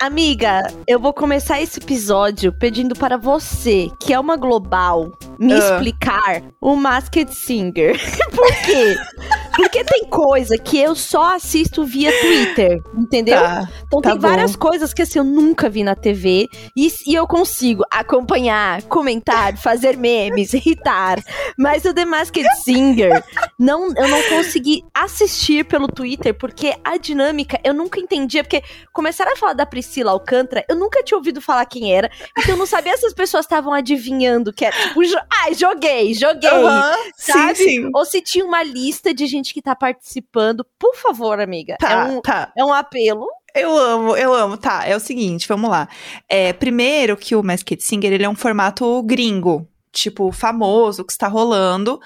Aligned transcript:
Amiga, 0.00 0.62
eu 0.86 0.98
vou 0.98 1.12
começar 1.12 1.60
esse 1.60 1.80
episódio 1.80 2.52
pedindo 2.52 2.94
para 2.94 3.16
você, 3.16 3.90
que 4.00 4.12
é 4.12 4.18
uma 4.20 4.36
global, 4.36 5.12
me 5.38 5.52
Ah. 5.52 5.58
explicar 5.58 6.42
o 6.60 6.76
Masked 6.76 7.34
Singer. 7.34 7.96
Por 8.34 8.52
quê? 8.64 8.96
Porque 9.58 9.82
tem 9.82 10.04
coisa 10.04 10.56
que 10.56 10.78
eu 10.78 10.94
só 10.94 11.34
assisto 11.34 11.84
via 11.84 12.12
Twitter, 12.20 12.80
entendeu? 12.96 13.40
Tá. 13.40 13.68
Então 13.88 14.00
tá 14.00 14.10
tem 14.12 14.18
várias 14.20 14.52
bom. 14.52 14.60
coisas 14.60 14.94
que 14.94 15.02
assim 15.02 15.18
eu 15.18 15.24
nunca 15.24 15.68
vi 15.68 15.82
na 15.82 15.96
TV 15.96 16.48
e, 16.76 16.88
e 17.04 17.12
eu 17.12 17.26
consigo 17.26 17.82
acompanhar, 17.90 18.80
comentar, 18.82 19.56
fazer 19.56 19.96
memes, 19.96 20.54
irritar. 20.54 21.18
Mas 21.58 21.84
o 21.84 21.92
The 21.92 22.04
Masked 22.04 22.46
Singer, 22.62 23.24
não, 23.58 23.88
eu 23.88 24.06
não 24.06 24.22
consegui 24.28 24.84
assistir 24.94 25.64
pelo 25.64 25.88
Twitter 25.88 26.32
porque 26.34 26.76
a 26.84 26.96
dinâmica 26.96 27.58
eu 27.64 27.74
nunca 27.74 27.98
entendia. 27.98 28.44
Porque 28.44 28.62
começaram 28.92 29.32
a 29.32 29.36
falar 29.36 29.54
da 29.54 29.66
Priscila 29.66 30.12
Alcântara, 30.12 30.64
eu 30.68 30.76
nunca 30.76 31.02
tinha 31.02 31.18
ouvido 31.18 31.40
falar 31.40 31.66
quem 31.66 31.92
era. 31.92 32.08
Então 32.38 32.54
eu 32.54 32.58
não 32.58 32.66
sabia 32.66 32.96
se 32.96 33.06
as 33.06 33.12
pessoas 33.12 33.44
estavam 33.44 33.74
adivinhando 33.74 34.52
que 34.52 34.64
era 34.64 34.76
tipo, 34.76 35.00
ai, 35.42 35.52
joguei, 35.54 36.14
joguei. 36.14 36.48
Aham, 36.48 36.94
sabe? 37.16 37.56
Sim, 37.56 37.64
sim. 37.64 37.90
Ou 37.92 38.04
se 38.04 38.20
tinha 38.20 38.44
uma 38.44 38.62
lista 38.62 39.12
de 39.12 39.26
gente 39.26 39.47
que 39.54 39.62
tá 39.62 39.74
participando. 39.74 40.66
Por 40.78 40.94
favor, 40.96 41.40
amiga. 41.40 41.76
Tá, 41.78 41.90
é, 41.90 42.04
um, 42.04 42.20
tá. 42.20 42.52
é 42.56 42.64
um 42.64 42.72
apelo. 42.72 43.26
Eu 43.54 43.76
amo, 43.76 44.16
eu 44.16 44.32
amo. 44.32 44.56
Tá, 44.56 44.86
é 44.86 44.94
o 44.94 45.00
seguinte, 45.00 45.48
vamos 45.48 45.70
lá. 45.70 45.88
É, 46.28 46.52
primeiro 46.52 47.16
que 47.16 47.34
o 47.34 47.42
Masked 47.42 47.82
Singer, 47.82 48.12
ele 48.12 48.24
é 48.24 48.28
um 48.28 48.36
formato 48.36 49.02
gringo, 49.02 49.66
tipo, 49.92 50.30
famoso, 50.30 51.04
que 51.04 51.12
está 51.12 51.28
rolando. 51.28 52.00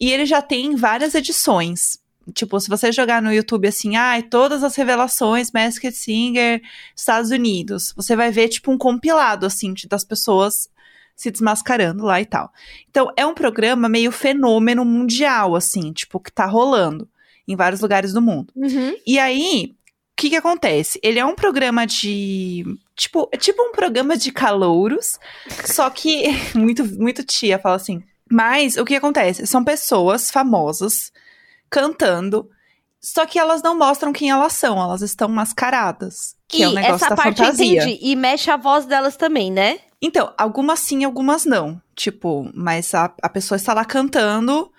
E 0.00 0.10
ele 0.10 0.26
já 0.26 0.42
tem 0.42 0.74
várias 0.74 1.14
edições. 1.14 2.00
Tipo, 2.34 2.60
se 2.60 2.68
você 2.68 2.92
jogar 2.92 3.20
no 3.20 3.32
YouTube 3.32 3.66
assim, 3.66 3.96
ai, 3.96 4.22
todas 4.22 4.62
as 4.62 4.76
revelações 4.76 5.50
Masked 5.50 5.96
Singer 5.96 6.60
Estados 6.96 7.30
Unidos, 7.30 7.92
você 7.96 8.14
vai 8.14 8.30
ver, 8.30 8.48
tipo, 8.48 8.70
um 8.70 8.78
compilado, 8.78 9.44
assim, 9.44 9.74
das 9.88 10.04
pessoas 10.04 10.68
se 11.14 11.30
desmascarando 11.30 12.04
lá 12.04 12.20
e 12.20 12.26
tal. 12.26 12.52
Então, 12.90 13.12
é 13.16 13.24
um 13.24 13.34
programa 13.34 13.88
meio 13.88 14.10
fenômeno 14.12 14.84
mundial, 14.84 15.54
assim, 15.54 15.92
tipo, 15.92 16.18
que 16.18 16.32
tá 16.32 16.46
rolando 16.46 17.08
em 17.46 17.56
vários 17.56 17.80
lugares 17.80 18.12
do 18.12 18.22
mundo. 18.22 18.52
Uhum. 18.56 18.94
E 19.06 19.18
aí, 19.18 19.74
o 20.12 20.16
que 20.16 20.30
que 20.30 20.36
acontece? 20.36 20.98
Ele 21.02 21.18
é 21.18 21.24
um 21.24 21.34
programa 21.34 21.86
de. 21.86 22.64
Tipo, 22.94 23.28
é 23.32 23.36
tipo 23.36 23.62
um 23.62 23.72
programa 23.72 24.16
de 24.16 24.30
calouros, 24.30 25.18
só 25.64 25.88
que. 25.90 26.24
Muito, 26.54 26.84
muito 26.84 27.24
tia 27.24 27.58
fala 27.58 27.76
assim. 27.76 28.02
Mas 28.30 28.76
o 28.76 28.84
que 28.84 28.94
acontece? 28.94 29.46
São 29.46 29.62
pessoas 29.62 30.30
famosas 30.30 31.12
cantando, 31.68 32.48
só 33.00 33.26
que 33.26 33.38
elas 33.38 33.62
não 33.62 33.76
mostram 33.76 34.12
quem 34.12 34.30
elas 34.30 34.52
são, 34.52 34.80
elas 34.80 35.02
estão 35.02 35.28
mascaradas. 35.28 36.36
Que 36.46 36.58
e 36.58 36.62
é 36.62 36.68
o 36.68 36.72
negócio 36.72 36.94
essa 36.96 37.08
da 37.10 37.16
parte 37.16 37.38
fantasia. 37.38 37.66
eu 37.66 37.82
entendi. 37.82 37.98
E 38.00 38.16
mexe 38.16 38.50
a 38.50 38.56
voz 38.56 38.86
delas 38.86 39.16
também, 39.16 39.50
né? 39.50 39.80
Então, 40.02 40.34
algumas 40.36 40.80
sim, 40.80 41.04
algumas 41.04 41.46
não. 41.46 41.80
Tipo, 41.94 42.50
mas 42.54 42.92
a, 42.94 43.14
a 43.22 43.28
pessoa 43.28 43.56
está 43.56 43.72
lá 43.72 43.84
cantando 43.84 44.70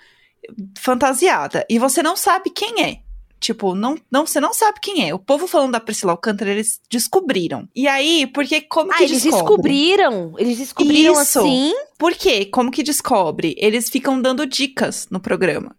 fantasiada. 0.77 1.65
E 1.69 1.79
você 1.79 2.03
não 2.03 2.15
sabe 2.15 2.49
quem 2.49 2.83
é. 2.83 2.99
Tipo, 3.39 3.75
não, 3.75 3.97
não, 4.09 4.25
você 4.25 4.39
não 4.39 4.53
sabe 4.53 4.79
quem 4.81 5.07
é. 5.09 5.13
O 5.13 5.19
povo 5.19 5.47
falando 5.47 5.73
da 5.73 5.79
Priscila 5.79 6.13
Alcântara, 6.13 6.49
eles 6.51 6.79
descobriram. 6.89 7.67
E 7.75 7.87
aí, 7.89 8.25
porque 8.27 8.61
como 8.61 8.91
Ah, 8.91 8.95
que 8.97 9.03
eles 9.03 9.21
descobre? 9.21 9.39
descobriram. 9.45 10.33
Eles 10.37 10.57
descobriram 10.57 11.13
Isso. 11.13 11.39
assim. 11.39 11.73
Por 11.97 12.13
quê? 12.13 12.45
Como 12.45 12.71
que 12.71 12.81
descobre? 12.83 13.53
Eles 13.57 13.89
ficam 13.89 14.21
dando 14.21 14.45
dicas 14.45 15.07
no 15.11 15.19
programa. 15.19 15.75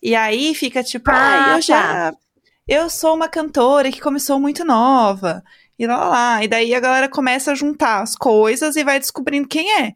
E 0.00 0.14
aí 0.14 0.54
fica 0.54 0.82
tipo, 0.82 1.10
Ah, 1.10 1.54
ah, 1.54 1.56
eu 1.56 1.62
já. 1.62 2.14
Eu 2.68 2.88
sou 2.88 3.14
uma 3.16 3.28
cantora 3.28 3.90
que 3.90 4.00
começou 4.00 4.38
muito 4.38 4.64
nova. 4.64 5.42
E 5.78 5.86
lá, 5.86 6.08
lá. 6.08 6.44
E 6.44 6.48
daí 6.48 6.74
a 6.74 6.80
galera 6.80 7.08
começa 7.08 7.52
a 7.52 7.54
juntar 7.54 8.02
as 8.02 8.14
coisas 8.14 8.76
e 8.76 8.84
vai 8.84 8.98
descobrindo 8.98 9.48
quem 9.48 9.80
é. 9.80 9.94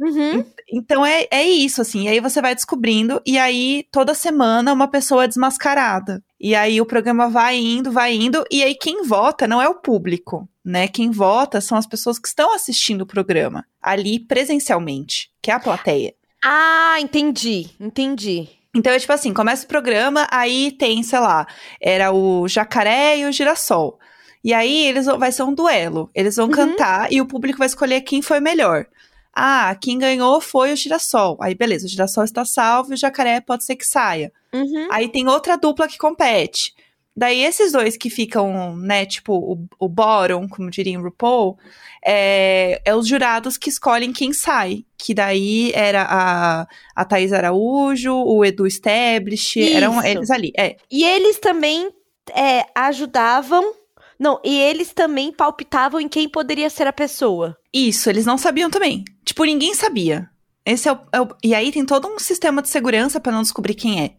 Uhum. 0.00 0.42
Então 0.72 1.04
é, 1.04 1.26
é 1.30 1.44
isso, 1.44 1.82
assim. 1.82 2.04
E 2.04 2.08
aí 2.08 2.20
você 2.20 2.40
vai 2.40 2.54
descobrindo, 2.54 3.20
e 3.26 3.38
aí 3.38 3.86
toda 3.92 4.14
semana 4.14 4.72
uma 4.72 4.88
pessoa 4.88 5.24
é 5.24 5.28
desmascarada. 5.28 6.24
E 6.40 6.54
aí 6.54 6.80
o 6.80 6.86
programa 6.86 7.28
vai 7.28 7.58
indo, 7.58 7.92
vai 7.92 8.14
indo, 8.14 8.44
e 8.50 8.62
aí 8.62 8.74
quem 8.74 9.02
vota 9.04 9.46
não 9.46 9.60
é 9.60 9.68
o 9.68 9.74
público, 9.74 10.48
né? 10.64 10.88
Quem 10.88 11.10
vota 11.10 11.60
são 11.60 11.76
as 11.76 11.86
pessoas 11.86 12.18
que 12.18 12.28
estão 12.28 12.54
assistindo 12.54 13.02
o 13.02 13.06
programa, 13.06 13.66
ali 13.82 14.18
presencialmente, 14.18 15.30
que 15.42 15.50
é 15.50 15.54
a 15.54 15.60
plateia. 15.60 16.14
Ah, 16.42 16.96
entendi. 16.98 17.68
Entendi. 17.78 18.48
Então 18.74 18.92
é 18.92 18.98
tipo 18.98 19.12
assim, 19.12 19.34
começa 19.34 19.64
o 19.64 19.68
programa, 19.68 20.26
aí 20.30 20.72
tem, 20.72 21.02
sei 21.02 21.18
lá, 21.18 21.46
era 21.80 22.12
o 22.12 22.48
jacaré 22.48 23.18
e 23.18 23.26
o 23.26 23.32
girassol. 23.32 23.98
E 24.42 24.54
aí 24.54 24.86
eles 24.86 25.06
vão- 25.06 25.18
vai 25.18 25.30
ser 25.32 25.42
um 25.42 25.54
duelo. 25.54 26.10
Eles 26.14 26.36
vão 26.36 26.46
Uhum. 26.46 26.50
cantar 26.52 27.12
e 27.12 27.20
o 27.20 27.26
público 27.26 27.58
vai 27.58 27.66
escolher 27.66 28.00
quem 28.00 28.22
foi 28.22 28.40
melhor. 28.40 28.86
Ah, 29.34 29.76
quem 29.80 29.98
ganhou 29.98 30.40
foi 30.40 30.72
o 30.72 30.76
girassol. 30.76 31.36
Aí 31.40 31.54
beleza, 31.54 31.86
o 31.86 31.88
girassol 31.88 32.24
está 32.24 32.44
salvo 32.44 32.92
e 32.92 32.94
o 32.94 32.98
jacaré 32.98 33.40
pode 33.40 33.64
ser 33.64 33.76
que 33.76 33.86
saia. 33.86 34.32
Uhum. 34.52 34.88
Aí 34.90 35.08
tem 35.08 35.28
outra 35.28 35.56
dupla 35.56 35.86
que 35.86 35.98
compete. 35.98 36.74
Daí 37.16 37.42
esses 37.44 37.72
dois 37.72 37.96
que 37.96 38.08
ficam, 38.08 38.74
né, 38.76 39.04
tipo, 39.04 39.34
o, 39.34 39.66
o 39.78 39.88
bottom, 39.88 40.48
como 40.48 40.70
diria 40.70 40.92
em 40.94 40.96
RuPaul, 40.96 41.58
é, 42.04 42.80
é 42.84 42.94
os 42.94 43.06
jurados 43.06 43.58
que 43.58 43.68
escolhem 43.68 44.12
quem 44.12 44.32
sai. 44.32 44.84
Que 44.96 45.12
daí 45.12 45.70
era 45.74 46.02
a, 46.08 46.66
a 46.96 47.04
Thaís 47.04 47.32
Araújo, 47.32 48.14
o 48.14 48.44
Edu 48.44 48.66
Stablish, 48.66 49.60
eram 49.74 50.02
eles 50.04 50.30
ali. 50.30 50.52
É, 50.56 50.76
E 50.90 51.04
eles 51.04 51.38
também 51.38 51.90
é, 52.34 52.64
ajudavam. 52.74 53.74
Não, 54.20 54.38
e 54.44 54.56
eles 54.58 54.92
também 54.92 55.32
palpitavam 55.32 55.98
em 56.00 56.06
quem 56.08 56.28
poderia 56.28 56.68
ser 56.68 56.86
a 56.86 56.92
pessoa. 56.92 57.56
isso, 57.72 58.10
eles 58.10 58.26
não 58.26 58.36
sabiam 58.36 58.68
também. 58.68 59.02
Tipo, 59.24 59.44
ninguém 59.44 59.74
sabia. 59.74 60.28
Esse 60.66 60.88
é 60.88 60.92
o, 60.92 60.98
é 61.12 61.20
o- 61.22 61.28
e 61.42 61.54
aí 61.54 61.72
tem 61.72 61.86
todo 61.86 62.06
um 62.06 62.18
sistema 62.18 62.60
de 62.60 62.68
segurança 62.68 63.18
pra 63.18 63.32
não 63.32 63.40
descobrir 63.42 63.74
quem 63.74 64.02
é. 64.04 64.10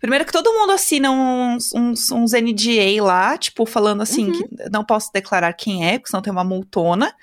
Primeiro 0.00 0.24
que 0.24 0.32
todo 0.32 0.52
mundo 0.52 0.72
assina 0.72 1.10
uns, 1.10 1.72
uns, 1.74 2.10
uns 2.10 2.32
NDA 2.32 3.02
lá, 3.02 3.36
tipo, 3.38 3.64
falando 3.64 4.00
assim, 4.02 4.26
Uhum. 4.26 4.32
que 4.32 4.70
não 4.72 4.84
posso 4.84 5.10
declarar 5.12 5.52
quem 5.52 5.86
é, 5.88 5.98
porque 5.98 6.10
senão 6.10 6.22
tem 6.22 6.32
uma 6.32 6.44
multona. 6.44 7.14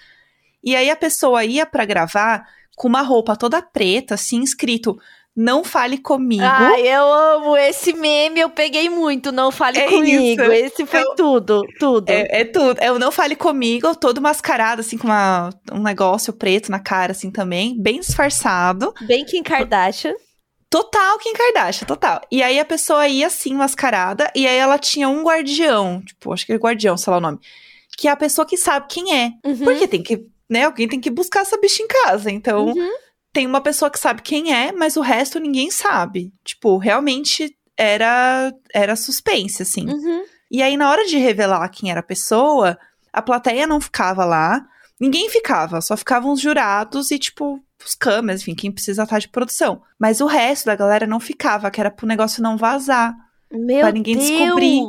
E 0.64 0.76
aí 0.76 0.90
a 0.90 0.96
pessoa 0.96 1.44
ia 1.44 1.66
pra 1.66 1.84
gravar 1.86 2.48
com 2.76 2.88
uma 2.88 3.02
roupa 3.02 3.36
toda 3.36 3.62
preta, 3.62 4.14
assim, 4.16 4.42
escrito, 4.42 4.98
não 5.36 5.64
fale 5.64 5.98
comigo. 5.98 6.44
Ai, 6.44 6.88
eu 6.88 7.04
amo 7.12 7.58
esse 7.58 7.92
meme, 7.94 8.40
eu 8.40 8.50
peguei 8.50 8.90
muito. 8.90 9.32
Não 9.32 9.52
fale 9.52 9.78
É 9.80 9.88
comigo. 9.88 10.42
isso. 10.44 10.52
Esse 10.52 10.86
foi 10.86 11.02
Eu- 11.02 11.16
tudo, 11.16 11.62
tudo. 11.80 12.10
É, 12.10 12.42
é 12.42 12.46
tudo. 12.46 12.78
É 12.80 12.92
o 12.92 12.98
não 13.00 13.12
fale 13.12 13.36
comigo, 13.36 13.94
todo 13.96 14.22
mascarado, 14.22 14.82
assim, 14.82 14.98
com 14.98 15.08
uma- 15.08 15.50
um 15.74 15.82
negócio 15.84 16.32
preto 16.32 16.72
na 16.72 16.80
cara, 16.80 17.12
assim, 17.12 17.30
também, 17.32 17.76
bem 17.82 18.00
disfarçado. 18.00 18.94
Bem 19.02 19.26
Kim 19.26 19.44
Kardashian. 19.44 20.14
Total 20.70 21.18
Kim 21.20 21.34
Kardashian, 21.34 21.86
total. 21.86 22.22
E 22.32 22.42
aí 22.44 22.60
a 22.60 22.66
pessoa 22.66 23.08
ia 23.08 23.28
assim, 23.28 23.54
mascarada, 23.54 24.30
e 24.36 24.46
aí 24.48 24.58
ela 24.58 24.78
tinha 24.78 25.08
um 25.08 25.22
guardião, 25.24 26.02
tipo, 26.02 26.34
acho 26.34 26.46
que 26.46 26.52
é 26.54 26.58
guardião, 26.58 26.98
sei 26.98 27.12
lá 27.12 27.18
o 27.18 27.22
nome, 27.22 27.40
que 27.98 28.08
é 28.08 28.12
a 28.12 28.16
pessoa 28.16 28.46
que 28.46 28.58
sabe 28.58 28.88
quem 28.90 29.16
é. 29.16 29.32
Uhum. 29.46 29.58
Porque 29.64 29.88
tem 29.88 30.02
que, 30.04 30.26
né, 30.50 30.66
alguém 30.66 30.88
tem 30.88 31.00
que 31.00 31.10
buscar 31.10 31.42
essa 31.42 31.58
bicha 31.58 31.82
em 31.84 31.88
casa. 31.88 32.30
Então, 32.32 32.66
Uhum. 32.68 32.90
Tem 33.36 33.46
uma 33.46 33.60
pessoa 33.60 33.92
que 33.92 34.00
sabe 34.00 34.22
quem 34.22 34.54
é, 34.54 34.72
mas 34.72 34.96
o 34.96 35.02
resto 35.02 35.42
ninguém 35.42 35.70
sabe. 35.70 36.32
Tipo, 36.42 36.78
realmente 36.78 37.54
era 37.76 38.54
era 38.74 38.96
suspense, 38.96 39.62
assim. 39.62 39.90
Uhum. 39.90 40.24
E 40.50 40.64
aí, 40.64 40.78
na 40.78 40.90
hora 40.90 41.06
de 41.06 41.18
revelar 41.18 41.68
quem 41.68 41.92
era 41.92 42.00
a 42.00 42.04
pessoa, 42.04 42.80
a 43.12 43.22
plateia 43.22 43.68
não 43.68 43.82
ficava 43.82 44.24
lá, 44.24 44.66
ninguém 44.98 45.30
ficava, 45.30 45.82
só 45.82 45.98
ficavam 45.98 46.32
os 46.32 46.40
jurados 46.40 47.12
e, 47.12 47.20
tipo, 47.20 47.60
os 47.86 47.94
câmeras, 47.94 48.42
enfim, 48.42 48.56
quem 48.56 48.72
precisa 48.72 49.04
estar 49.04 49.20
de 49.20 49.28
produção. 49.28 49.82
Mas 50.00 50.22
o 50.22 50.28
resto 50.28 50.68
da 50.68 50.76
galera 50.76 51.06
não 51.06 51.20
ficava, 51.20 51.70
que 51.70 51.82
era 51.82 51.92
pro 51.92 52.08
negócio 52.08 52.42
não 52.42 52.56
vazar. 52.56 53.14
Meu 53.52 53.80
Pra 53.82 53.92
ninguém 53.92 54.16
Deus. 54.16 54.28
descobrir. 54.28 54.82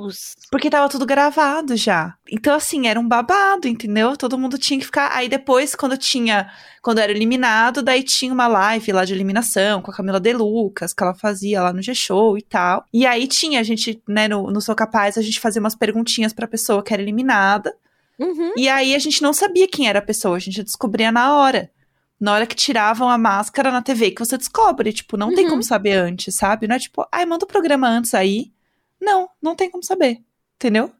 Porque 0.51 0.71
tava 0.71 0.89
tudo 0.89 1.05
gravado 1.07 1.77
já. 1.77 2.15
Então, 2.31 2.55
assim, 2.55 2.87
era 2.87 2.99
um 2.99 3.07
babado, 3.07 3.69
entendeu? 3.69 4.17
Todo 4.17 4.39
mundo 4.39 4.59
tinha 4.59 4.79
que 4.79 4.87
ficar. 4.87 5.11
Aí 5.13 5.29
depois, 5.29 5.75
quando 5.75 5.97
tinha. 5.97 6.51
Quando 6.83 6.99
era 6.99 7.13
eliminado, 7.13 7.83
daí 7.83 8.03
tinha 8.03 8.33
uma 8.33 8.47
live 8.47 8.93
lá 8.93 9.05
de 9.05 9.13
eliminação 9.13 9.83
com 9.83 9.91
a 9.91 9.95
Camila 9.95 10.21
De 10.21 10.33
Lucas, 10.33 10.93
que 10.93 11.03
ela 11.03 11.15
fazia 11.15 11.61
lá 11.63 11.73
no 11.73 11.83
G-Show 11.83 12.39
e 12.39 12.43
tal. 12.43 12.85
E 12.93 13.05
aí 13.05 13.27
tinha, 13.27 13.61
a 13.61 13.63
gente, 13.63 14.01
né, 14.09 14.29
no, 14.29 14.51
no 14.51 14.61
Sou 14.61 14.75
Capaz, 14.75 15.19
a 15.19 15.23
gente 15.23 15.41
fazia 15.41 15.61
umas 15.61 15.75
perguntinhas 15.75 16.33
pra 16.33 16.47
pessoa 16.47 16.83
que 16.83 16.93
era 16.93 17.03
eliminada. 17.03 17.75
Uhum. 18.19 18.53
E 18.57 18.69
aí 18.69 18.95
a 18.95 18.99
gente 18.99 19.21
não 19.21 19.33
sabia 19.33 19.69
quem 19.69 19.89
era 19.89 19.99
a 19.99 20.03
pessoa, 20.03 20.37
a 20.37 20.41
gente 20.41 20.63
descobria 20.63 21.13
na 21.13 21.35
hora. 21.37 21.71
Na 22.19 22.33
hora 22.33 22.47
que 22.47 22.55
tiravam 22.57 23.09
a 23.11 23.19
máscara 23.19 23.71
na 23.71 23.83
TV, 23.83 24.11
que 24.11 24.25
você 24.25 24.39
descobre, 24.39 24.93
tipo, 24.93 25.17
não 25.17 25.35
tem 25.35 25.45
Uhum. 25.45 25.51
como 25.51 25.63
saber 25.63 25.93
antes, 25.93 26.35
sabe? 26.35 26.67
Não 26.67 26.77
é 26.77 26.79
tipo, 26.79 27.07
ai, 27.13 27.27
manda 27.27 27.45
o 27.45 27.49
programa 27.49 27.89
antes 27.89 28.15
aí. 28.15 28.53
Não, 29.01 29.29
não 29.43 29.55
tem 29.55 29.71
como 29.71 29.83
saber, 29.83 30.19
entendeu? 30.57 30.91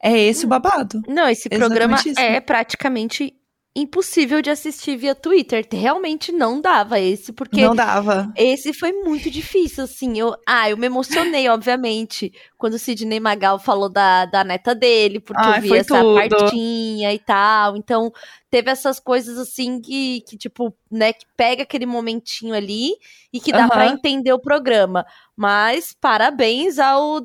É 0.00 0.16
esse 0.18 0.44
o 0.44 0.48
babado. 0.48 1.02
Não, 1.08 1.28
esse 1.28 1.48
Exatamente 1.50 1.58
programa 1.78 1.96
isso. 2.06 2.20
é 2.20 2.40
praticamente 2.40 3.34
impossível 3.74 4.42
de 4.42 4.50
assistir 4.50 4.96
via 4.96 5.14
Twitter. 5.14 5.66
Realmente 5.72 6.30
não 6.30 6.60
dava 6.60 7.00
esse, 7.00 7.32
porque 7.32 7.62
Não 7.62 7.74
dava. 7.74 8.30
esse 8.36 8.72
foi 8.74 8.92
muito 8.92 9.30
difícil, 9.30 9.84
assim. 9.84 10.18
Eu, 10.18 10.34
ah, 10.46 10.68
eu 10.68 10.76
me 10.76 10.86
emocionei, 10.86 11.48
obviamente, 11.48 12.32
quando 12.58 12.74
o 12.74 12.78
Sidney 12.78 13.18
Magal 13.18 13.58
falou 13.58 13.88
da, 13.88 14.26
da 14.26 14.44
neta 14.44 14.74
dele, 14.74 15.20
porque 15.20 15.40
Ai, 15.40 15.58
eu 15.58 15.62
vi 15.62 15.74
essa 15.76 15.98
tudo. 15.98 16.14
partinha 16.14 17.14
e 17.14 17.18
tal. 17.18 17.76
Então, 17.76 18.12
teve 18.50 18.70
essas 18.70 19.00
coisas, 19.00 19.38
assim, 19.38 19.80
que, 19.80 20.20
que, 20.28 20.36
tipo, 20.36 20.74
né, 20.90 21.12
que 21.14 21.24
pega 21.34 21.62
aquele 21.62 21.86
momentinho 21.86 22.54
ali 22.54 22.90
e 23.32 23.40
que 23.40 23.52
dá 23.52 23.66
pra 23.68 23.86
Aham. 23.86 23.94
entender 23.94 24.32
o 24.34 24.38
programa. 24.38 25.06
Mas, 25.34 25.96
parabéns 25.98 26.78
ao 26.78 27.22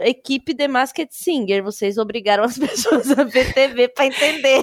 equipe 0.00 0.54
The 0.54 0.68
Masked 0.68 1.08
Singer. 1.10 1.62
Vocês 1.62 1.98
obrigaram 1.98 2.44
as 2.44 2.56
pessoas 2.58 3.10
a 3.18 3.24
ver 3.24 3.52
TV 3.54 3.88
pra 3.88 4.06
entender. 4.06 4.62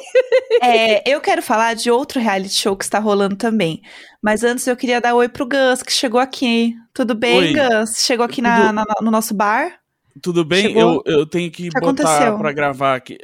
É, 0.61 1.09
eu 1.09 1.19
quero 1.21 1.41
falar 1.41 1.73
de 1.75 1.89
outro 1.91 2.19
reality 2.19 2.53
show 2.53 2.75
que 2.75 2.83
está 2.83 2.99
rolando 2.99 3.35
também. 3.35 3.81
Mas 4.21 4.43
antes 4.43 4.65
eu 4.67 4.75
queria 4.75 4.99
dar 5.01 5.15
oi 5.15 5.27
pro 5.29 5.47
Gus, 5.47 5.83
que 5.83 5.91
chegou 5.93 6.19
aqui. 6.19 6.73
Tudo 6.93 7.13
bem, 7.13 7.37
Oi. 7.37 7.53
Gus? 7.53 7.97
Chegou 8.05 8.25
aqui 8.25 8.41
na- 8.41 8.61
Tudo- 8.67 8.73
na- 8.73 8.85
no 9.01 9.11
nosso 9.11 9.33
bar? 9.33 9.79
Tudo 10.21 10.45
bem? 10.45 10.67
Chegou? 10.67 11.03
Eu, 11.05 11.19
eu 11.19 11.25
tenho 11.25 11.51
que 11.51 11.63
que 11.63 11.79
botar 11.79 11.79
aconteceu? 12.03 12.38
pra 12.38 12.51
gravar 12.53 12.95
aqui. 12.95 13.17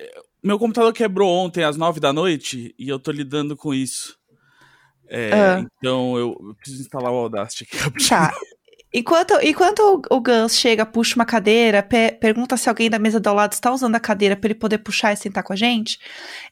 Meu 0.43 0.59
computador 0.59 0.91
quebrou 0.91 1.29
ontem 1.29 1.63
às 1.63 1.77
nove 1.77 1.99
da 1.99 2.11
noite 2.11 2.75
e 2.77 2.89
eu 2.89 2.99
tô 2.99 3.11
lidando 3.11 3.55
com 3.55 3.73
isso. 3.73 4.15
É, 5.09 5.31
Ah. 5.33 5.65
Então 5.77 6.17
eu 6.17 6.35
preciso 6.57 6.81
instalar 6.81 7.11
o 7.11 7.15
Audacity 7.17 7.63
aqui. 7.65 8.07
Tá. 8.09 8.33
Enquanto, 8.93 9.33
enquanto 9.41 9.79
o, 9.79 10.15
o 10.17 10.19
Gus 10.19 10.57
chega, 10.57 10.85
puxa 10.85 11.15
uma 11.15 11.25
cadeira, 11.25 11.81
pe- 11.81 12.11
pergunta 12.19 12.57
se 12.57 12.67
alguém 12.67 12.89
da 12.89 12.99
mesa 12.99 13.19
do 13.21 13.33
lado 13.33 13.53
está 13.53 13.71
usando 13.71 13.95
a 13.95 13.99
cadeira 14.01 14.35
para 14.35 14.47
ele 14.47 14.55
poder 14.59 14.79
puxar 14.79 15.13
e 15.13 15.15
sentar 15.15 15.43
com 15.43 15.53
a 15.53 15.55
gente. 15.55 15.97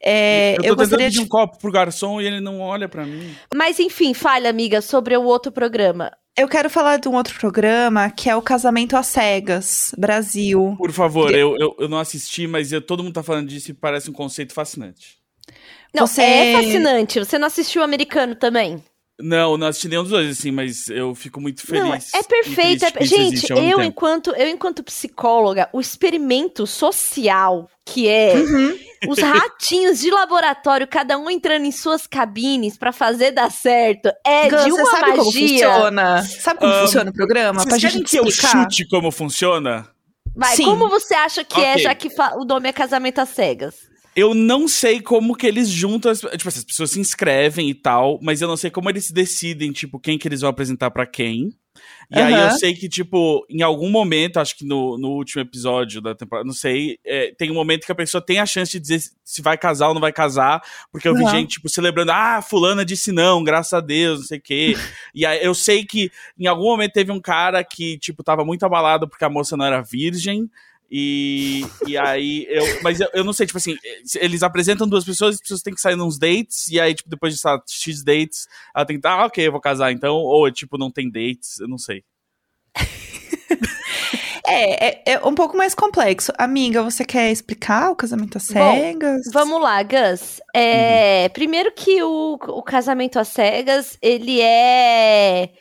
É, 0.02 0.54
eu 0.54 0.62
tô 0.64 0.68
eu 0.70 0.76
gostaria 0.78 1.06
pedir 1.08 1.18
de 1.18 1.22
um 1.26 1.28
copo 1.28 1.58
pro 1.60 1.72
garçom 1.72 2.22
e 2.22 2.26
ele 2.26 2.40
não 2.40 2.62
olha 2.62 2.88
pra 2.88 3.06
mim. 3.06 3.36
Mas, 3.54 3.78
enfim, 3.80 4.14
falha, 4.14 4.50
amiga, 4.50 4.80
sobre 4.82 5.18
o 5.18 5.24
outro 5.24 5.52
programa. 5.52 6.12
Eu 6.38 6.48
quero 6.48 6.70
falar 6.70 6.98
de 6.98 7.10
um 7.10 7.16
outro 7.16 7.38
programa 7.38 8.10
que 8.10 8.30
é 8.30 8.36
o 8.36 8.42
Casamento 8.42 8.96
às 8.96 9.08
Cegas, 9.08 9.94
Brasil. 9.98 10.76
Por 10.78 10.94
favor, 10.94 11.36
eu, 11.36 11.58
eu, 11.60 11.76
eu 11.78 11.90
não 11.90 12.00
assisti, 12.00 12.48
mas 12.48 12.72
eu- 12.72 12.82
todo 12.82 13.04
mundo 13.04 13.14
tá 13.16 13.24
falando 13.24 13.50
disso 13.50 13.72
e 13.72 13.74
parece 13.74 14.10
um 14.10 14.14
conceito 14.14 14.54
fascinante. 14.54 15.18
Não, 15.94 16.08
Você- 16.08 16.22
é 16.22 16.54
fascinante. 16.54 17.20
Você 17.20 17.38
não 17.38 17.48
assistiu 17.48 17.82
o 17.82 17.84
americano 17.84 18.36
também? 18.36 18.82
Não, 19.22 19.58
não 19.58 19.68
assisti 19.68 19.90
nenhum 19.90 20.04
dos 20.04 20.12
dois, 20.12 20.30
assim, 20.38 20.50
mas 20.50 20.88
eu 20.90 21.14
fico 21.14 21.42
muito 21.42 21.62
feliz. 21.68 21.84
Não, 22.14 22.20
é 22.20 22.24
perfeito. 22.24 22.86
é- 22.86 23.04
Gente, 23.06 23.52
eu 23.52 23.82
enquanto, 23.84 24.32
eu, 24.32 24.48
enquanto 24.48 24.82
psicóloga, 24.82 25.68
o 25.74 25.82
experimento 25.82 26.66
social 26.66 27.70
que 27.86 28.08
é 28.08 28.36
Uhum. 28.36 28.80
os 29.10 29.18
ratinhos 29.20 30.00
de 30.00 30.10
laboratório, 30.12 30.88
cada 30.88 31.18
um 31.18 31.30
entrando 31.30 31.66
em 31.66 31.72
suas 31.72 32.06
cabines 32.08 32.78
pra 32.78 32.94
fazer 32.94 33.32
dar 33.32 33.52
certo, 33.52 34.10
é 34.26 34.44
de 34.48 34.70
você 34.70 34.82
uma 34.82 34.92
sabe 34.92 35.12
como 35.12 35.26
magia. 35.26 35.68
funciona? 35.70 36.22
Sabe 36.24 36.60
como 36.60 36.72
Ahn, 36.72 36.82
funciona 36.82 37.10
o 37.10 37.14
programa? 37.14 37.66
Pra 37.66 37.78
gente 37.78 38.04
que 38.04 38.18
eu 38.20 38.24
explicar? 38.26 38.64
chute 38.64 38.88
como 38.88 39.12
funciona? 39.12 39.88
Vai, 40.36 40.56
Sim. 40.56 40.66
como 40.66 40.88
você 40.88 41.16
acha 41.16 41.44
que 41.44 41.60
é, 41.60 41.72
Ok. 41.72 41.84
já 41.84 41.96
que 41.96 42.08
o 42.38 42.46
nome 42.46 42.70
é 42.70 42.72
Casamento 42.72 43.20
às 43.20 43.30
Cegas? 43.30 43.76
Eu 44.16 44.34
não 44.34 44.68
sei 44.68 45.02
como 45.02 45.36
que 45.36 45.48
eles 45.48 45.70
juntam. 45.70 46.12
As, 46.12 46.20
tipo, 46.20 46.48
as 46.48 46.64
pessoas 46.64 46.92
se 46.92 47.00
inscrevem 47.00 47.70
e 47.70 47.74
tal, 47.74 48.20
mas 48.22 48.42
eu 48.42 48.48
não 48.48 48.58
sei 48.58 48.70
como 48.70 48.90
eles 48.90 49.12
decidem, 49.12 49.72
tipo, 49.72 50.00
quem 50.00 50.18
que 50.18 50.28
eles 50.28 50.42
vão 50.42 50.50
apresentar 50.50 50.92
pra 50.92 51.06
quem. 51.06 51.52
E 52.12 52.20
aí 52.20 52.40
eu 52.40 52.50
sei 52.50 52.74
que, 52.74 52.90
tipo, 52.90 53.46
em 53.50 53.62
algum 53.62 53.90
momento, 53.90 54.38
acho 54.38 54.58
que 54.58 54.66
no, 54.66 54.98
no 54.98 55.10
último 55.10 55.42
episódio 55.42 56.02
da 56.02 56.16
temporada, 56.16 56.46
não 56.46 56.54
sei, 56.54 56.98
é, 57.06 57.34
tem 57.38 57.52
um 57.52 57.54
momento 57.54 57.86
que 57.86 57.92
a 57.92 57.96
pessoa 57.96 58.20
tem 58.20 58.40
a 58.40 58.46
chance 58.46 58.72
de 58.72 58.80
dizer 58.80 59.00
se 59.24 59.42
vai 59.44 59.58
casar 59.58 59.90
ou 59.90 59.94
não 59.94 60.02
vai 60.02 60.12
casar, 60.12 60.60
porque 60.92 61.08
eu 61.08 61.14
vi 61.14 61.22
Aham. 61.22 61.32
gente, 61.32 61.52
tipo, 61.52 61.70
celebrando, 61.70 62.12
ah, 62.12 62.42
fulana 62.42 62.84
disse 62.84 63.12
não, 63.12 63.44
graças 63.44 63.74
a 63.74 63.80
Deus, 63.80 64.20
não 64.20 64.26
sei 64.26 64.40
o 64.40 64.42
quê. 64.42 64.74
e 65.14 65.26
aí 65.26 65.44
eu 65.44 65.54
sei 65.54 65.86
que 65.86 66.12
em 66.38 66.48
algum 66.48 66.66
momento 66.66 66.94
teve 66.94 67.12
um 67.12 67.22
cara 67.22 67.64
que, 67.64 67.98
tipo, 68.00 68.24
tava 68.24 68.44
muito 68.44 68.64
abalado 68.66 69.08
porque 69.08 69.24
a 69.24 69.30
moça 69.30 69.56
não 69.56 69.66
era 69.66 69.82
virgem. 69.82 70.50
E, 70.92 71.64
e 71.86 71.98
aí, 71.98 72.48
eu, 72.50 72.82
mas 72.82 73.00
eu, 73.00 73.08
eu 73.14 73.24
não 73.24 73.34
sei, 73.34 73.46
tipo 73.46 73.58
assim, 73.58 73.76
eles 74.20 74.42
apresentam 74.42 74.88
duas 74.88 75.06
pessoas, 75.06 75.36
as 75.36 75.42
pessoas 75.42 75.62
têm 75.62 75.74
que 75.74 75.82
sair 75.82 75.96
nos 75.96 76.18
dates, 76.18 76.68
e 76.70 76.80
aí, 76.80 76.96
tipo, 76.96 77.10
depois 77.10 77.36
de 77.36 77.42
lá, 77.46 77.62
X 77.68 78.04
dates, 78.04 78.48
ela 78.76 78.86
tem 78.86 78.96
que 78.96 79.00
estar, 79.00 79.14
ah, 79.14 79.26
ok, 79.26 79.48
eu 79.48 79.52
vou 79.52 79.62
casar 79.62 79.92
então, 79.92 80.16
ou, 80.16 80.52
tipo, 80.52 80.78
não 80.78 80.90
tem 80.90 81.10
dates, 81.10 81.60
eu 81.60 81.68
não 81.68 81.78
sei. 81.78 82.04
É, 84.52 84.88
é, 84.88 85.04
é 85.06 85.20
um 85.20 85.36
pouco 85.36 85.56
mais 85.56 85.76
complexo. 85.76 86.32
Amiga, 86.36 86.82
você 86.82 87.06
quer 87.06 87.32
explicar 87.32 87.92
o 87.92 87.96
casamento 87.96 88.36
às 88.36 88.48
Bom, 88.48 88.76
cegas? 88.76 89.22
Vamos 89.32 89.62
lá, 89.62 89.84
Gus. 89.84 90.42
É, 90.56 91.30
Primeiro 91.30 91.72
que 91.72 92.02
o, 92.02 92.34
o 92.34 92.64
casamento 92.64 93.20
às 93.20 93.28
cegas, 93.28 93.96
ele 94.02 94.42
é 94.42 95.52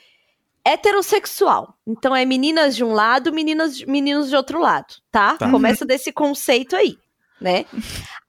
heterossexual. 0.65 1.75
Então 1.87 2.15
é 2.15 2.25
meninas 2.25 2.75
de 2.75 2.83
um 2.83 2.93
lado, 2.93 3.33
meninas, 3.33 3.81
meninos 3.83 4.29
de 4.29 4.35
outro 4.35 4.59
lado, 4.59 4.95
tá? 5.11 5.35
Tá. 5.35 5.49
Começa 5.49 5.85
desse 5.85 6.11
conceito 6.11 6.75
aí, 6.75 6.97
né? 7.41 7.65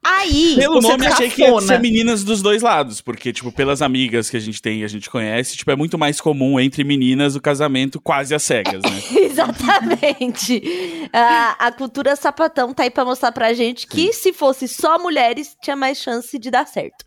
Aí, 0.02 0.56
Pelo 0.56 0.80
nome, 0.80 1.06
achei 1.06 1.28
que 1.28 1.42
ia 1.42 1.60
ser 1.60 1.78
meninas 1.78 2.24
dos 2.24 2.40
dois 2.40 2.62
lados, 2.62 3.02
porque, 3.02 3.34
tipo, 3.34 3.52
pelas 3.52 3.82
amigas 3.82 4.30
que 4.30 4.36
a 4.36 4.40
gente 4.40 4.62
tem 4.62 4.80
e 4.80 4.84
a 4.84 4.88
gente 4.88 5.10
conhece, 5.10 5.58
tipo, 5.58 5.70
é 5.70 5.76
muito 5.76 5.98
mais 5.98 6.18
comum 6.18 6.58
entre 6.58 6.82
meninas 6.82 7.36
o 7.36 7.40
casamento 7.40 8.00
quase 8.00 8.34
às 8.34 8.42
cegas, 8.42 8.80
né? 8.82 9.02
exatamente. 9.20 11.10
A, 11.12 11.66
a 11.66 11.72
cultura 11.72 12.16
sapatão 12.16 12.72
tá 12.72 12.84
aí 12.84 12.90
pra 12.90 13.04
mostrar 13.04 13.30
pra 13.30 13.52
gente 13.52 13.86
que 13.86 14.10
se 14.14 14.32
fosse 14.32 14.66
só 14.66 14.98
mulheres, 14.98 15.54
tinha 15.62 15.76
mais 15.76 15.98
chance 15.98 16.38
de 16.38 16.50
dar 16.50 16.66
certo. 16.66 17.04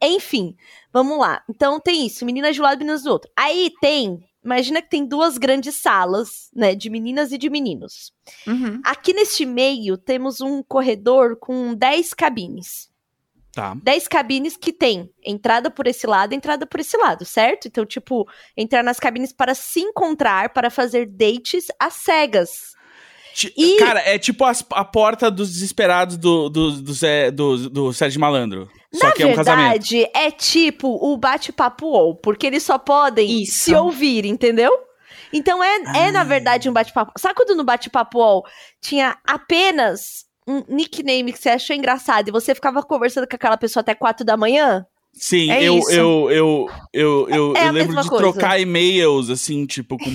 Enfim, 0.00 0.54
vamos 0.92 1.18
lá. 1.18 1.42
Então 1.50 1.80
tem 1.80 2.06
isso, 2.06 2.24
meninas 2.24 2.54
de 2.54 2.60
um 2.60 2.64
lado 2.64 2.78
meninas 2.78 3.02
do 3.02 3.10
outro. 3.10 3.28
Aí 3.36 3.72
tem, 3.80 4.20
imagina 4.46 4.80
que 4.80 4.88
tem 4.88 5.04
duas 5.04 5.36
grandes 5.36 5.74
salas, 5.74 6.48
né, 6.54 6.74
de 6.74 6.88
meninas 6.88 7.32
e 7.32 7.36
de 7.38 7.50
meninos. 7.50 8.12
Uhum. 8.46 8.80
Aqui 8.84 9.12
neste 9.12 9.44
meio 9.44 9.98
temos 9.98 10.40
um 10.40 10.62
corredor 10.62 11.36
com 11.36 11.74
10 11.74 12.14
cabines. 12.14 12.88
Tá. 13.52 13.74
10 13.82 14.06
cabines 14.06 14.56
que 14.56 14.72
tem 14.72 15.10
entrada 15.24 15.70
por 15.70 15.86
esse 15.86 16.06
lado, 16.06 16.34
entrada 16.34 16.66
por 16.66 16.78
esse 16.78 16.96
lado, 16.96 17.24
certo? 17.24 17.66
Então, 17.66 17.84
tipo, 17.86 18.26
entrar 18.56 18.82
nas 18.82 19.00
cabines 19.00 19.32
para 19.32 19.54
se 19.54 19.80
encontrar, 19.80 20.50
para 20.52 20.68
fazer 20.70 21.06
dates 21.06 21.66
às 21.80 21.94
cegas. 21.94 22.74
E- 23.56 23.76
Cara, 23.78 24.00
é 24.00 24.18
tipo 24.18 24.44
as- 24.44 24.64
a 24.72 24.84
porta 24.84 25.30
dos 25.30 25.52
desesperados 25.52 26.16
do, 26.16 26.48
do, 26.48 26.82
do, 26.82 26.92
Zé, 26.94 27.30
do, 27.30 27.68
do 27.68 27.92
Sérgio 27.92 28.20
Malandro. 28.20 28.70
Na 28.98 29.08
é 29.08 29.26
um 29.26 29.34
casamento. 29.34 29.44
verdade, 29.44 30.10
é 30.14 30.30
tipo 30.30 30.88
o 30.88 31.16
bate-papo 31.16 31.86
ou, 31.86 32.14
porque 32.16 32.46
eles 32.46 32.62
só 32.62 32.78
podem 32.78 33.42
Isso. 33.42 33.64
se 33.64 33.74
ouvir, 33.74 34.24
entendeu? 34.26 34.72
Então 35.32 35.62
é, 35.62 35.76
é 36.06 36.10
na 36.12 36.20
Ah. 36.20 36.24
verdade 36.24 36.68
um 36.68 36.72
bate-papo. 36.72 37.12
Sabe 37.18 37.34
quando 37.34 37.54
no 37.56 37.64
bate-papo 37.64 38.18
UOL 38.18 38.44
tinha 38.80 39.16
apenas 39.26 40.24
um 40.46 40.62
nickname 40.68 41.32
que 41.32 41.38
você 41.38 41.50
achou 41.50 41.74
engraçado 41.74 42.28
e 42.28 42.32
você 42.32 42.54
ficava 42.54 42.82
conversando 42.82 43.26
com 43.28 43.34
aquela 43.34 43.56
pessoa 43.56 43.80
até 43.80 43.94
quatro 43.94 44.24
da 44.24 44.36
manhã? 44.36 44.86
Sim, 45.18 45.50
É 45.50 45.62
eu, 45.64 45.80
eu, 45.90 46.30
eu, 46.30 46.66
eu, 46.92 47.28
eu, 47.30 47.52
É 47.56 47.62
a 47.62 47.66
eu 47.66 47.72
lembro 47.72 48.00
de 48.02 48.08
coisa. 48.08 48.22
trocar 48.24 48.60
e-mails, 48.60 49.30
assim, 49.30 49.64
tipo, 49.64 49.96
com, 49.96 50.10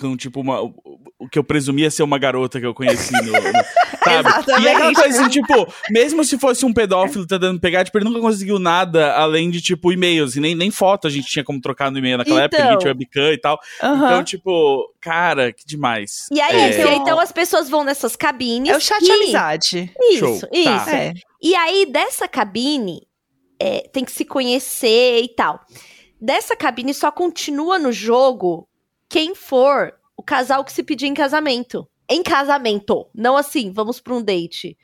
com 0.00 0.16
tipo, 0.16 0.40
uma, 0.40 0.62
o 0.62 1.28
que 1.30 1.38
eu 1.38 1.44
presumia 1.44 1.90
ser 1.90 2.02
uma 2.04 2.18
garota 2.18 2.60
que 2.60 2.66
eu 2.66 2.72
conheci 2.74 3.12
no. 3.12 3.32
no- 3.32 3.32
sabe? 4.04 4.28
E 4.62 4.68
é 4.68 4.74
aquela 4.74 4.90
Exatamente. 4.90 4.94
coisa 4.94 5.20
assim, 5.22 5.30
tipo, 5.30 5.72
mesmo 5.90 6.22
se 6.24 6.38
fosse 6.38 6.64
um 6.66 6.72
pedófilo 6.72 7.26
tentando 7.26 7.58
pegar, 7.58 7.84
tipo, 7.84 7.96
ele 7.98 8.04
nunca 8.04 8.20
conseguiu 8.20 8.58
nada 8.58 9.14
além 9.14 9.50
de, 9.50 9.60
tipo, 9.60 9.90
e-mails. 9.92 10.36
E 10.36 10.40
nem, 10.40 10.54
nem 10.54 10.70
foto 10.70 11.06
a 11.08 11.10
gente 11.10 11.26
tinha 11.26 11.44
como 11.44 11.60
trocar 11.60 11.90
no 11.90 11.98
e-mail 11.98 12.18
naquela 12.18 12.42
época, 12.42 12.56
Então. 12.58 12.66
ninguém 12.70 12.78
tinha 12.80 12.92
webcam 12.92 13.32
e 13.32 13.38
tal. 13.38 13.58
Então, 13.82 14.22
tipo, 14.22 14.92
cara, 15.00 15.52
que 15.52 15.64
demais. 15.66 16.26
E 16.30 16.40
aí, 16.40 16.54
É, 16.80 16.94
então 16.94 17.18
as 17.18 17.32
pessoas 17.32 17.68
vão 17.68 17.82
nessas 17.82 18.14
cabines. 18.14 18.70
É 18.70 18.76
o 18.76 18.80
chat 18.80 19.02
e... 19.02 19.10
amizade. 19.10 19.90
Isso, 20.00 20.18
Show. 20.18 20.48
isso. 20.52 20.64
Tá. 20.84 20.94
É. 20.94 21.12
E 21.42 21.54
aí, 21.56 21.86
dessa 21.90 22.28
cabine, 22.28 23.00
é, 23.58 23.88
tem 23.88 24.04
que 24.04 24.12
se 24.12 24.24
conhecer 24.24 25.22
e 25.22 25.28
tal. 25.28 25.60
Dessa 26.20 26.56
cabine 26.56 26.94
só 26.94 27.10
continua 27.10 27.78
no 27.78 27.92
jogo 27.92 28.68
quem 29.08 29.34
for 29.34 29.94
o 30.16 30.22
casal 30.22 30.64
que 30.64 30.72
se 30.72 30.82
pedir 30.82 31.06
em 31.06 31.14
casamento. 31.14 31.88
Em 32.08 32.22
casamento. 32.22 33.06
Não 33.14 33.36
assim, 33.36 33.72
vamos 33.72 34.00
pra 34.00 34.14
um 34.14 34.22
date. 34.22 34.76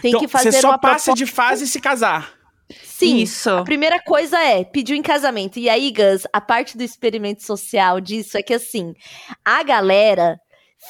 Tem 0.00 0.10
Então, 0.10 0.20
que 0.20 0.28
fazer 0.28 0.52
você 0.52 0.60
só 0.60 0.68
uma 0.70 0.78
passa 0.78 1.06
proposta. 1.06 1.24
de 1.24 1.26
fase 1.30 1.64
e 1.64 1.68
se 1.68 1.80
casar. 1.80 2.32
Sim. 2.82 3.16
Isso. 3.18 3.50
A 3.50 3.64
primeira 3.64 4.00
coisa 4.02 4.38
é 4.38 4.62
pedir 4.64 4.94
em 4.94 5.02
casamento. 5.02 5.58
E 5.58 5.68
aí, 5.68 5.90
Gus, 5.90 6.26
a 6.32 6.40
parte 6.40 6.76
do 6.76 6.82
experimento 6.82 7.42
social 7.42 8.00
disso 8.00 8.36
é 8.36 8.42
que 8.42 8.52
assim, 8.54 8.94
a 9.44 9.62
galera 9.62 10.38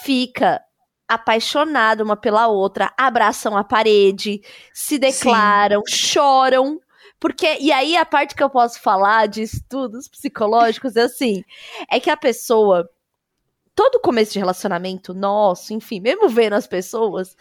fica 0.04 0.60
apaixonada 1.06 2.04
uma 2.04 2.16
pela 2.16 2.48
outra, 2.48 2.92
abraçam 2.98 3.56
a 3.56 3.64
parede, 3.64 4.40
se 4.74 4.98
declaram, 4.98 5.82
choram. 5.88 6.78
Porque, 7.20 7.58
e 7.60 7.72
aí 7.72 7.96
a 7.96 8.04
parte 8.06 8.34
que 8.34 8.42
eu 8.42 8.50
posso 8.50 8.80
falar 8.80 9.26
de 9.26 9.42
estudos 9.42 10.06
psicológicos 10.08 10.94
é 10.96 11.02
assim, 11.02 11.42
é 11.90 11.98
que 11.98 12.10
a 12.10 12.16
pessoa, 12.16 12.88
todo 13.74 14.00
começo 14.00 14.32
de 14.32 14.38
relacionamento 14.38 15.12
nosso, 15.14 15.72
enfim, 15.74 16.00
mesmo 16.00 16.28
vendo 16.28 16.54
as 16.54 16.66
pessoas, 16.66 17.36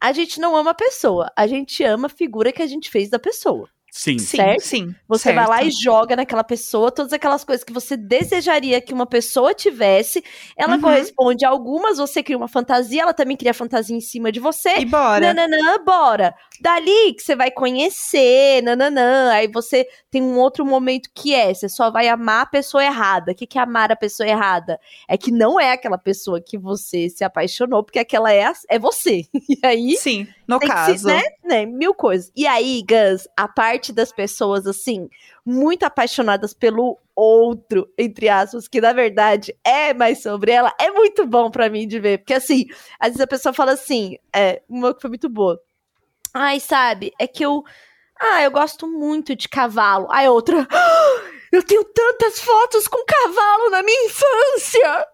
a 0.00 0.12
gente 0.12 0.40
não 0.40 0.56
ama 0.56 0.70
a 0.70 0.74
pessoa, 0.74 1.30
a 1.36 1.46
gente 1.46 1.84
ama 1.84 2.06
a 2.06 2.10
figura 2.10 2.52
que 2.52 2.62
a 2.62 2.66
gente 2.66 2.90
fez 2.90 3.10
da 3.10 3.18
pessoa. 3.18 3.68
Sim. 3.92 4.20
Sim, 4.20 4.36
Certo? 4.36 4.60
sim. 4.62 4.94
Você 5.08 5.32
vai 5.32 5.48
lá 5.48 5.56
certo. 5.58 5.68
e 5.68 5.82
joga 5.82 6.14
naquela 6.14 6.44
pessoa 6.44 6.92
todas 6.92 7.12
aquelas 7.12 7.42
coisas 7.42 7.64
que 7.64 7.72
você 7.72 7.96
desejaria 7.96 8.80
que 8.80 8.94
uma 8.94 9.04
pessoa 9.04 9.52
tivesse. 9.52 10.22
Ela 10.56 10.76
Uhum. 10.76 10.80
corresponde 10.80 11.44
a 11.44 11.48
algumas, 11.48 11.98
você 11.98 12.22
cria 12.22 12.36
uma 12.36 12.46
fantasia, 12.46 13.02
ela 13.02 13.12
também 13.12 13.36
cria 13.36 13.52
fantasia 13.52 13.96
em 13.96 14.00
cima 14.00 14.30
de 14.30 14.38
você. 14.38 14.76
E 14.78 14.84
bora. 14.84 15.34
Nananã, 15.34 15.82
bora. 15.84 16.32
Dali 16.60 17.14
que 17.14 17.22
você 17.22 17.34
vai 17.34 17.50
conhecer, 17.50 18.62
nananã. 18.62 19.30
Aí 19.32 19.48
você 19.48 19.86
tem 20.10 20.22
um 20.22 20.38
outro 20.38 20.64
momento 20.64 21.08
que 21.14 21.34
é, 21.34 21.52
você 21.54 21.68
só 21.68 21.90
vai 21.90 22.08
amar 22.08 22.42
a 22.42 22.46
pessoa 22.46 22.84
errada. 22.84 23.32
O 23.32 23.34
que 23.34 23.46
que 23.46 23.58
é 23.58 23.62
amar 23.62 23.90
a 23.90 23.96
pessoa 23.96 24.28
errada? 24.28 24.78
É 25.08 25.16
que 25.16 25.30
não 25.30 25.58
é 25.58 25.72
aquela 25.72 25.98
pessoa 25.98 26.40
que 26.40 26.58
você 26.58 27.08
se 27.08 27.24
apaixonou, 27.24 27.82
porque 27.82 27.98
aquela 27.98 28.32
é, 28.32 28.44
a- 28.44 28.52
é 28.68 28.78
você. 28.78 29.24
E 29.62 29.66
aí 29.66 29.96
Sim, 29.96 30.26
no 30.46 30.58
caso. 30.60 30.98
se- 30.98 31.06
né, 31.06 31.22
né, 31.44 31.66
mil 31.66 31.92
coisas. 31.94 32.30
E 32.36 32.46
aí, 32.46 32.82
Gus, 32.82 33.26
a 33.36 33.48
parte 33.48 33.92
das 33.92 34.12
pessoas, 34.12 34.66
assim, 34.66 35.08
muito 35.44 35.82
apaixonadas 35.84 36.54
pelo 36.54 36.98
outro, 37.14 37.88
entre 37.98 38.28
aspas, 38.28 38.68
que 38.68 38.80
na 38.80 38.92
verdade 38.92 39.54
é 39.64 39.92
mais 39.92 40.22
sobre 40.22 40.52
ela, 40.52 40.72
é 40.80 40.90
muito 40.90 41.26
bom 41.26 41.50
pra 41.50 41.68
mim 41.68 41.86
de 41.86 41.98
ver. 41.98 42.18
Porque, 42.18 42.34
assim, 42.34 42.66
às 42.98 43.08
vezes 43.08 43.20
a 43.20 43.26
pessoa 43.26 43.52
fala 43.52 43.72
assim, 43.72 44.16
é, 44.34 44.62
uma 44.68 44.94
que 44.94 45.00
foi 45.00 45.10
muito 45.10 45.28
boa. 45.28 45.60
Ai, 46.34 46.60
sabe, 46.60 47.12
é 47.18 47.26
que 47.26 47.44
eu. 47.44 47.62
Ah, 48.20 48.42
eu 48.42 48.50
gosto 48.50 48.86
muito 48.86 49.34
de 49.34 49.48
cavalo. 49.48 50.06
Aí 50.10 50.28
outra. 50.28 50.66
"Ah, 50.70 51.20
Eu 51.52 51.62
tenho 51.64 51.82
tantas 51.84 52.38
fotos 52.40 52.86
com 52.86 53.04
cavalo 53.04 53.70
na 53.70 53.82
minha 53.82 54.04
infância! 54.06 55.06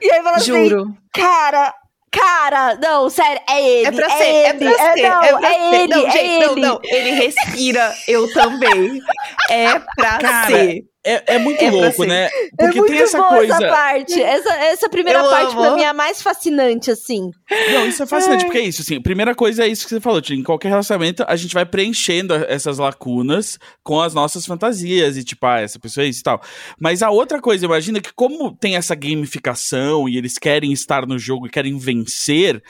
E 0.00 0.10
aí 0.10 0.22
fala 0.22 0.36
assim, 0.38 0.68
Juro. 0.70 0.86
Cara, 1.12 1.74
cara, 2.10 2.76
não, 2.76 3.10
sério, 3.10 3.42
é 3.50 3.62
ele. 3.68 3.86
É 3.88 3.92
pra 3.92 4.08
ser, 4.08 4.22
é, 4.24 4.48
ele, 4.48 4.58
pra 4.74 4.78
ser, 4.94 5.02
não, 5.02 5.22
é 5.22 5.32
pra 5.38 5.48
é 5.48 5.52
ser. 5.52 5.74
ele, 5.74 5.94
não, 5.94 6.06
é 6.06 6.10
gente, 6.10 6.40
não, 6.46 6.52
ele. 6.52 6.60
não, 6.62 6.80
ele 6.84 7.10
respira, 7.10 7.94
eu 8.08 8.32
também. 8.32 8.98
É 9.50 9.78
pra 9.78 10.18
Cara, 10.18 10.46
ser. 10.46 10.80
É, 11.06 11.34
é 11.34 11.38
muito 11.38 11.62
É 11.62 11.70
pra 11.70 11.80
louco, 11.80 12.04
né? 12.04 12.24
É 12.24 12.30
Porque 12.56 12.78
muito 12.78 12.92
tem 12.92 13.02
essa 13.02 13.18
boa 13.18 13.28
coisa. 13.30 13.52
essa 13.54 13.68
parte. 13.68 14.22
Essa, 14.22 14.54
essa 14.54 14.88
primeira 14.88 15.18
Eu 15.20 15.28
parte, 15.30 15.54
pra 15.54 15.66
amo. 15.66 15.76
mim, 15.76 15.82
é 15.82 15.88
a 15.88 15.92
mais 15.92 16.22
fascinante, 16.22 16.90
assim. 16.90 17.30
Não, 17.72 17.86
isso 17.86 18.02
é 18.02 18.06
fascinante, 18.06 18.44
porque 18.44 18.58
é 18.58 18.62
isso, 18.62 18.80
assim, 18.82 19.00
primeira 19.00 19.34
coisa 19.34 19.64
é 19.64 19.68
isso 19.68 19.84
que 19.84 19.90
você 19.90 20.00
falou, 20.00 20.22
tipo, 20.22 20.38
em 20.40 20.42
qualquer 20.42 20.68
relacionamento 20.70 21.22
a 21.28 21.36
gente 21.36 21.52
vai 21.52 21.66
preenchendo 21.66 22.32
essas 22.34 22.78
lacunas 22.78 23.58
com 23.82 24.00
as 24.00 24.14
nossas 24.14 24.46
fantasias 24.46 25.16
e 25.16 25.24
tipo, 25.24 25.44
ah, 25.46 25.60
essa 25.60 25.78
pessoa 25.78 26.04
é 26.04 26.08
isso 26.08 26.20
e 26.20 26.22
tal. 26.22 26.40
Mas 26.80 27.02
a 27.02 27.10
outra 27.10 27.40
coisa, 27.40 27.66
imagina 27.66 28.00
que 28.00 28.12
como 28.14 28.50
tem 28.56 28.76
essa 28.76 28.94
gamificação 28.94 30.08
e 30.08 30.16
eles 30.16 30.38
querem 30.38 30.72
estar 30.72 31.06
no 31.06 31.18
jogo 31.18 31.46
e 31.46 31.50
querem 31.50 31.76
vencer, 31.78 32.62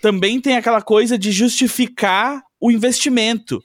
também 0.00 0.40
tem 0.40 0.56
aquela 0.56 0.80
coisa 0.80 1.18
de 1.18 1.30
justificar 1.32 2.40
o 2.60 2.70
investimento. 2.70 3.60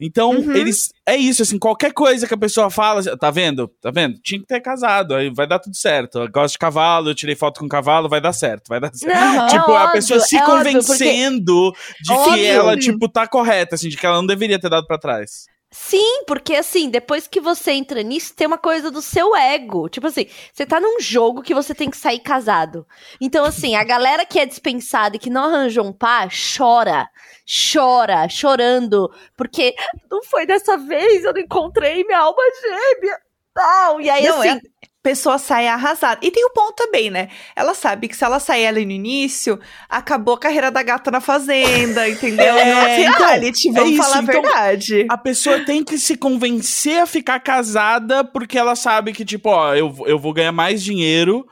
Então, 0.00 0.30
Uhum. 0.30 0.52
eles. 0.54 0.90
É 1.04 1.16
isso, 1.16 1.42
assim, 1.42 1.58
qualquer 1.58 1.92
coisa 1.92 2.26
que 2.26 2.34
a 2.34 2.38
pessoa 2.38 2.70
fala, 2.70 3.02
tá 3.16 3.30
vendo? 3.30 3.66
Tá 3.80 3.90
vendo? 3.90 4.18
Tinha 4.22 4.40
que 4.40 4.46
ter 4.46 4.60
casado, 4.60 5.14
aí 5.14 5.28
vai 5.34 5.46
dar 5.46 5.58
tudo 5.58 5.76
certo. 5.76 6.18
Eu 6.20 6.30
gosto 6.30 6.52
de 6.52 6.58
cavalo, 6.58 7.10
eu 7.10 7.14
tirei 7.14 7.34
foto 7.34 7.60
com 7.60 7.68
cavalo, 7.68 8.08
vai 8.08 8.20
dar 8.20 8.32
certo, 8.32 8.68
vai 8.68 8.78
dar 8.78 8.92
certo. 8.94 9.12
Não, 9.14 9.44
é 9.44 9.48
tipo, 9.48 9.70
a 9.72 9.80
óbvio, 9.84 9.92
pessoa 9.92 10.20
se 10.20 10.36
é 10.36 10.40
óbvio, 10.44 10.54
porque- 10.72 10.72
convencendo 10.72 11.72
de 12.00 12.12
que 12.12 12.12
Óbvio. 12.12 12.46
ela, 12.46 12.76
tipo, 12.76 13.08
tá 13.08 13.26
correta, 13.26 13.74
assim, 13.74 13.88
de 13.88 13.96
que 13.96 14.06
ela 14.06 14.16
não 14.16 14.26
deveria 14.26 14.58
ter 14.60 14.68
dado 14.70 14.86
pra 14.86 14.98
trás. 14.98 15.46
Sim, 15.70 16.24
porque 16.26 16.54
assim, 16.54 16.88
depois 16.88 17.26
que 17.28 17.40
você 17.40 17.72
entra 17.72 18.02
nisso, 18.02 18.34
tem 18.34 18.46
uma 18.46 18.56
coisa 18.56 18.90
do 18.90 19.02
seu 19.02 19.36
ego. 19.36 19.88
Tipo 19.88 20.06
assim, 20.06 20.26
você 20.52 20.64
tá 20.64 20.80
num 20.80 20.98
jogo 20.98 21.42
que 21.42 21.54
você 21.54 21.74
tem 21.74 21.90
que 21.90 21.96
sair 21.96 22.20
casado. 22.20 22.86
Então, 23.20 23.44
assim, 23.44 23.76
a 23.76 23.84
galera 23.84 24.24
que 24.24 24.38
é 24.38 24.46
dispensada 24.46 25.16
e 25.16 25.18
que 25.18 25.28
não 25.28 25.44
arranjou 25.44 25.84
um 25.84 25.92
par, 25.92 26.28
chora. 26.56 27.06
Chora, 27.72 28.26
chorando. 28.30 29.12
Porque 29.36 29.74
não 30.10 30.22
foi 30.22 30.46
dessa 30.46 30.76
vez, 30.78 31.24
eu 31.24 31.34
não 31.34 31.40
encontrei 31.40 32.02
minha 32.04 32.18
alma 32.20 32.42
gêmea. 32.62 33.18
Tal. 33.54 34.00
E 34.00 34.08
aí, 34.08 34.24
Não, 34.24 34.40
assim, 34.40 34.48
é- 34.56 34.60
pessoa 35.02 35.38
sai 35.38 35.68
arrasada. 35.68 36.20
E 36.22 36.30
tem 36.30 36.44
o 36.44 36.50
ponto 36.50 36.74
também, 36.74 37.10
né? 37.10 37.28
Ela 37.54 37.74
sabe 37.74 38.08
que 38.08 38.16
se 38.16 38.24
ela 38.24 38.40
sair 38.40 38.66
ali 38.66 38.84
no 38.84 38.92
início, 38.92 39.58
acabou 39.88 40.34
a 40.34 40.38
carreira 40.38 40.70
da 40.70 40.82
gata 40.82 41.10
na 41.10 41.20
fazenda, 41.20 42.06
entendeu? 42.10 42.52
Não 42.54 42.60
é 42.60 43.00
então, 43.02 43.26
reality, 43.26 43.70
vamos 43.70 43.90
é 43.90 43.92
isso, 43.94 44.02
falar 44.02 44.18
a 44.18 44.22
então- 44.22 44.42
verdade. 44.42 45.06
A 45.08 45.16
pessoa 45.18 45.64
tem 45.64 45.84
que 45.84 45.98
se 45.98 46.16
convencer 46.16 47.00
a 47.00 47.06
ficar 47.06 47.40
casada 47.40 48.24
porque 48.24 48.58
ela 48.58 48.74
sabe 48.76 49.12
que, 49.12 49.24
tipo, 49.24 49.48
ó, 49.48 49.74
eu, 49.74 49.94
eu 50.06 50.18
vou 50.18 50.32
ganhar 50.32 50.52
mais 50.52 50.82
dinheiro, 50.82 51.46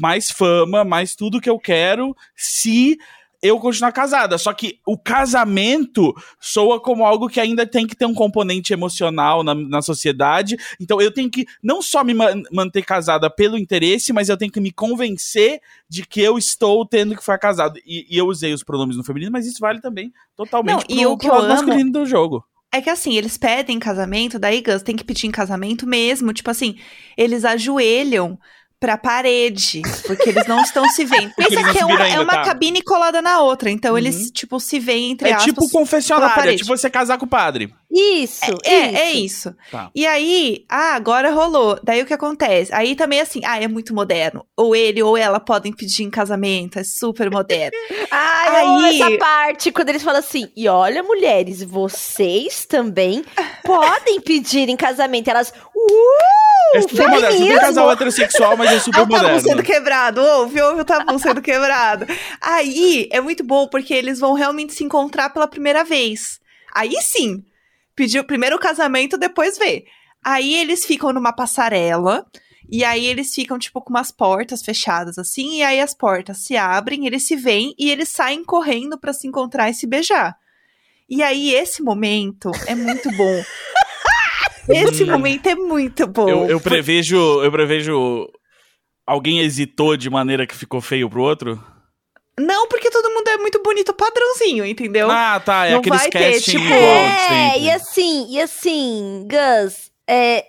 mais 0.00 0.30
fama, 0.30 0.84
mais 0.84 1.14
tudo 1.14 1.40
que 1.40 1.48
eu 1.50 1.58
quero 1.58 2.14
se 2.36 2.98
eu 3.42 3.58
continuar 3.60 3.92
casada. 3.92 4.36
Só 4.38 4.52
que 4.52 4.78
o 4.86 4.96
casamento 4.98 6.14
soa 6.40 6.80
como 6.80 7.04
algo 7.04 7.28
que 7.28 7.38
ainda 7.40 7.66
tem 7.66 7.86
que 7.86 7.94
ter 7.96 8.06
um 8.06 8.14
componente 8.14 8.72
emocional 8.72 9.42
na, 9.44 9.54
na 9.54 9.82
sociedade. 9.82 10.56
Então 10.80 11.00
eu 11.00 11.12
tenho 11.12 11.30
que 11.30 11.46
não 11.62 11.80
só 11.80 12.02
me 12.02 12.14
ma- 12.14 12.34
manter 12.52 12.84
casada 12.84 13.30
pelo 13.30 13.56
interesse, 13.58 14.12
mas 14.12 14.28
eu 14.28 14.36
tenho 14.36 14.50
que 14.50 14.60
me 14.60 14.72
convencer 14.72 15.60
de 15.88 16.04
que 16.04 16.20
eu 16.20 16.36
estou 16.36 16.84
tendo 16.84 17.14
que 17.14 17.20
ficar 17.20 17.38
casado. 17.38 17.78
E, 17.86 18.06
e 18.10 18.18
eu 18.18 18.26
usei 18.26 18.52
os 18.52 18.62
pronomes 18.64 18.96
no 18.96 19.04
feminino, 19.04 19.30
mas 19.32 19.46
isso 19.46 19.60
vale 19.60 19.80
também 19.80 20.12
totalmente 20.36 20.84
Não, 20.88 20.96
e 20.96 21.02
pro, 21.02 21.12
o 21.12 21.16
que 21.18 21.26
pro 21.28 21.36
eu 21.36 21.40
amo- 21.42 21.48
masculino 21.48 21.92
do 21.92 22.06
jogo. 22.06 22.44
É 22.70 22.82
que 22.82 22.90
assim, 22.90 23.14
eles 23.16 23.38
pedem 23.38 23.76
em 23.76 23.80
casamento, 23.80 24.38
daí 24.38 24.60
Gus 24.60 24.82
tem 24.82 24.94
que 24.94 25.02
pedir 25.02 25.26
em 25.26 25.30
casamento 25.30 25.86
mesmo. 25.86 26.34
Tipo 26.34 26.50
assim, 26.50 26.76
eles 27.16 27.42
ajoelham 27.42 28.38
pra 28.80 28.96
parede, 28.96 29.82
porque 30.06 30.28
eles 30.28 30.46
não 30.46 30.60
estão 30.62 30.88
se 30.90 31.04
vendo. 31.04 31.32
Pensa 31.34 31.72
que 31.72 31.78
é 31.78 31.84
uma, 31.84 32.00
é 32.00 32.10
ainda, 32.12 32.22
uma 32.22 32.32
tá? 32.34 32.42
cabine 32.44 32.80
colada 32.82 33.20
na 33.20 33.40
outra. 33.40 33.70
Então 33.70 33.92
Uhum. 33.92 33.98
eles, 33.98 34.30
tipo, 34.30 34.60
se 34.60 34.78
veem 34.78 35.10
entre 35.12 35.28
É 35.28 35.32
aspas. 35.32 35.44
tipo 35.46 35.60
pela 35.60 35.72
confessionário, 35.72 36.32
é 36.32 36.34
parede. 36.36 36.62
tipo 36.62 36.76
você 36.76 36.88
casar 36.88 37.18
com 37.18 37.24
o 37.26 37.28
padre. 37.28 37.74
isso. 37.90 38.44
É, 38.64 38.94
é 39.08 39.12
isso. 39.12 39.52
Tá. 39.70 39.90
E 39.94 40.06
aí, 40.06 40.64
ah, 40.68 40.94
agora 40.94 41.30
rolou. 41.30 41.78
Daí 41.82 42.02
o 42.02 42.06
que 42.06 42.14
acontece? 42.14 42.72
Aí 42.72 42.94
também 42.94 43.20
assim, 43.20 43.40
ah, 43.44 43.60
é 43.60 43.66
muito 43.66 43.92
moderno. 43.94 44.44
Ou 44.56 44.76
ele 44.76 45.02
ou 45.02 45.16
ela 45.16 45.40
podem 45.40 45.72
pedir 45.72 46.04
em 46.04 46.10
casamento, 46.10 46.78
é 46.78 46.84
super 46.84 47.30
moderno. 47.30 47.76
Ai, 48.12 48.56
Aí- 48.56 49.00
essa 49.00 49.18
parte, 49.18 49.72
quando 49.72 49.88
eles 49.88 50.02
falam 50.02 50.20
assim, 50.20 50.48
e 50.56 50.68
olha, 50.68 51.02
mulheres, 51.02 51.62
vocês 51.64 52.64
também 52.64 53.24
podem 53.64 54.20
pedir 54.20 54.68
em 54.68 54.76
casamento. 54.76 55.28
Elas, 55.28 55.50
uh, 55.50 56.47
É 56.74 56.82
super 56.82 57.08
moderno. 57.08 57.20
Não 57.20 57.28
tem 57.28 57.38
feminismo. 57.38 57.60
casal 57.60 57.90
heterossexual, 57.92 58.56
mas 58.56 58.70
é 58.70 58.74
É 58.74 58.80
super 58.80 58.98
o 58.98 59.00
tabu 59.08 59.12
moderno. 59.16 59.40
sendo 59.40 59.62
quebrado, 59.62 60.20
ouve, 60.20 60.60
ouve 60.60 60.80
o 60.82 60.84
tabu 60.84 61.18
sendo 61.18 61.40
quebrado. 61.42 62.06
Aí 62.40 63.08
é 63.10 63.20
muito 63.20 63.42
bom 63.42 63.66
porque 63.68 63.94
eles 63.94 64.18
vão 64.20 64.34
realmente 64.34 64.74
se 64.74 64.84
encontrar 64.84 65.30
pela 65.30 65.46
primeira 65.48 65.84
vez. 65.84 66.40
Aí 66.74 66.94
sim, 67.00 67.42
pediu 67.96 68.22
primeiro 68.24 68.56
o 68.56 68.60
casamento, 68.60 69.16
depois 69.16 69.56
vê. 69.58 69.84
Aí 70.24 70.54
eles 70.54 70.84
ficam 70.84 71.12
numa 71.12 71.32
passarela. 71.32 72.26
E 72.70 72.84
aí 72.84 73.06
eles 73.06 73.34
ficam, 73.34 73.58
tipo, 73.58 73.80
com 73.80 73.88
umas 73.88 74.10
portas 74.10 74.62
fechadas, 74.62 75.16
assim. 75.18 75.56
E 75.56 75.62
aí 75.62 75.80
as 75.80 75.94
portas 75.94 76.44
se 76.44 76.54
abrem, 76.54 77.06
eles 77.06 77.26
se 77.26 77.34
veem 77.34 77.74
e 77.78 77.90
eles 77.90 78.10
saem 78.10 78.44
correndo 78.44 78.98
pra 78.98 79.14
se 79.14 79.26
encontrar 79.26 79.70
e 79.70 79.74
se 79.74 79.86
beijar. 79.86 80.36
E 81.08 81.22
aí 81.22 81.54
esse 81.54 81.82
momento 81.82 82.50
é 82.66 82.74
muito 82.74 83.10
bom. 83.12 83.42
Esse 84.68 85.04
momento 85.04 85.46
é 85.48 85.54
muito 85.54 86.06
bom. 86.06 86.28
Eu, 86.28 86.50
eu 86.50 86.60
prevejo, 86.60 87.16
eu 87.42 87.50
prevejo. 87.50 88.28
Alguém 89.06 89.40
hesitou 89.40 89.96
de 89.96 90.10
maneira 90.10 90.46
que 90.46 90.54
ficou 90.54 90.80
feio 90.80 91.08
pro 91.08 91.22
outro? 91.22 91.62
Não, 92.38 92.68
porque 92.68 92.90
todo 92.90 93.10
mundo 93.10 93.26
é 93.28 93.36
muito 93.38 93.60
bonito 93.62 93.92
padrãozinho, 93.92 94.64
entendeu? 94.64 95.10
Ah, 95.10 95.40
tá. 95.40 95.66
É 95.66 95.72
Não 95.72 95.78
aqueles 95.80 96.00
vai 96.00 96.10
ter, 96.10 96.40
tipo, 96.40 96.64
igual 96.64 96.78
É, 96.80 97.58
e 97.58 97.70
assim, 97.70 98.26
e 98.30 98.40
assim, 98.40 99.26
Gus, 99.26 99.90
é, 100.08 100.44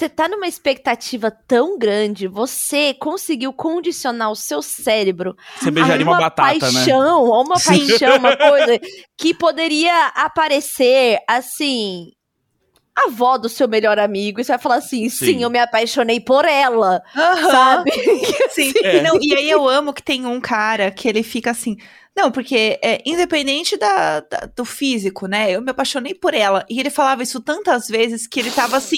você 0.00 0.08
tá 0.08 0.28
numa 0.28 0.46
expectativa 0.46 1.30
tão 1.30 1.76
grande, 1.78 2.26
você 2.28 2.94
conseguiu 2.94 3.52
condicionar 3.52 4.30
o 4.30 4.36
seu 4.36 4.62
cérebro 4.62 5.36
Você 5.58 5.70
beijaria 5.70 6.06
a 6.06 6.08
uma, 6.08 6.12
uma 6.12 6.20
batata, 6.20 6.52
né? 6.52 6.58
paixão, 6.60 7.34
a 7.34 7.42
uma 7.42 7.58
Sim. 7.58 7.86
paixão, 7.88 8.16
uma 8.16 8.36
coisa 8.36 8.80
que 9.18 9.34
poderia 9.34 10.06
aparecer 10.14 11.18
assim. 11.28 12.12
A 13.02 13.06
avó 13.06 13.38
do 13.38 13.48
seu 13.48 13.66
melhor 13.68 13.98
amigo, 13.98 14.40
e 14.40 14.44
você 14.44 14.52
vai 14.52 14.58
falar 14.58 14.76
assim: 14.76 15.08
sim, 15.08 15.24
Sim. 15.26 15.42
eu 15.42 15.50
me 15.50 15.58
apaixonei 15.58 16.20
por 16.20 16.44
ela, 16.44 17.02
Aham. 17.16 17.50
sabe? 17.50 17.90
Sim. 18.50 18.72
É. 18.82 19.00
Não, 19.02 19.18
e 19.20 19.34
aí 19.34 19.48
eu 19.50 19.68
amo 19.68 19.92
que 19.92 20.02
tem 20.02 20.26
um 20.26 20.40
cara 20.40 20.90
que 20.90 21.08
ele 21.08 21.22
fica 21.22 21.50
assim. 21.50 21.76
Não, 22.16 22.30
porque 22.30 22.78
é 22.82 23.00
independente 23.06 23.76
da, 23.76 24.20
da- 24.20 24.48
do 24.54 24.64
físico, 24.64 25.26
né? 25.28 25.50
Eu 25.52 25.62
me 25.62 25.70
apaixonei 25.70 26.12
por 26.14 26.34
ela. 26.34 26.66
E 26.68 26.78
ele 26.80 26.90
falava 26.90 27.22
isso 27.22 27.40
tantas 27.40 27.86
vezes 27.88 28.26
que 28.26 28.40
ele 28.40 28.50
tava 28.50 28.76
assim. 28.76 28.96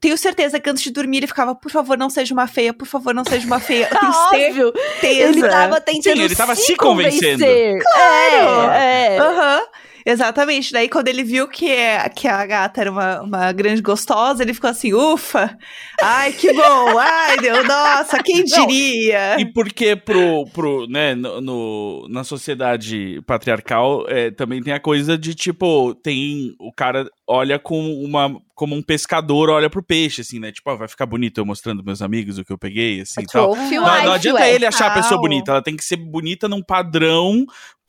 Tenho 0.00 0.16
certeza 0.16 0.58
que 0.58 0.68
antes 0.68 0.82
de 0.82 0.90
dormir 0.90 1.18
ele 1.18 1.26
ficava, 1.26 1.54
por 1.54 1.70
favor, 1.70 1.96
não 1.96 2.08
seja 2.10 2.32
uma 2.34 2.46
feia, 2.46 2.72
por 2.72 2.86
favor, 2.86 3.14
não 3.14 3.24
seja 3.24 3.46
uma 3.46 3.60
feia. 3.60 3.88
Eu 3.90 3.98
tenho 4.00 4.12
Óbvio, 4.72 4.72
certeza. 5.00 5.28
ele 5.38 5.48
tava 5.48 5.80
tentando 5.80 6.16
Sim, 6.16 6.22
ele 6.24 6.34
tava 6.34 6.54
se 6.56 6.62
se 6.66 6.76
convencendo. 6.76 7.44
convencer. 7.44 7.78
Claro. 7.82 8.72
É, 8.72 9.16
é. 9.16 9.18
Aham. 9.20 9.62
Exatamente. 10.06 10.72
Daí, 10.72 10.88
quando 10.88 11.08
ele 11.08 11.24
viu 11.24 11.48
que, 11.48 11.70
é, 11.70 12.06
que 12.10 12.28
a 12.28 12.44
gata 12.44 12.80
era 12.80 12.90
uma, 12.90 13.22
uma 13.22 13.52
grande 13.52 13.80
gostosa, 13.80 14.42
ele 14.42 14.52
ficou 14.52 14.68
assim, 14.68 14.92
ufa! 14.92 15.56
Ai, 16.02 16.32
que 16.32 16.52
bom! 16.52 16.98
Ai, 16.98 17.38
Deus, 17.38 17.66
nossa, 17.66 18.22
quem 18.22 18.44
Não, 18.44 18.66
diria? 18.66 19.40
E 19.40 19.46
porque 19.52 19.96
pro, 19.96 20.44
pro 20.52 20.86
né, 20.86 21.14
no, 21.14 21.40
no- 21.40 22.08
na 22.10 22.22
sociedade 22.22 23.22
patriarcal 23.26 24.04
é, 24.08 24.30
também 24.30 24.62
tem 24.62 24.74
a 24.74 24.80
coisa 24.80 25.16
de, 25.16 25.34
tipo, 25.34 25.94
tem 25.94 26.54
o 26.58 26.72
cara 26.72 27.08
olha 27.26 27.58
com 27.58 27.80
uma 28.02 28.30
como 28.54 28.76
um 28.76 28.82
pescador 28.82 29.50
olha 29.50 29.68
pro 29.68 29.82
peixe, 29.82 30.20
assim, 30.20 30.38
né? 30.38 30.52
Tipo, 30.52 30.70
ah, 30.70 30.76
vai 30.76 30.86
ficar 30.86 31.06
bonito 31.06 31.38
eu 31.38 31.44
mostrando 31.46 31.82
meus 31.82 32.00
amigos 32.00 32.38
o 32.38 32.44
que 32.44 32.52
eu 32.52 32.58
peguei, 32.58 33.00
assim, 33.00 33.22
e 33.22 33.26
tal. 33.26 33.56
Não, 33.56 34.04
não 34.04 34.12
adianta 34.12 34.46
ele 34.48 34.64
achar 34.66 34.88
a 34.92 34.94
pessoa 34.94 35.20
bonita, 35.20 35.50
ela 35.50 35.62
tem 35.62 35.76
que 35.76 35.84
ser 35.84 35.96
bonita 35.96 36.46
num 36.46 36.62
padrão 36.62 37.44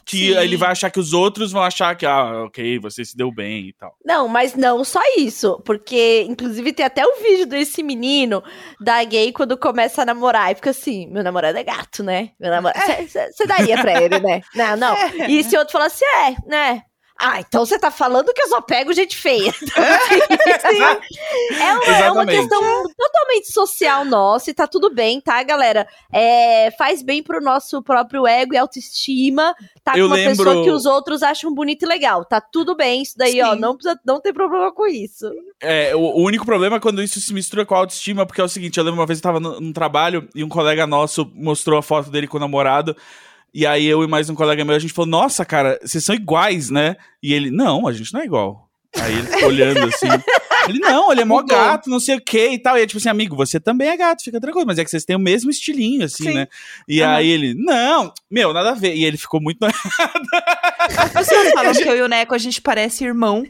que 0.05 0.33
Sim. 0.33 0.37
ele 0.37 0.55
vai 0.55 0.69
achar 0.69 0.91
que 0.91 0.99
os 0.99 1.13
outros 1.13 1.51
vão 1.51 1.63
achar 1.63 1.95
que, 1.95 2.05
ah, 2.05 2.43
ok, 2.45 2.77
você 2.77 3.03
se 3.03 3.17
deu 3.17 3.31
bem 3.31 3.69
e 3.69 3.73
tal. 3.73 3.97
Não, 4.05 4.27
mas 4.27 4.53
não 4.53 4.83
só 4.83 5.01
isso. 5.17 5.59
Porque, 5.65 6.23
inclusive, 6.29 6.71
tem 6.71 6.85
até 6.85 7.03
o 7.03 7.15
vídeo 7.23 7.47
desse 7.47 7.81
menino 7.81 8.43
da 8.79 9.03
gay 9.03 9.33
quando 9.33 9.57
começa 9.57 10.03
a 10.03 10.05
namorar. 10.05 10.51
E 10.51 10.55
fica 10.55 10.69
assim: 10.69 11.07
meu 11.07 11.23
namorado 11.23 11.57
é 11.57 11.63
gato, 11.63 12.03
né? 12.03 12.29
Meu 12.39 12.51
namorado. 12.51 12.85
Você 13.07 13.47
daria 13.47 13.81
pra 13.81 13.99
ele, 13.99 14.19
né? 14.19 14.41
Não, 14.53 14.77
não. 14.77 14.95
E 15.27 15.39
esse 15.39 15.57
outro 15.57 15.71
fala 15.71 15.87
assim: 15.87 16.05
é, 16.05 16.35
né? 16.47 16.83
Ah, 17.17 17.39
então 17.39 17.65
você 17.65 17.79
tá 17.79 17.89
falando 17.89 18.33
que 18.33 18.41
eu 18.41 18.49
só 18.49 18.59
pego 18.61 18.91
gente 18.93 19.15
feia. 19.17 19.53
É, 21.59 21.73
uma, 21.73 21.85
é 21.85 22.11
uma 22.11 22.25
questão 22.25 22.59
totalmente 22.97 23.51
social 23.51 24.03
nossa 24.05 24.49
e 24.49 24.53
tá 24.53 24.67
tudo 24.67 24.93
bem, 24.93 25.19
tá, 25.21 25.41
galera? 25.43 25.87
É, 26.11 26.71
faz 26.77 27.01
bem 27.01 27.21
pro 27.23 27.41
nosso 27.41 27.81
próprio 27.81 28.25
ego 28.27 28.53
e 28.53 28.57
autoestima. 28.57 29.55
Tá 29.83 29.93
Eu 29.97 30.05
com 30.07 30.13
uma 30.13 30.15
lembro- 30.15 30.43
pessoa 30.45 30.63
que 30.63 30.71
os 30.71 30.85
outros 30.85 31.23
acham 31.23 31.53
bonito 31.53 31.83
e 31.83 31.87
legal. 31.87 32.25
Tá 32.25 32.41
tudo 32.41 32.75
bem, 32.75 33.01
isso 33.01 33.17
daí, 33.17 33.41
ó. 33.41 33.53
Sim. 33.53 33.59
Não, 33.59 33.75
precisa, 33.75 33.99
não 34.05 34.19
tem 34.19 34.33
problema 34.33 34.71
com 34.71 34.87
isso. 34.87 35.29
É, 35.61 35.95
o, 35.95 35.99
o 35.99 36.23
único 36.23 36.45
problema 36.45 36.77
é 36.77 36.79
quando 36.79 37.01
isso 37.01 37.19
se 37.21 37.33
mistura 37.33 37.65
com 37.65 37.75
a 37.75 37.79
autoestima, 37.79 38.25
porque 38.25 38.41
é 38.41 38.43
o 38.43 38.49
seguinte, 38.49 38.77
eu 38.77 38.83
lembro 38.83 38.99
uma 38.99 39.05
vez 39.07 39.19
eu 39.19 39.23
tava 39.23 39.39
no- 39.39 39.59
num 39.59 39.73
trabalho 39.73 40.27
e 40.35 40.43
um 40.43 40.49
colega 40.49 40.85
nosso 40.87 41.29
mostrou 41.35 41.77
a 41.77 41.83
foto 41.83 42.09
dele 42.09 42.27
com 42.27 42.37
o 42.37 42.39
namorado, 42.39 42.95
e 43.55 43.65
aí 43.65 43.85
eu 43.85 44.03
e 44.03 44.07
mais 44.07 44.29
um 44.29 44.35
colega 44.35 44.65
meu, 44.65 44.75
a 44.75 44.79
gente 44.79 44.91
falou, 44.91 45.09
nossa, 45.09 45.45
cara, 45.45 45.79
vocês 45.81 46.03
são 46.03 46.13
iguais, 46.13 46.69
né? 46.69 46.97
E 47.23 47.33
ele, 47.33 47.49
não, 47.49 47.87
a 47.87 47.93
gente 47.93 48.13
não 48.13 48.19
é 48.19 48.25
igual. 48.25 48.69
Aí 48.97 49.13
ele 49.13 49.27
ficou 49.27 49.47
olhando 49.47 49.79
assim. 49.85 50.07
Ele, 50.67 50.79
não, 50.79 51.11
ele 51.11 51.21
é 51.21 51.25
mó 51.25 51.43
gato, 51.43 51.91
não 51.91 51.99
sei 51.99 52.15
o 52.15 52.19
que 52.19 52.49
e 52.49 52.57
tal. 52.57 52.75
E 52.75 52.81
é 52.81 52.87
tipo 52.87 52.97
assim, 52.97 53.07
amigo, 53.07 53.35
você 53.35 53.59
também 53.59 53.87
é 53.87 53.95
gato, 53.95 54.23
fica 54.23 54.41
tranquilo, 54.41 54.65
mas 54.65 54.79
é 54.79 54.83
que 54.83 54.89
vocês 54.89 55.05
têm 55.05 55.15
o 55.15 55.19
mesmo 55.19 55.51
estilinho, 55.51 56.03
assim, 56.03 56.23
Sim. 56.23 56.33
né? 56.33 56.47
E 56.87 57.03
aí 57.03 57.29
ele, 57.29 57.53
não, 57.53 58.11
meu, 58.31 58.51
nada 58.51 58.71
a 58.71 58.73
ver. 58.73 58.95
E 58.95 59.05
ele 59.05 59.15
ficou 59.15 59.39
muito. 59.39 59.63
As 59.63 61.11
pessoas 61.13 61.51
falam 61.51 61.71
que 61.71 61.83
eu 61.83 61.95
e 61.95 62.01
o 62.01 62.07
Neco, 62.07 62.33
a 62.33 62.39
gente 62.39 62.59
parece 62.63 63.05
irmão. 63.05 63.45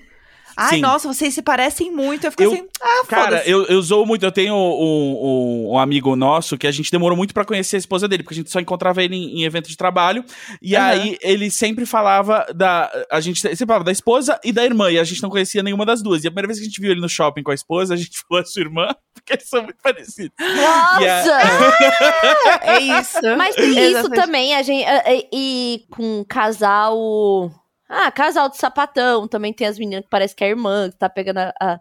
Ai, 0.58 0.76
Sim. 0.76 0.82
nossa, 0.82 1.08
vocês 1.08 1.34
se 1.34 1.42
parecem 1.42 1.92
muito. 1.92 2.26
Eu 2.26 2.32
fico 2.32 2.44
Eu- 2.44 2.54
assim, 2.54 2.68
ah, 2.82 3.04
Cara, 3.08 3.24
foda-se. 3.26 3.50
eu, 3.52 3.66
eu 3.66 3.82
zoo 3.82 4.06
muito. 4.06 4.24
Eu 4.26 4.32
tenho 4.32 4.54
um, 4.56 4.58
um- 4.58 5.72
um 5.74 5.80
amigo 5.80 6.16
nosso 6.16 6.58
que 6.58 6.66
a 6.68 6.72
gente 6.72 6.92
demorou 6.92 7.18
muito 7.18 7.34
pra 7.34 7.44
conhecer 7.46 7.76
a 7.76 7.80
esposa 7.80 8.08
dele, 8.08 8.24
porque 8.24 8.36
a 8.36 8.38
gente 8.38 8.52
só 8.52 8.60
encontrava 8.60 9.04
ele 9.04 9.16
em, 9.16 9.42
em 9.42 9.44
evento 9.44 9.68
de 9.70 9.76
trabalho. 9.78 10.24
E 10.62 10.76
Aham. 10.76 10.86
aí 10.88 11.18
ele 11.22 11.50
sempre 11.52 11.86
falava 11.86 12.46
da. 12.56 12.90
A 13.12 13.20
gente 13.20 13.40
sempre 13.42 13.66
falava 13.66 13.84
da 13.84 13.92
esposa 13.92 14.40
e 14.44 14.52
da 14.54 14.64
irmã, 14.64 14.90
e 14.92 14.98
a 15.00 15.04
gente 15.04 15.22
não 15.22 15.30
conhecia 15.30 15.62
nenhuma 15.64 15.86
das 15.86 16.02
duas. 16.02 16.24
E 16.24 16.28
a 16.28 16.32
primeira 16.32 16.48
vez 16.48 16.60
que 16.60 16.66
a 16.66 16.68
gente 16.70 16.80
viu 16.82 16.92
ele 16.92 17.02
no 17.02 17.10
shopping 17.10 17.44
com 17.44 17.52
a 17.52 17.56
esposa, 17.56 17.94
a 17.94 17.98
gente 17.98 18.12
falou 18.28 18.42
a 18.42 18.46
sua 18.46 18.62
irmã, 18.62 18.96
porque 19.14 19.34
eles 19.34 19.50
são 19.50 19.62
muito 19.64 19.78
parecidos. 19.84 20.32
Nossa! 20.40 21.40
É 22.62 22.80
isso. 22.80 23.20
Mas 23.38 23.56
tem 23.56 23.70
isso 23.72 23.80
Exatamente. 23.80 24.22
também, 24.22 24.56
a 24.56 24.62
gente. 24.64 24.86
a- 24.86 25.00
a- 25.00 25.24
E 25.34 25.86
com 25.92 26.24
casal. 26.28 27.52
Ah, 27.88 28.10
casal 28.12 28.50
de 28.50 28.58
sapatão. 28.58 29.28
Também 29.28 29.54
tem 29.54 29.68
as 29.68 29.78
meninas 29.78 30.04
que 30.04 30.10
parece 30.10 30.36
que 30.36 30.44
é 30.44 30.50
irmã, 30.50 30.90
que 30.90 30.98
tá 30.98 31.08
pegando 31.10 31.38
a. 31.40 31.54
a- 31.62 31.80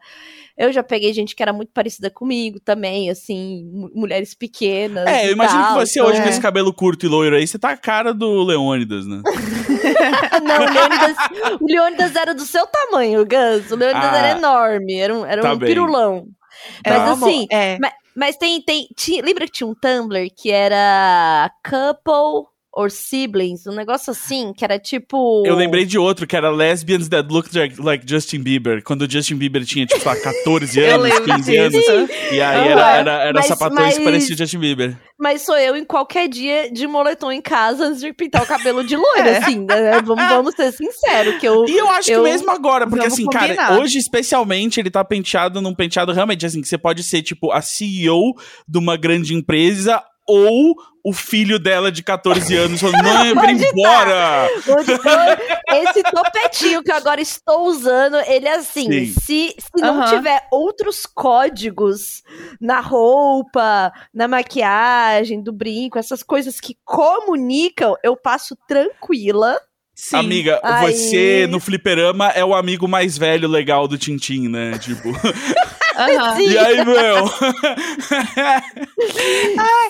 Eu 0.57 0.71
já 0.73 0.83
peguei 0.83 1.13
gente 1.13 1.35
que 1.35 1.43
era 1.43 1.53
muito 1.53 1.73
parecida 1.73 2.11
comigo 2.11 2.61
também, 2.61 3.09
assim, 3.11 3.65
mu- 3.73 3.91
mulheres 3.95 4.35
pequenas. 4.35 5.07
É, 5.07 5.27
eu 5.29 5.33
imagino 5.33 5.63
tal, 5.63 5.75
que 5.79 5.87
você 5.87 5.99
então- 5.99 6.11
hoje, 6.11 6.21
é. 6.21 6.23
com 6.23 6.29
esse 6.29 6.41
cabelo 6.41 6.73
curto 6.75 7.07
e 7.07 7.09
loiro 7.09 7.35
aí, 7.37 7.47
você 7.47 7.59
tá 7.59 7.71
a 7.71 7.77
cara 7.77 8.13
do 8.15 8.43
Leônidas, 8.45 9.07
né? 9.07 9.23
Não, 10.45 10.57
o 10.57 10.73
Leônidas, 10.73 11.17
o 11.61 11.67
Leônidas 11.67 12.17
era 12.17 12.35
do 12.35 12.45
seu 12.45 12.67
tamanho, 12.67 13.25
Gans. 13.27 13.71
O 13.71 13.77
Leônidas 13.77 14.05
Ah, 14.13 14.17
era 14.19 14.39
enorme, 14.39 14.95
era 14.95 15.15
um, 15.15 15.25
era 15.25 15.43
tá 15.43 15.53
um 15.55 15.57
bem. 15.59 15.69
pirulão. 15.69 16.27
É, 16.85 16.91
Mas 16.91 17.11
amor, 17.11 17.29
assim, 17.29 17.47
é. 17.51 17.79
Mas 18.17 18.37
tem, 18.37 18.61
tem, 18.63 18.87
tinha, 18.97 19.23
lembra 19.25 19.45
que 19.47 19.53
tinha 19.53 19.67
um 19.67 19.75
Tumblr 19.75 20.29
que 20.37 20.51
era 20.51 21.51
couple 21.69 22.47
or 22.77 22.91
siblings, 22.91 23.67
um 23.67 23.75
negócio 23.75 24.11
assim, 24.11 24.53
que 24.57 24.65
era 24.65 24.79
tipo... 24.79 25.43
Eu 25.47 25.55
lembrei 25.55 25.85
de 25.85 25.97
outro, 25.99 26.27
que 26.27 26.37
era 26.37 26.51
Lesbians 26.51 27.09
That 27.09 27.29
Looked 27.33 27.57
Like, 27.57 27.81
like 27.81 28.05
Justin 28.09 28.41
Bieber, 28.41 28.83
quando 28.83 29.03
o 29.03 29.11
Justin 29.11 29.37
Bieber 29.37 29.65
tinha, 29.65 29.87
tipo, 29.87 30.05
lá, 30.09 30.17
14 30.17 30.79
Eu 30.81 30.95
anos, 30.97 31.03
lembro 31.09 31.25
15 31.37 31.57
anos. 31.57 31.85
E 32.33 32.41
aí 32.41 32.69
era, 32.69 32.91
era, 32.97 33.13
era 33.25 33.33
Mas- 33.35 33.47
sapatões 33.47 33.95
que 33.95 34.01
mas- 34.01 34.05
pareciam 34.05 34.37
Justin 34.37 34.59
Bieber. 34.59 34.97
Mas 35.17 35.43
sou 35.43 35.57
eu 35.57 35.77
em 35.77 35.85
qualquer 35.85 36.29
dia 36.29 36.71
de 36.73 36.87
moletom 36.89 37.31
em 37.31 37.41
casa 37.41 37.85
antes 37.87 38.01
de 38.01 38.13
pintar 38.13 38.43
o 38.43 38.47
cabelo 38.47 38.83
de 38.83 38.97
loira, 38.97 39.31
É. 39.31 39.37
assim, 39.39 39.61
né? 39.65 40.01
Vamos, 40.05 40.25
vamos 40.29 40.55
ser 40.55 40.73
sinceros, 40.73 41.37
que 41.39 41.47
eu... 41.47 41.65
E 41.69 41.77
eu 41.79 41.89
acho 41.91 42.11
Eu- 42.11 42.23
que 42.25 42.31
mesmo 42.31 42.51
agora, 42.51 42.85
porque 42.87 42.99
Vamos 43.03 43.15
assim, 43.15 43.27
cara, 43.27 43.47
combinar. 43.55 43.79
hoje 43.81 43.99
especialmente 43.99 44.81
ele 44.81 44.91
tá 44.91 45.05
penteado 45.05 45.61
num 45.61 45.75
penteado 45.75 46.13
realmente 46.13 46.45
assim, 46.45 46.61
que 46.61 46.67
você 46.69 46.77
pode 46.77 47.03
ser 47.05 47.23
tipo 47.23 47.53
a 47.53 47.63
CEO 47.63 48.35
de 48.69 48.79
uma 48.79 48.97
grande 48.97 49.33
empresa 49.35 50.03
ou 50.27 50.75
o 51.03 51.13
filho 51.13 51.59
dela 51.59 51.93
de 51.93 52.03
14 52.03 52.57
anos 52.57 52.81
falando, 52.81 53.05
mãe, 53.05 53.57
ir 53.57 53.69
embora! 53.69 54.49
Esse 55.69 56.03
topetinho 56.03 56.83
que 56.83 56.91
eu 56.91 56.97
agora 56.97 57.21
estou 57.21 57.67
usando, 57.67 58.17
ele 58.27 58.49
é 58.49 58.55
assim, 58.55 58.91
Sim. 58.91 59.07
se, 59.21 59.55
se 59.59 59.83
não 59.83 60.07
tiver 60.09 60.47
outros 60.51 61.05
códigos 61.05 62.23
na 62.61 62.81
roupa, 62.81 63.93
na 64.15 64.27
maquiagem, 64.27 65.43
do 65.43 65.53
brinco, 65.53 65.99
essas 65.99 66.23
coisas 66.23 66.59
que 66.59 66.77
comunicam, 66.85 67.95
eu 68.03 68.17
passo 68.17 68.57
tranquila. 68.67 69.61
Sim. 69.95 70.17
Amiga, 70.17 70.59
Aí- 70.63 70.93
você 70.93 71.47
no 71.49 71.61
fliperama 71.61 72.29
é 72.31 72.45
o 72.45 72.55
amigo 72.55 72.89
mais 72.89 73.17
velho 73.17 73.47
legal 73.47 73.87
do 73.87 73.97
Tintim, 73.99 74.49
né? 74.49 74.77
Tipo, 74.79 75.11
Sim. 76.37 76.49
e 76.51 76.59
aí, 76.59 76.85
meu? 76.85 77.27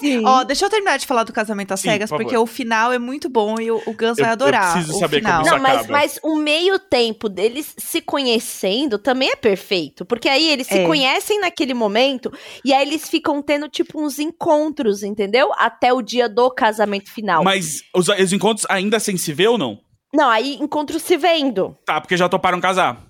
Sim. 0.00 0.24
Ó, 0.24 0.44
deixa 0.44 0.64
eu 0.64 0.70
terminar 0.70 0.98
de 0.98 1.06
falar 1.06 1.24
do 1.24 1.32
casamento 1.32 1.72
às 1.72 1.80
Sim, 1.80 1.90
cegas, 1.90 2.10
por 2.10 2.16
porque 2.18 2.32
favor. 2.34 2.44
o 2.44 2.46
final 2.46 2.92
é 2.92 2.98
muito 2.98 3.28
bom 3.28 3.58
e 3.60 3.70
o, 3.70 3.76
o 3.86 3.92
Gus 3.92 4.16
Eu- 4.18 4.24
vai 4.24 4.28
eu 4.28 4.32
adorar. 4.32 4.72
preciso 4.72 4.96
o 4.96 5.00
saber 5.00 5.22
como 5.22 5.32
final. 5.32 5.42
isso 5.42 5.54
Não, 5.54 5.62
mas, 5.62 5.74
acaba. 5.78 5.92
mas 5.92 6.20
o 6.22 6.36
meio 6.36 6.78
tempo 6.78 7.28
deles 7.28 7.74
se 7.78 8.00
conhecendo 8.00 8.98
também 8.98 9.30
é 9.30 9.36
perfeito. 9.36 10.04
Porque 10.04 10.28
aí 10.28 10.50
eles 10.50 10.66
se 10.66 10.78
É. 10.78 10.86
conhecem 10.86 11.40
naquele 11.40 11.74
momento 11.74 12.32
e 12.64 12.72
aí 12.72 12.86
eles 12.86 13.08
ficam 13.08 13.40
tendo, 13.42 13.68
tipo, 13.68 14.00
uns 14.00 14.18
encontros, 14.18 15.02
entendeu? 15.02 15.50
Até 15.56 15.92
o 15.92 16.02
dia 16.02 16.28
do 16.28 16.50
casamento 16.50 17.10
final. 17.12 17.42
Mas 17.44 17.82
os, 17.94 18.08
os 18.08 18.32
encontros 18.32 18.66
ainda 18.68 18.98
sem 19.00 19.16
se 19.16 19.32
ver 19.32 19.48
ou 19.48 19.58
não? 19.58 19.78
Não, 20.12 20.28
aí 20.30 20.54
encontros 20.60 21.02
se 21.02 21.16
vendo. 21.16 21.76
Tá, 21.84 22.00
porque 22.00 22.16
já 22.16 22.28
toparam 22.28 22.60
casar. 22.60 23.02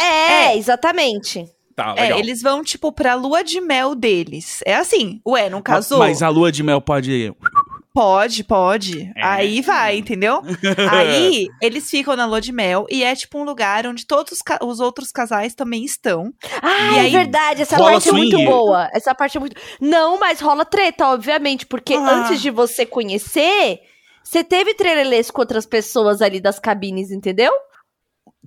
É, 0.00 0.56
exatamente. 0.56 1.44
Tá, 1.78 1.94
É, 1.96 2.02
legal. 2.02 2.18
eles 2.18 2.42
vão, 2.42 2.64
tipo, 2.64 2.90
pra 2.90 3.14
lua 3.14 3.44
de 3.44 3.60
mel 3.60 3.94
deles. 3.94 4.58
É 4.66 4.74
assim, 4.74 5.20
ué, 5.24 5.48
não 5.48 5.62
casou? 5.62 6.00
Mas 6.00 6.22
a 6.24 6.28
lua 6.28 6.50
de 6.50 6.60
mel 6.64 6.80
pode. 6.80 7.32
Pode, 7.94 8.42
pode. 8.42 9.12
É. 9.16 9.24
Aí 9.24 9.60
vai, 9.60 9.96
entendeu? 9.98 10.42
Aí 10.92 11.46
eles 11.62 11.88
ficam 11.88 12.16
na 12.16 12.26
lua 12.26 12.40
de 12.40 12.50
mel 12.50 12.84
e 12.90 13.04
é 13.04 13.14
tipo 13.14 13.38
um 13.38 13.44
lugar 13.44 13.86
onde 13.86 14.06
todos 14.06 14.32
os, 14.32 14.42
ca- 14.42 14.58
os 14.62 14.80
outros 14.80 15.12
casais 15.12 15.54
também 15.54 15.84
estão. 15.84 16.32
Ah, 16.60 16.94
E 16.94 16.96
é 16.96 17.00
aí, 17.02 17.10
verdade. 17.12 17.62
Essa 17.62 17.76
rola 17.76 17.92
parte 17.92 18.08
é 18.08 18.12
muito 18.12 18.32
swing? 18.36 18.44
boa. 18.50 18.90
Essa 18.92 19.14
parte 19.14 19.36
é 19.36 19.40
muito. 19.40 19.54
Não, 19.80 20.18
mas 20.18 20.40
rola 20.40 20.64
treta, 20.64 21.06
obviamente. 21.08 21.64
Porque 21.64 21.94
Ah. 21.94 22.10
antes 22.24 22.40
de 22.42 22.50
você 22.50 22.84
conhecer, 22.84 23.78
você 24.22 24.42
teve 24.42 24.74
trelelês 24.74 25.30
com 25.30 25.40
outras 25.40 25.64
pessoas 25.64 26.20
ali 26.20 26.40
das 26.40 26.58
cabines, 26.58 27.12
entendeu? 27.12 27.52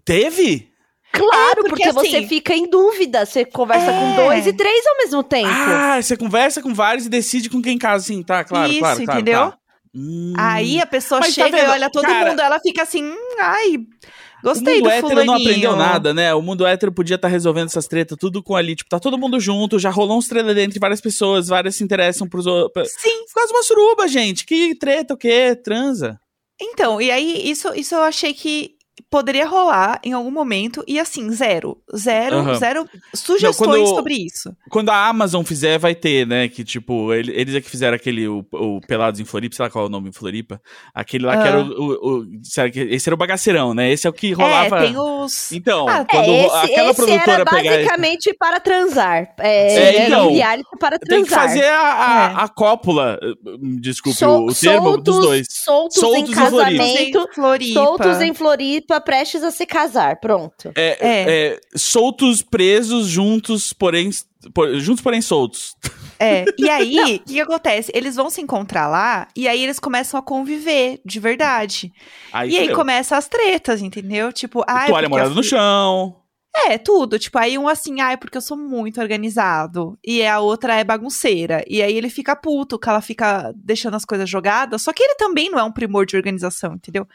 Teve? 0.03 0.70
Claro, 1.11 1.59
É, 1.59 1.69
porque, 1.69 1.83
porque 1.83 1.91
você 1.91 2.17
assim- 2.17 2.27
fica 2.27 2.53
em 2.55 2.69
dúvida. 2.69 3.25
Você 3.25 3.43
conversa 3.45 3.91
É. 3.91 3.99
com 3.99 4.15
dois 4.15 4.47
e 4.47 4.53
três 4.53 4.85
ao 4.87 4.97
mesmo 4.97 5.23
tempo. 5.23 5.49
Ah, 5.49 6.01
você 6.01 6.15
conversa 6.15 6.61
com 6.61 6.73
vários 6.73 7.05
e 7.05 7.09
decide 7.09 7.49
com 7.49 7.61
quem 7.61 7.77
casa, 7.77 8.05
assim, 8.05 8.23
tá? 8.23 8.43
Claro, 8.43 8.69
Isso, 8.71 8.79
claro, 8.79 9.03
claro. 9.03 9.19
entendeu? 9.19 9.51
tá. 9.51 9.57
Hum. 9.93 10.33
Aí 10.37 10.79
a 10.79 10.85
pessoa 10.85 11.19
Mas 11.19 11.35
tá 11.35 11.43
chega 11.43 11.57
e 11.57 11.61
vendo? 11.61 11.71
olha 11.71 11.89
todo 11.89 12.05
Cara- 12.05 12.29
mundo, 12.29 12.39
ela 12.41 12.61
fica 12.61 12.83
assim, 12.83 13.13
ai, 13.37 13.75
o 13.75 14.41
gostei 14.41 14.75
mundo 14.75 14.83
do 14.83 14.89
hétero 14.89 15.09
fulaninho. 15.09 15.25
não 15.33 15.41
aprendeu 15.41 15.75
nada, 15.75 16.13
né? 16.13 16.33
O 16.33 16.41
mundo 16.41 16.65
hétero 16.65 16.93
podia 16.93 17.15
estar 17.15 17.27
resolvendo 17.27 17.65
essas 17.67 17.87
tretas 17.87 18.17
tudo 18.17 18.41
com 18.41 18.55
ali. 18.55 18.73
Tipo, 18.73 18.89
tá 18.89 19.01
todo 19.01 19.17
mundo 19.17 19.37
junto, 19.37 19.77
já 19.77 19.89
rolou 19.89 20.17
uns 20.17 20.29
tretas 20.29 20.55
entre 20.57 20.79
várias 20.79 21.01
pessoas, 21.01 21.49
várias 21.49 21.75
se 21.75 21.83
interessam 21.83 22.25
pros 22.25 22.45
outros. 22.47 22.89
Sim, 22.97 23.25
de 23.25 23.51
uma 23.53 23.63
suruba, 23.63 24.07
gente. 24.07 24.45
Que 24.45 24.73
treta, 24.75 25.13
o 25.13 25.17
quê? 25.17 25.57
Transa. 25.61 26.17
então, 26.61 27.01
e 27.01 27.11
aí 27.11 27.49
isso, 27.51 27.67
isso 27.75 27.93
eu 27.93 28.01
achei 28.03 28.33
que 28.33 28.75
poderia 29.09 29.45
rolar 29.47 29.99
em 30.03 30.13
algum 30.13 30.31
momento 30.31 30.83
e 30.87 30.99
assim, 30.99 31.29
zero. 31.31 31.77
Zero, 31.95 32.37
Aham. 32.37 32.53
zero 32.55 32.89
sugestões 33.15 33.57
quando- 33.81 33.87
sobre 33.87 34.13
isso. 34.15 34.55
Quando 34.69 34.89
a 34.89 35.07
Amazon 35.07 35.43
fizer, 35.43 35.77
vai 35.77 35.95
ter, 35.95 36.25
né? 36.27 36.47
Que 36.47 36.63
tipo, 36.63 37.13
ele- 37.13 37.31
eles 37.35 37.55
é 37.55 37.61
que 37.61 37.69
fizeram 37.69 37.95
aquele, 37.95 38.27
o, 38.27 38.45
o 38.53 38.81
Pelados 38.87 39.19
em 39.19 39.25
Floripa, 39.25 39.55
sei 39.55 39.63
lá 39.63 39.69
qual 39.69 39.85
é 39.85 39.87
o 39.87 39.91
nome 39.91 40.09
em 40.09 40.13
Floripa. 40.13 40.61
Aquele 40.93 41.25
lá 41.25 41.37
que 41.37 41.43
Ah. 41.43 41.47
era 41.47 41.61
o, 41.61 41.71
o, 41.71 42.19
o- 42.19 42.25
será 42.43 42.69
que 42.69 42.79
Esse 42.79 43.09
era 43.09 43.15
o 43.15 43.17
bagaceirão, 43.17 43.73
né? 43.73 43.91
Esse 43.91 44.07
é 44.07 44.09
o 44.09 44.13
que 44.13 44.31
rolava. 44.33 44.77
É, 44.79 44.87
tem 44.87 44.97
os. 44.97 45.51
Então, 45.51 45.87
Ah, 45.87 46.05
quando 46.05 46.25
é, 46.29 46.45
esse, 46.45 46.55
aquela 46.55 46.89
esse 46.91 46.95
produtora 47.05 47.31
era 47.33 47.45
pegar. 47.45 47.71
basicamente 47.77 48.33
para 48.37 48.59
transar. 48.59 49.33
É, 49.39 49.73
É, 50.01 50.07
então, 50.07 50.29
um 50.31 50.77
para 50.79 50.99
transar. 50.99 51.07
Tem 51.07 51.23
que 51.23 51.29
fazer 51.29 51.65
a, 51.65 51.81
a, 51.81 52.31
É. 52.41 52.43
a 52.43 52.47
cópula, 52.49 53.19
eh, 53.21 53.33
desculpe 53.79 54.17
Sol- 54.17 54.43
o, 54.45 54.51
o 54.51 54.53
termo, 54.55 54.97
dos 54.97 55.15
soltos- 55.15 55.25
dois. 55.27 55.47
Soltos, 55.49 55.99
Soltos 55.99 56.29
em 56.29 56.31
em 56.31 56.35
Floripa. 56.35 56.83
casamento. 56.83 57.29
Floripa. 57.33 57.73
Soltos 57.79 58.21
em 58.21 58.33
Floripa, 58.33 58.80
prestes 58.81 59.43
a 59.43 59.51
se 59.51 59.65
casar. 59.65 60.19
Pronto. 60.19 60.71
É, 60.75 60.97
É. 60.99 61.47
é, 61.53 61.59
soltos, 61.75 62.41
presos, 62.41 63.07
juntos, 63.07 63.73
porém. 63.73 64.09
por- 64.53 64.73
juntos, 64.79 65.01
porém 65.03 65.21
soltos. 65.21 65.75
É, 66.19 66.45
e 66.57 66.67
aí, 66.69 66.97
o 66.99 67.05
que, 67.05 67.19
que 67.19 67.41
acontece? 67.41 67.91
Eles 67.93 68.15
vão 68.15 68.29
se 68.29 68.41
encontrar 68.41 68.87
lá 68.87 69.27
e 69.35 69.47
aí 69.47 69.63
eles 69.63 69.79
começam 69.79 70.19
a 70.19 70.23
conviver 70.23 70.99
de 71.05 71.19
verdade. 71.19 71.91
Aí, 72.33 72.51
e 72.51 72.57
aí 72.57 72.73
começam 72.73 73.17
as 73.17 73.27
tretas, 73.27 73.81
entendeu? 73.81 74.33
Tipo, 74.33 74.63
ai, 74.67 74.87
Toalha 74.87 75.07
molhada 75.09 75.29
no 75.31 75.43
chão. 75.43 76.15
É, 76.53 76.77
tudo. 76.77 77.17
Tipo, 77.17 77.37
aí 77.39 77.57
um 77.57 77.67
assim, 77.67 78.01
ai, 78.01 78.17
porque 78.17 78.37
eu 78.37 78.41
sou 78.41 78.57
muito 78.57 78.99
organizado. 78.99 79.97
E 80.05 80.25
a 80.25 80.39
outra 80.39 80.75
é 80.75 80.83
bagunceira. 80.83 81.63
E 81.67 81.81
aí 81.81 81.95
ele 81.95 82.09
fica 82.09 82.35
puto, 82.35 82.77
que 82.77 82.89
ela 82.89 82.99
fica 82.99 83.53
deixando 83.55 83.95
as 83.95 84.03
coisas 84.03 84.29
jogadas. 84.29 84.81
Só 84.81 84.91
que 84.91 85.01
ele 85.01 85.15
também 85.15 85.49
não 85.49 85.57
é 85.59 85.63
um 85.63 85.71
primor 85.71 86.05
de 86.05 86.17
organização, 86.17 86.73
entendeu? 86.73 87.07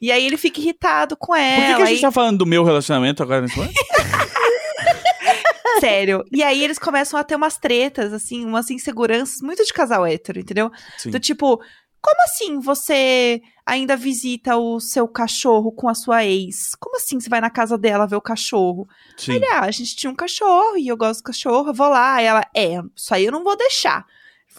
E 0.00 0.12
aí 0.12 0.24
ele 0.24 0.36
fica 0.36 0.60
irritado 0.60 1.16
com 1.16 1.32
Por 1.32 1.34
que, 1.34 1.40
ela. 1.42 1.76
que 1.76 1.82
a 1.82 1.86
gente 1.86 1.98
e- 1.98 2.02
tá 2.02 2.12
falando 2.12 2.38
do 2.38 2.46
meu 2.46 2.62
relacionamento 2.64 3.22
agora 3.22 3.42
nesse 3.42 3.56
momento? 3.56 3.74
Sério. 5.80 6.24
E 6.32 6.42
aí 6.42 6.62
eles 6.62 6.78
começam 6.78 7.18
a 7.18 7.24
ter 7.24 7.36
umas 7.36 7.56
tretas, 7.56 8.12
assim, 8.12 8.44
umas 8.44 8.70
inseguranças 8.70 9.40
muito 9.40 9.64
de 9.64 9.72
casal 9.72 10.04
hétero, 10.06 10.40
entendeu? 10.40 10.70
Sim. 10.96 11.10
Do 11.10 11.20
tipo, 11.20 11.56
como 12.00 12.22
assim 12.24 12.58
você 12.60 13.40
ainda 13.64 13.96
visita 13.96 14.56
o 14.56 14.80
seu 14.80 15.06
cachorro 15.06 15.70
com 15.72 15.88
a 15.88 15.94
sua 15.94 16.24
ex? 16.24 16.74
Como 16.80 16.96
assim 16.96 17.20
você 17.20 17.28
vai 17.28 17.40
na 17.40 17.50
casa 17.50 17.78
dela 17.78 18.06
ver 18.06 18.16
o 18.16 18.20
cachorro? 18.20 18.88
Sim. 19.16 19.34
Ele, 19.34 19.46
ah, 19.46 19.60
a 19.60 19.70
gente 19.70 19.94
tinha 19.94 20.10
um 20.10 20.16
cachorro 20.16 20.76
e 20.76 20.88
eu 20.88 20.96
gosto 20.96 21.20
do 21.20 21.24
cachorro, 21.26 21.68
eu 21.68 21.74
vou 21.74 21.88
lá. 21.88 22.14
Aí 22.14 22.26
ela, 22.26 22.44
é, 22.54 22.80
isso 22.96 23.14
aí 23.14 23.24
eu 23.24 23.32
não 23.32 23.44
vou 23.44 23.56
deixar. 23.56 24.04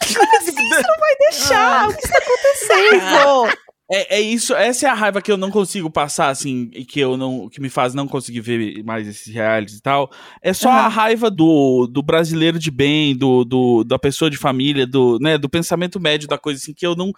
Como 0.00 0.36
assim 0.38 0.52
você 0.52 0.82
não 0.82 0.96
vai 0.98 1.16
deixar? 1.30 1.88
O 1.88 1.94
que 1.94 2.06
está 2.06 2.18
acontecendo? 2.18 3.69
É, 3.92 4.18
é 4.18 4.20
isso, 4.20 4.54
essa 4.54 4.86
é 4.86 4.88
a 4.88 4.94
raiva 4.94 5.20
que 5.20 5.32
eu 5.32 5.36
não 5.36 5.50
consigo 5.50 5.90
passar, 5.90 6.28
assim, 6.28 6.70
e 6.72 6.84
que 6.84 7.00
eu 7.00 7.16
não. 7.16 7.48
que 7.48 7.60
me 7.60 7.68
faz 7.68 7.92
não 7.92 8.06
conseguir 8.06 8.40
ver 8.40 8.84
mais 8.84 9.08
esses 9.08 9.34
realities 9.34 9.78
e 9.78 9.82
tal. 9.82 10.08
É 10.40 10.52
só 10.52 10.68
a 10.68 10.86
Aham. 10.86 10.88
raiva 10.88 11.28
do, 11.28 11.88
do 11.88 12.00
brasileiro 12.00 12.56
de 12.56 12.70
bem, 12.70 13.16
do, 13.16 13.44
do, 13.44 13.82
da 13.82 13.98
pessoa 13.98 14.30
de 14.30 14.36
família, 14.36 14.86
do, 14.86 15.18
né, 15.20 15.36
do 15.36 15.48
pensamento 15.48 15.98
médio 15.98 16.28
da 16.28 16.38
coisa, 16.38 16.60
assim, 16.60 16.72
que 16.72 16.86
eu 16.86 16.94
não. 16.94 17.12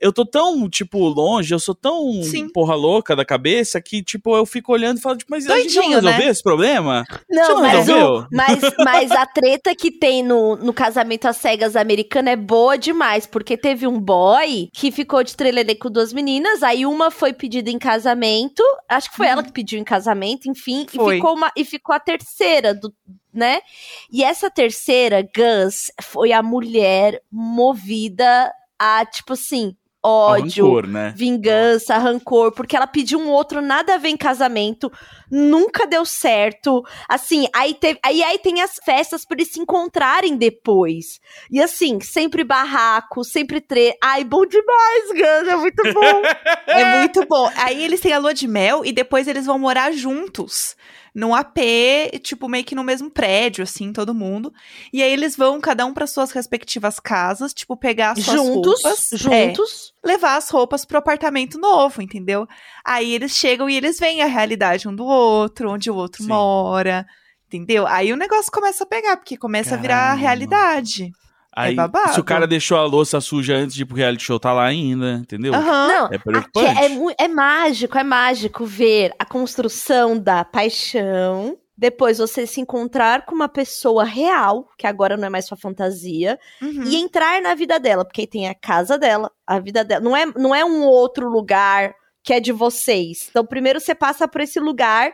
Eu 0.00 0.12
tô 0.12 0.26
tão, 0.26 0.68
tipo, 0.68 1.06
longe, 1.06 1.54
eu 1.54 1.60
sou 1.60 1.74
tão 1.74 2.20
Sim. 2.24 2.48
porra 2.48 2.74
louca 2.74 3.14
da 3.14 3.24
cabeça 3.24 3.80
que, 3.80 4.02
tipo, 4.02 4.36
eu 4.36 4.44
fico 4.44 4.72
olhando 4.72 4.98
e 4.98 5.00
falo, 5.00 5.16
tipo, 5.16 5.30
mas 5.30 5.46
a 5.46 5.56
gente 5.56 5.76
não 5.76 5.82
Doidinho, 5.82 6.02
né? 6.02 6.10
resolveu 6.10 6.32
esse 6.32 6.42
problema? 6.42 7.04
Não, 7.30 7.48
não 7.54 7.62
mas, 7.62 7.72
resolveu? 7.72 8.06
o, 8.06 8.26
mas, 8.32 8.74
mas 8.84 9.12
a 9.12 9.24
treta 9.26 9.74
que 9.76 9.92
tem 9.92 10.24
no, 10.24 10.56
no 10.56 10.72
casamento 10.72 11.26
às 11.26 11.36
cegas 11.36 11.76
americano 11.76 12.28
é 12.28 12.36
boa 12.36 12.76
demais, 12.76 13.26
porque 13.26 13.56
teve 13.56 13.86
um 13.86 14.00
boy 14.00 14.68
que 14.72 14.90
ficou 14.90 15.22
de 15.22 15.36
trelelê 15.36 15.76
com 15.76 15.88
duas 15.88 16.15
meninas, 16.16 16.62
aí 16.62 16.86
uma 16.86 17.10
foi 17.10 17.34
pedida 17.34 17.70
em 17.70 17.78
casamento, 17.78 18.62
acho 18.88 19.10
que 19.10 19.16
foi 19.16 19.26
ela 19.26 19.42
que 19.42 19.52
pediu 19.52 19.78
em 19.78 19.84
casamento, 19.84 20.48
enfim, 20.48 20.86
e 20.86 20.98
ficou, 21.16 21.34
uma, 21.34 21.52
e 21.54 21.62
ficou 21.62 21.94
a 21.94 22.00
terceira 22.00 22.74
do. 22.74 22.92
Né? 23.32 23.60
E 24.10 24.24
essa 24.24 24.50
terceira, 24.50 25.20
Gus, 25.22 25.92
foi 26.02 26.32
a 26.32 26.42
mulher 26.42 27.22
movida 27.30 28.50
a, 28.78 29.04
tipo 29.04 29.34
assim, 29.34 29.76
ódio, 30.04 30.64
rancor, 30.64 30.86
né? 30.86 31.12
vingança, 31.16 31.98
rancor, 31.98 32.52
porque 32.52 32.76
ela 32.76 32.86
pediu 32.86 33.18
um 33.18 33.28
outro 33.28 33.60
nada 33.60 33.94
a 33.94 33.98
ver 33.98 34.10
em 34.10 34.16
casamento, 34.16 34.90
nunca 35.30 35.86
deu 35.86 36.04
certo. 36.04 36.82
Assim, 37.08 37.46
aí 37.54 37.74
teve, 37.74 37.98
aí, 38.04 38.22
aí 38.22 38.38
tem 38.38 38.62
as 38.62 38.76
festas 38.84 39.24
pra 39.24 39.36
eles 39.36 39.52
se 39.52 39.60
encontrarem 39.60 40.36
depois. 40.36 41.20
E 41.50 41.60
assim, 41.60 42.00
sempre 42.00 42.44
barraco, 42.44 43.24
sempre 43.24 43.60
tre. 43.60 43.96
Ai, 44.02 44.24
bom 44.24 44.46
demais, 44.46 45.08
Gus, 45.08 45.48
é 45.48 45.56
muito 45.56 45.82
bom. 45.92 46.22
É 46.66 46.98
muito 46.98 47.24
bom. 47.26 47.50
Aí 47.56 47.82
eles 47.82 48.00
têm 48.00 48.12
a 48.12 48.18
lua 48.18 48.34
de 48.34 48.46
mel 48.46 48.84
e 48.84 48.92
depois 48.92 49.28
eles 49.28 49.46
vão 49.46 49.58
morar 49.58 49.92
juntos. 49.92 50.76
Num 51.16 51.34
AP, 51.34 51.58
tipo, 52.22 52.46
meio 52.46 52.62
que 52.62 52.74
no 52.74 52.84
mesmo 52.84 53.10
prédio, 53.10 53.62
assim, 53.62 53.90
todo 53.90 54.14
mundo. 54.14 54.52
E 54.92 55.02
aí 55.02 55.10
eles 55.10 55.34
vão, 55.34 55.58
cada 55.62 55.86
um 55.86 55.94
para 55.94 56.06
suas 56.06 56.30
respectivas 56.30 57.00
casas, 57.00 57.54
tipo, 57.54 57.74
pegar 57.74 58.10
as 58.10 58.22
suas 58.22 58.36
juntos, 58.36 58.82
roupas. 58.82 59.12
é, 59.12 59.16
juntos. 59.48 59.94
levar 60.04 60.36
as 60.36 60.50
roupas 60.50 60.84
pro 60.84 60.98
apartamento 60.98 61.58
novo, 61.58 62.02
entendeu? 62.02 62.46
Aí 62.84 63.14
eles 63.14 63.32
chegam 63.32 63.66
e 63.70 63.74
eles 63.74 63.98
veem 63.98 64.20
a 64.20 64.26
realidade 64.26 64.86
um 64.86 64.94
do 64.94 65.06
outro, 65.06 65.70
onde 65.70 65.90
o 65.90 65.94
outro 65.94 66.22
Sim. 66.22 66.28
mora, 66.28 67.06
entendeu? 67.46 67.86
Aí 67.86 68.12
o 68.12 68.16
negócio 68.16 68.52
começa 68.52 68.84
a 68.84 68.86
pegar, 68.86 69.16
porque 69.16 69.38
começa 69.38 69.74
a 69.74 69.78
virar 69.78 69.96
Caramba. 69.96 70.20
realidade. 70.20 71.12
Aí, 71.56 71.74
babado. 71.74 72.12
se 72.12 72.20
o 72.20 72.24
cara 72.24 72.46
deixou 72.46 72.76
a 72.76 72.84
louça 72.84 73.18
suja 73.20 73.54
antes 73.56 73.74
de 73.74 73.82
ir 73.82 73.86
pro 73.86 73.96
reality 73.96 74.22
show, 74.24 74.38
tá 74.38 74.52
lá 74.52 74.64
ainda, 74.66 75.12
entendeu? 75.14 75.54
Aham. 75.54 75.88
Não, 75.88 76.04
É 76.12 76.16
aqui 76.16 76.24
preocupante. 76.24 77.14
é, 77.18 77.24
é 77.24 77.28
mágico, 77.28 77.96
é 77.98 78.04
mágico 78.04 78.66
ver 78.66 79.12
a 79.18 79.24
construção 79.24 80.18
da 80.18 80.44
paixão. 80.44 81.56
Depois 81.78 82.16
você 82.18 82.46
se 82.46 82.60
encontrar 82.60 83.26
com 83.26 83.34
uma 83.34 83.48
pessoa 83.48 84.02
real, 84.04 84.66
que 84.78 84.86
agora 84.86 85.16
não 85.16 85.26
é 85.26 85.30
mais 85.30 85.46
sua 85.46 85.56
fantasia, 85.58 86.38
Uhum. 86.62 86.84
e 86.84 86.96
entrar 86.96 87.40
na 87.42 87.54
vida 87.54 87.78
dela, 87.78 88.04
porque 88.04 88.22
aí 88.22 88.26
tem 88.26 88.48
a 88.48 88.54
casa 88.54 88.98
dela, 88.98 89.30
a 89.46 89.58
vida 89.58 89.84
dela. 89.84 90.00
Não 90.02 90.16
é, 90.16 90.24
não 90.26 90.54
é 90.54 90.64
um 90.64 90.84
outro 90.84 91.28
lugar 91.28 91.94
que 92.22 92.32
é 92.32 92.40
de 92.40 92.50
vocês. 92.50 93.26
Então, 93.30 93.44
primeiro 93.44 93.78
você 93.78 93.94
passa 93.94 94.26
por 94.26 94.40
esse 94.40 94.58
lugar 94.58 95.12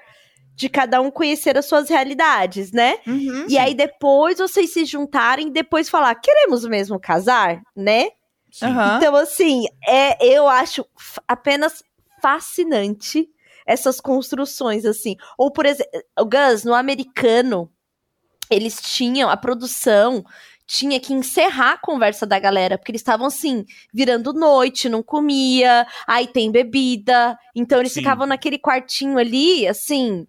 de 0.55 0.69
cada 0.69 1.01
um 1.01 1.11
conhecer 1.11 1.57
as 1.57 1.67
suas 1.67 1.89
realidades, 1.89 2.73
né? 2.73 2.99
Uhum. 3.07 3.47
E 3.49 3.59
aí 3.59 3.75
depois 3.75 4.39
vocês 4.39 4.73
se 4.73 4.85
juntarem 4.85 5.49
e 5.49 5.53
depois 5.53 5.89
falar, 5.89 6.15
queremos 6.17 6.65
mesmo 6.65 7.01
casar, 7.01 7.63
né? 7.75 8.11
Aham. 8.63 8.97
Então, 8.97 9.17
assim, 9.17 9.65
é, 9.87 10.25
eu 10.25 10.47
acho 10.47 10.85
apenas 11.27 11.83
fascinante 12.21 13.29
essas 13.67 14.01
construções, 14.01 14.85
assim. 14.85 15.17
Ou, 15.39 15.51
por 15.51 15.65
exemplo, 15.65 15.91
o 16.19 16.25
Gus, 16.25 16.65
no 16.65 16.75
americano, 16.75 17.71
eles 18.51 18.81
tinham, 18.81 19.31
a 19.31 19.37
produção 19.37 20.25
tinha 20.67 20.99
que 21.01 21.13
encerrar 21.13 21.73
a 21.73 21.79
conversa 21.79 22.25
da 22.27 22.39
galera, 22.39 22.79
porque 22.79 22.91
eles 22.93 23.01
estavam, 23.01 23.27
assim, 23.27 23.65
virando 23.93 24.33
noite, 24.33 24.89
não 24.89 25.03
comia, 25.03 25.87
aí 26.07 26.27
tem 26.27 26.51
bebida. 26.51 27.37
Então, 27.55 27.81
eles 27.81 27.93
Sim. 27.93 28.01
ficavam 28.01 28.27
naquele 28.27 28.59
quartinho 28.59 29.19
ali, 29.19 29.67
assim, 29.69 30.27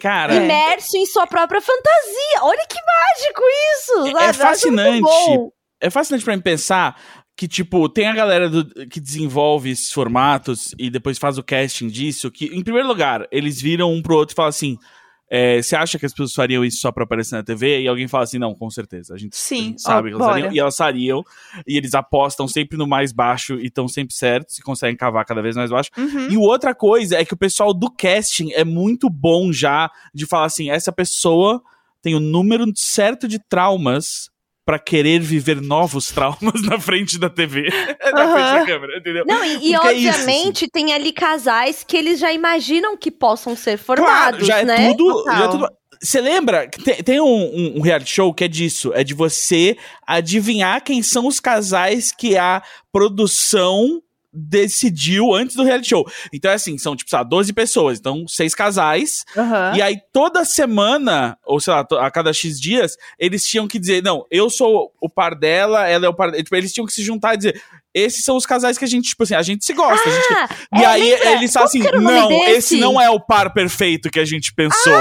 Cara, 0.00 0.34
É. 0.34 0.36
imerso 0.44 0.96
em 0.96 1.06
sua 1.06 1.26
própria 1.26 1.60
fantasia. 1.60 2.42
Olha 2.42 2.66
que 2.68 2.76
mágico 2.76 3.42
isso! 3.72 4.06
É- 4.08 4.12
sabe? 4.12 4.24
é 4.24 4.32
fascinante. 4.32 5.52
é 5.80 5.90
fascinante 5.90 6.24
pra 6.24 6.34
mim 6.36 6.42
pensar 6.42 7.00
que, 7.36 7.46
tipo, 7.46 7.86
tem 7.88 8.06
a 8.08 8.14
galera 8.14 8.48
do- 8.48 8.88
que 8.88 8.98
desenvolve 8.98 9.70
esses 9.70 9.92
formatos 9.92 10.74
e 10.78 10.88
depois 10.88 11.18
faz 11.18 11.36
o 11.36 11.42
casting 11.42 11.88
disso, 11.88 12.30
que, 12.30 12.46
em 12.46 12.62
primeiro 12.64 12.88
lugar, 12.88 13.26
eles 13.30 13.60
viram 13.60 13.92
um 13.92 14.00
pro 14.00 14.16
outro 14.16 14.32
e 14.32 14.36
falam 14.36 14.48
assim. 14.48 14.78
É, 15.28 15.60
Você 15.60 15.74
acha 15.74 15.98
que 15.98 16.06
as 16.06 16.12
pessoas 16.12 16.32
fariam 16.32 16.64
isso 16.64 16.78
só 16.78 16.92
pra 16.92 17.04
aparecer 17.04 17.34
na 17.34 17.42
TV? 17.42 17.80
E 17.82 17.88
alguém 17.88 18.06
fala 18.06 18.24
assim: 18.24 18.38
não, 18.38 18.54
com 18.54 18.70
certeza. 18.70 19.14
A 19.14 19.18
gente, 19.18 19.34
a 19.34 19.36
Sim, 19.36 19.62
gente 19.64 19.82
sabe 19.82 20.14
ó, 20.14 20.16
que 20.16 20.22
elas 20.22 20.34
fariam. 20.34 20.52
E 20.52 20.58
elas 20.58 20.76
fariam. 20.76 21.24
E 21.66 21.76
eles 21.76 21.94
apostam 21.94 22.46
sempre 22.46 22.78
no 22.78 22.86
mais 22.86 23.12
baixo 23.12 23.54
e 23.54 23.66
estão 23.66 23.88
sempre 23.88 24.14
certos 24.14 24.58
e 24.58 24.62
conseguem 24.62 24.96
cavar 24.96 25.24
cada 25.24 25.42
vez 25.42 25.56
mais 25.56 25.70
baixo. 25.70 25.90
Uhum. 25.96 26.30
E 26.30 26.36
outra 26.36 26.74
coisa 26.74 27.16
é 27.16 27.24
que 27.24 27.34
o 27.34 27.36
pessoal 27.36 27.74
do 27.74 27.90
casting 27.90 28.52
é 28.52 28.64
muito 28.64 29.10
bom 29.10 29.52
já 29.52 29.90
de 30.14 30.26
falar 30.26 30.46
assim: 30.46 30.70
essa 30.70 30.92
pessoa 30.92 31.60
tem 32.00 32.14
o 32.14 32.20
número 32.20 32.64
certo 32.76 33.26
de 33.26 33.38
traumas 33.38 34.30
pra 34.66 34.78
querer 34.80 35.20
viver 35.20 35.60
novos 35.62 36.08
traumas 36.08 36.60
na 36.68 36.78
frente 36.78 37.18
da 37.18 37.30
TV. 37.30 37.68
na 38.12 38.22
Aham. 38.24 38.32
frente 38.34 38.58
da 38.60 38.66
câmera, 38.66 38.98
entendeu? 38.98 39.24
Não, 39.26 39.42
e, 39.44 39.70
e 39.70 39.74
é 39.74 39.92
isso, 39.94 40.08
obviamente 40.18 40.68
tem 40.68 40.92
ali 40.92 41.12
casais 41.12 41.84
que 41.86 41.96
eles 41.96 42.18
já 42.18 42.32
imaginam 42.32 42.96
que 42.96 43.10
possam 43.10 43.54
ser 43.56 43.78
Claro, 43.78 44.02
formados, 44.02 44.46
já 44.46 44.58
é 44.58 44.64
né? 44.64 44.88
tudo. 44.90 45.12
Total. 45.14 45.38
Já 45.38 45.44
é 45.44 45.48
tudo. 45.48 45.66
Você 46.02 46.20
lembra? 46.20 46.68
Tem, 46.68 46.94
tem 47.02 47.20
um, 47.20 47.24
um- 47.26 47.74
um 47.78 47.80
reality 47.80 48.10
show 48.12 48.34
que 48.34 48.44
é 48.44 48.48
disso. 48.48 48.92
É 48.92 49.02
de 49.02 49.14
você 49.14 49.78
adivinhar 50.06 50.82
quem 50.84 51.02
são 51.02 51.26
os 51.26 51.40
casais 51.40 52.12
que 52.12 52.36
a 52.36 52.60
produção 52.92 54.02
decidiu 54.36 55.34
antes 55.34 55.56
do 55.56 55.64
reality 55.64 55.88
show. 55.88 56.06
Então 56.32 56.50
é 56.50 56.54
assim, 56.54 56.76
são 56.76 56.94
tipo, 56.94 57.08
sei 57.08 57.18
lá, 57.18 57.22
12 57.22 57.52
pessoas, 57.52 57.98
então 57.98 58.26
seis 58.28 58.54
casais. 58.54 59.24
Aham. 59.36 59.72
E 59.76 59.82
aí 59.82 59.98
toda 60.12 60.44
semana, 60.44 61.38
ou 61.44 61.58
sei 61.58 61.72
lá, 61.72 61.86
a 62.00 62.10
cada 62.10 62.32
X 62.32 62.60
dias, 62.60 62.96
eles 63.18 63.44
tinham 63.44 63.66
que 63.66 63.78
dizer, 63.78 64.02
não, 64.02 64.24
eu 64.30 64.50
sou 64.50 64.92
o 65.00 65.08
par 65.08 65.34
dela, 65.34 65.88
ela 65.88 66.06
é 66.06 66.08
o 66.08 66.14
par. 66.14 66.32
Tipo, 66.32 66.56
eles 66.56 66.72
tinham 66.72 66.86
que 66.86 66.92
se 66.92 67.02
juntar 67.02 67.34
e 67.34 67.38
dizer, 67.38 67.62
esses 67.96 68.24
são 68.24 68.36
os 68.36 68.44
casais 68.46 68.76
que 68.78 68.84
a 68.84 68.88
gente, 68.88 69.08
tipo 69.08 69.22
assim, 69.22 69.34
a 69.34 69.42
gente 69.42 69.64
se 69.64 69.72
gosta. 69.72 70.08
a 70.08 70.12
gente- 70.12 70.26
Ah, 70.72 70.78
e 70.78 70.82
é, 70.82 70.86
aí 70.86 71.10
lembra? 71.10 71.32
eles 71.32 71.52
falam 71.52 71.66
assim: 71.68 71.82
o 71.82 72.00
não, 72.00 72.28
desse? 72.28 72.50
esse 72.50 72.76
não 72.76 73.00
é 73.00 73.08
o 73.10 73.18
par 73.18 73.52
perfeito 73.52 74.10
que 74.10 74.20
a 74.20 74.24
gente 74.24 74.52
pensou. 74.52 74.92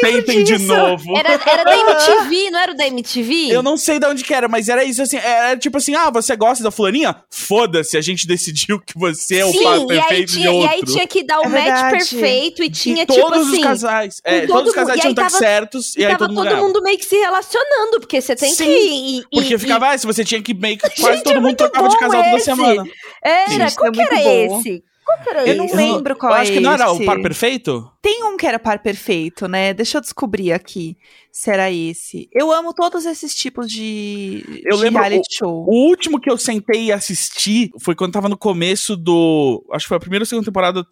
Tentem 0.00 0.42
de 0.44 0.56
disso. 0.56 0.66
novo. 0.66 1.16
Era, 1.16 1.32
era 1.46 1.64
da 1.64 1.76
MTV, 1.76 2.50
não 2.50 2.58
era 2.58 2.72
o 2.72 2.76
da 2.76 2.86
MTV? 2.86 3.48
Eu 3.52 3.62
não 3.62 3.76
sei 3.76 3.98
de 3.98 4.06
onde 4.06 4.24
que 4.24 4.32
era, 4.32 4.48
mas 4.48 4.68
era 4.68 4.82
isso 4.82 5.02
assim. 5.02 5.16
Era 5.18 5.56
tipo 5.58 5.76
assim: 5.76 5.94
ah, 5.94 6.10
você 6.10 6.34
gosta 6.36 6.64
da 6.64 6.70
fulaninha? 6.70 7.14
Foda-se, 7.30 7.96
a 7.96 8.00
gente 8.00 8.26
decidiu 8.26 8.80
que 8.80 8.98
você 8.98 9.36
é 9.38 9.44
o 9.44 9.52
Sim, 9.52 9.62
par 9.62 9.76
e 9.76 9.80
aí, 9.80 9.86
perfeito 9.86 10.32
tinha, 10.32 10.40
de 10.40 10.46
e 10.46 10.48
outro. 10.48 10.70
aí 10.70 10.82
tinha 10.84 11.06
que 11.06 11.22
dar 11.22 11.40
o 11.40 11.44
É 11.44 11.48
match 11.48 11.90
perfeito 11.90 12.62
e 12.62 12.70
tinha, 12.70 13.02
e 13.02 13.06
tipo 13.06 13.20
todos 13.20 13.48
assim. 13.48 13.58
os 13.58 13.62
casais. 13.64 14.20
É, 14.24 14.40
todo 14.46 14.48
todos 14.52 14.68
os 14.70 14.74
casais 14.74 14.88
mundo- 14.96 14.98
e 14.98 15.00
tinham 15.02 15.14
que 15.14 15.20
estar 15.20 15.30
tava- 15.38 15.38
certos 15.52 15.96
e 15.96 16.00
E 16.00 16.04
aí 16.06 16.12
tava 16.12 16.18
todo 16.18 16.28
mundo 16.30 16.36
todo 16.36 16.44
ganhava. 16.48 16.66
mundo 16.66 16.82
meio 16.82 16.98
que 16.98 17.04
se 17.04 17.16
relacionando, 17.16 18.00
porque 18.00 18.20
você 18.20 18.34
tem 18.36 18.54
Sim, 18.54 18.64
que. 18.64 18.70
e- 18.70 19.22
Porque 19.32 19.54
e- 19.54 19.58
ficava, 19.58 19.88
ah, 19.90 19.98
se 19.98 20.06
você 20.06 20.24
tinha 20.24 20.40
que 20.42 20.54
meio 20.54 20.78
que 20.78 20.88
quase 21.00 21.16
Gente, 21.16 21.24
todo 21.24 21.36
é 21.36 21.40
mundo 21.40 21.56
trocava 21.56 21.88
de 21.88 21.98
casal 21.98 22.22
esse. 22.36 22.44
semana. 22.44 22.84
Era, 23.22 23.50
Gente, 23.50 23.74
qual 23.76 23.88
é 23.88 23.92
que 23.92 24.00
era 24.00 24.16
bom. 24.48 24.58
esse? 24.60 24.84
Qual 25.04 25.18
que 25.22 25.30
era 25.30 25.48
Eu 25.48 25.56
não 25.56 25.74
lembro 25.74 26.14
qual 26.16 26.32
Eu 26.32 26.36
é 26.38 26.40
acho 26.42 26.52
que 26.52 26.60
não 26.60 26.72
era 26.72 26.90
o 26.92 26.96
esse. 26.96 27.04
par 27.04 27.20
perfeito? 27.20 27.90
Tem 28.00 28.22
um 28.24 28.36
que 28.36 28.46
era 28.46 28.58
par 28.58 28.78
perfeito, 28.80 29.48
né? 29.48 29.74
Deixa 29.74 29.98
eu 29.98 30.00
descobrir 30.02 30.52
aqui 30.52 30.96
se 31.32 31.50
era 31.50 31.70
esse. 31.70 32.28
Eu 32.32 32.52
amo 32.52 32.72
todos 32.72 33.04
esses 33.06 33.34
tipos 33.34 33.68
de, 33.68 34.62
Eu 34.64 34.76
de 34.76 34.82
lembro 34.82 35.00
reality 35.00 35.36
show. 35.36 35.64
O 35.68 35.88
último 35.88 36.20
que 36.20 36.30
eu 36.30 36.38
sentei 36.38 36.84
e 36.84 36.92
assisti 36.92 37.70
foi 37.80 37.94
quando 37.94 38.12
tava 38.12 38.28
no 38.28 38.36
começo 38.38 38.96
do. 38.96 39.64
Acho 39.72 39.84
que 39.84 39.88
foi 39.88 39.96
a 39.96 40.00
primeira 40.00 40.22
ou 40.22 40.26
segunda 40.26 40.44
temporada 40.46 40.84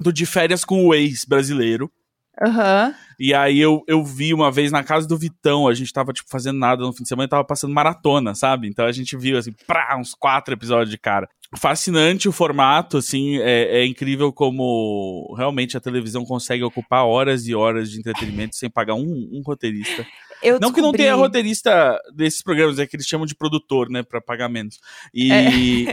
do 0.00 0.12
De 0.12 0.26
Férias 0.26 0.64
com 0.64 0.86
o 0.86 0.94
Ex 0.94 1.24
brasileiro. 1.24 1.90
Aham. 2.40 2.94
E 3.18 3.34
aí 3.34 3.58
eu, 3.60 3.82
eu 3.86 4.02
vi 4.04 4.32
uma 4.32 4.50
vez 4.50 4.72
na 4.72 4.82
casa 4.82 5.06
do 5.06 5.16
Vitão, 5.18 5.68
a 5.68 5.74
gente 5.74 5.92
tava, 5.92 6.12
tipo, 6.12 6.30
fazendo 6.30 6.58
nada 6.58 6.82
no 6.82 6.92
fim 6.92 7.02
de 7.02 7.08
semana 7.08 7.26
e 7.26 7.30
tava 7.30 7.44
passando 7.44 7.74
maratona, 7.74 8.34
sabe? 8.34 8.66
Então 8.68 8.86
a 8.86 8.92
gente 8.92 9.16
viu, 9.16 9.36
assim, 9.36 9.52
prá, 9.66 9.96
uns 9.98 10.14
quatro 10.14 10.54
episódios 10.54 10.90
de 10.90 10.96
cara. 10.98 11.28
Fascinante 11.58 12.28
o 12.28 12.32
formato, 12.32 12.96
assim, 12.96 13.38
é, 13.38 13.80
é 13.80 13.84
incrível 13.86 14.32
como 14.32 15.34
realmente 15.36 15.76
a 15.76 15.80
televisão 15.80 16.24
consegue 16.24 16.62
ocupar 16.62 17.04
horas 17.04 17.46
e 17.48 17.54
horas 17.54 17.90
de 17.90 17.98
entretenimento 17.98 18.54
sem 18.56 18.70
pagar 18.70 18.94
um, 18.94 19.02
um 19.32 19.42
roteirista. 19.44 20.06
Eu 20.42 20.58
Não 20.60 20.72
que 20.72 20.80
não 20.80 20.92
descobri- 20.92 20.98
tenha 21.02 21.14
roteirista 21.16 21.98
desses 22.14 22.40
programas, 22.42 22.78
é 22.78 22.86
que 22.86 22.96
eles 22.96 23.04
chamam 23.06 23.26
de 23.26 23.34
produtor, 23.34 23.90
né, 23.90 24.02
pra 24.02 24.20
pagar 24.22 24.48
menos. 24.48 24.78
E, 25.12 25.30
É. 25.32 25.50
e 25.52 25.84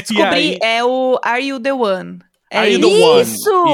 Descobri, 0.00 0.24
aí, 0.34 0.58
é 0.60 0.82
o 0.82 1.20
Are 1.22 1.44
You 1.46 1.60
The 1.60 1.72
One? 1.74 2.18
É 2.50 2.58
Are 2.58 2.72
You 2.72 2.80
isso. 2.80 2.88
the 2.88 3.04
One? 3.04 3.22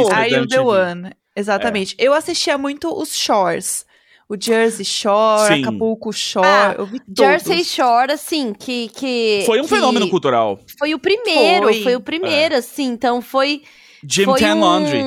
Isso! 0.03 0.13
Are 0.13 0.31
You 0.35 0.47
The. 0.49 0.61
One? 0.61 1.11
Exatamente. 1.39 1.95
Eu 1.99 2.13
assistia 2.15 2.59
muito 2.59 2.93
os 2.93 3.17
Shores. 3.17 3.87
O 4.29 4.37
Jersey 4.39 4.85
Shore, 4.85 5.55
Sim. 5.55 5.63
Acapulco 5.63 6.13
Shore, 6.13 6.47
Ah, 6.47 6.75
eu 6.77 6.85
vi 6.85 7.01
todos. 7.01 7.15
Jersey 7.17 7.65
Shore, 7.65 8.13
assim, 8.13 8.53
que. 8.53 8.89
que 8.91 9.43
Foi 9.47 9.59
um 9.59 9.63
que 9.63 9.71
fenômeno 9.71 10.11
cultural. 10.11 10.59
Foi 10.79 10.93
o 10.93 10.99
primeiro, 10.99 11.65
Foi. 11.65 11.83
foi, 11.83 11.97
o 11.97 12.01
primeiro, 12.01 12.55
assim. 12.55 12.85
Então 12.89 13.23
foi. 13.23 13.63
Jim 14.07 14.25
foi 14.27 14.39
Tan 14.39 14.57
um... 14.57 14.61
Laundry. 14.61 14.99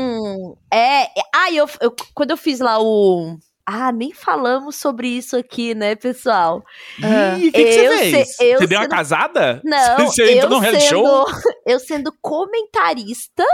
É. 0.73 1.03
é- 1.03 1.09
Ah, 1.35 1.51
eu, 1.51 1.69
eu- 1.81 1.95
quando 2.15 2.31
eu 2.31 2.37
fiz 2.37 2.59
lá 2.59 2.81
o. 2.81 3.37
Ah, 3.63 3.91
nem 3.91 4.11
falamos 4.11 4.75
sobre 4.77 5.07
isso 5.07 5.37
aqui, 5.37 5.75
né, 5.75 5.93
pessoal? 5.95 6.63
Ih, 6.97 7.49
o 7.49 7.51
que, 7.51 7.63
que 7.63 7.69
Eu 7.79 7.91
você 7.91 7.97
fez? 8.11 8.35
sei- 8.35 8.53
eu 8.55 8.57
você 8.59 8.67
deu 8.67 8.79
uma 8.79 8.85
sendo- 8.85 8.91
casada? 8.95 9.61
Não, 9.63 9.97
Você 10.09 10.23
entrou 10.31 10.43
eu 10.45 10.49
num 10.49 10.59
reality 10.59 10.83
sendo, 10.83 10.89
show? 10.97 11.25
eu 11.67 11.79
sendo 11.79 12.11
comentarista 12.19 13.45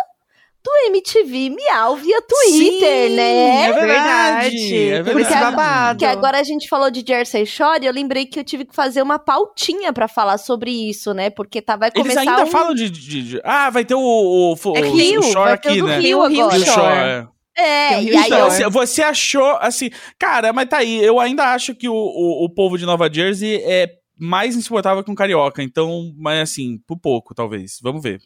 do 0.68 0.88
MTV 0.88 1.50
Miau 1.52 1.96
via 1.96 2.22
Twitter, 2.22 3.10
Sim, 3.10 3.16
né? 3.16 3.64
É 3.68 3.72
verdade. 3.74 4.76
É 4.90 5.04
Teve 5.04 5.22
esse 5.22 5.30
verdade. 5.32 5.56
babado. 5.56 6.00
Que 6.00 6.06
agora 6.06 6.40
a 6.40 6.44
gente 6.44 6.68
falou 6.68 6.92
de 6.92 7.04
Jersey 7.08 7.46
Shore, 7.46 7.86
eu 7.86 7.94
lembrei 7.94 8.26
que 8.26 8.40
eu 8.40 8.44
tive 8.44 8.66
que 8.66 8.76
fazer 8.76 9.02
uma 9.02 9.18
pautinha 9.18 9.94
pra 9.94 10.08
falar 10.08 10.38
sobre 10.38 10.72
isso, 10.72 11.14
né? 11.14 11.30
Porque 11.30 11.62
tá, 11.62 11.76
vai 11.76 11.90
Eles 11.90 12.02
começar 12.02 12.22
ainda 12.22 12.44
um... 12.44 12.48
falam 12.48 12.74
de, 12.74 12.90
de- 12.90 13.24
de- 13.24 13.42
Ah, 13.44 13.70
vai 13.70 13.86
ter 13.86 13.96
o, 13.96 14.00
o, 14.00 14.54
o, 14.54 14.78
É 14.78 14.82
o- 14.82 14.92
Rio, 14.92 15.20
o 15.22 15.24
Shore 15.24 15.36
vai 15.50 15.58
ter 15.58 15.70
o 15.70 15.72
aqui, 15.72 15.80
do 15.82 15.88
né? 15.88 16.00
Rio 16.00 16.28
Rio 16.28 16.52
Shore. 16.52 16.66
Shore. 16.66 17.28
É, 17.58 17.98
o 17.98 18.02
e 18.02 18.16
aí 18.18 18.26
Então, 18.28 18.48
eu... 18.60 18.70
Você 18.72 19.02
achou, 19.02 19.58
assim, 19.62 19.90
cara, 20.20 20.52
mas 20.54 20.68
tá 20.70 20.78
aí, 20.78 21.04
eu 21.04 21.20
ainda 21.20 21.46
acho 21.54 21.74
que 21.74 21.88
o, 21.90 21.94
o, 21.96 22.46
o 22.46 22.50
povo 22.54 22.78
de 22.78 22.86
Nova 22.86 23.12
Jersey 23.12 23.62
é 23.64 23.90
mais 24.20 24.56
insuportável 24.56 25.04
que 25.04 25.10
um 25.12 25.16
carioca, 25.16 25.64
então, 25.64 26.12
mas 26.18 26.42
assim, 26.52 26.78
por 26.88 26.98
pouco, 27.00 27.34
talvez. 27.34 27.80
Vamos 27.82 28.02
ver. 28.04 28.20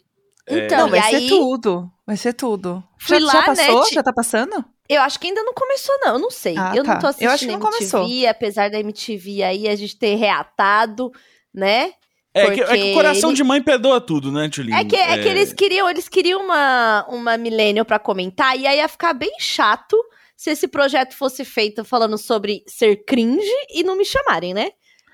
Então, 0.50 0.80
Não, 0.80 0.88
e 0.88 1.00
vai 1.00 1.16
aí, 1.16 1.30
ser 1.30 1.36
tudo. 1.36 1.90
Vai 2.12 2.18
ser 2.18 2.34
tudo. 2.34 2.84
Fui 3.00 3.22
já, 3.22 3.26
lá, 3.26 3.32
já 3.32 3.44
passou? 3.44 3.84
né, 3.84 3.90
Já 3.94 4.04
tá 4.04 4.12
passando? 4.12 4.66
eu 4.90 5.02
acho 5.02 5.18
que 5.18 5.28
ainda 5.28 5.42
não 5.44 5.54
começou, 5.54 5.96
não, 6.02 6.14
eu 6.16 6.20
não 6.20 6.30
sei. 6.30 6.58
Ah, 6.58 6.74
eu 6.76 6.84
tá. 6.84 6.96
não 6.96 7.00
tô 7.00 7.06
Eu 7.06 7.10
assistindo 7.12 7.30
acho 7.30 7.46
que 7.46 7.52
não 7.54 7.60
MTV, 7.62 7.78
começou. 7.92 8.30
apesar 8.30 8.70
da 8.70 8.80
MTV 8.82 9.44
aí 9.44 9.68
a 9.70 9.76
gente 9.78 9.98
ter 9.98 10.16
reatado, 10.16 11.10
né? 11.54 11.94
É 12.34 12.52
que, 12.52 12.60
é 12.62 12.78
que 12.78 12.92
o 12.92 12.94
coração 12.94 13.30
ele- 13.30 13.38
de 13.38 13.44
mãe 13.46 13.62
perdoa 13.62 14.02
tudo, 14.02 14.30
né, 14.30 14.50
Tchulinho? 14.50 14.76
É 14.76 14.84
que, 14.84 14.96
é 14.98 15.18
que 15.22 15.28
eles 15.30 15.54
queriam, 15.54 15.90
eles 15.90 16.10
queriam 16.10 16.42
uma, 16.44 17.06
uma 17.08 17.38
millennial 17.38 17.86
pra 17.86 17.98
comentar, 17.98 18.60
e 18.60 18.68
aí 18.68 18.78
ia 18.80 18.90
ficar 18.90 19.14
bem 19.14 19.32
chato 19.40 19.96
se 20.36 20.50
esse 20.50 20.68
projeto 20.68 21.16
fosse 21.16 21.46
feito 21.46 21.86
falando 21.86 22.18
sobre 22.18 22.62
ser 22.68 23.06
cringe 23.06 23.50
e 23.74 23.84
não 23.86 23.96
me 23.96 24.04
chamarem, 24.04 24.54
né? 24.54 24.72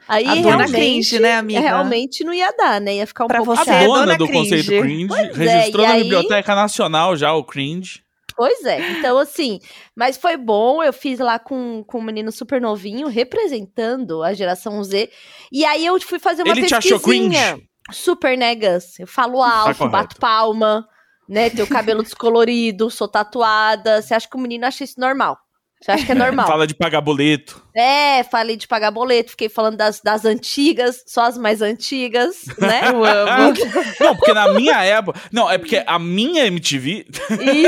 Aí 0.07 0.25
A 0.25 0.35
dona 0.35 0.41
realmente, 0.57 0.71
cringe, 0.71 1.19
né, 1.19 1.35
amiga? 1.35 1.59
realmente 1.59 2.23
não 2.23 2.33
ia 2.33 2.51
dar, 2.51 2.79
né? 2.79 2.95
Ia 2.95 3.07
ficar 3.07 3.25
um 3.25 3.27
Pra 3.27 3.43
pouco 3.43 3.55
você 3.63 3.69
A 3.69 3.73
é 3.75 3.85
dona, 3.85 3.99
dona 4.05 4.17
do 4.17 4.27
cringe. 4.27 4.49
conceito 4.63 4.81
cringe 4.81 5.07
Pois 5.07 5.39
é, 5.39 5.57
registrou 5.57 5.83
e 5.83 5.87
na 5.87 5.93
aí- 5.95 6.03
Biblioteca 6.03 6.55
Nacional 6.55 7.15
já 7.17 7.33
o 7.33 7.43
cringe. 7.43 8.01
Pois 8.35 8.63
é, 8.65 8.91
então 8.91 9.17
assim, 9.17 9.59
mas 9.95 10.15
foi 10.15 10.37
bom, 10.37 10.83
eu 10.83 10.93
fiz 10.93 11.17
lá 11.17 11.39
com, 11.39 11.83
com 11.87 11.97
um 11.97 12.03
menino 12.03 12.31
super 12.31 12.61
novinho, 12.61 13.07
representando 13.07 14.21
a 14.21 14.31
geração 14.33 14.83
Z, 14.83 15.09
e 15.51 15.65
aí 15.65 15.83
eu 15.85 15.99
fui 15.99 16.19
fazer 16.19 16.43
uma 16.43 16.51
Ele 16.51 16.61
pesquisinha. 16.61 16.95
achou 16.95 16.99
cringe? 16.99 17.67
Super, 17.91 18.37
né, 18.37 18.53
Gus? 18.53 18.99
Eu 18.99 19.07
falo 19.07 19.41
alto, 19.41 19.77
correto. 19.77 19.89
bato 19.89 20.15
palma, 20.19 20.85
né, 21.27 21.49
tenho 21.49 21.65
cabelo 21.67 22.03
descolorido, 22.03 22.91
sou 22.91 23.07
tatuada, 23.07 24.01
você 24.03 24.13
acha 24.13 24.29
que 24.29 24.37
o 24.37 24.39
menino 24.39 24.65
acha 24.67 24.83
isso 24.83 24.99
normal? 24.99 25.35
Você 25.81 25.91
acha 25.91 26.05
que 26.05 26.11
é 26.11 26.15
normal? 26.15 26.47
Fala 26.47 26.65
de 26.67 26.73
pagar 26.73 27.01
boleto. 27.01 27.63
É, 27.75 28.23
falei 28.23 28.57
de 28.57 28.67
pagar 28.67 28.89
boleto, 28.89 29.31
fiquei 29.31 29.47
falando 29.49 29.77
das, 29.77 30.01
das 30.01 30.25
antigas, 30.25 31.03
só 31.05 31.21
as 31.25 31.37
mais 31.37 31.61
antigas, 31.61 32.45
né? 32.57 32.81
Eu 32.91 33.05
amo. 33.05 33.53
Não, 34.01 34.15
porque 34.15 34.33
na 34.33 34.53
minha 34.53 34.83
época. 34.83 35.19
Não, 35.31 35.49
é 35.49 35.57
porque 35.59 35.83
a 35.85 35.99
minha 35.99 36.45
MTV. 36.47 37.05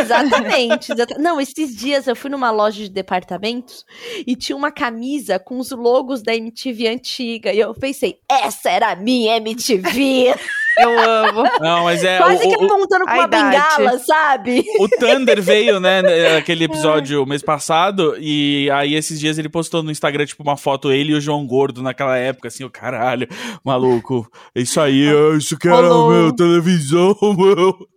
Exatamente, 0.03 0.91
exata- 0.91 1.17
Não, 1.19 1.39
esses 1.39 1.75
dias 1.75 2.07
eu 2.07 2.15
fui 2.15 2.29
numa 2.29 2.49
loja 2.51 2.81
de 2.83 2.89
departamentos 2.89 3.85
e 4.25 4.35
tinha 4.35 4.55
uma 4.55 4.71
camisa 4.71 5.37
com 5.37 5.59
os 5.59 5.71
logos 5.71 6.21
da 6.23 6.35
MTV 6.35 6.87
antiga. 6.87 7.53
E 7.53 7.59
eu 7.59 7.73
pensei, 7.73 8.19
essa 8.29 8.69
era 8.69 8.91
a 8.91 8.95
minha 8.95 9.37
MTV. 9.37 10.33
Eu 10.79 10.99
amo. 10.99 11.43
Não, 11.59 11.83
mas 11.83 12.03
é. 12.03 12.17
Quase 12.17 12.45
o, 12.45 12.49
que 12.57 12.63
o, 12.63 12.65
apontando 12.65 13.05
com 13.05 13.11
a 13.11 13.13
uma 13.15 13.23
idade. 13.25 13.43
bengala, 13.77 13.99
sabe? 13.99 14.63
o 14.79 14.87
Thunder 14.89 15.41
veio, 15.41 15.79
né, 15.79 16.01
naquele 16.35 16.63
episódio 16.65 17.25
mês 17.25 17.41
passado, 17.41 18.15
e 18.19 18.69
aí 18.71 18.95
esses 18.95 19.19
dias 19.19 19.37
ele 19.37 19.49
postou 19.49 19.83
no 19.83 19.91
Instagram, 19.91 20.25
tipo, 20.25 20.43
uma 20.43 20.57
foto, 20.57 20.91
ele 20.91 21.11
e 21.11 21.15
o 21.15 21.21
João 21.21 21.45
Gordo 21.45 21.81
naquela 21.81 22.17
época, 22.17 22.47
assim, 22.47 22.63
o 22.63 22.69
caralho, 22.69 23.27
maluco, 23.63 24.29
isso 24.55 24.79
aí, 24.79 25.07
é 25.07 25.37
isso 25.37 25.57
que 25.57 25.67
era, 25.67 25.77
Rolou. 25.87 26.11
meu, 26.11 26.35
televisão, 26.35 27.15
meu. 27.21 27.87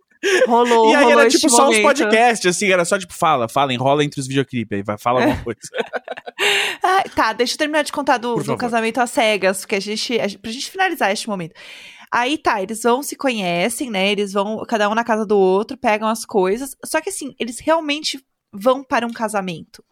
Rolou, 0.47 0.89
e 0.89 0.95
aí 0.95 1.03
rolou 1.03 1.19
era 1.19 1.29
tipo 1.29 1.49
só 1.49 1.63
uns 1.67 1.77
momento. 1.77 1.83
podcasts, 1.83 2.45
assim, 2.55 2.71
era 2.71 2.85
só 2.85 2.97
tipo, 2.97 3.13
fala, 3.13 3.49
fala, 3.49 3.73
enrola 3.73 4.05
entre 4.05 4.21
os 4.21 4.27
videoclipes, 4.27 4.77
aí 4.77 4.81
vai, 4.83 4.97
fala 4.97 5.19
alguma 5.21 5.43
coisa. 5.43 5.59
Ah, 6.85 7.03
tá, 7.15 7.31
deixa 7.31 7.53
eu 7.53 7.57
terminar 7.57 7.83
de 7.83 7.91
contar 7.91 8.17
do, 8.17 8.35
do 8.35 8.57
casamento 8.57 8.99
às 8.99 9.09
cegas, 9.11 9.59
porque 9.61 9.75
a 9.75 9.79
gente, 9.79 10.19
a 10.19 10.27
gente- 10.27 10.39
pra 10.39 10.51
gente 10.51 10.69
finalizar 10.69 11.11
este 11.11 11.29
momento. 11.29 11.53
Aí 12.15 12.37
tá, 12.37 12.61
eles 12.61 12.83
vão 12.83 13.01
se 13.01 13.15
conhecem, 13.15 13.89
né? 13.89 14.11
Eles 14.11 14.33
vão, 14.33 14.63
cada 14.67 14.87
um 14.87 14.93
na 14.93 15.03
casa 15.03 15.25
do 15.25 15.35
outro, 15.35 15.75
pegam 15.75 16.07
as 16.07 16.23
coisas. 16.23 16.77
Só 16.85 17.01
que 17.01 17.09
assim, 17.09 17.33
eles 17.39 17.57
realmente 17.57 18.23
vão 18.51 18.83
para 18.83 19.07
um 19.07 19.11
casamento. 19.11 19.83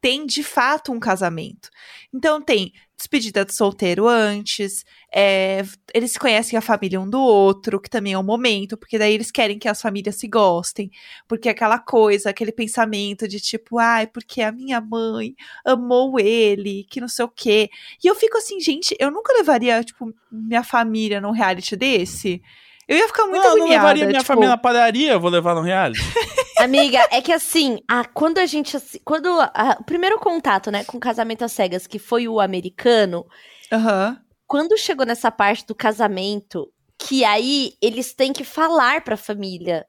Tem 0.00 0.26
de 0.26 0.42
fato 0.42 0.92
um 0.92 1.00
casamento. 1.00 1.70
Então 2.12 2.42
tem 2.42 2.72
despedida 3.04 3.44
de 3.44 3.54
solteiro 3.54 4.08
antes, 4.08 4.84
é, 5.14 5.62
eles 5.92 6.12
se 6.12 6.18
conhecem 6.18 6.58
a 6.58 6.62
família 6.62 6.98
um 7.00 7.08
do 7.08 7.20
outro, 7.20 7.78
que 7.78 7.90
também 7.90 8.14
é 8.14 8.18
um 8.18 8.22
momento, 8.22 8.76
porque 8.76 8.98
daí 8.98 9.12
eles 9.12 9.30
querem 9.30 9.58
que 9.58 9.68
as 9.68 9.80
famílias 9.80 10.16
se 10.16 10.26
gostem. 10.26 10.90
Porque 11.28 11.48
aquela 11.48 11.78
coisa, 11.78 12.30
aquele 12.30 12.50
pensamento 12.50 13.28
de 13.28 13.38
tipo, 13.38 13.78
ai, 13.78 14.06
porque 14.06 14.40
a 14.40 14.50
minha 14.50 14.80
mãe 14.80 15.34
amou 15.64 16.18
ele, 16.18 16.86
que 16.90 17.00
não 17.00 17.08
sei 17.08 17.24
o 17.26 17.28
quê. 17.28 17.68
E 18.02 18.06
eu 18.06 18.14
fico 18.14 18.38
assim, 18.38 18.58
gente, 18.58 18.96
eu 18.98 19.10
nunca 19.10 19.34
levaria, 19.34 19.84
tipo, 19.84 20.12
minha 20.32 20.64
família 20.64 21.20
num 21.20 21.30
reality 21.30 21.76
desse. 21.76 22.42
Eu 22.88 22.96
ia 22.96 23.06
ficar 23.06 23.26
muito 23.26 23.42
não, 23.42 23.50
eu 23.50 23.56
não 23.56 23.64
agoniada. 23.64 23.82
levaria 23.82 24.06
minha 24.06 24.18
tipo, 24.20 24.26
família 24.26 24.48
na 24.48 24.58
padaria, 24.58 25.12
eu 25.12 25.20
vou 25.20 25.30
levar 25.30 25.54
no 25.54 25.60
reality. 25.60 26.00
Amiga, 26.58 27.06
é 27.10 27.20
que 27.20 27.32
assim, 27.32 27.78
a, 27.88 28.04
quando 28.04 28.38
a 28.38 28.46
gente. 28.46 28.76
Quando. 29.04 29.28
a- 29.40 29.76
o 29.80 29.84
primeiro 29.84 30.18
contato, 30.18 30.70
né, 30.70 30.84
com 30.84 30.98
casamento 31.00 31.44
às 31.44 31.52
cegas, 31.52 31.86
que 31.86 31.98
foi 31.98 32.28
o 32.28 32.40
americano, 32.40 33.26
Aham. 33.72 34.18
quando 34.46 34.76
chegou 34.78 35.04
nessa 35.06 35.30
parte 35.30 35.66
do 35.66 35.74
casamento, 35.74 36.70
que 36.98 37.24
aí 37.24 37.72
eles 37.82 38.14
têm 38.14 38.32
que 38.32 38.44
falar 38.44 39.02
pra 39.02 39.16
família 39.16 39.86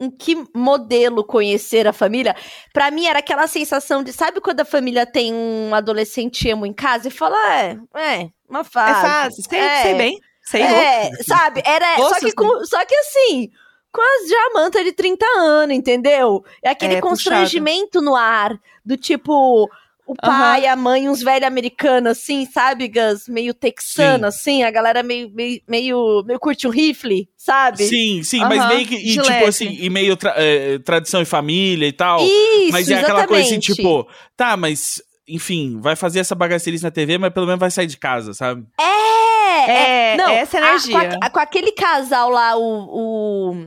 em 0.00 0.10
que 0.10 0.34
modelo 0.54 1.22
conhecer 1.24 1.86
a 1.86 1.92
família, 1.92 2.34
pra 2.72 2.90
mim 2.90 3.06
era 3.06 3.20
aquela 3.20 3.46
sensação 3.46 4.02
de, 4.02 4.12
sabe 4.12 4.40
quando 4.40 4.58
a 4.60 4.64
família 4.64 5.06
tem 5.06 5.32
um 5.32 5.72
adolescente 5.72 6.48
emo 6.48 6.66
em 6.66 6.72
casa 6.72 7.06
e 7.06 7.10
fala, 7.12 7.36
é, 7.54 7.78
é, 7.94 8.28
uma 8.48 8.60
É 8.60 8.64
fase. 8.64 9.00
fase, 9.00 9.42
sei, 9.48 9.58
é, 9.60 9.82
sei 9.82 9.94
bem. 9.94 10.18
Sei 10.42 10.60
É, 10.62 11.10
sabe? 11.26 11.62
Era. 11.64 11.96
Só, 11.96 12.18
que 12.18 12.32
com- 12.32 12.64
só 12.66 12.84
que 12.84 12.94
assim, 12.96 13.50
com 13.94 14.02
as 14.02 14.28
Jamanta 14.28 14.82
de 14.82 14.92
30 14.92 15.24
anos, 15.38 15.76
entendeu? 15.76 16.44
É 16.62 16.70
aquele 16.70 16.94
É, 16.96 17.00
constrangimento 17.00 18.02
no 18.02 18.16
ar, 18.16 18.58
do 18.84 18.96
tipo. 18.96 19.68
O 20.06 20.14
pai, 20.14 20.66
a 20.66 20.76
mãe, 20.76 21.08
uns 21.08 21.22
velhos 21.22 21.46
americanos, 21.48 22.10
assim, 22.18 22.44
sabe, 22.44 22.88
Gus? 22.88 23.26
Meio 23.26 23.54
texano, 23.54 24.26
assim, 24.26 24.62
a 24.62 24.70
galera 24.70 25.02
meio, 25.02 25.30
meio, 25.32 25.62
meio, 25.66 26.22
meio 26.26 26.38
curte 26.38 26.66
um 26.66 26.70
rifle, 26.70 27.26
sabe? 27.38 27.84
Sim, 27.84 28.22
sim, 28.22 28.40
mas 28.40 28.58
Aham, 28.60 28.68
meio 28.74 28.86
que. 28.86 28.96
E 28.96 29.16
tipo 29.18 29.46
assim, 29.46 29.78
e 29.80 29.88
meio 29.88 30.14
tra- 30.14 30.34
é, 30.36 30.78
tradição 30.80 31.22
e 31.22 31.24
família 31.24 31.86
e 31.88 31.92
tal. 31.92 32.20
Isso, 32.22 32.70
mas 32.72 32.86
é 32.90 32.92
exatamente. 32.98 33.04
aquela 33.12 33.26
coisa 33.26 33.48
assim, 33.48 33.58
tipo, 33.58 34.06
tá, 34.36 34.58
mas. 34.58 35.02
Enfim, 35.26 35.80
vai 35.80 35.96
fazer 35.96 36.18
essa 36.20 36.34
bagaceirice 36.34 36.84
na 36.84 36.90
TV, 36.90 37.16
mas 37.16 37.32
pelo 37.32 37.46
menos 37.46 37.58
vai 37.60 37.70
sair 37.70 37.86
de 37.86 37.96
casa, 37.96 38.34
sabe? 38.34 38.62
É, 38.78 39.70
é, 39.70 40.12
É, 40.12 40.16
não, 40.18 40.28
essa 40.28 40.58
a- 40.58 40.60
energia. 40.60 40.92
com, 41.08 41.18
a- 41.24 41.30
com 41.30 41.40
aquele 41.40 41.72
casal 41.72 42.28
lá, 42.28 42.54
o, 42.58 42.88
o. 42.90 43.66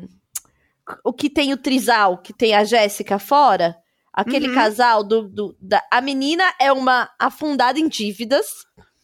O 1.04 1.12
que 1.14 1.30
tem 1.30 1.54
o 1.54 1.58
trisal, 1.58 2.18
que 2.18 2.34
tem 2.34 2.56
a 2.56 2.64
Jéssica 2.64 3.18
fora. 3.20 3.76
Aquele 4.14 4.48
Uhum. 4.50 4.56
casal 4.56 5.04
do. 5.04 5.28
do 5.30 5.56
da, 5.62 5.82
a 5.92 6.02
menina 6.02 6.44
é 6.60 6.72
uma 6.72 7.10
afundada 7.20 7.80
em 7.80 7.88
dívidas. 7.88 8.48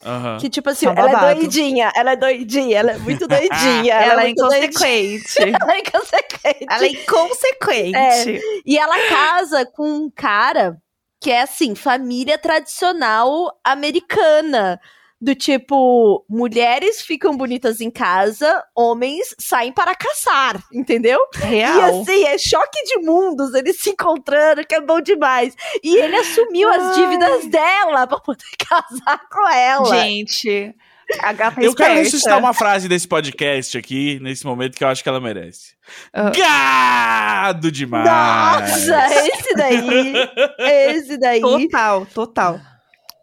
Aham. 0.06 0.38
Que, 0.38 0.50
tipo 0.50 0.70
assim, 0.70 0.86
Só 0.86 0.92
ela 0.94 1.32
é 1.32 1.36
doidinha, 1.36 1.92
ela 1.96 2.12
é 2.12 2.16
doidinha, 2.18 2.78
ela 2.80 2.92
é 2.92 2.98
muito 2.98 3.26
doidinha. 3.28 3.94
Ela 3.94 4.22
é 4.22 4.26
muito 4.26 4.42
doidinha. 4.42 4.66
inconsequente. 4.66 5.40
Ela 5.62 5.74
é 5.74 5.80
inconsequente. 5.80 6.66
Ela 6.70 6.86
é 6.86 6.90
inconsequente. 6.90 8.42
E 8.66 8.78
ela 8.78 8.98
casa 9.08 9.66
com 9.66 9.88
um 9.90 10.10
cara 10.10 10.78
que 11.22 11.32
é 11.32 11.42
assim, 11.44 11.74
família 11.74 12.38
tradicional 12.38 13.58
americana. 13.64 14.80
Do 15.24 15.34
tipo, 15.34 16.26
mulheres 16.30 17.02
ficam 17.02 17.38
bonitas 17.38 17.80
em 17.80 17.90
casa, 17.90 18.62
homens 18.76 19.34
saem 19.40 19.72
para 19.72 19.96
caçar, 19.96 20.62
entendeu? 20.74 21.18
E 21.36 21.46
Real. 21.46 22.02
assim, 22.02 22.26
é 22.26 22.38
choque 22.38 22.84
de 22.84 22.98
mundos, 23.06 23.54
eles 23.54 23.80
se 23.80 23.92
encontrando, 23.92 24.66
que 24.68 24.76
é 24.76 24.82
bom 24.82 25.00
demais. 25.00 25.56
E 25.82 25.96
ele 25.96 26.18
assumiu 26.18 26.68
as 26.70 26.84
Ai. 26.84 26.94
dívidas 26.96 27.46
dela 27.48 28.06
pra 28.06 28.20
poder 28.20 28.44
casar 28.68 29.22
com 29.32 29.48
ela. 29.50 29.86
Gente, 30.04 30.76
a 31.20 31.32
gata 31.32 31.62
é 31.62 31.68
Eu 31.68 31.74
quero 31.74 31.92
esperta. 31.92 31.94
ressuscitar 32.04 32.38
uma 32.38 32.54
frase 32.54 32.90
desse 32.90 33.08
podcast 33.08 33.78
aqui, 33.78 34.20
nesse 34.22 34.46
momento, 34.46 34.76
que 34.76 34.84
eu 34.84 34.90
acho 34.90 35.02
que 35.02 35.08
ela 35.08 35.22
merece. 35.22 35.74
Ah. 36.14 36.32
Gado 36.36 37.72
demais! 37.72 38.06
Nossa, 38.06 39.06
esse 39.26 39.56
daí, 39.56 40.14
esse 40.98 41.18
daí. 41.18 41.40
Total, 41.40 42.06
total. 42.08 42.60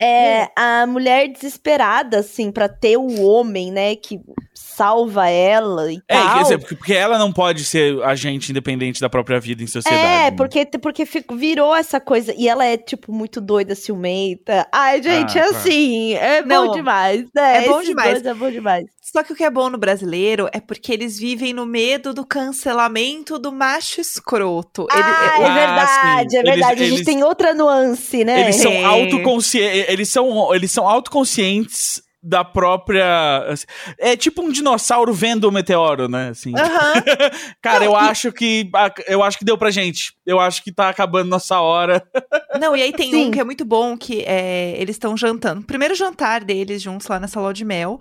É 0.03 0.49
a 0.57 0.87
mulher 0.87 1.29
desesperada, 1.29 2.21
assim, 2.21 2.51
pra 2.51 2.69
ter 2.69 2.97
o 2.97 3.23
homem, 3.23 3.71
né, 3.71 3.95
que 3.97 4.19
salva 4.53 5.29
ela 5.29 5.93
e 5.93 6.01
É, 6.09 6.17
tal. 6.21 6.35
quer 6.37 6.43
dizer, 6.43 6.59
porque, 6.59 6.75
porque 6.75 6.95
ela 6.95 7.19
não 7.19 7.33
pode 7.33 7.65
ser 7.65 8.03
agente 8.03 8.51
independente 8.51 9.01
da 9.01 9.09
própria 9.11 9.39
vida 9.41 9.63
em 9.63 9.67
sociedade. 9.67 10.03
É, 10.03 10.31
né? 10.31 10.37
porque, 10.37 10.67
porque 10.81 11.07
fico- 11.07 11.37
virou 11.37 11.75
essa 11.75 12.01
coisa. 12.01 12.35
E 12.37 12.49
ela 12.49 12.65
é, 12.65 12.77
tipo, 12.77 13.13
muito 13.13 13.41
doida, 13.41 13.75
ciumenta. 13.75 14.67
Ai, 14.73 15.03
gente, 15.03 15.39
Ah, 15.39 15.43
é 15.43 15.51
tá. 15.53 15.59
assim. 15.59 16.15
É 16.15 16.43
Não, 16.43 16.67
bom 16.69 16.73
demais, 16.75 17.25
né? 17.35 17.65
é 17.65 17.69
bom 17.69 17.83
demais. 17.83 18.25
É 18.25 18.35
bom 18.35 18.51
demais. 18.51 18.87
Só 19.03 19.25
que 19.25 19.33
o 19.33 19.37
que 19.37 19.43
é 19.43 19.51
bom 19.51 19.69
no 19.69 19.77
brasileiro 19.79 20.49
é 20.53 20.61
porque 20.61 20.93
eles 20.93 21.19
vivem 21.19 21.53
no 21.53 21.67
medo 21.67 22.15
do 22.15 22.25
cancelamento 22.25 23.39
do 23.41 23.51
macho 23.53 24.01
escroto. 24.01 24.87
Ele- 24.93 25.03
ah, 25.03 25.37
o- 25.41 25.43
é 25.43 25.47
Ah, 25.47 25.55
verdade, 25.55 26.31
sim. 26.31 26.37
é 26.37 26.43
verdade. 26.43 26.51
Eles- 26.61 26.67
a 26.67 26.75
gente 26.85 26.95
eles- 26.95 27.05
tem 27.07 27.23
outra 27.25 27.53
nuance, 27.55 28.25
né? 28.25 28.41
Eles 28.43 28.57
são 28.57 28.71
É. 28.71 28.85
autoconscientes. 28.85 29.89
Eles 29.89 30.09
são, 30.09 30.55
eles 30.55 30.71
são 30.71 30.87
autoconscientes 30.89 32.03
da 32.23 32.45
própria. 32.45 33.47
assim, 33.49 33.67
É 33.99 34.17
tipo 34.17 34.43
um 34.43 34.51
dinossauro 34.51 35.13
vendo 35.13 35.45
o 35.45 35.53
meteoro, 35.53 36.09
né? 36.09 36.29
Assim. 36.31 36.53
Cara, 37.63 37.81
Não, 37.81 37.87
eu 37.87 37.93
e- 37.93 37.97
acho 38.11 38.33
que. 38.33 38.71
Eu 39.07 39.23
acho 39.23 39.39
que 39.39 39.45
deu 39.45 39.57
pra 39.57 39.71
gente. 39.71 40.15
Eu 40.27 40.39
acho 40.39 40.63
que 40.63 40.73
tá 40.73 40.89
acabando 40.89 41.29
nossa 41.29 41.61
hora. 41.61 42.03
Não, 42.61 42.77
e 42.77 42.83
aí 42.83 42.93
tem 42.93 43.11
Sim. 43.11 43.27
um 43.27 43.31
que 43.31 43.41
é 43.41 43.45
muito 43.45 43.65
bom, 43.65 43.97
que 43.97 44.23
é, 44.27 44.75
eles 44.81 44.97
estão 44.97 45.17
jantando. 45.17 45.65
Primeiro 45.67 45.95
jantar 45.95 46.45
deles 46.45 46.83
juntos 46.83 47.07
lá 47.09 47.19
nessa 47.19 47.41
lua 47.41 47.55
de 47.55 47.65
mel. 47.65 47.99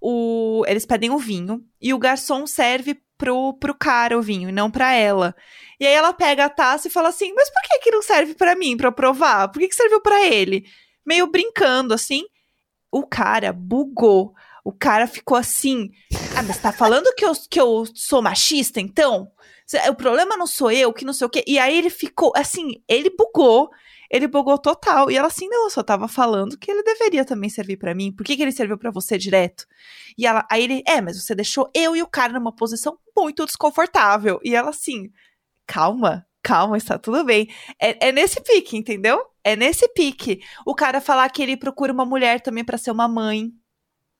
O, 0.00 0.64
eles 0.66 0.86
pedem 0.86 1.10
o 1.10 1.18
vinho 1.18 1.60
e 1.80 1.92
o 1.92 1.98
garçom 1.98 2.46
serve 2.46 2.98
pro, 3.18 3.52
pro 3.60 3.74
cara 3.74 4.16
o 4.18 4.22
vinho 4.22 4.48
e 4.48 4.52
não 4.52 4.70
pra 4.70 4.94
ela. 4.94 5.34
E 5.78 5.86
aí 5.86 5.92
ela 5.92 6.12
pega 6.12 6.46
a 6.46 6.48
taça 6.50 6.88
e 6.88 6.90
fala 6.90 7.10
assim: 7.10 7.32
Mas 7.34 7.50
por 7.50 7.60
que, 7.62 7.78
que 7.80 7.90
não 7.90 8.02
serve 8.02 8.34
pra 8.34 8.56
mim, 8.56 8.76
pra 8.76 8.88
eu 8.88 8.92
provar? 8.92 9.48
Por 9.48 9.60
que, 9.60 9.68
que 9.68 9.74
serviu 9.74 10.00
pra 10.00 10.24
ele? 10.26 10.64
Meio 11.06 11.26
brincando 11.26 11.92
assim. 11.94 12.22
O 12.90 13.06
cara 13.06 13.52
bugou. 13.52 14.34
O 14.64 14.72
cara 14.72 15.06
ficou 15.06 15.36
assim. 15.36 15.90
Ah, 16.36 16.42
mas 16.42 16.58
tá 16.58 16.72
falando 16.72 17.14
que 17.14 17.24
eu, 17.24 17.32
que 17.48 17.60
eu 17.60 17.84
sou 17.94 18.20
machista, 18.20 18.80
então? 18.80 19.30
O 19.88 19.94
problema 19.94 20.36
não 20.36 20.46
sou 20.46 20.70
eu, 20.70 20.92
que 20.92 21.04
não 21.04 21.12
sei 21.12 21.26
o 21.26 21.30
quê. 21.30 21.44
E 21.46 21.58
aí 21.58 21.76
ele 21.78 21.90
ficou, 21.90 22.32
assim, 22.36 22.82
ele 22.88 23.10
bugou. 23.10 23.70
Ele 24.10 24.26
bugou 24.26 24.58
total. 24.58 25.08
E 25.08 25.16
ela 25.16 25.28
assim, 25.28 25.48
não, 25.48 25.64
eu 25.64 25.70
só 25.70 25.84
tava 25.84 26.08
falando 26.08 26.58
que 26.58 26.68
ele 26.68 26.82
deveria 26.82 27.24
também 27.24 27.48
servir 27.48 27.76
pra 27.76 27.94
mim. 27.94 28.10
Por 28.10 28.24
que, 28.24 28.36
que 28.36 28.42
ele 28.42 28.50
serviu 28.50 28.76
pra 28.76 28.90
você 28.90 29.16
direto? 29.16 29.64
E 30.18 30.26
ela, 30.26 30.44
aí 30.50 30.64
ele, 30.64 30.82
é, 30.84 31.00
mas 31.00 31.22
você 31.22 31.32
deixou 31.32 31.70
eu 31.72 31.94
e 31.94 32.02
o 32.02 32.08
cara 32.08 32.32
numa 32.32 32.54
posição 32.54 32.98
muito 33.16 33.46
desconfortável. 33.46 34.40
E 34.42 34.56
ela 34.56 34.70
assim, 34.70 35.10
calma, 35.64 36.26
calma, 36.42 36.76
está 36.76 36.98
tudo 36.98 37.22
bem. 37.22 37.48
É, 37.80 38.08
é 38.08 38.12
nesse 38.12 38.40
pique, 38.40 38.76
entendeu? 38.76 39.29
É 39.44 39.56
nesse 39.56 39.88
pique. 39.88 40.40
O 40.66 40.74
cara 40.74 41.00
falar 41.00 41.28
que 41.30 41.42
ele 41.42 41.56
procura 41.56 41.92
uma 41.92 42.04
mulher 42.04 42.40
também 42.40 42.64
pra 42.64 42.76
ser 42.78 42.90
uma 42.90 43.08
mãe. 43.08 43.50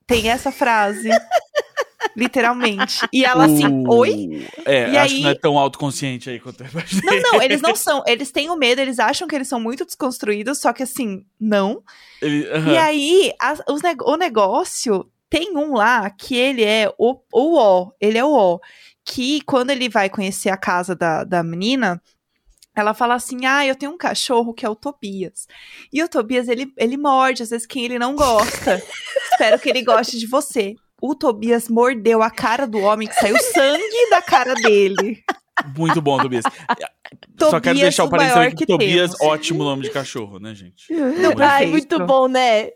Tem 0.06 0.28
essa 0.28 0.50
frase. 0.50 1.09
Literalmente. 2.16 3.06
E 3.12 3.24
ela 3.24 3.44
assim, 3.44 3.66
O- 3.87 3.94
oi? 3.98 4.46
É, 4.64 4.90
E 4.90 4.96
acho 4.98 5.12
aí- 5.14 5.18
que 5.18 5.22
não 5.24 5.30
é 5.30 5.35
tão 5.35 5.59
autoconsciente 5.59 6.30
aí 6.30 6.40
quanto 6.40 6.62
eu 6.62 6.68
imaginei. 6.70 7.00
Não, 7.22 7.33
não, 7.35 7.42
eles 7.42 7.61
não 7.61 7.76
são. 7.76 8.02
Eles 8.06 8.30
têm 8.33 8.48
o 8.50 8.56
medo, 8.56 8.80
eles 8.80 8.98
acham 8.98 9.28
que 9.28 9.35
eles 9.35 9.48
são 9.48 9.61
muito 9.61 9.85
desconstruídos, 9.85 10.59
só 10.61 10.72
que 10.72 10.83
assim, 10.83 11.24
não. 11.38 11.83
Ele- 12.20 12.48
aham. 12.50 12.72
E 12.72 12.78
aí, 12.78 13.33
as- 13.40 13.62
os 13.68 13.80
o 14.04 14.16
negócio 14.16 15.11
tem 15.28 15.56
um 15.56 15.74
lá 15.74 16.09
que 16.11 16.35
ele 16.35 16.64
é 16.64 16.92
o, 16.98 17.20
o 17.33 17.56
ó, 17.56 17.90
ele 18.00 18.18
é 18.18 18.24
o 18.24 18.33
ó. 18.33 18.59
Que 19.04 19.40
quando 19.42 19.70
ele 19.70 19.88
vai 19.88 20.09
conhecer 20.11 20.48
a 20.50 20.56
casa 20.56 20.94
da, 20.96 21.24
da 21.24 21.42
menina, 21.42 22.00
ela 22.81 22.95
fala 22.95 23.14
assim: 23.14 23.45
Ah, 23.47 23.66
eu 23.66 23.75
tenho 23.75 23.93
um 23.93 23.99
cachorro 23.99 24.55
que 24.55 24.64
é 24.64 24.69
o 24.69 24.75
Tobias. 24.75 25.47
E 25.93 26.03
o 26.03 26.09
Tobias, 26.09 26.49
ele, 26.49 26.73
ele 26.77 26.97
morde, 26.97 27.43
às 27.43 27.51
vezes, 27.51 27.66
quem 27.66 27.85
ele 27.85 27.99
não 27.99 28.14
gosta. 28.14 28.83
Espero 29.33 29.59
que 29.59 29.69
ele 29.69 29.83
goste 29.83 30.19
de 30.19 30.27
você. 30.27 30.75
O 31.01 31.14
Tobias 31.14 31.69
mordeu 31.69 32.23
a 32.23 32.31
cara 32.31 32.66
do 32.66 32.79
homem 32.79 33.09
que 33.09 33.14
saiu 33.14 33.38
sangue 33.38 34.11
da 34.11 34.21
cara 34.21 34.55
dele. 34.55 35.23
Muito 35.77 36.01
bom, 36.01 36.19
Tobias. 36.19 36.45
Só 37.38 37.61
quero 37.61 37.62
Tobias, 37.62 37.81
deixar 37.81 38.05
o 38.05 38.11
parênteses 38.11 38.38
aqui 38.38 38.57
que 38.57 38.66
Tobias, 38.66 39.14
temos. 39.14 39.33
ótimo 39.33 39.64
nome 39.64 39.83
de 39.83 39.90
cachorro, 39.90 40.38
né, 40.38 40.55
gente? 40.55 40.93
Não, 40.93 41.33
Ai, 41.38 41.66
muito 41.66 42.05
bom, 42.05 42.29
né? 42.29 42.69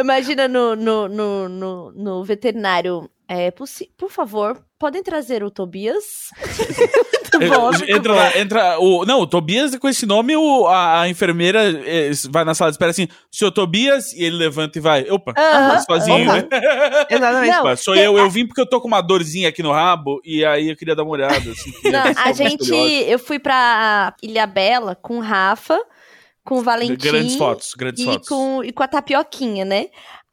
Imagina 0.00 0.48
no, 0.48 0.74
no, 0.74 1.08
no, 1.08 1.48
no, 1.48 1.92
no 1.92 2.24
veterinário. 2.24 3.10
É, 3.28 3.50
por 3.50 4.08
favor, 4.08 4.62
podem 4.78 5.02
trazer 5.02 5.42
o 5.42 5.50
Tobias? 5.50 6.04
bom, 7.48 7.70
muito 7.72 7.90
entra 7.90 8.14
lá, 8.14 8.38
entra. 8.38 8.78
O, 8.78 9.04
não, 9.04 9.20
o 9.20 9.26
Tobias, 9.26 9.74
com 9.76 9.88
esse 9.88 10.06
nome, 10.06 10.36
o, 10.36 10.66
a, 10.68 11.00
a 11.02 11.08
enfermeira 11.08 11.60
eh, 11.84 12.10
vai 12.30 12.44
na 12.44 12.54
sala 12.54 12.70
de 12.70 12.76
espera 12.76 12.92
assim, 12.92 13.08
senhor 13.30 13.50
Tobias, 13.50 14.12
e 14.12 14.22
ele 14.22 14.36
levanta 14.36 14.78
e 14.78 14.80
vai. 14.80 15.10
Opa, 15.10 15.32
Aham. 15.36 15.70
tá 15.70 15.80
sozinho, 15.80 16.22
Opa. 16.24 16.34
né? 16.34 16.48
Exatamente. 17.10 17.52
Não, 17.52 17.60
Opa, 17.62 17.76
sou 17.76 17.94
tem- 17.94 18.04
eu, 18.04 18.16
eu 18.16 18.30
vim 18.30 18.46
porque 18.46 18.60
eu 18.60 18.68
tô 18.68 18.80
com 18.80 18.86
uma 18.88 19.00
dorzinha 19.00 19.48
aqui 19.48 19.62
no 19.62 19.72
rabo, 19.72 20.20
e 20.24 20.44
aí 20.44 20.70
eu 20.70 20.76
queria 20.76 20.94
dar 20.94 21.02
uma 21.02 21.12
olhada. 21.12 21.34
Assim, 21.50 21.72
Não, 21.90 22.04
a 22.16 22.32
gente. 22.32 22.58
curiosa. 22.58 22.92
Eu 23.10 23.18
fui 23.18 23.38
pra 23.40 24.14
Ilha 24.22 24.46
Bela 24.46 24.94
com 24.94 25.18
o 25.18 25.20
Rafa, 25.20 25.80
com 26.44 26.58
o 26.58 26.62
Valentim. 26.62 26.94
Grandes 27.10 27.34
fotos, 27.34 27.74
grandes 27.74 28.02
e 28.02 28.06
fotos. 28.06 28.28
com, 28.28 28.62
e 28.62 28.72
com 28.72 28.82
a 28.84 28.88
tapioquinha, 28.88 29.64
né? 29.64 29.86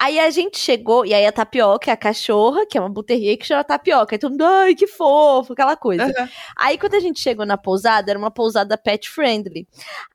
Aí 0.03 0.19
a 0.19 0.29
gente 0.29 0.59
chegou, 0.59 1.05
e 1.05 1.13
aí 1.13 1.25
a 1.25 1.31
tapioca 1.31 1.89
é 1.89 1.93
a 1.93 1.95
cachorra, 1.95 2.65
que 2.65 2.77
é 2.77 2.81
uma 2.81 2.89
buterria 2.89 3.37
que 3.37 3.45
chama 3.45 3.63
tapioca. 3.63 4.13
Aí 4.13 4.19
todo 4.19 4.31
mundo, 4.31 4.43
ai, 4.43 4.75
que 4.75 4.85
fofo, 4.85 5.53
aquela 5.53 5.77
coisa. 5.77 6.03
Aham. 6.03 6.29
Aí 6.57 6.77
quando 6.77 6.95
a 6.95 6.99
gente 6.99 7.21
chegou 7.21 7.45
na 7.45 7.55
pousada, 7.55 8.11
era 8.11 8.19
uma 8.19 8.29
pousada 8.29 8.77
pet 8.77 9.09
friendly. 9.09 9.65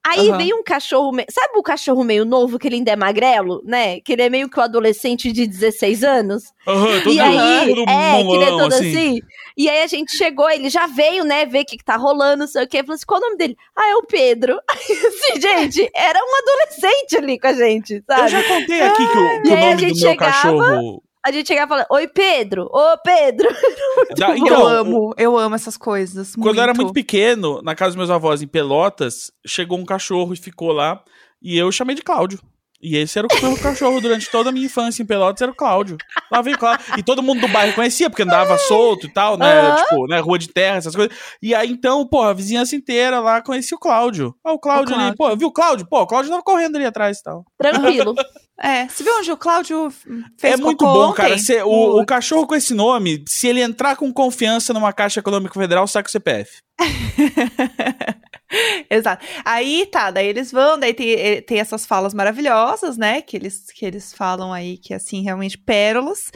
Aí 0.06 0.28
Aham. 0.28 0.36
veio 0.36 0.56
um 0.58 0.62
cachorro, 0.62 1.10
me- 1.10 1.24
sabe 1.30 1.54
o 1.56 1.62
cachorro 1.62 2.04
meio 2.04 2.26
novo, 2.26 2.58
que 2.58 2.68
ele 2.68 2.76
ainda 2.76 2.90
é 2.92 2.96
magrelo, 2.96 3.62
né? 3.64 3.98
Que 4.00 4.12
ele 4.12 4.20
é 4.20 4.28
meio 4.28 4.50
que 4.50 4.60
o 4.60 4.62
adolescente 4.62 5.32
de 5.32 5.46
16 5.46 6.04
anos. 6.04 6.52
Aham, 6.66 7.00
todo 7.02 7.14
e 7.14 7.18
aí, 7.18 7.70
é, 7.88 8.24
que 8.24 8.34
ele 8.34 8.44
é 8.44 8.50
todo 8.50 8.74
assim. 8.74 9.20
E 9.58 9.68
aí 9.68 9.82
a 9.82 9.86
gente 9.88 10.16
chegou, 10.16 10.48
ele 10.48 10.70
já 10.70 10.86
veio, 10.86 11.24
né, 11.24 11.44
ver 11.44 11.62
o 11.62 11.64
que, 11.66 11.76
que 11.76 11.84
tá 11.84 11.96
rolando, 11.96 12.36
não 12.42 12.46
sei 12.46 12.62
o 12.62 12.68
quê. 12.68 12.78
Falou 12.78 12.94
assim, 12.94 13.04
qual 13.04 13.20
o 13.20 13.24
nome 13.24 13.36
dele? 13.36 13.56
Ah, 13.76 13.90
é 13.90 13.96
o 13.96 14.04
Pedro. 14.04 14.56
assim, 14.70 15.40
gente, 15.40 15.90
era 15.92 16.20
um 16.20 16.36
adolescente 16.36 17.16
ali 17.16 17.40
com 17.40 17.48
a 17.48 17.52
gente, 17.52 18.00
sabe? 18.06 18.22
Eu 18.22 18.28
já 18.28 18.42
contei 18.44 18.80
aqui 18.80 19.04
que 19.08 19.18
o, 19.18 19.42
que 19.42 19.48
E 19.48 19.52
o 19.52 19.56
nome 19.60 19.74
do 19.74 19.86
meu 19.86 19.96
chegava- 19.96 20.32
cachorro. 20.32 21.02
A 21.26 21.32
gente 21.32 21.48
chegava 21.48 21.66
e 21.66 21.68
falava, 21.70 21.88
oi, 21.90 22.06
Pedro, 22.06 22.68
ô, 22.72 22.96
Pedro. 23.04 23.48
Da- 24.16 24.30
eu 24.30 24.36
então, 24.36 24.64
amo, 24.64 25.12
eu 25.18 25.36
amo 25.36 25.56
essas 25.56 25.76
coisas. 25.76 26.36
Quando 26.36 26.58
eu 26.58 26.62
era 26.62 26.72
muito 26.72 26.92
pequeno, 26.92 27.60
na 27.60 27.74
casa 27.74 27.90
dos 27.90 27.96
meus 27.96 28.10
avós 28.10 28.40
em 28.40 28.46
Pelotas, 28.46 29.32
chegou 29.44 29.76
um 29.76 29.84
cachorro 29.84 30.32
e 30.32 30.36
ficou 30.36 30.70
lá. 30.70 31.02
E 31.42 31.58
eu 31.58 31.70
chamei 31.72 31.96
de 31.96 32.02
Cláudio. 32.02 32.38
E 32.80 32.96
esse 32.96 33.18
era 33.18 33.26
o 33.26 33.42
meu 33.42 33.56
cachorro 33.58 34.00
durante 34.00 34.30
toda 34.30 34.50
a 34.50 34.52
minha 34.52 34.66
infância 34.66 35.02
em 35.02 35.06
Pelotas, 35.06 35.42
era 35.42 35.50
o 35.50 35.54
Cláudio. 35.54 35.96
Lá 36.30 36.40
veio 36.40 36.54
o 36.56 36.58
Cláudio. 36.58 36.84
E 36.96 37.02
todo 37.02 37.22
mundo 37.22 37.40
do 37.40 37.48
bairro 37.48 37.74
conhecia, 37.74 38.08
porque 38.08 38.22
andava 38.22 38.56
solto 38.56 39.06
e 39.06 39.12
tal, 39.12 39.36
né? 39.36 39.60
Aham. 39.60 39.76
Tipo, 39.82 40.06
né? 40.06 40.20
Rua 40.20 40.38
de 40.38 40.48
terra, 40.48 40.76
essas 40.76 40.94
coisas. 40.94 41.16
E 41.42 41.54
aí, 41.54 41.70
então, 41.70 42.06
porra, 42.06 42.30
a 42.30 42.34
vizinhança 42.34 42.76
inteira 42.76 43.18
lá 43.18 43.42
conhecia 43.42 43.76
o 43.76 43.80
Cláudio. 43.80 44.32
Ah, 44.44 44.52
o 44.52 44.58
Cláudio 44.58 44.96
O 44.96 44.98
ali, 45.00 45.16
pô, 45.16 45.34
viu 45.36 45.48
o 45.48 45.52
Cláudio? 45.52 45.86
Pô, 45.88 46.02
o 46.02 46.06
Cláudio 46.06 46.30
tava 46.30 46.42
correndo 46.42 46.76
ali 46.76 46.84
atrás 46.86 47.18
e 47.18 47.22
tal. 47.22 47.44
Tranquilo. 47.58 48.14
É, 48.60 48.88
você 48.88 49.04
viu 49.04 49.12
onde 49.16 49.30
o 49.30 49.36
Cláudio 49.36 49.88
fez 50.36 50.54
é 50.54 50.56
muito 50.56 50.84
bom, 50.84 51.10
ontem? 51.10 51.14
cara. 51.14 51.38
Cê- 51.38 51.62
o, 51.62 52.00
o 52.00 52.04
cachorro 52.04 52.44
com 52.44 52.56
esse 52.56 52.74
nome, 52.74 53.22
se 53.28 53.46
ele 53.46 53.60
entrar 53.62 53.94
com 53.94 54.12
confiança 54.12 54.72
numa 54.72 54.92
Caixa 54.92 55.20
Econômica 55.20 55.54
Federal, 55.54 55.86
saca 55.86 56.08
o 56.08 56.10
CPF. 56.10 56.56
Exato. 58.90 59.24
Aí 59.44 59.86
tá, 59.86 60.10
daí 60.10 60.26
eles 60.26 60.50
vão, 60.50 60.78
daí 60.78 60.94
tem, 60.94 61.10
eh, 61.12 61.40
tem 61.40 61.58
essas 61.60 61.86
falas 61.86 62.14
maravilhosas, 62.14 62.96
né? 62.96 63.20
Que 63.22 63.36
eles, 63.36 63.66
que 63.72 63.84
eles 63.84 64.12
falam 64.12 64.52
aí 64.52 64.78
que 64.78 64.94
assim, 64.94 65.22
realmente 65.22 65.58
pérolas. 65.58 66.30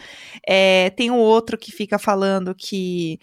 É, 0.46 0.90
tem 0.90 1.10
um 1.10 1.18
outro 1.18 1.56
que 1.58 1.72
fica 1.72 1.98
falando 1.98 2.54
que, 2.54 3.18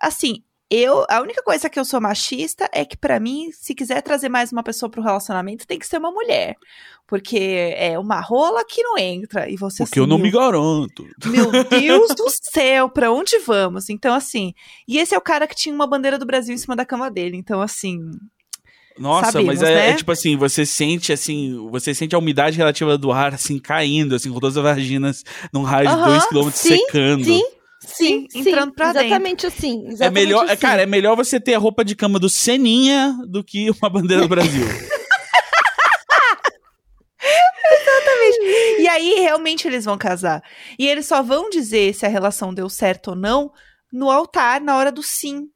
assim, 0.00 0.42
eu, 0.70 1.04
a 1.08 1.20
única 1.20 1.42
coisa 1.42 1.70
que 1.70 1.78
eu 1.78 1.84
sou 1.84 2.00
machista 2.00 2.68
é 2.72 2.84
que 2.84 2.96
pra 2.96 3.20
mim, 3.20 3.50
se 3.52 3.74
quiser 3.74 4.02
trazer 4.02 4.28
mais 4.28 4.50
uma 4.50 4.62
pessoa 4.62 4.90
pro 4.90 5.02
relacionamento, 5.02 5.66
tem 5.66 5.78
que 5.78 5.86
ser 5.86 5.98
uma 5.98 6.10
mulher. 6.10 6.56
Porque 7.06 7.38
é 7.76 7.96
uma 7.98 8.20
rola 8.20 8.64
que 8.64 8.82
não 8.82 8.98
entra. 8.98 9.48
E 9.48 9.56
você 9.56 9.84
Porque 9.84 10.00
assim, 10.00 10.00
eu 10.00 10.08
não 10.08 10.18
meu 10.18 10.26
me 10.26 10.30
garanto. 10.32 11.06
meu 11.26 11.50
Deus 11.64 12.08
do 12.16 12.26
céu, 12.52 12.88
pra 12.88 13.12
onde 13.12 13.38
vamos? 13.38 13.88
Então, 13.88 14.12
assim. 14.12 14.52
E 14.88 14.98
esse 14.98 15.14
é 15.14 15.18
o 15.18 15.20
cara 15.20 15.46
que 15.46 15.54
tinha 15.54 15.74
uma 15.74 15.86
bandeira 15.86 16.18
do 16.18 16.26
Brasil 16.26 16.52
em 16.52 16.58
cima 16.58 16.74
da 16.74 16.84
cama 16.84 17.08
dele. 17.08 17.36
Então, 17.36 17.62
assim. 17.62 18.00
Nossa, 18.98 19.32
Sabemos, 19.32 19.60
mas 19.60 19.62
é, 19.62 19.74
né? 19.74 19.90
é 19.90 19.94
tipo 19.94 20.10
assim, 20.10 20.36
você 20.36 20.64
sente 20.64 21.12
assim, 21.12 21.68
você 21.70 21.94
sente 21.94 22.14
a 22.14 22.18
umidade 22.18 22.56
relativa 22.56 22.96
do 22.96 23.12
ar 23.12 23.34
assim 23.34 23.58
caindo, 23.58 24.14
assim, 24.14 24.32
com 24.32 24.40
todas 24.40 24.56
as 24.56 24.62
vaginas 24.62 25.22
num 25.52 25.62
raio 25.62 25.86
de 25.88 25.94
Aham, 25.94 26.18
2 26.18 26.26
km 26.26 26.50
sim, 26.50 26.76
secando. 26.78 27.24
Sim, 27.24 27.42
sim, 27.86 28.26
Sim, 28.30 28.40
entrando 28.40 28.72
pra 28.74 28.92
dentro. 28.92 29.06
exatamente 29.06 29.46
assim. 29.46 29.86
É 29.86 29.92
exatamente 29.92 30.24
melhor, 30.26 30.48
é, 30.48 30.52
assim. 30.52 30.60
cara, 30.60 30.82
é 30.82 30.86
melhor 30.86 31.16
você 31.16 31.40
ter 31.40 31.54
a 31.54 31.58
roupa 31.58 31.84
de 31.84 31.96
cama 31.96 32.18
do 32.18 32.28
Seninha 32.28 33.16
do 33.26 33.42
que 33.42 33.70
uma 33.70 33.88
bandeira 33.88 34.22
do 34.22 34.28
Brasil. 34.28 34.66
E 38.78 38.88
aí, 38.88 39.20
realmente, 39.20 39.66
eles 39.66 39.84
vão 39.84 39.98
casar. 39.98 40.42
E 40.78 40.86
eles 40.86 41.06
só 41.06 41.22
vão 41.22 41.48
dizer 41.50 41.94
se 41.94 42.04
a 42.06 42.08
relação 42.08 42.52
deu 42.52 42.68
certo 42.68 43.08
ou 43.08 43.16
não 43.16 43.50
no 43.92 44.10
altar, 44.10 44.60
na 44.60 44.76
hora 44.76 44.92
do 44.92 45.02
sim. 45.02 45.48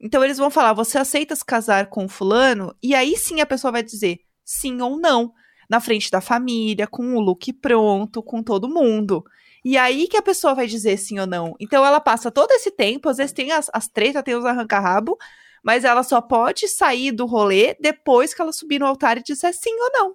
Então, 0.00 0.22
eles 0.22 0.38
vão 0.38 0.50
falar: 0.50 0.72
você 0.72 0.98
aceita 0.98 1.34
se 1.34 1.44
casar 1.44 1.86
com 1.88 2.04
o 2.04 2.08
fulano? 2.08 2.74
E 2.82 2.94
aí 2.94 3.16
sim 3.16 3.40
a 3.40 3.46
pessoa 3.46 3.72
vai 3.72 3.82
dizer 3.82 4.20
sim 4.44 4.80
ou 4.80 4.98
não. 4.98 5.32
Na 5.68 5.80
frente 5.80 6.10
da 6.10 6.20
família, 6.20 6.86
com 6.86 7.14
o 7.14 7.20
look 7.20 7.52
pronto, 7.54 8.22
com 8.22 8.42
todo 8.42 8.68
mundo. 8.68 9.22
E 9.70 9.76
aí 9.76 10.08
que 10.08 10.16
a 10.16 10.22
pessoa 10.22 10.54
vai 10.54 10.66
dizer 10.66 10.96
sim 10.96 11.18
ou 11.18 11.26
não. 11.26 11.54
Então 11.60 11.84
ela 11.84 12.00
passa 12.00 12.30
todo 12.30 12.50
esse 12.52 12.70
tempo, 12.70 13.06
às 13.06 13.18
vezes 13.18 13.32
tem 13.34 13.52
as, 13.52 13.68
as 13.74 13.86
tretas, 13.86 14.22
tem 14.22 14.34
os 14.34 14.46
arranca-rabo, 14.46 15.18
mas 15.62 15.84
ela 15.84 16.02
só 16.02 16.22
pode 16.22 16.66
sair 16.68 17.12
do 17.12 17.26
rolê 17.26 17.76
depois 17.78 18.32
que 18.32 18.40
ela 18.40 18.50
subir 18.50 18.78
no 18.78 18.86
altar 18.86 19.18
e 19.18 19.22
disser 19.22 19.52
sim 19.52 19.74
ou 19.78 19.90
não. 19.92 20.14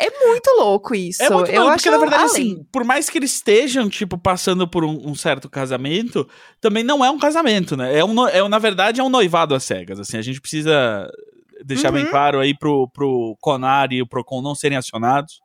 É 0.00 0.08
muito 0.26 0.48
louco 0.56 0.94
isso. 0.94 1.22
É 1.22 1.28
muito 1.28 1.50
Eu 1.50 1.56
doido, 1.56 1.68
acho 1.68 1.76
porque 1.76 1.90
na 1.90 1.98
verdade, 1.98 2.22
além. 2.22 2.52
assim, 2.52 2.66
por 2.72 2.82
mais 2.82 3.10
que 3.10 3.18
eles 3.18 3.34
estejam, 3.34 3.90
tipo, 3.90 4.16
passando 4.16 4.66
por 4.66 4.84
um, 4.84 5.06
um 5.06 5.14
certo 5.14 5.50
casamento, 5.50 6.26
também 6.62 6.82
não 6.82 7.04
é 7.04 7.10
um 7.10 7.18
casamento, 7.18 7.76
né? 7.76 7.98
É, 7.98 8.02
um, 8.02 8.26
é, 8.26 8.48
na 8.48 8.58
verdade, 8.58 9.02
é 9.02 9.04
um 9.04 9.10
noivado 9.10 9.54
às 9.54 9.64
cegas, 9.64 10.00
assim, 10.00 10.16
a 10.16 10.22
gente 10.22 10.40
precisa 10.40 11.06
deixar 11.62 11.92
bem 11.92 12.04
Uhum. 12.04 12.10
claro 12.10 12.40
aí 12.40 12.56
pro, 12.56 12.88
pro 12.88 13.36
Conar 13.38 13.92
e 13.92 14.00
o 14.00 14.06
Procon 14.06 14.40
não 14.40 14.54
serem 14.54 14.78
acionados. 14.78 15.42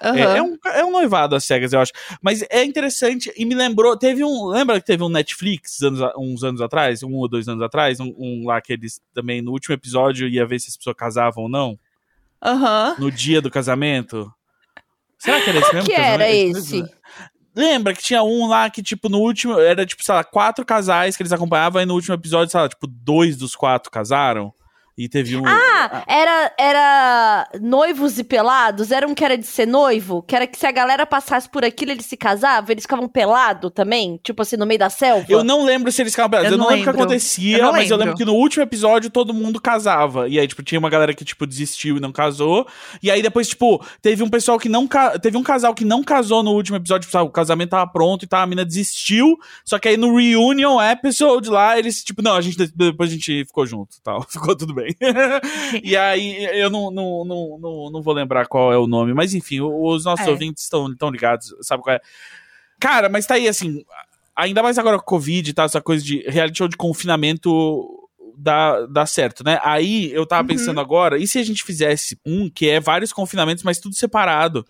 É, 0.00 0.08
Aham. 0.08 0.36
é 0.36 0.42
um, 0.42 0.58
é 0.66 0.84
um 0.84 0.90
noivado 0.90 1.34
às 1.34 1.44
cegas, 1.44 1.72
eu 1.72 1.80
acho. 1.80 1.92
Mas 2.20 2.42
é 2.50 2.64
interessante 2.64 3.32
e 3.36 3.44
me 3.44 3.54
lembrou. 3.54 3.96
Teve 3.96 4.22
um. 4.24 4.46
Lembra 4.46 4.80
que 4.80 4.86
teve 4.86 5.02
um 5.02 5.08
Netflix 5.08 5.80
anos 5.82 6.00
uns 6.18 6.44
anos 6.44 6.60
atrás? 6.60 7.02
Um 7.02 7.14
ou 7.14 7.28
dois 7.28 7.48
anos 7.48 7.62
atrás? 7.62 7.98
Um, 8.00 8.14
um 8.18 8.46
lá 8.46 8.60
que 8.60 8.72
eles 8.72 9.00
também, 9.14 9.40
no 9.40 9.52
último 9.52 9.74
episódio, 9.74 10.28
ia 10.28 10.46
ver 10.46 10.60
se 10.60 10.68
as 10.68 10.76
pessoas 10.76 10.96
casavam 10.96 11.44
ou 11.44 11.48
não? 11.48 11.78
Aham. 12.42 12.96
No 12.98 13.10
dia 13.10 13.40
do 13.40 13.50
casamento? 13.50 14.30
Será 15.18 15.40
que 15.40 15.50
era 15.50 15.58
esse 15.58 15.74
mesmo 15.74 15.88
que 15.88 15.94
era 15.94 16.30
esse? 16.30 16.84
Lembra 17.54 17.94
que 17.94 18.02
tinha 18.02 18.22
um 18.22 18.46
lá 18.46 18.68
que, 18.68 18.82
tipo, 18.82 19.08
no 19.08 19.18
último. 19.18 19.58
Era, 19.58 19.86
tipo, 19.86 20.04
sei 20.04 20.14
lá, 20.14 20.22
quatro 20.22 20.64
casais 20.64 21.16
que 21.16 21.22
eles 21.22 21.32
acompanhavam, 21.32 21.80
e 21.80 21.86
no 21.86 21.94
último 21.94 22.14
episódio, 22.14 22.50
sei 22.50 22.60
lá, 22.60 22.68
tipo, 22.68 22.86
dois 22.86 23.34
dos 23.34 23.56
quatro 23.56 23.90
casaram. 23.90 24.52
E 24.98 25.08
teve 25.10 25.36
um. 25.36 25.42
Ah, 25.46 26.02
era, 26.06 26.52
era 26.58 27.48
noivos 27.60 28.18
e 28.18 28.24
pelados? 28.24 28.90
Era 28.90 29.06
um 29.06 29.14
que 29.14 29.22
era 29.24 29.36
de 29.36 29.44
ser 29.46 29.66
noivo? 29.66 30.22
Que 30.22 30.34
era 30.34 30.46
que 30.46 30.58
se 30.58 30.66
a 30.66 30.72
galera 30.72 31.04
passasse 31.04 31.48
por 31.48 31.64
aquilo, 31.64 31.90
eles 31.90 32.06
se 32.06 32.16
casavam? 32.16 32.70
Eles 32.70 32.84
ficavam 32.84 33.06
pelados 33.06 33.70
também? 33.74 34.18
Tipo 34.22 34.40
assim, 34.42 34.56
no 34.56 34.64
meio 34.64 34.78
da 34.80 34.88
selva? 34.88 35.26
Eu 35.28 35.44
não 35.44 35.64
lembro 35.66 35.92
se 35.92 36.00
eles 36.02 36.12
ficavam 36.14 36.30
pelados. 36.30 36.50
Eu, 36.50 36.54
Eu 36.56 36.58
não 36.58 36.68
lembro 36.68 36.80
o 36.80 36.84
que 36.84 36.90
lembro. 36.90 37.02
acontecia, 37.02 37.58
Eu 37.58 37.72
mas 37.72 37.90
eu 37.90 37.96
lembro. 37.96 37.98
lembro 38.12 38.16
que 38.16 38.24
no 38.24 38.34
último 38.34 38.62
episódio 38.62 39.10
todo 39.10 39.34
mundo 39.34 39.60
casava. 39.60 40.28
E 40.28 40.38
aí, 40.40 40.48
tipo, 40.48 40.62
tinha 40.62 40.78
uma 40.78 40.88
galera 40.88 41.12
que, 41.12 41.24
tipo, 41.26 41.46
desistiu 41.46 41.98
e 41.98 42.00
não 42.00 42.10
casou. 42.10 42.66
E 43.02 43.10
aí 43.10 43.20
depois, 43.20 43.48
tipo, 43.48 43.84
teve 44.00 44.22
um 44.22 44.30
pessoal 44.30 44.58
que 44.58 44.68
não. 44.68 44.86
ca- 44.86 45.18
Teve 45.18 45.36
um 45.36 45.42
casal 45.42 45.74
que 45.74 45.84
não 45.84 46.02
casou 46.02 46.42
no 46.42 46.52
último 46.52 46.76
episódio. 46.78 47.02
Tipo, 47.02 47.12
sabe, 47.12 47.28
o 47.28 47.32
casamento 47.32 47.70
tava 47.70 47.86
pronto 47.90 48.22
e 48.24 48.26
tal, 48.26 48.40
a 48.42 48.46
mina 48.46 48.64
desistiu. 48.64 49.36
Só 49.64 49.78
que 49.78 49.88
aí 49.88 49.96
no 49.98 50.16
reunion 50.16 50.80
episode 50.80 51.50
lá, 51.50 51.78
eles, 51.78 52.02
tipo, 52.02 52.22
não, 52.22 52.34
a 52.34 52.40
gente 52.40 52.56
depois 52.74 53.10
a 53.10 53.12
gente 53.12 53.44
ficou 53.44 53.66
junto 53.66 53.96
e 53.96 54.00
tal. 54.02 54.22
Ficou 54.36 54.56
tudo 54.56 54.72
bem. 54.74 54.85
e 55.82 55.96
aí, 55.96 56.44
eu 56.60 56.70
não, 56.70 56.90
não, 56.90 57.24
não, 57.24 57.58
não, 57.58 57.90
não 57.90 58.02
vou 58.02 58.14
lembrar 58.14 58.46
qual 58.46 58.72
é 58.72 58.78
o 58.78 58.86
nome, 58.86 59.12
mas 59.14 59.34
enfim, 59.34 59.60
os 59.60 60.04
nossos 60.04 60.26
É. 60.26 60.30
ouvintes 60.30 60.64
estão, 60.64 60.90
estão 60.90 61.10
ligados, 61.10 61.54
sabe 61.62 61.82
qual 61.82 61.96
é. 61.96 62.00
Cara, 62.78 63.08
mas 63.08 63.26
tá 63.26 63.34
aí, 63.34 63.48
assim, 63.48 63.84
ainda 64.34 64.62
mais 64.62 64.78
agora 64.78 64.96
com 64.98 65.02
a 65.02 65.06
Covid 65.06 65.52
tal, 65.54 65.66
essa 65.66 65.80
coisa 65.80 66.04
de 66.04 66.18
reality 66.28 66.58
show 66.58 66.68
de 66.68 66.76
confinamento 66.76 67.88
dá, 68.36 68.84
dá 68.86 69.06
certo, 69.06 69.42
né? 69.42 69.58
Aí 69.62 70.12
eu 70.12 70.26
tava 70.26 70.42
Uhum. 70.42 70.48
pensando 70.48 70.80
agora, 70.80 71.18
e 71.18 71.26
se 71.26 71.38
a 71.38 71.42
gente 71.42 71.64
fizesse 71.64 72.18
um 72.24 72.50
que 72.50 72.68
é 72.68 72.78
vários 72.80 73.12
confinamentos, 73.12 73.64
mas 73.64 73.78
tudo 73.78 73.94
separado? 73.94 74.64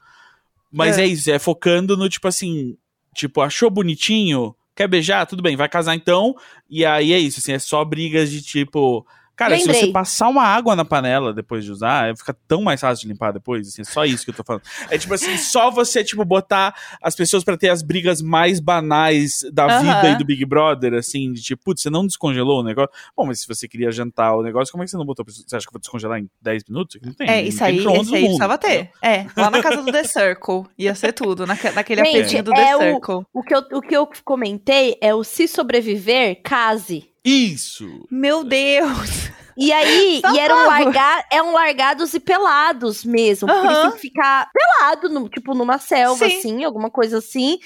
Mas 0.70 0.98
é, 0.98 1.02
É. 1.02 1.06
isso, 1.06 1.30
é 1.30 1.38
focando 1.38 1.96
no 1.96 2.08
tipo 2.08 2.28
assim, 2.28 2.76
tipo, 3.14 3.40
achou 3.40 3.70
bonitinho? 3.70 4.54
Quer 4.74 4.86
beijar? 4.88 5.24
Tudo 5.26 5.42
bem, 5.42 5.56
vai 5.56 5.68
casar 5.70 5.94
então. 5.94 6.34
E 6.68 6.84
aí 6.84 7.12
é 7.12 7.18
isso, 7.18 7.40
assim, 7.40 7.52
é 7.52 7.58
só 7.58 7.82
brigas 7.84 8.30
de 8.30 8.42
tipo. 8.42 9.06
Cara, 9.36 9.54
se 9.56 9.62
Lembrei. 9.66 9.80
você 9.82 9.92
passar 9.92 10.28
uma 10.28 10.42
água 10.44 10.74
na 10.74 10.84
panela 10.84 11.32
depois 11.32 11.64
de 11.64 11.70
usar, 11.70 12.16
fica 12.16 12.34
tão 12.48 12.62
mais 12.62 12.80
fácil 12.80 13.02
de 13.06 13.12
limpar 13.12 13.32
depois, 13.32 13.68
assim, 13.68 13.82
é 13.82 13.84
só 13.84 14.04
isso 14.04 14.24
que 14.24 14.30
eu 14.30 14.34
tô 14.34 14.42
falando. 14.42 14.62
É 14.90 14.96
tipo 14.96 15.12
assim, 15.12 15.36
só 15.36 15.70
você, 15.70 16.02
tipo, 16.02 16.24
botar 16.24 16.74
as 17.02 17.14
pessoas 17.14 17.44
pra 17.44 17.56
ter 17.56 17.68
as 17.68 17.82
brigas 17.82 18.22
mais 18.22 18.60
banais 18.60 19.40
da 19.52 19.78
vida 19.78 20.08
e 20.10 20.18
do 20.18 20.24
Big 20.24 20.44
Brother, 20.46 20.94
assim, 20.94 21.32
de 21.32 21.42
tipo, 21.42 21.62
putz, 21.64 21.82
você 21.82 21.90
não 21.90 22.06
descongelou 22.06 22.60
o 22.60 22.62
negócio? 22.62 22.90
Bom, 23.16 23.26
mas 23.26 23.40
se 23.40 23.46
você 23.48 23.68
queria 23.68 23.90
jantar 23.90 24.34
o 24.36 24.42
negócio, 24.42 24.72
como 24.72 24.82
é 24.82 24.86
que 24.86 24.90
você 24.90 24.96
não 24.96 25.04
botou? 25.04 25.24
Você 25.26 25.54
acha 25.54 25.66
que 25.66 25.68
eu 25.68 25.72
vou 25.72 25.80
descongelar 25.80 26.18
em 26.18 26.30
10 26.40 26.62
minutos? 26.68 26.98
Não 27.02 27.12
tem. 27.12 27.28
É, 27.28 27.42
isso 27.42 27.58
tem 27.58 27.66
aí, 27.66 27.80
no 27.84 27.90
aí 27.92 28.06
precisava 28.24 28.56
ter. 28.56 28.90
É, 29.02 29.26
lá 29.36 29.50
na 29.50 29.62
casa 29.62 29.82
do 29.82 29.92
The 29.92 30.04
Circle. 30.04 30.64
Ia 30.78 30.94
ser 30.94 31.12
tudo, 31.12 31.46
naque- 31.46 31.70
naquele 31.72 32.04
Gente, 32.04 32.16
apetinho 32.20 32.42
do 32.42 32.52
é 32.52 32.54
The 32.54 32.76
o- 32.76 32.80
Circle. 32.80 33.26
O 33.34 33.42
que, 33.42 33.54
eu, 33.54 33.62
o 33.74 33.80
que 33.82 33.96
eu 33.96 34.08
comentei 34.24 34.96
é 35.00 35.14
o 35.14 35.22
se 35.22 35.46
sobreviver, 35.46 36.40
case. 36.42 37.10
Isso! 37.26 38.06
Meu 38.10 38.44
Deus! 38.44 39.30
E 39.56 39.72
aí, 39.72 40.20
e 40.34 40.38
eram 40.38 40.66
larga, 40.66 41.24
é 41.30 41.42
um 41.42 41.52
largados 41.52 42.14
e 42.14 42.20
pelados 42.20 43.04
mesmo. 43.04 43.48
Porque 43.48 43.66
eles 43.66 43.80
têm 43.82 43.90
que 43.92 43.98
ficar 43.98 44.48
pelado, 44.52 45.08
no- 45.08 45.28
tipo, 45.28 45.54
numa 45.54 45.78
selva, 45.78 46.28
Sim. 46.28 46.38
assim, 46.38 46.64
alguma 46.64 46.90
coisa 46.90 47.18
assim. 47.18 47.58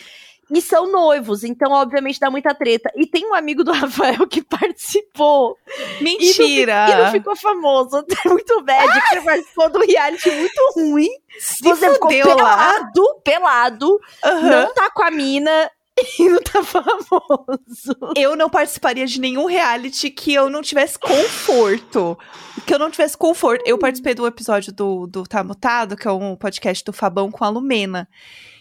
E 0.52 0.60
são 0.60 0.90
noivos, 0.90 1.44
então, 1.44 1.70
obviamente, 1.70 2.18
dá 2.18 2.28
muita 2.28 2.52
treta. 2.52 2.90
E 2.96 3.06
tem 3.06 3.24
um 3.24 3.34
amigo 3.34 3.62
do 3.62 3.70
Rafael 3.72 4.26
que 4.26 4.42
participou. 4.42 5.56
Mentira! 6.00 6.86
E 6.90 6.94
não 6.96 7.10
ficou 7.12 7.36
famoso. 7.36 8.04
É 8.24 8.28
muito 8.28 8.60
bad, 8.62 9.00
que 9.00 9.08
você 9.08 9.20
participou 9.20 9.70
do 9.70 9.78
reality 9.80 10.30
muito 10.30 10.72
ruim. 10.74 11.08
Se 11.38 11.62
você 11.62 11.92
ficou 11.92 12.10
fudeu 12.10 12.26
lá. 12.28 12.34
pelado, 12.34 13.20
pelado, 13.22 14.00
Aham. 14.24 14.50
não 14.66 14.74
tá 14.74 14.90
com 14.90 15.04
a 15.04 15.10
mina 15.10 15.70
tá 16.44 16.62
famoso. 16.62 17.96
Eu 18.16 18.36
não 18.36 18.50
participaria 18.50 19.06
de 19.06 19.20
nenhum 19.20 19.46
reality 19.46 20.10
que 20.10 20.34
eu 20.34 20.50
não 20.50 20.62
tivesse 20.62 20.98
conforto. 20.98 22.18
Que 22.66 22.74
eu 22.74 22.78
não 22.78 22.90
tivesse 22.90 23.16
conforto. 23.16 23.62
Eu 23.66 23.78
participei 23.78 24.14
do 24.14 24.26
episódio 24.26 24.72
do, 24.72 25.06
do 25.06 25.24
Tá 25.24 25.42
Mutado, 25.42 25.96
que 25.96 26.06
é 26.06 26.12
um 26.12 26.36
podcast 26.36 26.84
do 26.84 26.92
Fabão 26.92 27.30
com 27.30 27.44
a 27.44 27.48
Lumena. 27.48 28.08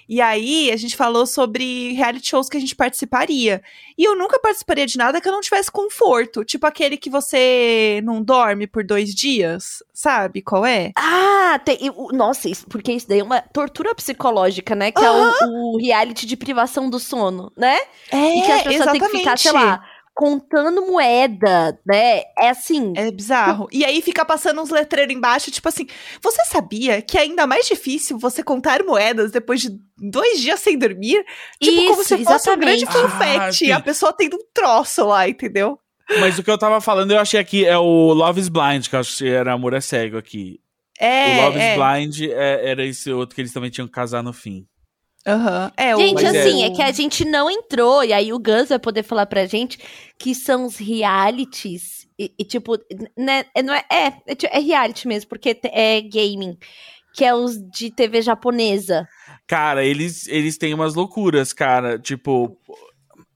E 0.09 0.19
aí, 0.19 0.71
a 0.71 0.75
gente 0.75 0.97
falou 0.97 1.27
sobre 1.27 1.93
reality 1.93 2.29
shows 2.29 2.49
que 2.49 2.57
a 2.57 2.59
gente 2.59 2.75
participaria. 2.75 3.61
E 3.95 4.03
eu 4.03 4.15
nunca 4.15 4.39
participaria 4.39 4.87
de 4.87 4.97
nada 4.97 5.21
que 5.21 5.27
eu 5.27 5.31
não 5.31 5.39
tivesse 5.39 5.71
conforto. 5.71 6.43
Tipo 6.43 6.65
aquele 6.65 6.97
que 6.97 7.11
você 7.11 8.01
não 8.03 8.23
dorme 8.23 8.65
por 8.65 8.83
dois 8.83 9.13
dias. 9.13 9.83
Sabe 9.93 10.41
qual 10.41 10.65
é? 10.65 10.91
Ah, 10.95 11.61
tem, 11.63 11.77
nossa, 12.11 12.49
isso, 12.49 12.65
porque 12.67 12.91
isso 12.91 13.07
daí 13.07 13.19
é 13.19 13.23
uma 13.23 13.39
tortura 13.39 13.93
psicológica, 13.93 14.73
né? 14.73 14.91
Que 14.91 15.05
é 15.05 15.11
o, 15.11 15.75
o 15.75 15.77
reality 15.77 16.25
de 16.25 16.35
privação 16.35 16.89
do 16.89 16.99
sono, 16.99 17.51
né? 17.55 17.77
É, 18.11 18.39
e 18.39 18.41
que 18.41 18.51
as 18.51 18.63
pessoas 18.63 18.91
têm 18.91 19.01
que 19.01 19.09
ficar, 19.09 19.37
sei 19.37 19.51
lá, 19.51 19.85
contando 20.19 20.85
moeda, 20.85 21.79
né? 21.87 22.23
É 22.37 22.49
assim. 22.49 22.91
É 22.93 23.09
bizarro. 23.09 23.69
E 23.71 23.85
aí 23.85 24.01
fica 24.01 24.25
passando 24.25 24.61
uns 24.61 24.69
letreiros 24.69 25.15
embaixo, 25.15 25.49
tipo 25.49 25.69
assim, 25.69 25.87
você 26.21 26.43
sabia 26.43 27.01
que 27.01 27.17
é 27.17 27.21
ainda 27.21 27.47
mais 27.47 27.65
difícil 27.65 28.19
você 28.19 28.43
contar 28.43 28.83
moedas 28.83 29.31
depois 29.31 29.61
de 29.61 29.69
dois 29.97 30.41
dias 30.41 30.59
sem 30.59 30.77
dormir? 30.77 31.23
Tipo, 31.63 31.77
Isso, 31.77 31.87
como 31.87 32.03
se 32.03 32.25
fosse 32.25 32.49
um 32.51 32.57
grande 32.59 32.83
exatamente. 32.83 33.11
confete. 33.13 33.63
Ah, 33.63 33.67
e 33.69 33.71
a 33.71 33.79
pessoa 33.79 34.11
tendo 34.11 34.35
um 34.35 34.43
troço 34.53 35.05
lá, 35.05 35.29
entendeu? 35.29 35.79
Mas 36.19 36.37
o 36.37 36.43
que 36.43 36.51
eu 36.51 36.57
tava 36.57 36.81
falando, 36.81 37.11
eu 37.11 37.19
achei 37.19 37.39
aqui, 37.39 37.65
é 37.65 37.77
o 37.77 38.11
Love 38.11 38.41
is 38.41 38.49
Blind, 38.49 38.89
que 38.89 38.95
eu 38.97 38.99
acho 38.99 39.19
que 39.19 39.29
era 39.29 39.53
Amor 39.53 39.73
é 39.73 39.79
Cego 39.79 40.17
aqui. 40.17 40.59
É. 40.99 41.39
o 41.39 41.45
Love 41.45 41.59
é. 41.59 41.71
is 41.71 41.79
Blind 41.81 42.29
é- 42.29 42.71
era 42.71 42.85
esse 42.85 43.09
outro 43.09 43.35
que 43.35 43.41
eles 43.41 43.53
também 43.53 43.69
tinham 43.69 43.87
que 43.87 43.93
casar 43.93 44.21
no 44.21 44.33
fim. 44.33 44.67
Aham. 45.27 45.71
É, 45.77 45.95
o- 45.95 45.99
Gente, 45.99 46.23
Mas 46.23 46.33
é- 46.33 46.39
assim, 46.41 46.63
é... 46.63 46.69
que 46.71 46.81
a 46.81 46.91
gente 46.91 47.25
não 47.25 47.49
entrou, 47.51 48.03
e 48.03 48.13
aí 48.13 48.31
o 48.33 48.39
Gus 48.39 48.69
vai 48.69 48.79
poder 48.79 49.03
falar 49.03 49.25
pra 49.25 49.45
gente 49.45 49.77
que 50.17 50.33
são 50.33 50.65
os 50.65 50.77
realities. 50.77 52.07
E, 52.17 52.33
e, 52.37 52.43
tipo, 52.43 52.77
né, 53.17 53.45
é, 53.55 53.61
não 53.61 53.73
é, 53.73 53.83
é, 53.91 54.13
é, 54.27 54.35
ti- 54.35 54.47
é 54.51 54.59
reality 54.59 55.07
mesmo, 55.07 55.29
porque 55.29 55.57
é 55.63 56.01
gaming. 56.01 56.57
Que 57.13 57.25
é 57.25 57.33
os 57.33 57.57
de 57.71 57.89
TV 57.91 58.21
japonesa. 58.21 59.07
Cara, 59.47 59.83
eles, 59.83 60.27
eles 60.27 60.57
têm 60.57 60.73
umas 60.73 60.93
loucuras, 60.95 61.51
cara. 61.53 61.97
Tipo. 61.97 62.55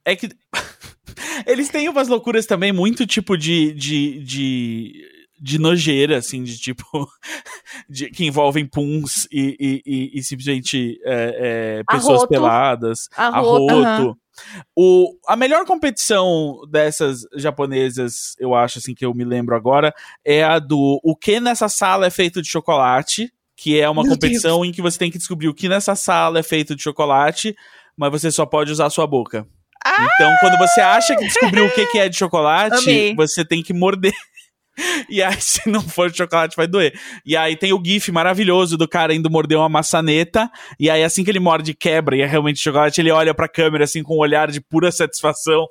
É 0.06 0.16
que. 0.16 0.30
eles 1.48 1.70
têm 1.70 1.90
umas 1.90 2.08
loucuras 2.08 2.46
também 2.46 2.72
muito 2.72 3.06
tipo 3.08 3.36
de. 3.38 3.74
de, 3.74 4.20
de 4.24 5.13
de 5.44 5.60
nojeira, 5.60 6.18
assim, 6.18 6.42
de 6.42 6.58
tipo. 6.58 6.84
de- 7.90 8.10
que 8.10 8.26
envolvem 8.26 8.66
puns 8.66 9.28
e, 9.30 9.58
e, 9.60 9.82
e- 9.86 10.20
e 10.20 10.24
simplesmente 10.24 10.98
é, 11.04 11.82
é, 11.82 11.84
pessoas 11.84 12.20
Arroto. 12.20 12.28
peladas. 12.30 13.10
Arroto, 13.18 13.74
Arroto. 13.84 14.18
O, 14.76 15.16
a 15.28 15.36
melhor 15.36 15.66
competição 15.66 16.62
dessas 16.72 17.22
japonesas, 17.36 18.36
eu 18.40 18.56
acho, 18.56 18.80
assim, 18.80 18.96
que 18.96 19.06
eu 19.06 19.14
me 19.14 19.24
lembro 19.26 19.56
agora, 19.56 19.94
é 20.26 20.44
a 20.44 20.58
do 20.60 21.00
O 21.04 21.16
que 21.16 21.40
nessa 21.40 21.68
sala 21.68 22.08
é 22.08 22.10
feito 22.10 22.42
de 22.42 22.48
chocolate, 22.48 23.32
que 23.56 23.80
é 23.80 23.88
uma 23.90 24.02
Meu 24.02 24.14
competição 24.14 24.64
em 24.66 24.72
que 24.72 24.82
você 24.82 24.98
tem 24.98 25.12
que 25.12 25.18
descobrir 25.18 25.50
o 25.50 25.54
que 25.54 25.70
nessa 25.70 25.94
sala 25.96 26.40
é 26.40 26.44
feito 26.44 26.76
de 26.76 26.82
chocolate, 26.82 27.54
mas 27.96 28.10
você 28.12 28.32
só 28.32 28.46
pode 28.46 28.72
usar 28.72 28.86
a 28.88 28.90
sua 28.90 29.06
boca. 29.06 29.46
Ah! 29.86 30.08
Então, 30.16 30.36
quando 30.40 30.58
você 30.58 30.80
acha 30.82 31.16
que 31.16 31.26
descobriu 31.26 31.66
o 31.66 31.72
que, 31.72 31.86
que 31.88 32.00
é 32.00 32.08
de 32.10 32.16
chocolate, 32.18 32.78
Amei. 32.90 33.14
você 33.16 33.44
tem 33.46 33.62
que 33.62 33.74
morder. 33.74 34.14
E 35.10 35.22
aí, 35.22 35.36
se 35.42 35.70
não 35.70 35.82
for 35.82 36.14
chocolate, 36.14 36.56
vai 36.56 36.68
doer. 36.68 36.94
E 37.26 37.36
aí 37.38 37.56
tem 37.56 37.74
o 37.74 37.82
gif 37.84 38.12
maravilhoso 38.12 38.78
do 38.78 38.88
cara 38.88 39.14
indo 39.14 39.30
morder 39.30 39.58
uma 39.58 39.70
maçaneta. 39.70 40.50
E 40.80 40.90
aí, 40.90 41.04
assim 41.04 41.24
que 41.24 41.30
ele 41.32 41.40
morde, 41.40 41.74
quebra 41.74 42.16
e 42.16 42.22
é 42.22 42.26
realmente 42.26 42.60
chocolate, 42.60 43.00
ele 43.02 43.12
olha 43.12 43.34
pra 43.34 43.48
câmera, 43.48 43.84
assim, 43.84 44.02
com 44.04 44.16
um 44.16 44.20
olhar 44.20 44.50
de 44.52 44.60
pura 44.62 44.92
satisfação. 44.92 45.66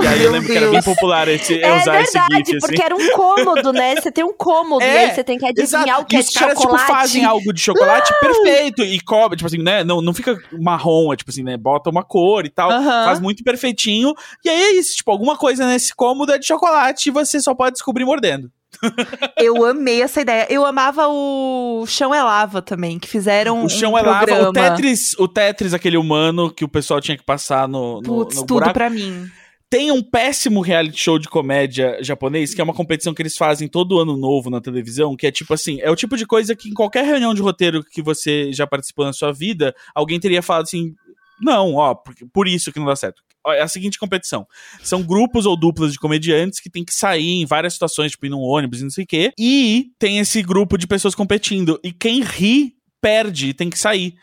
E 0.00 0.06
aí 0.06 0.22
eu 0.24 0.30
lembro 0.32 0.48
que 0.50 0.56
era 0.56 0.70
bem 0.70 0.82
popular 0.82 1.28
esse, 1.28 1.60
É 1.60 1.76
usar 1.76 2.00
esse 2.02 2.12
verdade, 2.12 2.50
gif, 2.50 2.58
porque 2.60 2.74
assim. 2.76 2.84
era 2.84 2.96
um 2.96 3.10
cômodo, 3.12 3.72
né? 3.72 3.96
Você 3.96 4.10
tem 4.10 4.24
um 4.24 4.34
cômodo, 4.36 4.82
É, 4.82 4.94
e 4.94 4.98
aí 5.10 5.14
você 5.14 5.24
tem 5.24 5.38
que 5.38 5.46
adivinhar 5.46 5.84
Exato. 5.86 6.02
o 6.02 6.06
que 6.06 6.16
e 6.16 6.18
é 6.18 6.20
os 6.20 6.30
caras, 6.30 6.58
chocolate. 6.58 6.84
tipo, 6.84 6.92
fazem 6.98 7.24
algo 7.24 7.52
de 7.52 7.60
chocolate 7.60 8.12
perfeito 8.20 8.82
e 8.82 9.00
cobre, 9.00 9.36
tipo 9.36 9.46
assim, 9.46 9.62
né? 9.62 9.84
Não, 9.84 10.00
não 10.00 10.12
fica 10.14 10.36
marrom, 10.60 11.12
é 11.12 11.16
tipo 11.16 11.30
assim, 11.30 11.42
né? 11.42 11.56
Bota 11.56 11.90
uma 11.90 12.02
cor 12.02 12.44
e 12.44 12.50
tal. 12.50 12.70
Aham. 12.70 13.04
Faz 13.04 13.20
muito 13.20 13.42
perfeitinho. 13.44 14.14
E 14.44 14.48
aí 14.48 14.60
é 14.60 14.72
isso, 14.72 14.96
tipo, 14.96 15.10
alguma 15.10 15.36
coisa 15.36 15.66
nesse 15.66 15.94
cômodo 15.94 16.32
é 16.32 16.38
de 16.38 16.46
chocolate 16.46 17.08
e 17.08 17.12
você 17.12 17.40
só 17.40 17.54
pode 17.54 17.72
descobrir 17.74 18.04
mordendo. 18.04 18.50
Eu 19.36 19.64
amei 19.64 20.02
essa 20.02 20.20
ideia. 20.20 20.46
Eu 20.50 20.64
amava 20.64 21.06
o 21.08 21.84
Chão 21.86 22.14
é 22.14 22.22
Lava 22.22 22.62
também, 22.62 22.98
que 22.98 23.08
fizeram 23.08 23.64
O 23.64 23.68
chão 23.68 23.92
um 23.92 23.98
é 23.98 24.02
lava. 24.02 24.26
programa. 24.26 24.48
O 24.48 24.52
Tetris, 24.52 25.14
o 25.18 25.28
Tetris, 25.28 25.74
aquele 25.74 25.96
humano 25.96 26.50
que 26.50 26.64
o 26.64 26.68
pessoal 26.68 27.00
tinha 27.00 27.16
que 27.16 27.24
passar 27.24 27.68
no, 27.68 27.96
no, 27.96 28.02
Putz, 28.02 28.36
no 28.36 28.42
tudo 28.42 28.54
buraco. 28.60 28.74
pra 28.74 28.90
mim. 28.90 29.28
Tem 29.70 29.92
um 29.92 30.02
péssimo 30.02 30.62
reality 30.62 30.98
show 30.98 31.18
de 31.18 31.28
comédia 31.28 31.98
japonês, 32.00 32.54
que 32.54 32.60
é 32.60 32.64
uma 32.64 32.72
competição 32.72 33.12
que 33.12 33.20
eles 33.20 33.36
fazem 33.36 33.68
todo 33.68 33.98
ano 33.98 34.16
novo 34.16 34.48
na 34.48 34.62
televisão, 34.62 35.14
que 35.14 35.26
é 35.26 35.30
tipo 35.30 35.52
assim, 35.52 35.78
é 35.82 35.90
o 35.90 35.96
tipo 35.96 36.16
de 36.16 36.24
coisa 36.24 36.56
que 36.56 36.70
em 36.70 36.74
qualquer 36.74 37.04
reunião 37.04 37.34
de 37.34 37.42
roteiro 37.42 37.84
que 37.84 38.00
você 38.00 38.50
já 38.50 38.66
participou 38.66 39.04
na 39.04 39.12
sua 39.12 39.30
vida, 39.30 39.74
alguém 39.94 40.18
teria 40.18 40.40
falado 40.40 40.62
assim, 40.62 40.94
não, 41.38 41.74
ó, 41.74 41.94
por, 41.94 42.14
por 42.32 42.48
isso 42.48 42.72
que 42.72 42.78
não 42.78 42.86
dá 42.86 42.96
certo. 42.96 43.22
É 43.52 43.62
a 43.62 43.68
seguinte 43.68 43.98
competição. 43.98 44.46
São 44.82 45.02
grupos 45.02 45.46
ou 45.46 45.56
duplas 45.56 45.92
de 45.92 45.98
comediantes 45.98 46.60
que 46.60 46.70
tem 46.70 46.84
que 46.84 46.94
sair 46.94 47.40
em 47.40 47.46
várias 47.46 47.74
situações, 47.74 48.12
tipo 48.12 48.26
ir 48.26 48.30
num 48.30 48.40
ônibus 48.40 48.80
e 48.80 48.84
não 48.84 48.90
sei 48.90 49.04
o 49.04 49.06
quê. 49.06 49.32
E 49.38 49.90
tem 49.98 50.18
esse 50.18 50.42
grupo 50.42 50.76
de 50.76 50.86
pessoas 50.86 51.14
competindo. 51.14 51.78
E 51.82 51.92
quem 51.92 52.22
ri, 52.22 52.74
perde, 53.00 53.54
tem 53.54 53.70
que 53.70 53.78
sair. 53.78 54.14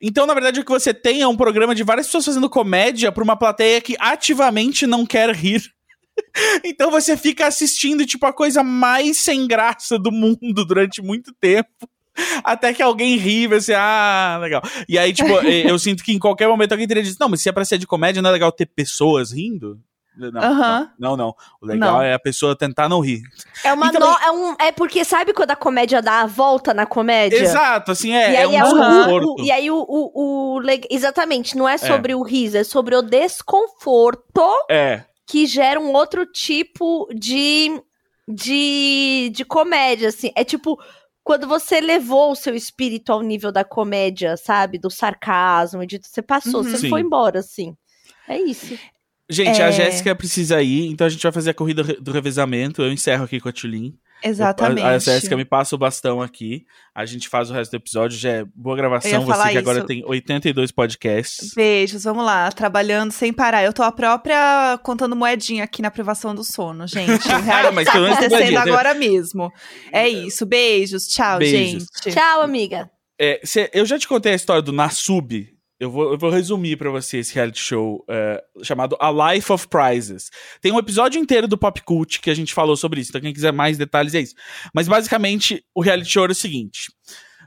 Então, 0.00 0.26
na 0.26 0.34
verdade, 0.34 0.58
o 0.58 0.64
que 0.64 0.70
você 0.70 0.92
tem 0.92 1.22
é 1.22 1.28
um 1.28 1.36
programa 1.36 1.74
de 1.74 1.84
várias 1.84 2.06
pessoas 2.06 2.24
fazendo 2.24 2.50
comédia 2.50 3.12
pra 3.12 3.22
uma 3.22 3.36
plateia 3.36 3.80
que 3.80 3.96
ativamente 4.00 4.86
não 4.86 5.06
quer 5.06 5.34
rir. 5.34 5.62
Então 6.64 6.90
você 6.90 7.16
fica 7.16 7.46
assistindo, 7.46 8.04
tipo, 8.04 8.26
a 8.26 8.32
coisa 8.32 8.62
mais 8.62 9.18
sem 9.18 9.46
graça 9.46 9.98
do 9.98 10.12
mundo 10.12 10.64
durante 10.64 11.00
muito 11.00 11.32
tempo. 11.40 11.68
Até 12.44 12.72
que 12.74 12.82
alguém 12.82 13.16
ri 13.16 13.42
e 13.44 13.46
você, 13.46 13.72
ah, 13.74 14.38
legal. 14.40 14.60
E 14.88 14.98
aí, 14.98 15.12
tipo, 15.12 15.28
eu 15.74 15.78
sinto 15.78 16.02
que 16.04 16.12
em 16.12 16.18
qualquer 16.18 16.46
momento 16.48 16.72
alguém 16.72 16.86
teria 16.86 17.02
dito, 17.02 17.16
não, 17.18 17.28
mas 17.28 17.40
se 17.42 17.48
é 17.48 17.52
pra 17.52 17.64
ser 17.64 17.78
de 17.78 17.86
comédia, 17.86 18.20
não 18.22 18.30
é 18.30 18.32
legal 18.34 18.52
ter 18.52 18.66
pessoas 18.66 19.32
rindo? 19.32 19.78
Não, 20.14 20.30
não, 20.30 20.90
não, 20.98 21.16
não. 21.16 21.34
O 21.58 21.64
legal 21.64 21.94
Não. 21.94 22.02
é 22.02 22.12
a 22.12 22.18
pessoa 22.18 22.54
tentar 22.54 22.86
não 22.86 23.00
rir. 23.00 23.22
É 23.64 23.72
uma 23.72 23.90
também- 23.90 24.10
no- 24.10 24.18
é, 24.18 24.30
um, 24.30 24.54
é 24.60 24.70
porque 24.70 25.06
sabe 25.06 25.32
quando 25.32 25.52
a 25.52 25.56
comédia 25.56 26.02
dá 26.02 26.20
a 26.20 26.26
volta 26.26 26.74
na 26.74 26.84
comédia? 26.84 27.38
Exato, 27.38 27.92
assim, 27.92 28.12
é, 28.12 28.32
E 28.32 28.36
é 28.36 28.40
aí 28.42 28.46
um 28.46 28.52
é 28.58 28.62
o- 28.62 28.66
desconforto. 28.74 29.34
o, 29.40 29.42
e 29.42 29.50
aí 29.50 29.70
o, 29.70 29.76
o, 29.88 30.58
o 30.58 30.62
exatamente, 30.90 31.56
não 31.56 31.66
é 31.66 31.78
sobre 31.78 32.14
o 32.14 32.22
riso, 32.22 32.58
é 32.58 32.62
sobre 32.64 32.94
o 32.94 33.00
desconforto 33.00 34.42
É, 34.70 35.02
que 35.26 35.46
gera 35.46 35.80
um 35.80 35.92
outro 35.94 36.26
tipo 36.26 37.08
de 37.14 37.80
de, 38.28 39.30
de 39.34 39.44
comédia, 39.44 40.08
assim. 40.08 40.30
É 40.36 40.44
tipo 40.44 40.78
quando 41.24 41.46
você 41.46 41.80
levou 41.80 42.32
o 42.32 42.36
seu 42.36 42.54
espírito 42.54 43.12
ao 43.12 43.22
nível 43.22 43.52
da 43.52 43.64
comédia, 43.64 44.36
sabe? 44.36 44.78
Do 44.78 44.90
sarcasmo, 44.90 45.86
de 45.86 45.98
você 46.02 46.22
passou, 46.22 46.62
Uhum. 46.62 46.70
você 46.70 46.78
Sim. 46.78 46.88
foi 46.90 47.00
embora, 47.00 47.38
assim. 47.40 47.76
É 48.28 48.38
isso. 48.40 48.78
Gente, 49.30 49.62
a 49.62 49.68
É. 49.68 49.72
Jéssica 49.72 50.14
precisa 50.14 50.60
ir, 50.62 50.88
então 50.90 51.06
a 51.06 51.10
gente 51.10 51.22
vai 51.22 51.32
fazer 51.32 51.50
a 51.50 51.54
corrida 51.54 51.82
do 51.82 52.12
revezamento. 52.12 52.82
Eu 52.82 52.92
encerro 52.92 53.24
aqui 53.24 53.40
com 53.40 53.48
a 53.48 53.52
Tulin. 53.52 53.96
Exatamente. 54.22 54.84
A, 54.84 54.90
a 54.90 54.98
Jéssica 54.98 55.36
me 55.36 55.44
passa 55.44 55.74
o 55.74 55.78
bastão 55.78 56.20
aqui. 56.20 56.64
A 56.94 57.04
gente 57.04 57.28
faz 57.28 57.50
o 57.50 57.54
resto 57.54 57.70
do 57.72 57.76
episódio. 57.76 58.18
Já 58.18 58.30
é 58.30 58.44
boa 58.54 58.74
Eu 58.74 58.76
gravação. 58.76 59.24
Você 59.24 59.50
que 59.50 59.58
agora 59.58 59.78
isso. 59.78 59.86
tem 59.86 60.04
82 60.04 60.70
podcasts. 60.70 61.52
Beijos, 61.54 62.04
vamos 62.04 62.24
lá, 62.24 62.50
trabalhando 62.52 63.12
sem 63.12 63.32
parar. 63.32 63.62
Eu 63.64 63.72
tô 63.72 63.82
a 63.82 63.90
própria 63.92 64.78
contando 64.82 65.16
moedinha 65.16 65.64
aqui 65.64 65.82
na 65.82 65.90
privação 65.90 66.34
do 66.34 66.44
sono, 66.44 66.86
gente. 66.86 67.12
O 67.32 67.40
reality 67.40 67.74
Mas 67.74 67.88
tá 67.88 67.98
acontecendo 67.98 68.58
agora 68.58 68.94
mesmo. 68.94 69.50
É 69.90 70.08
isso, 70.08 70.44
beijos, 70.46 71.06
tchau, 71.08 71.38
Beijos. 71.38 71.86
gente. 72.02 72.14
Tchau, 72.14 72.42
amiga. 72.42 72.90
É, 73.18 73.40
cê- 73.44 73.70
eu 73.72 73.84
já 73.86 73.98
te 73.98 74.06
contei 74.08 74.32
a 74.32 74.36
história 74.36 74.62
do 74.62 74.72
Nasub. 74.72 75.48
Eu 75.82 75.90
vou, 75.90 76.12
eu 76.12 76.18
vou 76.18 76.30
resumir 76.30 76.76
pra 76.76 76.90
você 76.90 77.18
esse 77.18 77.34
reality 77.34 77.58
show 77.60 78.04
é, 78.08 78.40
chamado 78.62 78.96
A 79.00 79.10
Life 79.32 79.50
of 79.52 79.66
Prizes. 79.66 80.30
Tem 80.60 80.70
um 80.70 80.78
episódio 80.78 81.20
inteiro 81.20 81.48
do 81.48 81.58
Pop 81.58 81.82
Cult 81.82 82.20
que 82.20 82.30
a 82.30 82.34
gente 82.34 82.54
falou 82.54 82.76
sobre 82.76 83.00
isso. 83.00 83.10
Então, 83.10 83.20
quem 83.20 83.32
quiser 83.32 83.52
mais 83.52 83.76
detalhes 83.76 84.14
é 84.14 84.20
isso. 84.20 84.34
Mas 84.72 84.86
basicamente, 84.86 85.64
o 85.74 85.80
reality 85.82 86.08
show 86.08 86.22
era 86.22 86.30
o 86.32 86.36
seguinte: 86.36 86.92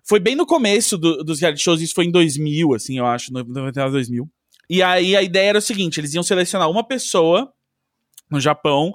foi 0.06 0.20
bem 0.20 0.36
no 0.36 0.46
começo 0.46 0.98
do- 0.98 1.24
dos 1.24 1.40
reality 1.40 1.64
shows, 1.64 1.80
isso 1.82 1.94
foi 1.96 2.06
em 2.06 2.12
2000, 2.12 2.74
assim, 2.74 2.98
eu 2.98 3.06
acho, 3.06 3.32
99, 3.32 3.92
2000. 3.94 4.30
E 4.70 4.84
aí 4.84 5.16
a 5.16 5.22
ideia 5.22 5.50
era 5.52 5.60
o 5.60 5.62
seguinte: 5.62 6.00
eles 6.02 6.14
iam 6.14 6.22
selecionar 6.24 6.70
uma 6.70 6.86
pessoa 6.86 7.50
no 8.30 8.42
Japão 8.42 8.92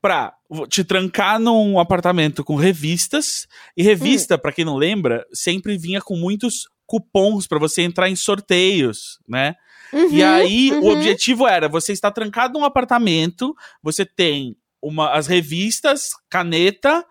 pra 0.00 0.32
te 0.68 0.84
trancar 0.84 1.40
num 1.40 1.80
apartamento 1.80 2.44
com 2.44 2.54
revistas. 2.54 3.48
E 3.76 3.82
revista, 3.82 4.38
pra 4.38 4.52
quem 4.52 4.64
não 4.64 4.76
lembra, 4.76 5.26
sempre 5.32 5.76
vinha 5.76 6.00
com 6.00 6.16
muitos 6.16 6.68
cupons 6.86 7.46
pra 7.46 7.58
você 7.58 7.82
entrar 7.82 8.08
em 8.08 8.16
sorteios, 8.16 9.18
né? 9.28 9.54
E 9.92 10.20
Uhum, 10.22 10.28
aí 10.28 10.72
o 10.72 10.80
uhum. 10.82 10.88
objetivo 10.92 11.46
era: 11.46 11.68
você 11.68 11.92
está 11.92 12.10
trancado 12.10 12.58
num 12.58 12.64
apartamento, 12.64 13.54
você 13.82 14.04
tem 14.04 14.56
uma, 14.82 15.12
as 15.12 15.26
revistas, 15.26 16.08
caneta 16.28 17.04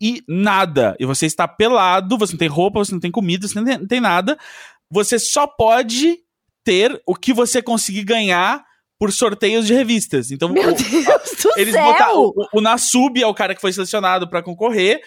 e 0.00 0.22
nada. 0.28 0.96
E 0.98 1.06
você 1.06 1.26
está 1.26 1.46
pelado, 1.46 2.18
você 2.18 2.32
não 2.32 2.38
tem 2.38 2.48
roupa, 2.48 2.78
você 2.80 2.92
não 2.92 3.00
tem 3.00 3.10
comida, 3.10 3.46
você 3.46 3.54
não 3.58 3.64
tem, 3.64 3.78
não 3.78 3.86
tem 3.86 4.00
nada. 4.00 4.36
Você 4.90 5.18
só 5.18 5.46
pode 5.46 6.18
ter 6.64 7.00
o 7.06 7.14
que 7.14 7.32
você 7.32 7.62
conseguir 7.62 8.04
ganhar 8.04 8.64
por 8.98 9.12
sorteios 9.12 9.66
de 9.66 9.72
revistas. 9.72 10.30
Então, 10.30 10.48
Meu 10.50 10.62
o- 10.70 10.74
Deus 10.74 10.90
do 11.42 11.52
eles 11.56 11.72
céu! 11.74 11.84
botaram. 11.84 12.20
O, 12.20 12.34
o 12.54 12.60
Nasub 12.60 13.16
é 13.22 13.26
o 13.26 13.32
cara 13.34 13.54
que 13.54 13.60
foi 13.60 13.72
selecionado 13.72 14.28
pra 14.28 14.42
concorrer. 14.42 15.00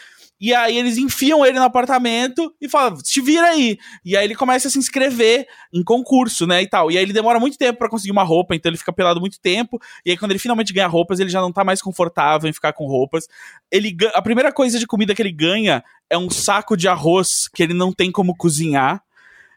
E 0.44 0.54
aí 0.54 0.78
eles 0.78 0.98
enfiam 0.98 1.46
ele 1.46 1.58
no 1.58 1.64
apartamento 1.64 2.54
e 2.60 2.68
falam, 2.68 2.98
te 2.98 3.22
vira 3.22 3.48
aí. 3.48 3.78
E 4.04 4.18
aí 4.18 4.26
ele 4.26 4.36
começa 4.36 4.68
a 4.68 4.72
se 4.72 4.78
inscrever 4.78 5.48
em 5.74 5.82
concurso, 5.82 6.46
né, 6.46 6.62
e 6.62 6.68
tal. 6.68 6.92
E 6.92 6.98
aí 6.98 7.04
ele 7.04 7.14
demora 7.14 7.40
muito 7.40 7.58
tempo 7.58 7.80
pra 7.80 7.88
conseguir 7.88 8.12
uma 8.12 8.24
roupa, 8.24 8.54
então 8.54 8.70
ele 8.70 8.78
fica 8.78 8.92
pelado 8.92 9.22
muito 9.22 9.40
tempo. 9.40 9.82
E 10.06 10.12
aí 10.12 10.18
quando 10.18 10.32
ele 10.32 10.40
finalmente 10.40 10.74
ganha 10.74 10.86
roupas, 10.86 11.22
ele 11.22 11.30
já 11.30 11.40
não 11.40 11.50
tá 11.50 11.64
mais 11.64 11.82
confortável 11.82 12.50
em 12.50 12.52
ficar 12.52 12.74
com 12.74 12.86
roupas. 12.86 13.26
Ele 13.72 13.96
A 14.14 14.22
primeira 14.22 14.52
coisa 14.52 14.78
de 14.78 14.86
comida 14.86 15.16
que 15.16 15.22
ele 15.22 15.32
ganha 15.32 15.82
é 16.10 16.18
um 16.18 16.30
saco 16.30 16.76
de 16.76 16.90
arroz 16.90 17.48
que 17.48 17.64
ele 17.64 17.74
não 17.74 17.94
tem 17.94 18.12
como 18.12 18.36
cozinhar. 18.36 19.02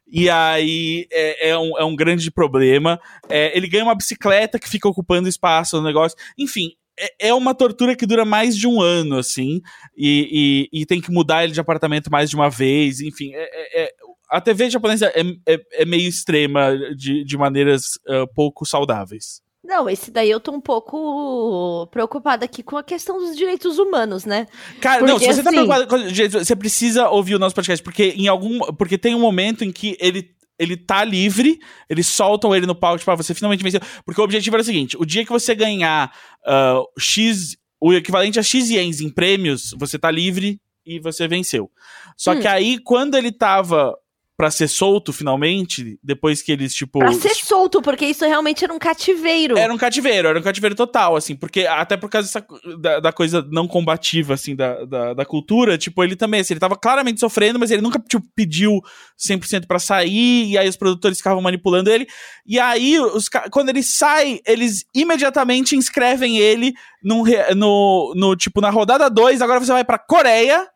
E 0.06 0.30
aí 0.30 1.08
é, 1.10 1.48
é, 1.48 1.58
um, 1.58 1.76
é 1.76 1.84
um 1.84 1.96
grande 1.96 2.30
problema. 2.30 3.00
É, 3.28 3.50
ele 3.58 3.66
ganha 3.66 3.82
uma 3.82 3.96
bicicleta 3.96 4.56
que 4.56 4.68
fica 4.68 4.88
ocupando 4.88 5.28
espaço 5.28 5.78
no 5.78 5.82
negócio. 5.82 6.16
Enfim, 6.38 6.76
é, 6.98 7.28
é 7.28 7.34
uma 7.34 7.54
tortura 7.54 7.94
que 7.94 8.06
dura 8.06 8.24
mais 8.24 8.56
de 8.56 8.66
um 8.66 8.80
ano, 8.80 9.18
assim, 9.18 9.60
e, 9.96 10.68
e, 10.72 10.80
e, 10.80 10.86
tem 10.86 11.00
que 11.00 11.10
mudar 11.10 11.44
ele 11.44 11.52
de 11.52 11.60
apartamento 11.60 12.10
mais 12.10 12.30
de 12.30 12.36
uma 12.36 12.48
vez, 12.48 13.00
enfim. 13.00 13.32
É, 13.34 13.42
é, 13.42 13.84
é 13.84 13.90
a 14.28 14.40
TV 14.40 14.70
japonesa 14.70 15.06
é, 15.14 15.22
é, 15.46 15.60
é, 15.72 15.84
meio 15.84 16.08
extrema 16.08 16.76
de, 16.96 17.24
de 17.24 17.36
maneiras 17.38 17.96
uh, 18.08 18.26
pouco 18.34 18.66
saudáveis. 18.66 19.40
Não, 19.66 19.90
esse 19.90 20.12
daí 20.12 20.30
eu 20.30 20.38
tô 20.38 20.52
um 20.52 20.60
pouco 20.60 21.88
preocupada 21.90 22.44
aqui 22.44 22.62
com 22.62 22.76
a 22.76 22.84
questão 22.84 23.18
dos 23.18 23.36
direitos 23.36 23.78
humanos, 23.78 24.24
né? 24.24 24.46
Cara, 24.80 25.00
porque, 25.00 25.12
não, 25.12 25.18
se 25.18 25.26
você 25.26 25.42
tá 25.42 25.50
assim... 25.50 25.66
tá 25.66 25.66
preocupado 25.66 25.86
com 25.88 26.06
direitos, 26.06 26.46
você 26.46 26.54
precisa 26.54 27.08
ouvir 27.08 27.34
o 27.34 27.38
nosso 27.38 27.54
podcast, 27.54 27.82
porque 27.82 28.14
em 28.16 28.28
algum. 28.28 28.60
Porque 28.74 28.96
tem 28.96 29.14
um 29.16 29.20
momento 29.20 29.64
em 29.64 29.72
que 29.72 29.96
ele 29.98 30.35
ele 30.58 30.76
tá 30.76 31.04
livre, 31.04 31.58
eles 31.88 32.06
soltam 32.06 32.54
ele 32.54 32.66
no 32.66 32.74
palco 32.74 32.96
para 32.96 32.98
tipo, 32.98 33.10
ah, 33.10 33.16
você 33.16 33.34
finalmente 33.34 33.62
vencer. 33.62 33.82
Porque 34.04 34.20
o 34.20 34.24
objetivo 34.24 34.56
era 34.56 34.62
o 34.62 34.64
seguinte: 34.64 34.96
o 34.96 35.04
dia 35.04 35.24
que 35.24 35.30
você 35.30 35.54
ganhar 35.54 36.12
uh, 36.46 36.84
X, 36.98 37.56
o 37.80 37.92
equivalente 37.92 38.38
a 38.38 38.42
X 38.42 38.70
ienes 38.70 39.00
em 39.00 39.10
prêmios, 39.10 39.74
você 39.78 39.98
tá 39.98 40.10
livre 40.10 40.60
e 40.84 41.00
você 41.00 41.26
venceu. 41.26 41.70
Só 42.16 42.32
hum. 42.32 42.40
que 42.40 42.46
aí, 42.46 42.78
quando 42.78 43.16
ele 43.16 43.32
tava 43.32 43.94
para 44.36 44.50
ser 44.50 44.68
solto 44.68 45.14
finalmente, 45.14 45.98
depois 46.02 46.42
que 46.42 46.52
eles, 46.52 46.74
tipo. 46.74 46.98
Pra 46.98 47.12
ser 47.14 47.34
solto, 47.34 47.80
porque 47.80 48.04
isso 48.04 48.24
realmente 48.24 48.62
era 48.62 48.72
um 48.72 48.78
cativeiro. 48.78 49.56
Era 49.56 49.72
um 49.72 49.78
cativeiro, 49.78 50.28
era 50.28 50.38
um 50.38 50.42
cativeiro 50.42 50.74
total, 50.74 51.16
assim, 51.16 51.34
porque 51.34 51.66
até 51.66 51.96
por 51.96 52.10
causa 52.10 52.28
dessa, 52.28 52.46
da, 52.78 53.00
da, 53.00 53.12
coisa 53.12 53.46
não 53.50 53.66
combativa, 53.66 54.34
assim, 54.34 54.54
da, 54.54 54.84
da, 54.84 55.14
da, 55.14 55.24
cultura, 55.24 55.78
tipo, 55.78 56.04
ele 56.04 56.14
também, 56.14 56.40
assim, 56.40 56.52
ele 56.52 56.60
tava 56.60 56.76
claramente 56.76 57.18
sofrendo, 57.18 57.58
mas 57.58 57.70
ele 57.70 57.80
nunca, 57.80 57.98
tipo, 57.98 58.26
pediu 58.34 58.82
100% 59.18 59.66
para 59.66 59.78
sair, 59.78 60.50
e 60.50 60.58
aí 60.58 60.68
os 60.68 60.76
produtores 60.76 61.16
ficavam 61.16 61.40
manipulando 61.40 61.90
ele. 61.90 62.06
E 62.46 62.60
aí, 62.60 63.00
os, 63.00 63.30
quando 63.50 63.70
ele 63.70 63.82
sai, 63.82 64.40
eles 64.46 64.84
imediatamente 64.94 65.74
inscrevem 65.74 66.36
ele 66.36 66.74
num, 67.02 67.24
no, 67.54 68.12
no, 68.14 68.36
tipo, 68.36 68.60
na 68.60 68.68
rodada 68.68 69.08
2, 69.08 69.40
agora 69.40 69.60
você 69.60 69.72
vai 69.72 69.84
pra 69.84 69.98
Coreia 69.98 70.68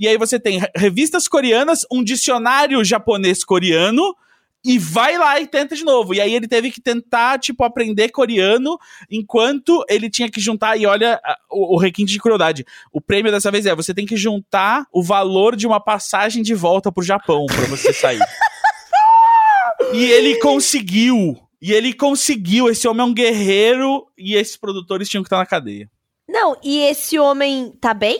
e 0.00 0.08
aí 0.08 0.16
você 0.16 0.40
tem 0.40 0.62
revistas 0.74 1.28
coreanas, 1.28 1.84
um 1.92 2.02
dicionário 2.02 2.82
japonês-coreano, 2.82 4.16
e 4.64 4.78
vai 4.78 5.18
lá 5.18 5.38
e 5.38 5.46
tenta 5.46 5.76
de 5.76 5.84
novo. 5.84 6.14
E 6.14 6.20
aí 6.20 6.34
ele 6.34 6.48
teve 6.48 6.70
que 6.70 6.80
tentar, 6.80 7.38
tipo, 7.38 7.62
aprender 7.64 8.08
coreano 8.10 8.78
enquanto 9.10 9.84
ele 9.88 10.08
tinha 10.08 10.30
que 10.30 10.40
juntar. 10.40 10.78
E 10.78 10.86
olha 10.86 11.20
o, 11.50 11.76
o 11.76 11.78
requinte 11.78 12.12
de 12.12 12.18
crueldade. 12.18 12.64
O 12.90 13.00
prêmio 13.00 13.30
dessa 13.30 13.50
vez 13.50 13.66
é: 13.66 13.74
você 13.74 13.92
tem 13.92 14.06
que 14.06 14.16
juntar 14.16 14.86
o 14.90 15.02
valor 15.02 15.54
de 15.54 15.66
uma 15.66 15.80
passagem 15.80 16.42
de 16.42 16.54
volta 16.54 16.90
pro 16.90 17.02
Japão 17.02 17.44
para 17.46 17.66
você 17.66 17.92
sair. 17.92 18.20
e 19.92 20.04
ele 20.04 20.38
conseguiu. 20.38 21.38
E 21.60 21.72
ele 21.72 21.92
conseguiu. 21.92 22.70
Esse 22.70 22.88
homem 22.88 23.02
é 23.02 23.04
um 23.04 23.14
guerreiro 23.14 24.06
e 24.16 24.34
esses 24.34 24.56
produtores 24.56 25.08
tinham 25.10 25.22
que 25.22 25.26
estar 25.26 25.38
na 25.38 25.46
cadeia. 25.46 25.90
Não, 26.28 26.56
e 26.62 26.80
esse 26.80 27.18
homem 27.18 27.72
tá 27.80 27.92
bem? 27.92 28.18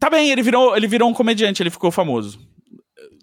Tá 0.00 0.08
bem, 0.08 0.30
ele 0.30 0.42
virou, 0.42 0.74
ele 0.74 0.86
virou 0.86 1.10
um 1.10 1.12
comediante, 1.12 1.62
ele 1.62 1.68
ficou 1.68 1.90
famoso. 1.90 2.40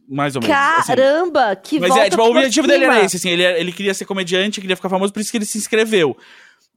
Mais 0.08 0.36
ou 0.36 0.42
menos. 0.42 0.56
Assim. 0.56 0.88
Caramba, 0.88 1.46
assim. 1.48 1.62
que 1.64 1.80
Mas 1.80 1.96
é, 1.98 2.10
tipo, 2.10 2.22
o 2.22 2.30
objetivo 2.30 2.68
dele 2.68 2.86
era 2.86 3.04
esse, 3.04 3.18
assim, 3.18 3.30
ele, 3.30 3.44
ele 3.44 3.74
queria 3.74 3.94
ser 3.94 4.06
comediante, 4.06 4.62
queria 4.62 4.76
ficar 4.76 4.88
famoso, 4.88 5.12
por 5.12 5.20
isso 5.20 5.32
que 5.32 5.38
ele 5.38 5.46
se 5.46 5.58
inscreveu. 5.58 6.16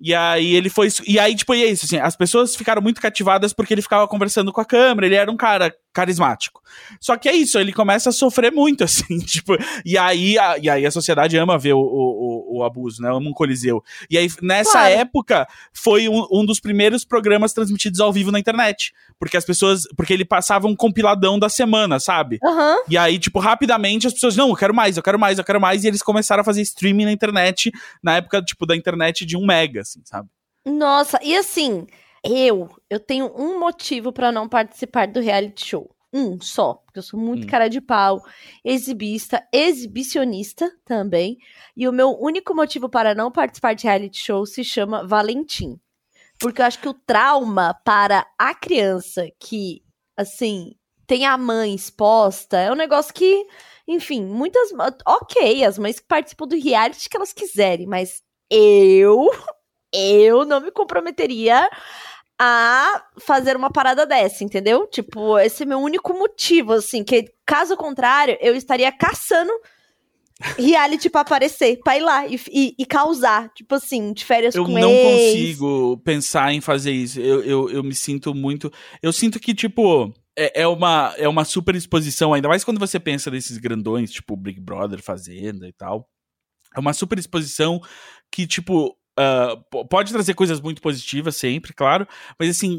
E 0.01 0.15
aí 0.15 0.57
ele 0.57 0.71
foi. 0.71 0.89
E 1.07 1.19
aí, 1.19 1.37
tipo, 1.37 1.55
e 1.55 1.63
é 1.63 1.67
isso, 1.67 1.85
assim, 1.85 1.99
as 1.99 2.17
pessoas 2.17 2.57
ficaram 2.57 2.81
muito 2.81 3.01
cativadas 3.01 3.53
porque 3.53 3.75
ele 3.75 3.83
ficava 3.83 4.09
conversando 4.09 4.51
com 4.51 4.61
a 4.61 4.65
câmera, 4.65 5.07
ele 5.07 5.15
era 5.15 5.31
um 5.31 5.37
cara 5.37 5.73
carismático. 5.93 6.61
Só 7.01 7.16
que 7.16 7.28
é 7.28 7.34
isso, 7.34 7.59
ele 7.59 7.72
começa 7.72 8.11
a 8.11 8.12
sofrer 8.12 8.53
muito, 8.53 8.82
assim, 8.84 9.18
tipo, 9.20 9.57
e 9.84 9.99
aí 9.99 10.38
a, 10.38 10.59
e 10.59 10.68
aí 10.68 10.86
a 10.86 10.91
sociedade 10.91 11.36
ama 11.36 11.59
ver 11.59 11.74
o, 11.74 11.80
o, 11.80 12.59
o 12.59 12.64
abuso, 12.64 13.03
né? 13.03 13.09
Ama 13.09 13.28
um 13.28 13.32
coliseu. 13.32 13.82
E 14.09 14.16
aí, 14.16 14.28
nessa 14.43 14.72
claro. 14.72 14.95
época, 14.95 15.49
foi 15.72 16.09
um, 16.09 16.26
um, 16.30 16.45
dos 16.45 16.61
primeiros 16.61 17.05
programas 17.05 17.53
transmitidos 17.53 18.01
ao 18.01 18.12
vivo 18.12 18.30
na 18.30 18.38
internet. 18.38 18.93
Porque 19.18 19.36
as 19.36 19.45
pessoas. 19.45 19.82
Porque 19.97 20.12
ele 20.12 20.24
passava 20.24 20.66
um 20.66 20.76
compiladão 20.76 21.38
da 21.38 21.49
semana, 21.49 21.99
sabe? 22.01 22.38
Uhum. 22.43 22.82
E 22.88 22.97
aí, 22.97 23.18
tipo, 23.18 23.38
rapidamente 23.38 24.07
as 24.07 24.14
pessoas, 24.14 24.36
não, 24.36 24.51
eu 24.51 24.57
quero 24.57 24.74
mais, 24.74 24.97
eu 24.97 25.03
quero 25.03 25.18
mais, 25.18 25.38
eu 25.38 25.45
quero 25.45 25.61
mais. 25.61 25.84
E 25.84 25.88
eles 25.88 26.03
começaram 26.03 26.43
a 26.43 26.45
fazer 26.45 26.62
streaming 26.62 27.05
na 27.05 27.12
internet, 27.12 27.70
na 28.03 28.16
época, 28.16 28.43
tipo, 28.43 28.66
da 28.66 28.76
internet 28.76 29.24
de 29.26 29.36
um 29.36 29.47
mega, 29.47 29.82
assim, 29.82 30.01
sabe? 30.05 30.28
Nossa, 30.64 31.18
e 31.22 31.34
assim, 31.36 31.86
eu, 32.25 32.68
eu 32.89 33.01
tenho 33.01 33.33
um 33.37 33.59
motivo 33.59 34.12
para 34.12 34.31
não 34.31 34.49
participar 34.49 35.07
do 35.09 35.21
reality 35.21 35.66
show. 35.66 35.95
Um 36.12 36.41
só, 36.41 36.75
porque 36.75 36.99
eu 36.99 37.03
sou 37.03 37.21
muito 37.21 37.45
hum. 37.45 37.47
cara 37.47 37.68
de 37.68 37.81
pau, 37.81 38.21
exibista, 38.64 39.47
exibicionista 39.53 40.71
também. 40.85 41.39
E 41.77 41.89
o 41.89 41.93
meu 41.93 42.11
único 42.21 42.55
motivo 42.55 42.89
para 42.89 43.14
não 43.14 43.31
participar 43.31 43.75
de 43.75 43.85
reality 43.85 44.18
show 44.18 44.45
se 44.45 44.64
chama 44.64 45.07
Valentim. 45.07 45.81
Porque 46.39 46.61
eu 46.61 46.66
acho 46.66 46.81
que 46.81 46.89
o 46.89 46.95
trauma 46.95 47.75
para 47.85 48.27
a 48.39 48.55
criança 48.55 49.29
que, 49.39 49.85
assim, 50.16 50.75
tem 51.07 51.27
a 51.27 51.37
mãe 51.37 51.75
exposta 51.75 52.57
é 52.57 52.73
um 52.73 52.77
negócio 52.77 53.14
que, 53.14 53.47
enfim, 53.87 54.25
muitas. 54.25 54.71
Ok, 55.07 55.64
as 55.64 55.79
mães 55.79 56.01
que 56.01 56.07
participam 56.09 56.47
do 56.49 56.59
reality 56.59 57.09
que 57.09 57.16
elas 57.16 57.33
quiserem, 57.33 57.87
mas 57.87 58.23
eu 58.51 59.31
eu 59.93 60.45
não 60.45 60.61
me 60.61 60.70
comprometeria 60.70 61.68
a 62.38 63.05
fazer 63.20 63.55
uma 63.57 63.70
parada 63.70 64.07
dessa, 64.07 64.43
entendeu? 64.43 64.86
Tipo, 64.86 65.38
esse 65.38 65.62
é 65.62 65.66
meu 65.66 65.78
único 65.78 66.14
motivo, 66.14 66.72
assim, 66.72 67.05
que 67.05 67.26
caso 67.45 67.76
contrário, 67.76 68.38
eu 68.41 68.55
estaria 68.57 68.91
caçando 68.91 69.53
reality 70.57 71.11
pra 71.11 71.20
aparecer, 71.20 71.78
pra 71.84 71.99
ir 71.99 72.01
lá 72.01 72.26
e, 72.26 72.41
e, 72.51 72.74
e 72.78 72.86
causar, 72.86 73.51
tipo 73.55 73.74
assim, 73.74 74.12
de 74.12 74.24
férias 74.24 74.55
eu 74.55 74.64
com 74.64 74.78
Eu 74.78 74.82
não 74.82 74.91
ex. 74.91 75.32
consigo 75.32 75.99
pensar 75.99 76.53
em 76.53 76.61
fazer 76.61 76.93
isso. 76.93 77.20
Eu, 77.20 77.43
eu, 77.43 77.70
eu 77.70 77.84
me 77.84 77.95
sinto 77.95 78.34
muito. 78.34 78.72
Eu 79.03 79.12
sinto 79.12 79.38
que, 79.38 79.55
tipo. 79.55 80.12
É, 80.38 80.62
é, 80.62 80.66
uma, 80.66 81.12
é 81.18 81.28
uma 81.28 81.45
super 81.45 81.74
exposição, 81.74 82.32
ainda 82.32 82.49
mais 82.49 82.64
quando 82.64 82.78
você 82.78 82.99
pensa 82.99 83.30
nesses 83.30 83.59
grandões, 83.59 84.11
tipo 84.11 84.36
Big 84.36 84.59
Brother, 84.61 85.03
Fazenda 85.03 85.68
e 85.68 85.72
tal. 85.72 86.09
É 86.74 86.80
uma 86.80 86.95
super 86.95 87.18
exposição 87.18 87.80
que, 88.30 88.47
tipo, 88.47 88.97
Uh, 89.21 89.85
pode 89.87 90.12
trazer 90.12 90.35
coisas 90.35 90.61
muito 90.61 90.81
positivas 90.81 91.37
sempre, 91.37 91.75
claro, 91.75 92.09
mas 92.39 92.49
assim, 92.49 92.79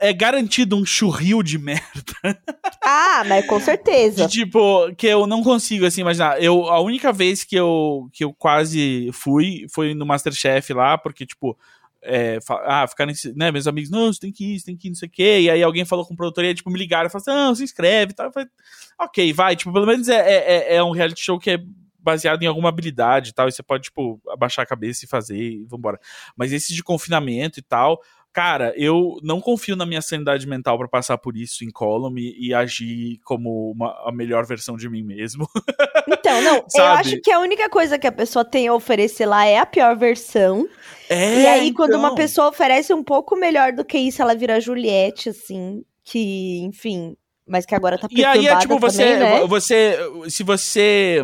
é 0.00 0.12
garantido 0.12 0.76
um 0.76 0.84
churril 0.84 1.42
de 1.42 1.58
merda. 1.60 2.40
Ah, 2.82 3.22
mas 3.26 3.46
com 3.46 3.60
certeza. 3.60 4.26
De, 4.26 4.32
tipo, 4.32 4.92
que 4.96 5.06
eu 5.06 5.26
não 5.26 5.42
consigo, 5.42 5.84
assim, 5.84 6.00
imaginar. 6.00 6.42
Eu, 6.42 6.68
a 6.68 6.80
única 6.80 7.12
vez 7.12 7.44
que 7.44 7.56
eu, 7.56 8.08
que 8.12 8.24
eu 8.24 8.32
quase 8.32 9.10
fui 9.12 9.66
foi 9.70 9.94
no 9.94 10.06
Masterchef 10.06 10.72
lá, 10.72 10.96
porque, 10.96 11.26
tipo, 11.26 11.56
é, 12.02 12.38
ah, 12.64 12.86
ficaram, 12.88 13.12
né, 13.34 13.50
meus 13.50 13.66
amigos, 13.66 13.90
não, 13.90 14.12
você 14.12 14.20
tem 14.20 14.32
que 14.32 14.54
ir, 14.54 14.60
você 14.60 14.66
tem 14.66 14.76
que 14.76 14.88
ir, 14.88 14.90
não 14.90 14.96
sei 14.96 15.08
o 15.08 15.10
quê. 15.10 15.40
E 15.42 15.50
aí 15.50 15.62
alguém 15.62 15.84
falou 15.84 16.06
com 16.06 16.16
produtoria, 16.16 16.54
tipo, 16.54 16.70
me 16.70 16.78
ligaram 16.78 17.08
e 17.08 17.10
falaram 17.10 17.32
assim, 17.32 17.46
não, 17.48 17.54
se 17.54 17.64
inscreve 17.64 18.12
e 18.12 18.14
tal. 18.14 18.32
Falei, 18.32 18.48
ok, 18.98 19.32
vai. 19.32 19.56
Tipo, 19.56 19.72
pelo 19.72 19.86
menos 19.86 20.08
é, 20.08 20.20
é, 20.20 20.76
é 20.76 20.82
um 20.82 20.92
reality 20.92 21.20
show 21.20 21.38
que 21.38 21.50
é 21.50 21.58
baseado 22.06 22.40
em 22.44 22.46
alguma 22.46 22.68
habilidade 22.68 23.30
e 23.30 23.32
tal, 23.32 23.48
e 23.48 23.52
você 23.52 23.64
pode, 23.64 23.84
tipo, 23.84 24.20
abaixar 24.28 24.62
a 24.62 24.66
cabeça 24.66 25.04
e 25.04 25.08
fazer 25.08 25.36
e 25.36 25.64
vambora. 25.64 25.98
Mas 26.36 26.52
esse 26.52 26.72
de 26.72 26.84
confinamento 26.84 27.58
e 27.58 27.62
tal, 27.62 28.00
cara, 28.32 28.72
eu 28.76 29.18
não 29.24 29.40
confio 29.40 29.74
na 29.74 29.84
minha 29.84 30.00
sanidade 30.00 30.46
mental 30.46 30.78
para 30.78 30.86
passar 30.86 31.18
por 31.18 31.36
isso 31.36 31.64
em 31.64 31.70
column 31.70 32.20
e, 32.20 32.48
e 32.48 32.54
agir 32.54 33.18
como 33.24 33.72
uma, 33.72 33.90
a 34.06 34.12
melhor 34.12 34.46
versão 34.46 34.76
de 34.76 34.88
mim 34.88 35.02
mesmo. 35.02 35.48
Então, 36.08 36.40
não, 36.40 36.64
eu 36.76 36.84
acho 36.84 37.20
que 37.20 37.32
a 37.32 37.40
única 37.40 37.68
coisa 37.68 37.98
que 37.98 38.06
a 38.06 38.12
pessoa 38.12 38.44
tem 38.44 38.68
a 38.68 38.74
oferecer 38.74 39.26
lá 39.26 39.44
é 39.44 39.58
a 39.58 39.66
pior 39.66 39.96
versão. 39.96 40.68
É, 41.08 41.40
e 41.40 41.46
aí, 41.46 41.68
então... 41.68 41.74
quando 41.74 41.98
uma 41.98 42.14
pessoa 42.14 42.48
oferece 42.48 42.92
um 42.94 43.02
pouco 43.02 43.36
melhor 43.36 43.72
do 43.72 43.84
que 43.84 43.98
isso, 43.98 44.22
ela 44.22 44.34
vira 44.34 44.60
Juliette, 44.60 45.30
assim, 45.30 45.82
que, 46.04 46.60
enfim, 46.60 47.16
mas 47.46 47.64
que 47.64 47.74
agora 47.74 47.96
tá 47.96 48.08
perturbada 48.08 48.38
E 48.38 48.48
aí 48.48 48.54
é 48.54 48.58
tipo, 48.58 48.78
você, 48.78 49.04
também, 49.04 49.40
né? 49.40 49.46
você, 49.46 49.98
se 50.28 50.42
você 50.42 51.22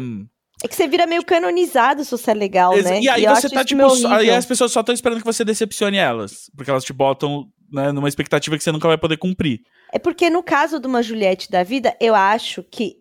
é 0.63 0.69
que 0.69 0.77
você 0.77 0.87
vira 0.87 1.07
meio 1.07 1.25
canonizado 1.25 2.05
se 2.05 2.11
você 2.11 2.31
é 2.31 2.35
legal, 2.35 2.73
Ex 2.75 2.85
né? 2.85 3.01
E 3.01 3.09
aí 3.09 3.25
e 3.25 3.29
você 3.29 3.51
tá, 3.51 3.65
tipo, 3.65 3.83
aí 4.07 4.31
as 4.31 4.47
pessoas 4.47 4.71
só 4.71 4.81
estão 4.81 4.95
esperando 4.95 5.19
que 5.19 5.25
você 5.25 5.45
decepcione 5.45 5.97
elas. 5.97 6.51
Porque 6.57 6.71
elas 6.71 6.85
te 6.85 6.93
botam 6.93 7.47
né, 7.73 7.91
numa 7.91 8.09
expectativa 8.09 8.57
que 8.57 8.63
você 8.63 8.71
nunca 8.71 8.87
vai 8.87 8.97
poder 8.97 9.17
cumprir. 9.17 9.61
É 9.93 9.99
porque 9.99 10.31
no 10.31 10.43
caso 10.43 10.79
de 10.79 10.87
uma 10.87 11.03
Juliette 11.03 11.51
da 11.51 11.63
vida, 11.65 11.97
eu 12.01 12.15
acho 12.15 12.63
que 12.63 12.97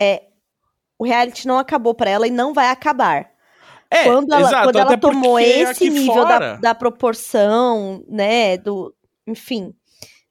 é, 0.00 0.24
o 0.98 1.04
reality 1.04 1.46
não 1.46 1.58
acabou 1.58 1.94
para 1.94 2.10
ela 2.10 2.26
e 2.26 2.30
não 2.30 2.52
vai 2.52 2.68
acabar. 2.68 3.30
É, 3.90 4.04
quando 4.04 4.32
ela, 4.32 4.48
exato, 4.48 4.64
quando 4.64 4.78
ela 4.78 4.98
tomou 4.98 5.38
esse 5.38 5.88
nível 5.88 6.14
fora... 6.14 6.38
da, 6.38 6.56
da 6.56 6.74
proporção, 6.74 8.04
né, 8.08 8.58
do, 8.58 8.94
enfim, 9.26 9.72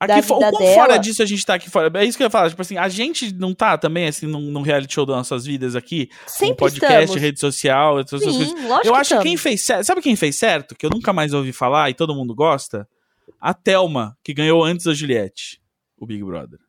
Aqui 0.04 0.08
da 0.08 0.22
vida 0.22 0.34
o 0.34 0.52
quão 0.52 0.74
fora 0.74 0.98
disso 0.98 1.22
a 1.24 1.26
gente 1.26 1.46
tá 1.46 1.56
aqui 1.56 1.70
fora? 1.70 1.92
É 2.00 2.06
isso 2.06 2.18
que 2.18 2.24
eu 2.24 2.28
ia 2.28 2.32
falar. 2.32 2.50
Tipo 2.50 2.62
assim, 2.62 2.78
a 2.78 2.88
gente 2.90 3.34
não 3.34 3.54
tá 3.54 3.78
também, 3.78 4.08
assim, 4.08 4.28
num, 4.28 4.42
num 4.42 4.62
reality 4.62 4.94
show 4.94 5.06
das 5.06 5.16
nossas 5.16 5.46
vidas 5.46 5.76
aqui? 5.76 6.10
Sempre 6.28 6.54
um 6.54 6.56
podcast, 6.56 7.04
estamos. 7.04 7.22
rede 7.22 7.40
social, 7.40 8.00
essas 8.00 8.22
Sim, 8.22 8.26
coisas. 8.26 8.54
Lógico 8.54 8.88
eu 8.88 8.94
que 8.94 9.00
acho 9.00 9.18
que 9.18 9.24
quem 9.24 9.38
fez 9.38 9.66
certo. 9.66 9.84
Sabe 9.86 10.02
quem 10.02 10.16
fez 10.16 10.36
certo? 10.36 10.76
Que 10.76 10.86
eu 10.86 10.90
nunca 10.90 11.14
mais 11.14 11.34
ouvi 11.34 11.52
falar 11.52 11.90
e 11.90 11.94
todo 11.94 12.16
mundo 12.16 12.36
gosta? 12.36 12.88
A 13.40 13.54
Thelma, 13.54 14.18
que 14.24 14.34
ganhou 14.34 14.64
antes 14.64 14.86
da 14.86 14.94
Juliette, 14.94 15.62
o 15.98 16.06
Big 16.06 16.24
Brother. 16.24 16.60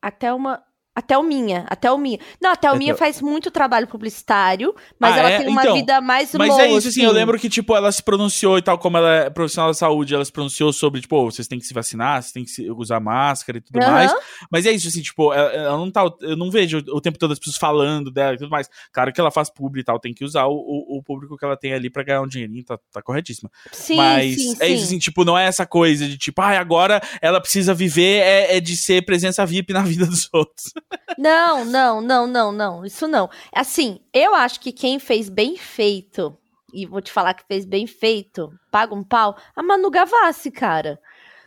A 0.00 0.10
Thelma. 0.10 0.62
A 0.98 1.00
Thelminha, 1.00 1.64
a 1.70 1.76
Thelminha. 1.76 2.18
Não, 2.42 2.50
a 2.50 2.56
Thelminha 2.56 2.92
É, 2.92 2.96
faz 2.96 3.22
muito 3.22 3.52
trabalho 3.52 3.86
publicitário, 3.86 4.74
mas 4.98 5.14
Ah, 5.14 5.18
ela 5.20 5.30
é? 5.30 5.38
tem 5.38 5.46
uma 5.48 5.62
Então, 5.62 5.74
vida 5.76 6.00
mais 6.00 6.34
Mas 6.34 6.48
low, 6.48 6.58
é 6.60 6.68
isso, 6.72 6.88
assim, 6.88 7.02
eu 7.02 7.10
assim. 7.10 7.16
lembro 7.20 7.38
que, 7.38 7.48
tipo, 7.48 7.76
ela 7.76 7.92
se 7.92 8.02
pronunciou 8.02 8.58
e 8.58 8.62
tal, 8.62 8.76
como 8.80 8.96
ela 8.96 9.14
é 9.14 9.30
profissional 9.30 9.70
da 9.70 9.74
saúde, 9.74 10.12
ela 10.12 10.24
se 10.24 10.32
pronunciou 10.32 10.72
sobre, 10.72 11.00
tipo, 11.00 11.14
"Ô, 11.16 11.30
vocês 11.30 11.46
têm 11.46 11.60
que 11.60 11.64
se 11.66 11.72
vacinar, 11.72 12.20
vocês 12.20 12.32
têm 12.32 12.44
que 12.44 12.68
usar 12.72 12.98
máscara 12.98 13.58
e 13.58 13.60
tudo 13.60 13.78
Aham. 13.80 13.92
mais. 13.92 14.12
Mas 14.50 14.66
é 14.66 14.72
isso, 14.72 14.88
assim, 14.88 15.00
tipo, 15.00 15.32
ela, 15.32 15.52
ela 15.52 15.76
não 15.76 15.88
tá. 15.88 16.02
Eu 16.20 16.36
não 16.36 16.50
vejo 16.50 16.78
o 16.88 17.00
tempo 17.00 17.16
todo 17.16 17.32
as 17.32 17.38
pessoas 17.38 17.56
falando 17.56 18.10
dela 18.10 18.34
e 18.34 18.38
tudo 18.38 18.50
mais. 18.50 18.68
Claro 18.92 19.12
que 19.12 19.20
ela 19.20 19.30
faz 19.30 19.48
publi 19.48 19.82
e 19.82 19.84
tal, 19.84 20.00
tem 20.00 20.12
que 20.12 20.24
usar 20.24 20.46
o, 20.46 20.54
o, 20.56 20.98
o 20.98 21.02
público 21.04 21.36
que 21.38 21.44
ela 21.44 21.56
tem 21.56 21.74
ali 21.74 21.88
pra 21.90 22.02
ganhar 22.02 22.22
um 22.22 22.26
dinheirinho, 22.26 22.64
tá, 22.64 22.76
tá 22.90 23.00
corretíssima. 23.00 23.48
Sim, 23.72 23.96
Mas 23.96 24.34
sim, 24.34 24.50
é 24.58 24.66
sim. 24.66 24.74
isso, 24.74 24.84
assim, 24.86 24.98
tipo, 24.98 25.24
não 25.24 25.38
é 25.38 25.44
essa 25.46 25.64
coisa 25.64 26.08
de 26.08 26.18
tipo, 26.18 26.42
ah, 26.42 26.58
agora 26.58 27.00
ela 27.22 27.40
precisa 27.40 27.72
viver 27.72 28.18
é, 28.24 28.56
é 28.56 28.60
de 28.60 28.76
ser 28.76 29.04
presença 29.04 29.46
VIP 29.46 29.72
na 29.72 29.82
vida 29.86 30.04
dos 30.06 30.28
outros. 30.32 30.72
Não, 31.16 31.64
não, 31.64 32.00
não, 32.00 32.26
não, 32.26 32.52
não. 32.52 32.84
Isso 32.84 33.06
não. 33.08 33.28
Assim, 33.52 34.00
eu 34.12 34.34
acho 34.34 34.60
que 34.60 34.72
quem 34.72 34.98
fez 34.98 35.28
bem 35.28 35.56
feito, 35.56 36.36
e 36.72 36.86
vou 36.86 37.00
te 37.00 37.12
falar 37.12 37.34
que 37.34 37.46
fez 37.46 37.64
bem 37.64 37.86
feito, 37.86 38.50
paga 38.70 38.94
um 38.94 39.04
pau, 39.04 39.36
a 39.54 39.62
Manu 39.62 39.90
Gavassi, 39.90 40.50
cara. 40.50 40.98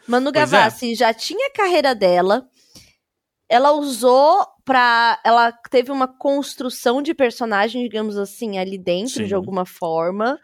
Manu 0.08 0.32
Pois 0.32 0.52
é. 0.52 0.58
Gavassi 0.58 0.96
já 0.96 1.14
tinha 1.14 1.48
a 1.48 1.54
carreira 1.54 1.94
dela. 1.96 2.48
Ela 3.48 3.72
usou 3.74 4.46
pra. 4.64 5.20
Ela 5.24 5.52
teve 5.52 5.92
uma 5.92 6.08
construção 6.08 7.02
de 7.02 7.14
personagem, 7.14 7.84
digamos 7.84 8.18
assim, 8.18 8.58
ali 8.58 8.78
dentro, 8.78 9.16
Sim. 9.16 9.26
de 9.26 9.36
alguma 9.36 9.66
forma. 9.66 10.40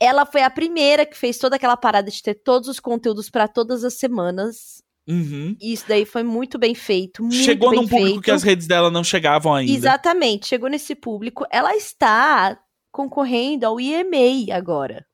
Ela 0.00 0.24
foi 0.24 0.42
a 0.42 0.50
primeira 0.50 1.04
que 1.04 1.16
fez 1.16 1.38
toda 1.38 1.56
aquela 1.56 1.76
parada 1.76 2.10
de 2.10 2.22
ter 2.22 2.34
todos 2.34 2.68
os 2.68 2.80
conteúdos 2.80 3.28
pra 3.28 3.48
todas 3.48 3.84
as 3.84 3.94
semanas. 3.94 4.82
Uhum. 5.08 5.56
Isso 5.60 5.84
daí 5.88 6.04
foi 6.04 6.22
muito 6.22 6.58
bem 6.58 6.74
feito. 6.74 7.22
Muito 7.22 7.34
Chegou 7.36 7.70
bem 7.70 7.80
num 7.80 7.88
público 7.88 8.08
feito. 8.10 8.22
que 8.22 8.30
as 8.30 8.42
redes 8.42 8.66
dela 8.66 8.90
não 8.90 9.02
chegavam 9.02 9.54
ainda. 9.54 9.72
Exatamente, 9.72 10.46
chegou 10.46 10.68
nesse 10.68 10.94
público. 10.94 11.46
Ela 11.50 11.74
está 11.74 12.58
concorrendo 12.92 13.66
ao 13.66 13.80
EMA 13.80 14.54
agora, 14.54 15.04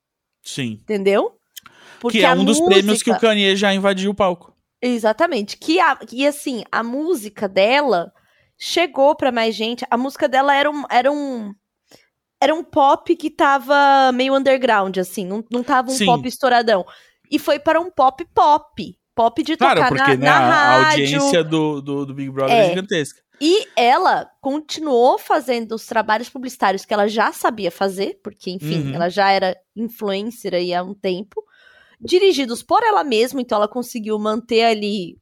Sim. 0.42 0.80
entendeu? 0.82 1.32
que 2.10 2.22
é 2.22 2.30
um 2.34 2.44
dos 2.44 2.60
prêmios 2.60 3.02
que 3.02 3.08
o 3.08 3.14
música- 3.14 3.28
Kanye 3.28 3.56
já 3.56 3.72
invadiu 3.72 4.10
o 4.10 4.14
palco. 4.14 4.54
Exatamente. 4.82 5.56
Que 5.56 5.80
a, 5.80 5.98
e 6.12 6.26
assim, 6.26 6.62
a 6.70 6.82
música 6.82 7.48
dela 7.48 8.12
chegou 8.58 9.14
pra 9.16 9.32
mais 9.32 9.54
gente. 9.54 9.86
A 9.90 9.96
música 9.96 10.28
dela 10.28 10.54
era 10.54 10.70
um. 10.70 10.84
Era 10.90 11.10
um 11.10 11.54
era 12.42 12.54
um 12.54 12.62
pop 12.62 13.16
que 13.16 13.30
tava 13.30 14.12
meio 14.12 14.34
underground, 14.36 14.98
assim, 14.98 15.24
não, 15.24 15.42
não 15.50 15.62
tava 15.62 15.90
um 15.90 15.94
Sim. 15.94 16.04
pop 16.04 16.28
estouradão. 16.28 16.84
E 17.30 17.38
foi 17.38 17.58
para 17.58 17.80
um 17.80 17.90
pop 17.90 18.22
pop. 18.34 18.98
Pop 19.14 19.42
de 19.42 19.56
Claro, 19.56 19.76
tocar 19.80 19.88
porque 19.88 20.16
na, 20.16 20.16
né, 20.16 20.26
na 20.26 20.36
a, 20.36 20.38
a 20.40 20.82
rádio. 20.82 21.04
audiência 21.04 21.44
do, 21.44 21.80
do, 21.80 22.06
do 22.06 22.14
Big 22.14 22.30
Brother 22.30 22.54
É. 22.56 22.66
é 22.66 22.68
gigantesca. 22.70 23.22
E 23.40 23.66
ela 23.76 24.30
continuou 24.40 25.18
fazendo 25.18 25.74
os 25.74 25.84
trabalhos 25.86 26.28
publicitários 26.28 26.84
que 26.84 26.94
ela 26.94 27.08
já 27.08 27.32
sabia 27.32 27.70
fazer, 27.70 28.20
porque, 28.22 28.50
enfim, 28.50 28.88
Uhum. 28.88 28.94
ela 28.94 29.08
já 29.08 29.30
era 29.30 29.56
influencer 29.74 30.54
aí 30.54 30.72
há 30.72 30.82
um 30.82 30.94
tempo, 30.94 31.42
dirigidos 32.00 32.62
por 32.62 32.82
ela 32.82 33.02
mesma, 33.04 33.40
então 33.40 33.56
ela 33.56 33.68
conseguiu 33.68 34.18
manter 34.18 34.62
ali 34.64 35.16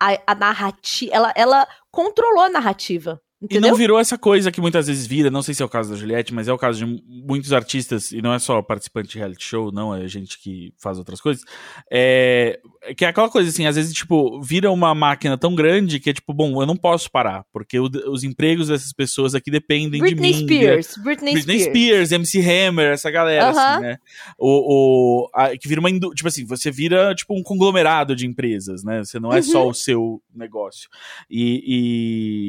a, 0.00 0.18
a 0.26 0.34
narrativa. 0.34 1.12
Ela, 1.14 1.32
ela 1.36 1.66
controlou 1.90 2.44
a 2.44 2.48
narrativa. 2.50 3.20
E 3.40 3.44
Entendeu? 3.44 3.70
não 3.70 3.76
virou 3.76 3.98
essa 4.00 4.16
coisa 4.16 4.50
que 4.50 4.62
muitas 4.62 4.86
vezes 4.86 5.06
vira, 5.06 5.30
não 5.30 5.42
sei 5.42 5.54
se 5.54 5.62
é 5.62 5.66
o 5.66 5.68
caso 5.68 5.90
da 5.90 5.96
Juliette, 5.96 6.32
mas 6.32 6.48
é 6.48 6.52
o 6.52 6.58
caso 6.58 6.78
de 6.78 6.86
mu- 6.86 7.00
muitos 7.06 7.52
artistas, 7.52 8.10
e 8.10 8.22
não 8.22 8.32
é 8.32 8.38
só 8.38 8.62
participante 8.62 9.10
de 9.10 9.18
reality 9.18 9.44
show, 9.44 9.70
não, 9.70 9.94
é 9.94 10.08
gente 10.08 10.38
que 10.40 10.72
faz 10.78 10.98
outras 10.98 11.20
coisas. 11.20 11.44
É, 11.92 12.58
que 12.94 13.04
é 13.04 13.08
aquela 13.08 13.28
coisa 13.28 13.48
assim, 13.48 13.66
às 13.66 13.76
vezes, 13.76 13.92
tipo, 13.92 14.40
vira 14.42 14.70
uma 14.70 14.94
máquina 14.94 15.36
tão 15.38 15.54
grande 15.54 15.98
que 16.00 16.10
é 16.10 16.12
tipo, 16.12 16.32
bom, 16.32 16.60
eu 16.62 16.66
não 16.66 16.76
posso 16.76 17.10
parar, 17.10 17.44
porque 17.52 17.78
o- 17.78 17.90
os 18.10 18.22
empregos 18.24 18.68
dessas 18.68 18.92
pessoas 18.92 19.34
aqui 19.34 19.50
dependem 19.50 20.00
Britney 20.00 20.32
de 20.32 20.38
mim. 20.38 20.46
Spears. 20.60 20.96
Britney, 20.98 21.32
Britney 21.34 21.60
Spears. 21.60 21.78
Spears, 21.78 22.12
MC 22.12 22.40
Hammer, 22.40 22.92
essa 22.92 23.10
galera, 23.10 23.48
Aham. 23.50 23.72
assim, 23.74 23.82
né? 23.82 23.98
O, 24.38 25.24
o, 25.24 25.30
a- 25.34 25.56
que 25.56 25.66
vira 25.68 25.80
uma. 25.80 25.90
Tipo 25.90 26.28
assim, 26.28 26.44
você 26.44 26.70
vira 26.70 27.14
tipo 27.14 27.34
um 27.38 27.42
conglomerado 27.42 28.14
de 28.14 28.26
empresas, 28.26 28.82
né? 28.84 29.02
Você 29.04 29.18
não 29.18 29.32
é 29.32 29.36
Uhum. 29.36 29.42
só 29.42 29.68
o 29.68 29.74
seu 29.74 30.22
negócio. 30.34 30.88
E. 31.30 31.62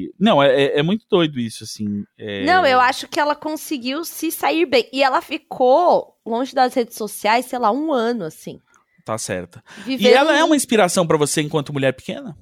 e- 0.07 0.11
Não, 0.19 0.41
é, 0.41 0.63
é- 0.63 0.79
é 0.79 0.83
muito 0.83 1.05
doido 1.09 1.39
isso, 1.39 1.63
assim. 1.63 2.03
é- 2.17 2.45
Não, 2.45 2.65
eu 2.65 2.79
acho 2.79 3.07
que 3.07 3.19
ela 3.19 3.35
conseguiu 3.35 4.03
se 4.05 4.31
sair 4.31 4.65
bem. 4.65 4.87
E 4.91 5.01
ela 5.03 5.21
ficou 5.21 6.13
longe 6.25 6.53
das 6.53 6.73
redes 6.73 6.95
sociais, 6.97 7.45
sei 7.45 7.57
lá, 7.59 7.71
um 7.71 7.91
ano, 7.93 8.25
assim. 8.25 8.59
Tá 9.07 9.17
certa. 9.17 9.63
E 9.85 9.95
Vivendo 9.95 10.13
ela 10.15 10.37
é 10.37 10.43
uma 10.43 10.53
inspiração 10.55 11.07
pra 11.07 11.15
você 11.15 11.41
enquanto 11.41 11.71
mulher 11.71 11.93
pequena? 11.93 12.37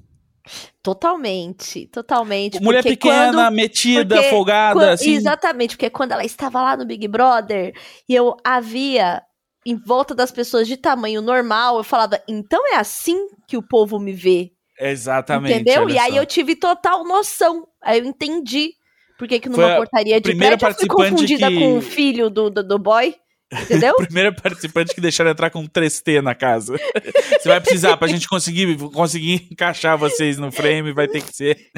Totalmente, 0.82 1.86
totalmente. 1.88 2.60
mulher 2.60 2.82
pequena, 2.82 3.32
quando- 3.32 3.54
metida, 3.54 4.16
porque 4.16 4.30
folgada, 4.30 4.80
Quan- 4.80 4.92
assim. 4.92 5.14
Exatamente, 5.14 5.76
porque 5.76 5.90
quando 5.90 6.12
ela 6.12 6.24
estava 6.24 6.60
lá 6.62 6.76
no 6.76 6.84
Big 6.84 7.06
Brother 7.08 7.72
e 8.08 8.14
eu 8.14 8.36
havia 8.44 9.22
em 9.64 9.76
volta 9.76 10.12
das 10.14 10.30
pessoas 10.32 10.66
de 10.66 10.76
tamanho 10.76 11.22
normal, 11.22 11.76
eu 11.78 11.84
falava, 11.84 12.20
então 12.28 12.60
é 12.72 12.76
assim 12.76 13.16
que 13.46 13.56
o 13.56 13.62
povo 13.62 13.98
me 14.00 14.12
vê. 14.12 14.50
Exatamente. 14.78 15.54
entendeu? 15.54 15.88
E 15.88 15.98
aí 15.98 16.12
só. 16.12 16.18
eu 16.18 16.26
tive 16.26 16.54
total 16.56 17.04
noção. 17.04 17.64
Aí 17.82 17.98
eu 18.00 18.04
entendi 18.04 18.72
por 19.18 19.26
que, 19.26 19.38
que 19.40 19.48
numa 19.48 19.62
Foi 19.68 19.76
portaria 19.76 20.20
de 20.20 20.34
prédio 20.36 20.66
eu 20.68 20.74
fui 20.74 20.86
confundida 20.88 21.48
que- 21.48 21.58
com 21.58 21.78
o 21.78 21.80
filho 21.80 22.28
do, 22.28 22.50
do, 22.50 22.62
do 22.66 22.78
boy. 22.78 23.14
Entendeu? 23.52 23.94
Primeira 23.98 24.32
participante 24.32 24.94
que 24.94 25.00
deixaram 25.00 25.30
entrar 25.30 25.50
com 25.50 25.64
3T 25.66 26.20
na 26.20 26.34
casa. 26.34 26.76
Você 27.40 27.48
vai 27.48 27.60
precisar, 27.60 27.96
pra 27.96 28.08
gente 28.08 28.28
conseguir, 28.28 28.76
conseguir 28.92 29.46
encaixar 29.52 29.96
vocês 29.96 30.36
no 30.36 30.50
frame, 30.50 30.92
vai 30.92 31.06
ter 31.06 31.22
que 31.22 31.32
ser. 31.34 31.54
tem 31.54 31.72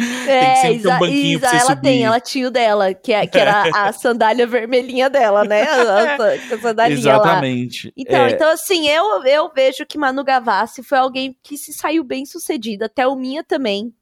que 0.54 0.56
sempre 0.62 0.82
ter 0.82 0.88
um 0.88 0.98
banquinho 0.98 1.40
pra 1.40 1.48
exa- 1.50 1.58
você 1.58 1.62
ela 1.66 1.76
subir. 1.76 1.82
tem, 1.82 2.04
ela 2.04 2.20
tinha 2.20 2.48
o 2.48 2.50
dela, 2.50 2.94
que, 2.94 3.12
é, 3.12 3.26
que 3.26 3.38
era 3.38 3.64
a 3.74 3.92
sandália 3.92 4.46
vermelhinha 4.46 5.10
dela, 5.10 5.44
né? 5.44 5.62
A, 5.64 5.82
a, 5.82 6.14
a 6.54 6.58
sandalinha 6.58 7.16
lá. 7.16 7.22
Exatamente. 7.24 7.92
Então, 7.96 8.24
É, 8.24 8.30
então 8.30 8.50
assim, 8.50 8.88
eu, 8.88 9.22
eu 9.24 9.52
vejo 9.54 9.84
que 9.84 9.98
Manu 9.98 10.24
Gavassi 10.24 10.82
foi 10.82 10.98
alguém 10.98 11.36
que 11.42 11.58
se 11.58 11.72
saiu 11.74 12.02
bem 12.02 12.24
sucedida, 12.24 12.86
até 12.86 13.06
o 13.06 13.14
Minha 13.14 13.44
também. 13.44 13.92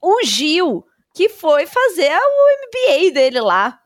O 0.00 0.24
Gil, 0.24 0.84
que 1.14 1.28
foi 1.28 1.66
fazer 1.66 2.10
o 2.12 2.66
MBA 2.66 3.12
dele 3.12 3.40
lá, 3.40 3.78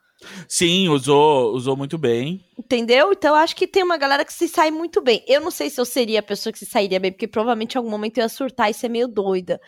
Sim, 0.49 0.89
usou, 0.89 1.53
usou 1.55 1.77
muito 1.77 1.97
bem. 1.99 2.45
entendeu? 2.59 3.13
Então 3.13 3.31
eu 3.31 3.37
acho 3.37 3.55
que 3.57 3.67
tem 3.67 3.83
uma 3.83 3.97
galera 3.97 4.25
que 4.25 4.33
se 4.33 4.49
sai 4.49 4.71
muito 4.71 5.01
bem. 5.03 5.23
Eu 5.27 5.41
não 5.41 5.51
sei 5.51 5.71
se 5.71 5.81
eu 5.81 5.85
seria 5.85 6.21
a 6.21 6.23
pessoa 6.23 6.53
que 6.53 6.59
se 6.59 6.67
sairia 6.67 7.01
bem, 7.01 7.13
porque 7.13 7.27
provavelmente 7.29 7.75
em 7.75 7.79
algum 7.79 7.91
momento 7.91 8.19
eu 8.19 8.23
ia 8.23 8.29
surtar 8.29 8.71
e 8.71 8.75
ser 8.75 8.89
meio 8.89 9.09
doida. 9.09 9.61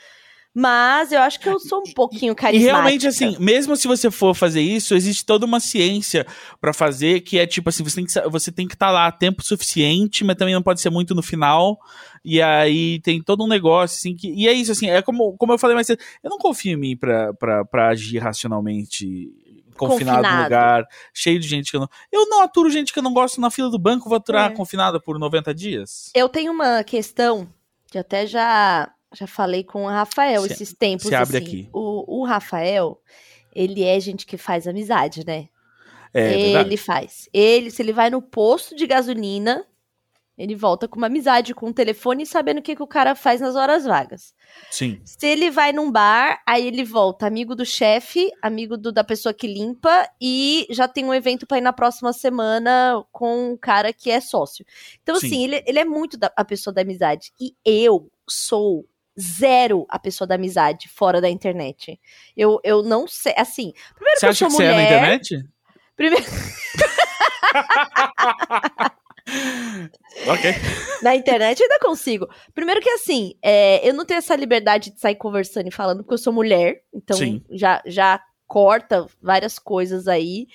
Mas 0.58 1.12
eu 1.12 1.20
acho 1.20 1.38
que 1.38 1.50
eu 1.50 1.60
sou 1.60 1.80
um 1.80 1.92
pouquinho 1.92 2.32
E 2.32 2.34
carismática. 2.34 2.72
realmente, 2.78 3.06
assim, 3.06 3.36
mesmo 3.38 3.76
se 3.76 3.86
você 3.86 4.10
for 4.10 4.34
fazer 4.34 4.62
isso, 4.62 4.94
existe 4.94 5.22
toda 5.22 5.44
uma 5.44 5.60
ciência 5.60 6.26
pra 6.58 6.72
fazer, 6.72 7.20
que 7.20 7.38
é 7.38 7.46
tipo 7.46 7.68
assim, 7.68 7.84
você 7.84 7.96
tem 7.96 8.06
que 8.06 8.28
você 8.30 8.50
tem 8.50 8.66
que 8.66 8.72
estar 8.72 8.90
lá 8.90 9.12
tempo 9.12 9.44
suficiente, 9.44 10.24
mas 10.24 10.34
também 10.34 10.54
não 10.54 10.62
pode 10.62 10.80
ser 10.80 10.88
muito 10.88 11.14
no 11.14 11.22
final. 11.22 11.78
E 12.24 12.40
aí 12.40 13.00
tem 13.00 13.22
todo 13.22 13.44
um 13.44 13.48
negócio, 13.48 13.98
assim, 13.98 14.16
que. 14.16 14.32
E 14.32 14.48
é 14.48 14.52
isso, 14.54 14.72
assim, 14.72 14.88
é 14.88 15.02
como, 15.02 15.36
como 15.36 15.52
eu 15.52 15.58
falei 15.58 15.74
mais 15.74 15.86
cedo, 15.88 16.00
eu 16.24 16.30
não 16.30 16.38
confio 16.38 16.72
em 16.72 16.76
mim 16.80 16.96
pra, 16.96 17.34
pra, 17.34 17.62
pra 17.66 17.88
agir 17.88 18.16
racionalmente. 18.18 19.28
Confinado, 19.76 20.16
Confinado. 20.18 20.36
no 20.38 20.42
lugar, 20.44 20.84
cheio 21.14 21.38
de 21.38 21.46
gente 21.46 21.70
que 21.70 21.76
eu 21.76 21.80
não. 21.80 21.88
Eu 22.12 22.26
não 22.28 22.42
aturo 22.42 22.68
gente 22.70 22.92
que 22.92 22.98
eu 22.98 23.02
não 23.02 23.12
gosto 23.12 23.40
na 23.40 23.50
fila 23.50 23.70
do 23.70 23.78
banco, 23.78 24.08
vou 24.08 24.16
aturar 24.16 24.50
É. 24.50 24.54
confinada 24.54 24.98
por 25.00 25.18
90 25.18 25.54
dias. 25.54 26.10
Eu 26.14 26.28
tenho 26.28 26.52
uma 26.52 26.82
questão 26.84 27.48
que 27.90 27.98
até 27.98 28.26
já 28.26 28.90
já 29.14 29.26
falei 29.26 29.62
com 29.64 29.84
o 29.84 29.88
Rafael 29.88 30.42
Se- 30.42 30.52
esses 30.52 30.74
tempos. 30.74 31.06
se 31.06 31.14
abre 31.14 31.38
assim. 31.38 31.46
aqui. 31.46 31.68
O, 31.72 32.20
o 32.20 32.24
Rafael, 32.26 33.00
ele 33.54 33.82
é 33.84 33.98
gente 34.00 34.26
que 34.26 34.36
faz 34.36 34.66
amizade, 34.66 35.24
né? 35.26 35.48
É, 36.12 36.32
ele 36.32 36.52
verdade. 36.52 36.76
faz. 36.76 37.28
Ele, 37.32 37.70
se 37.70 37.80
ele 37.82 37.92
vai 37.92 38.10
no 38.10 38.20
posto 38.20 38.74
de 38.74 38.86
gasolina, 38.86 39.64
ele 40.38 40.54
volta 40.54 40.86
com 40.86 40.98
uma 40.98 41.06
amizade, 41.06 41.54
com 41.54 41.68
um 41.68 41.72
telefone, 41.72 42.26
sabendo 42.26 42.58
o 42.58 42.62
que, 42.62 42.76
que 42.76 42.82
o 42.82 42.86
cara 42.86 43.14
faz 43.14 43.40
nas 43.40 43.56
horas 43.56 43.84
vagas. 43.84 44.34
Sim. 44.70 45.00
Se 45.04 45.26
ele 45.26 45.50
vai 45.50 45.72
num 45.72 45.90
bar, 45.90 46.40
aí 46.46 46.66
ele 46.66 46.84
volta 46.84 47.26
amigo 47.26 47.54
do 47.54 47.64
chefe, 47.64 48.30
amigo 48.42 48.76
do- 48.76 48.92
da 48.92 49.02
pessoa 49.02 49.32
que 49.32 49.46
limpa 49.46 50.08
e 50.20 50.66
já 50.70 50.86
tem 50.86 51.04
um 51.04 51.14
evento 51.14 51.46
pra 51.46 51.58
ir 51.58 51.62
na 51.62 51.72
próxima 51.72 52.12
semana 52.12 53.02
com 53.10 53.52
um 53.52 53.56
cara 53.56 53.92
que 53.92 54.10
é 54.10 54.20
sócio. 54.20 54.64
Então, 55.02 55.16
Sim. 55.16 55.26
assim, 55.26 55.44
ele, 55.44 55.62
ele 55.66 55.78
é 55.78 55.84
muito 55.84 56.16
da- 56.18 56.32
a 56.36 56.44
pessoa 56.44 56.72
da 56.74 56.82
amizade. 56.82 57.32
E 57.40 57.54
eu 57.64 58.10
sou 58.28 58.84
zero 59.18 59.86
a 59.88 59.98
pessoa 59.98 60.28
da 60.28 60.34
amizade 60.34 60.88
fora 60.90 61.22
da 61.22 61.30
internet. 61.30 61.98
Eu, 62.36 62.60
eu 62.62 62.82
não 62.82 63.08
sei, 63.08 63.32
assim, 63.38 63.72
primeiro 63.94 64.20
Você 64.20 64.20
que 64.20 64.26
eu 64.26 64.30
acha 64.30 64.38
sou 64.38 64.48
que 64.48 64.54
você 64.56 64.64
é 64.64 64.68
na 64.68 64.74
mulher, 64.74 64.86
internet? 64.86 65.48
primeiro 65.96 66.26
ok. 70.26 70.54
Na 71.02 71.14
internet 71.16 71.60
eu 71.60 71.64
ainda 71.64 71.78
consigo. 71.80 72.28
Primeiro 72.54 72.80
que 72.80 72.90
assim, 72.90 73.34
é, 73.42 73.86
eu 73.88 73.92
não 73.92 74.04
tenho 74.04 74.18
essa 74.18 74.36
liberdade 74.36 74.90
de 74.90 75.00
sair 75.00 75.16
conversando 75.16 75.68
e 75.68 75.72
falando 75.72 75.98
porque 75.98 76.14
eu 76.14 76.18
sou 76.18 76.32
mulher, 76.32 76.82
então 76.94 77.16
Sim. 77.16 77.42
já, 77.50 77.82
já 77.86 78.20
corta 78.46 79.06
várias 79.20 79.58
coisas 79.58 80.06
aí. 80.06 80.46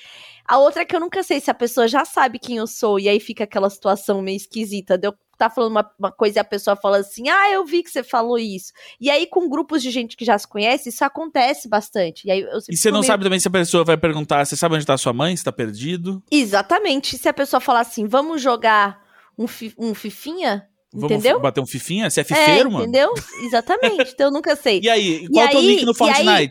A 0.45 0.57
outra 0.57 0.81
é 0.81 0.85
que 0.85 0.95
eu 0.95 0.99
nunca 0.99 1.23
sei 1.23 1.39
se 1.39 1.51
a 1.51 1.53
pessoa 1.53 1.87
já 1.87 2.05
sabe 2.05 2.39
quem 2.39 2.57
eu 2.57 2.67
sou 2.67 2.99
e 2.99 3.07
aí 3.09 3.19
fica 3.19 3.43
aquela 3.43 3.69
situação 3.69 4.21
meio 4.21 4.37
esquisita 4.37 4.97
de 4.97 5.07
eu 5.07 5.13
tá 5.41 5.49
falando 5.49 5.71
uma, 5.71 5.91
uma 5.97 6.11
coisa 6.11 6.39
e 6.39 6.41
a 6.41 6.43
pessoa 6.43 6.75
fala 6.75 6.97
assim, 6.97 7.29
ah, 7.29 7.51
eu 7.51 7.65
vi 7.65 7.83
que 7.83 7.89
você 7.89 8.03
falou 8.03 8.37
isso. 8.37 8.71
E 8.99 9.09
aí, 9.09 9.27
com 9.27 9.49
grupos 9.49 9.81
de 9.81 9.91
gente 9.91 10.15
que 10.15 10.25
já 10.25 10.37
se 10.37 10.47
conhece, 10.47 10.89
isso 10.89 11.03
acontece 11.03 11.67
bastante. 11.67 12.27
E, 12.27 12.31
aí, 12.31 12.45
e 12.69 12.77
você 12.77 12.91
não 12.91 12.99
meio... 12.99 13.07
sabe 13.07 13.23
também 13.23 13.39
se 13.39 13.47
a 13.47 13.51
pessoa 13.51 13.83
vai 13.83 13.97
perguntar, 13.97 14.45
você 14.45 14.55
sabe 14.55 14.75
onde 14.75 14.85
tá 14.85 14.97
sua 14.97 15.13
mãe, 15.13 15.35
se 15.35 15.43
tá 15.43 15.51
perdido? 15.51 16.21
Exatamente. 16.31 17.17
Se 17.17 17.27
a 17.27 17.33
pessoa 17.33 17.59
falar 17.59 17.81
assim, 17.81 18.07
vamos 18.07 18.41
jogar 18.41 19.01
um, 19.37 19.47
fi, 19.47 19.73
um 19.77 19.93
fifinha, 19.93 20.67
Vamos 20.93 21.11
entendeu? 21.11 21.39
bater 21.39 21.61
um 21.61 21.65
fifinha? 21.65 22.09
Você 22.09 22.21
é 22.21 22.23
fifeiro, 22.23 22.69
é, 22.69 22.71
mano? 22.71 22.83
Entendeu? 22.83 23.13
Exatamente. 23.45 24.11
então 24.13 24.27
eu 24.27 24.31
nunca 24.31 24.55
sei. 24.55 24.81
E 24.83 24.89
aí, 24.89 25.27
qual 25.29 25.45
é 25.45 25.47
o 25.47 25.51
teu 25.51 25.61
nick 25.61 25.85
no 25.85 25.93
Fortnite? 25.93 26.25
E 26.25 26.29
aí, 26.29 26.49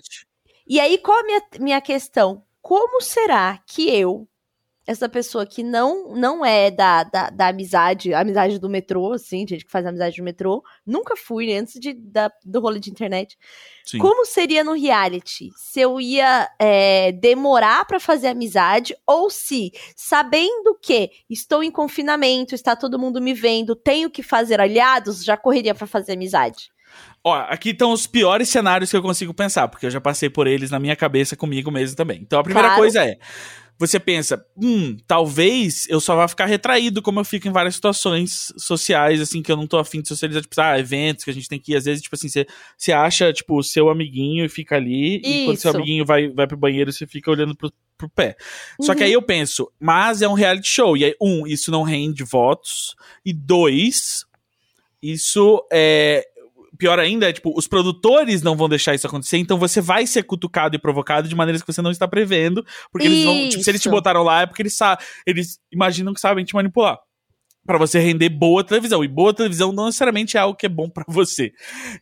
e 0.66 0.80
aí, 0.80 0.98
qual 0.98 1.18
a 1.18 1.24
minha, 1.24 1.42
minha 1.58 1.80
questão? 1.80 2.42
Como 2.62 3.02
será 3.02 3.58
que 3.66 3.88
eu, 3.90 4.28
essa 4.90 5.08
pessoa 5.08 5.46
que 5.46 5.62
não 5.62 6.16
não 6.16 6.44
é 6.44 6.68
da, 6.68 7.04
da, 7.04 7.30
da 7.30 7.46
amizade, 7.46 8.12
amizade 8.12 8.58
do 8.58 8.68
metrô, 8.68 9.12
assim, 9.12 9.46
gente 9.46 9.64
que 9.64 9.70
faz 9.70 9.86
amizade 9.86 10.16
do 10.16 10.24
metrô, 10.24 10.64
nunca 10.84 11.16
fui 11.16 11.46
né, 11.46 11.58
antes 11.58 11.78
de, 11.78 11.92
da, 11.92 12.28
do 12.44 12.58
rolê 12.58 12.80
de 12.80 12.90
internet. 12.90 13.38
Sim. 13.84 13.98
Como 13.98 14.26
seria 14.26 14.64
no 14.64 14.72
reality? 14.72 15.50
Se 15.56 15.80
eu 15.80 16.00
ia 16.00 16.50
é, 16.58 17.12
demorar 17.12 17.84
para 17.84 18.00
fazer 18.00 18.26
amizade 18.26 18.92
ou 19.06 19.30
se, 19.30 19.70
sabendo 19.94 20.76
que 20.82 21.10
estou 21.30 21.62
em 21.62 21.70
confinamento, 21.70 22.52
está 22.52 22.74
todo 22.74 22.98
mundo 22.98 23.20
me 23.20 23.32
vendo, 23.32 23.76
tenho 23.76 24.10
que 24.10 24.24
fazer 24.24 24.60
aliados, 24.60 25.24
já 25.24 25.36
correria 25.36 25.74
para 25.74 25.86
fazer 25.86 26.14
amizade? 26.14 26.72
Ó, 27.22 27.32
aqui 27.32 27.70
estão 27.70 27.92
os 27.92 28.08
piores 28.08 28.48
cenários 28.48 28.90
que 28.90 28.96
eu 28.96 29.02
consigo 29.02 29.32
pensar, 29.32 29.68
porque 29.68 29.86
eu 29.86 29.90
já 29.90 30.00
passei 30.00 30.28
por 30.28 30.48
eles 30.48 30.68
na 30.68 30.80
minha 30.80 30.96
cabeça 30.96 31.36
comigo 31.36 31.70
mesmo 31.70 31.96
também. 31.96 32.20
Então 32.22 32.40
a 32.40 32.42
primeira 32.42 32.70
claro. 32.70 32.82
coisa 32.82 33.04
é: 33.04 33.18
você 33.80 33.98
pensa, 33.98 34.44
hum, 34.62 34.94
talvez 35.06 35.86
eu 35.88 36.00
só 36.00 36.14
vá 36.14 36.28
ficar 36.28 36.44
retraído, 36.44 37.00
como 37.00 37.18
eu 37.18 37.24
fico 37.24 37.48
em 37.48 37.50
várias 37.50 37.76
situações 37.76 38.52
sociais, 38.58 39.22
assim, 39.22 39.42
que 39.42 39.50
eu 39.50 39.56
não 39.56 39.66
tô 39.66 39.78
afim 39.78 40.02
de 40.02 40.08
socializar, 40.08 40.42
tipo, 40.42 40.60
ah, 40.60 40.78
eventos 40.78 41.24
que 41.24 41.30
a 41.30 41.32
gente 41.32 41.48
tem 41.48 41.58
que 41.58 41.72
ir, 41.72 41.76
às 41.76 41.86
vezes, 41.86 42.02
tipo 42.02 42.14
assim, 42.14 42.28
você, 42.28 42.92
acha, 42.92 43.32
tipo, 43.32 43.58
o 43.58 43.62
seu 43.62 43.88
amiguinho 43.88 44.44
e 44.44 44.50
fica 44.50 44.76
ali, 44.76 45.22
Isso. 45.24 45.30
e 45.30 45.44
quando 45.46 45.56
seu 45.56 45.70
amiguinho 45.70 46.04
vai, 46.04 46.28
vai 46.28 46.46
pro 46.46 46.58
banheiro, 46.58 46.92
você 46.92 47.06
fica 47.06 47.30
olhando 47.30 47.56
pro, 47.56 47.72
pro 47.96 48.10
pé. 48.10 48.36
Uhum. 48.78 48.84
Só 48.84 48.94
que 48.94 49.02
aí 49.02 49.12
uhum. 49.12 49.14
eu 49.14 49.22
penso, 49.22 49.72
mas 49.80 50.20
é 50.20 50.28
um 50.28 50.34
reality 50.34 50.68
show, 50.68 50.94
e 50.94 51.06
aí, 51.06 51.14
um, 51.18 51.46
isso 51.46 51.70
não 51.70 51.82
rende 51.82 52.22
votos, 52.22 52.94
e 53.24 53.32
dois, 53.32 54.26
isso 55.02 55.66
é, 55.72 56.28
pior 56.80 56.98
ainda 56.98 57.28
é, 57.28 57.32
tipo, 57.32 57.52
os 57.56 57.68
produtores 57.68 58.42
não 58.42 58.56
vão 58.56 58.68
deixar 58.68 58.94
isso 58.94 59.06
acontecer, 59.06 59.36
então 59.36 59.58
você 59.58 59.80
vai 59.80 60.06
ser 60.06 60.22
cutucado 60.22 60.74
e 60.74 60.78
provocado 60.78 61.28
de 61.28 61.36
maneiras 61.36 61.62
que 61.62 61.70
você 61.70 61.82
não 61.82 61.90
está 61.90 62.08
prevendo, 62.08 62.64
porque 62.90 63.06
isso. 63.06 63.14
eles 63.16 63.24
vão, 63.24 63.48
tipo, 63.50 63.62
se 63.62 63.70
eles 63.70 63.82
te 63.82 63.88
botaram 63.88 64.22
lá 64.22 64.42
é 64.42 64.46
porque 64.46 64.62
eles 64.62 64.76
sabem, 64.76 65.04
eles 65.26 65.60
imaginam 65.70 66.14
que 66.14 66.20
sabem 66.20 66.44
te 66.44 66.54
manipular 66.54 66.98
para 67.66 67.78
você 67.78 68.00
render 68.00 68.30
boa 68.30 68.64
televisão. 68.64 69.04
E 69.04 69.08
boa 69.08 69.34
televisão 69.34 69.70
não 69.70 69.86
necessariamente 69.86 70.36
é 70.36 70.40
algo 70.40 70.56
que 70.56 70.66
é 70.66 70.68
bom 70.68 70.88
para 70.88 71.04
você. 71.06 71.52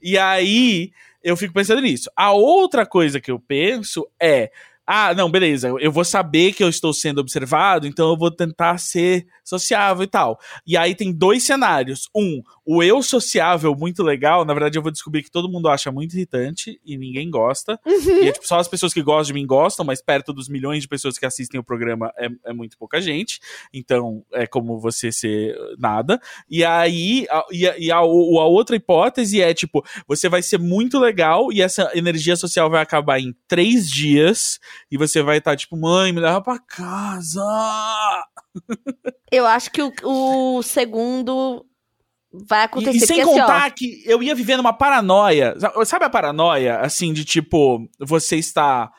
E 0.01 0.16
aí 0.16 0.93
eu 1.22 1.37
fico 1.37 1.53
pensando 1.53 1.83
nisso. 1.83 2.11
A 2.16 2.33
outra 2.33 2.87
coisa 2.87 3.20
que 3.20 3.31
eu 3.31 3.39
penso 3.39 4.09
é 4.22 4.51
ah, 4.91 5.12
não, 5.12 5.30
beleza, 5.30 5.68
eu 5.80 5.93
vou 5.93 6.03
saber 6.03 6.55
que 6.55 6.64
eu 6.64 6.68
estou 6.70 6.95
sendo 6.95 7.18
observado, 7.20 7.86
então 7.86 8.09
eu 8.09 8.16
vou 8.16 8.30
tentar 8.30 8.78
ser 8.78 9.26
sociável 9.45 10.03
e 10.03 10.07
tal. 10.07 10.41
E 10.66 10.78
aí 10.78 10.95
tem 10.95 11.12
dois 11.12 11.43
cenários. 11.43 12.09
Um, 12.16 12.43
o 12.64 12.82
eu 12.82 13.03
sociável 13.03 13.74
muito 13.74 14.03
legal, 14.03 14.47
na 14.47 14.55
verdade 14.55 14.78
eu 14.78 14.82
vou 14.82 14.91
descobrir 14.91 15.22
que 15.22 15.30
todo 15.30 15.49
mundo 15.49 15.68
acha 15.68 15.93
muito 15.93 16.14
irritante 16.14 16.80
e 16.82 16.97
ninguém 16.97 17.30
gosta. 17.30 17.78
Uhum. 17.84 18.22
E 18.22 18.28
é 18.28 18.32
tipo, 18.32 18.47
só 18.47 18.59
as 18.59 18.66
pessoas 18.66 18.95
que 18.95 19.03
gostam 19.03 19.34
de 19.34 19.34
mim 19.34 19.47
gostam, 19.47 19.84
mas 19.84 20.01
perto 20.01 20.32
dos 20.32 20.49
milhões 20.49 20.82
de 20.84 20.89
pessoas 20.89 21.18
que 21.18 21.26
assistem 21.26 21.61
o 21.61 21.64
programa 21.64 22.11
é, 22.18 22.28
é 22.47 22.53
muito 22.55 22.78
pouca 22.78 22.99
gente. 22.99 23.41
Então 23.74 24.24
é 24.32 24.47
como 24.47 24.80
você 24.80 25.12
ser 25.12 25.55
nada. 25.78 26.18
E 26.49 26.64
aí, 26.64 27.26
a, 27.30 27.45
e, 27.53 27.68
a, 27.68 27.78
e 27.78 27.93
a, 27.93 27.97
a 27.97 28.05
outra 28.05 28.74
hipótese 28.74 29.43
é 29.43 29.53
tipo, 29.53 29.84
você 30.07 30.30
vai 30.30 30.41
ser 30.41 30.59
muito 30.59 30.99
legal 30.99 31.53
e 31.53 31.61
essa 31.61 31.91
energia 31.95 32.36
social 32.36 32.70
vai 32.70 32.80
acabar 32.80 33.20
em 33.20 33.34
três 33.47 33.91
dias 33.91 34.59
e 34.91 34.97
você 34.97 35.22
vai 35.22 35.39
estar 35.39 35.53
tá, 35.53 35.57
tipo, 35.57 35.76
mãe, 35.76 36.12
me 36.12 36.20
leva 36.20 36.41
pra 36.41 36.59
casa. 36.59 37.45
Eu 39.31 39.47
acho 39.47 39.70
que 39.70 39.83
o, 39.83 39.93
o 40.03 40.62
segundo 40.62 41.64
vai 42.33 42.64
acontecer. 42.64 42.93
E, 42.93 42.97
e 42.97 43.07
sem 43.07 43.16
porque, 43.24 43.41
contar 43.41 43.66
assim, 43.66 43.74
que 43.74 44.03
eu 44.07 44.22
ia 44.22 44.35
vivendo 44.35 44.61
uma 44.61 44.72
paranoia. 44.72 45.55
Sabe 45.85 46.05
a 46.05 46.11
paranoia? 46.11 46.79
Assim, 46.81 47.12
de 47.12 47.24
tipo, 47.24 47.89
você 47.99 48.37
está 48.37 48.91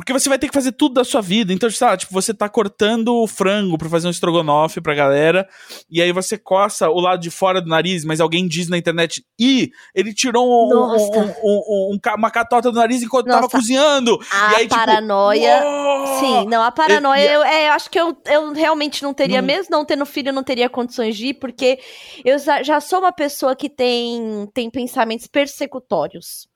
porque 0.00 0.12
você 0.14 0.28
vai 0.30 0.38
ter 0.38 0.48
que 0.48 0.54
fazer 0.54 0.72
tudo 0.72 0.94
da 0.94 1.04
sua 1.04 1.20
vida. 1.20 1.52
Então, 1.52 1.70
sabe, 1.70 1.98
tipo, 1.98 2.12
você 2.12 2.32
tá 2.32 2.48
cortando 2.48 3.14
o 3.14 3.26
frango 3.26 3.76
pra 3.76 3.88
fazer 3.88 4.08
um 4.08 4.10
estrogonofe 4.10 4.80
pra 4.80 4.94
galera. 4.94 5.46
E 5.90 6.00
aí 6.00 6.10
você 6.10 6.38
coça 6.38 6.88
o 6.88 6.98
lado 6.98 7.20
de 7.20 7.30
fora 7.30 7.60
do 7.60 7.68
nariz, 7.68 8.02
mas 8.04 8.18
alguém 8.18 8.48
diz 8.48 8.68
na 8.68 8.78
internet, 8.78 9.22
ih, 9.38 9.70
ele 9.94 10.14
tirou 10.14 10.46
um, 10.46 10.96
um, 11.42 11.92
um, 11.92 11.98
uma 12.16 12.30
catota 12.30 12.72
do 12.72 12.78
nariz 12.78 13.02
enquanto 13.02 13.26
Nossa. 13.26 13.40
tava 13.40 13.50
cozinhando. 13.50 14.18
A 14.32 14.52
e 14.52 14.54
aí, 14.56 14.62
tipo, 14.62 14.74
paranoia. 14.74 15.58
Tipo, 15.58 16.20
sim, 16.20 16.46
não, 16.48 16.62
a 16.62 16.70
paranoia, 16.70 17.30
eu, 17.30 17.42
é, 17.42 17.68
eu 17.68 17.72
acho 17.72 17.90
que 17.90 18.00
eu, 18.00 18.16
eu 18.26 18.52
realmente 18.52 19.02
não 19.02 19.12
teria, 19.12 19.42
não. 19.42 19.46
mesmo 19.46 19.66
não 19.70 19.84
tendo 19.84 20.06
filho, 20.06 20.30
eu 20.30 20.34
não 20.34 20.42
teria 20.42 20.70
condições 20.70 21.14
de 21.14 21.26
ir, 21.26 21.34
porque 21.34 21.78
eu 22.24 22.38
já 22.38 22.80
sou 22.80 23.00
uma 23.00 23.12
pessoa 23.12 23.54
que 23.54 23.68
tem, 23.68 24.48
tem 24.54 24.70
pensamentos 24.70 25.26
persecutórios. 25.26 26.48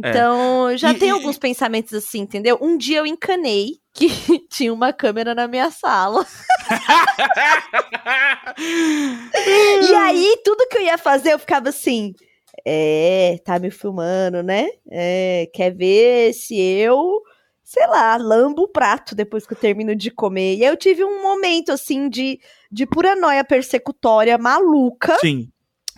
É. 0.00 0.10
Então, 0.10 0.68
é. 0.68 0.76
já 0.76 0.92
e, 0.92 0.98
tem 0.98 1.08
e... 1.08 1.12
alguns 1.12 1.38
pensamentos 1.38 1.92
assim, 1.92 2.20
entendeu? 2.20 2.58
Um 2.60 2.78
dia 2.78 2.98
eu 2.98 3.06
encanei 3.06 3.80
que 3.92 4.08
tinha 4.48 4.72
uma 4.72 4.92
câmera 4.92 5.34
na 5.34 5.46
minha 5.46 5.70
sala. 5.70 6.26
e 9.88 9.94
aí, 9.94 10.38
tudo 10.44 10.68
que 10.68 10.78
eu 10.78 10.82
ia 10.82 10.96
fazer, 10.96 11.32
eu 11.32 11.38
ficava 11.38 11.68
assim. 11.68 12.14
É, 12.64 13.38
tá 13.44 13.58
me 13.58 13.70
filmando, 13.70 14.42
né? 14.42 14.68
É, 14.90 15.50
quer 15.52 15.74
ver 15.74 16.32
se 16.32 16.58
eu, 16.58 17.20
sei 17.62 17.86
lá, 17.86 18.16
lambo 18.16 18.62
o 18.62 18.68
prato 18.68 19.14
depois 19.14 19.46
que 19.46 19.54
eu 19.54 19.58
termino 19.58 19.96
de 19.96 20.10
comer. 20.10 20.56
E 20.56 20.64
aí 20.64 20.70
eu 20.70 20.76
tive 20.76 21.04
um 21.04 21.22
momento, 21.22 21.72
assim, 21.72 22.08
de, 22.08 22.38
de 22.70 22.86
pura 22.86 23.16
noia 23.16 23.44
persecutória 23.44 24.38
maluca. 24.38 25.18
Sim 25.18 25.50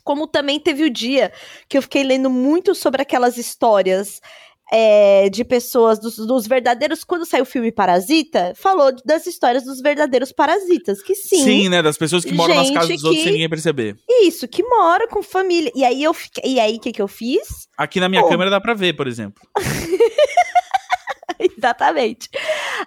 como 0.04 0.26
também 0.26 0.60
teve 0.60 0.84
o 0.84 0.90
dia 0.90 1.32
que 1.68 1.76
eu 1.78 1.82
fiquei 1.82 2.04
lendo 2.04 2.30
muito 2.30 2.74
sobre 2.74 3.02
aquelas 3.02 3.38
histórias 3.38 4.20
é, 4.72 5.28
de 5.28 5.44
pessoas, 5.44 5.98
dos, 5.98 6.16
dos, 6.16 6.46
verdadeiros. 6.46 7.04
Quando 7.04 7.24
saiu 7.24 7.42
o 7.42 7.46
filme 7.46 7.72
Parasita, 7.72 8.52
falou 8.56 8.94
das 9.04 9.26
histórias 9.26 9.64
dos 9.64 9.80
verdadeiros 9.80 10.32
parasitas. 10.32 11.02
Que 11.02 11.14
sim. 11.14 11.42
Sim, 11.44 11.68
né? 11.68 11.82
Das 11.82 11.96
pessoas 11.96 12.24
que 12.24 12.34
moram 12.34 12.54
nas 12.54 12.70
casas 12.70 12.88
dos 12.88 13.00
que, 13.00 13.06
outros 13.06 13.24
sem 13.24 13.32
ninguém 13.32 13.48
perceber. 13.48 13.96
Isso, 14.22 14.46
que 14.48 14.62
mora 14.62 15.08
com 15.08 15.22
família. 15.22 15.72
E 15.74 15.84
aí 15.84 16.02
eu 16.02 16.12
fiquei. 16.14 16.54
E 16.54 16.60
aí, 16.60 16.76
o 16.76 16.80
que, 16.80 16.92
que 16.92 17.02
eu 17.02 17.08
fiz? 17.08 17.68
Aqui 17.76 18.00
na 18.00 18.08
minha 18.08 18.22
Pô. 18.22 18.28
câmera 18.28 18.50
dá 18.50 18.60
pra 18.60 18.74
ver, 18.74 18.94
por 18.94 19.06
exemplo. 19.06 19.42
Exatamente. 21.38 22.28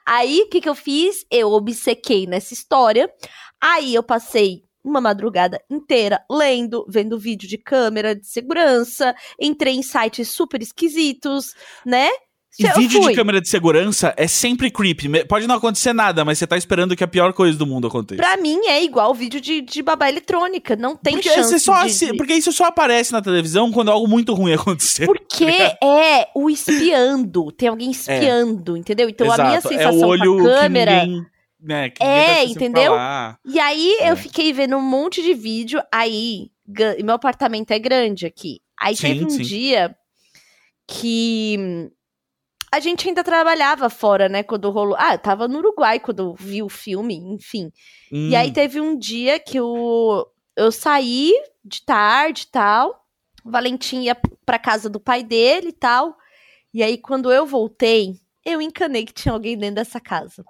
Aí, 0.05 0.41
o 0.41 0.49
que, 0.49 0.61
que 0.61 0.69
eu 0.69 0.75
fiz? 0.75 1.25
Eu 1.31 1.51
obcequei 1.51 2.25
nessa 2.25 2.53
história. 2.53 3.09
Aí 3.61 3.93
eu 3.95 4.03
passei 4.03 4.66
uma 4.87 5.01
madrugada 5.01 5.61
inteira 5.69 6.21
lendo, 6.31 6.85
vendo 6.87 7.19
vídeo 7.19 7.47
de 7.47 7.57
câmera 7.57 8.15
de 8.15 8.25
segurança, 8.25 9.13
entrei 9.39 9.75
em 9.75 9.83
sites 9.83 10.29
super 10.29 10.61
esquisitos, 10.61 11.53
né? 11.85 12.09
E 12.59 12.65
vídeo 12.73 13.03
fui. 13.03 13.11
de 13.11 13.15
câmera 13.15 13.39
de 13.39 13.47
segurança 13.47 14.15
é 14.17 14.27
sempre 14.27 14.71
creepy. 14.71 15.25
Pode 15.25 15.45
não 15.45 15.55
acontecer 15.55 15.93
nada, 15.93 16.25
mas 16.25 16.39
você 16.39 16.47
tá 16.47 16.57
esperando 16.57 16.95
que 16.95 17.03
a 17.03 17.07
pior 17.07 17.31
coisa 17.31 17.55
do 17.55 17.67
mundo 17.67 17.85
aconteça. 17.85 18.19
Pra 18.19 18.35
mim 18.35 18.59
é 18.65 18.83
igual 18.83 19.13
vídeo 19.13 19.39
de, 19.39 19.61
de 19.61 19.83
babá 19.83 20.09
eletrônica. 20.09 20.75
Não 20.75 20.95
tem 20.95 21.13
porque 21.13 21.29
chance 21.29 21.59
só 21.59 21.85
de. 21.85 22.17
Porque 22.17 22.33
isso 22.33 22.51
só 22.51 22.65
aparece 22.65 23.11
na 23.11 23.21
televisão 23.21 23.71
quando 23.71 23.91
algo 23.91 24.07
muito 24.07 24.33
ruim 24.33 24.53
acontecer. 24.55 25.05
Porque 25.05 25.45
é 25.45 26.29
o 26.33 26.49
espiando. 26.49 27.51
Tem 27.51 27.69
alguém 27.69 27.91
espiando, 27.91 28.75
é. 28.75 28.79
entendeu? 28.79 29.07
Então 29.07 29.27
Exato. 29.27 29.41
a 29.41 29.45
minha 29.45 29.61
sensação 29.61 30.01
é 30.01 30.05
o 30.05 30.07
olho 30.07 30.37
com 30.37 30.47
a 30.47 30.61
câmera... 30.61 31.01
Que 31.01 31.07
ninguém 31.07 31.36
né? 31.59 31.89
Que 31.89 32.03
é, 32.03 32.45
entendeu? 32.45 32.93
E 33.45 33.59
aí 33.59 33.97
é. 33.99 34.11
eu 34.11 34.17
fiquei 34.17 34.53
vendo 34.53 34.77
um 34.77 34.81
monte 34.81 35.21
de 35.21 35.33
vídeo, 35.33 35.81
aí 35.91 36.51
meu 37.03 37.15
apartamento 37.15 37.71
é 37.71 37.79
grande 37.79 38.25
aqui. 38.25 38.61
Aí 38.79 38.95
sim, 38.95 39.07
teve 39.07 39.25
um 39.25 39.29
sim. 39.29 39.41
dia 39.41 39.95
que 40.87 41.89
a 42.71 42.79
gente 42.79 43.07
ainda 43.07 43.23
trabalhava 43.23 43.89
fora, 43.89 44.29
né? 44.29 44.43
Quando 44.43 44.69
rolou. 44.69 44.95
Ah, 44.99 45.13
eu 45.13 45.19
tava 45.19 45.47
no 45.47 45.59
Uruguai 45.59 45.99
quando 45.99 46.35
vi 46.35 46.61
o 46.61 46.69
filme, 46.69 47.15
enfim. 47.15 47.71
Hum. 48.11 48.29
E 48.29 48.35
aí 48.35 48.49
hum. 48.49 48.53
teve 48.53 48.81
um 48.81 48.97
dia 48.97 49.39
que 49.39 49.57
eu, 49.57 50.27
eu 50.55 50.71
saí 50.71 51.33
de 51.63 51.81
tarde 51.81 52.43
e 52.43 52.51
tal. 52.51 53.05
O 53.43 53.49
Valentim 53.49 54.01
ia 54.01 54.17
pra 54.45 54.59
casa 54.59 54.89
do 54.89 54.99
pai 54.99 55.23
dele 55.23 55.69
e 55.69 55.73
tal. 55.73 56.17
E 56.73 56.83
aí, 56.83 56.97
quando 56.97 57.31
eu 57.31 57.45
voltei, 57.45 58.19
eu 58.45 58.61
encanei 58.61 59.05
que 59.05 59.13
tinha 59.13 59.33
alguém 59.33 59.57
dentro 59.57 59.75
dessa 59.75 59.99
casa. 59.99 60.43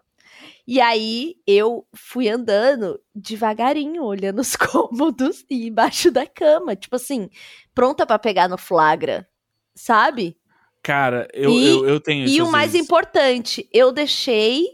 E 0.68 0.80
aí 0.82 1.36
eu 1.46 1.86
fui 1.96 2.30
andando 2.30 3.00
devagarinho, 3.14 4.04
olhando 4.04 4.40
os 4.40 4.56
cômodos 4.58 5.46
e 5.50 5.68
embaixo 5.68 6.12
da 6.12 6.26
cama, 6.26 6.76
tipo 6.76 6.96
assim, 6.96 7.30
pronta 7.74 8.06
para 8.06 8.20
pegar 8.20 8.48
no 8.48 8.58
flagra, 8.58 9.28
sabe? 9.76 10.38
Cara, 10.84 11.28
eu, 11.34 11.52
e, 11.52 11.68
eu, 11.68 11.86
eu 11.88 12.00
tenho 12.00 12.28
E 12.28 12.42
o 12.42 12.52
mais 12.52 12.72
vezes. 12.72 12.86
importante, 12.86 13.68
eu 13.74 13.92
deixei 13.92 14.66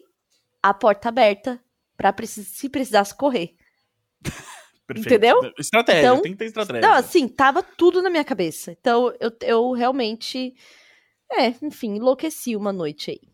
a 0.61 0.73
porta 0.73 1.09
aberta 1.09 1.59
para 1.97 2.13
se 2.25 2.69
precisasse 2.69 3.15
correr. 3.15 3.55
Perfeito. 4.85 5.07
Entendeu? 5.07 5.53
Estratégia, 5.57 6.01
Então, 6.01 6.21
tem 6.21 6.31
que 6.33 6.37
ter 6.37 6.45
estratégia. 6.45 6.81
Não, 6.81 6.93
assim, 6.93 7.27
tava 7.27 7.63
tudo 7.63 8.01
na 8.01 8.09
minha 8.09 8.23
cabeça. 8.23 8.71
Então, 8.79 9.13
eu, 9.19 9.31
eu 9.41 9.71
realmente. 9.71 10.53
É, 11.31 11.53
enfim, 11.61 11.95
enlouqueci 11.95 12.55
uma 12.55 12.71
noite 12.73 13.11
aí. 13.11 13.32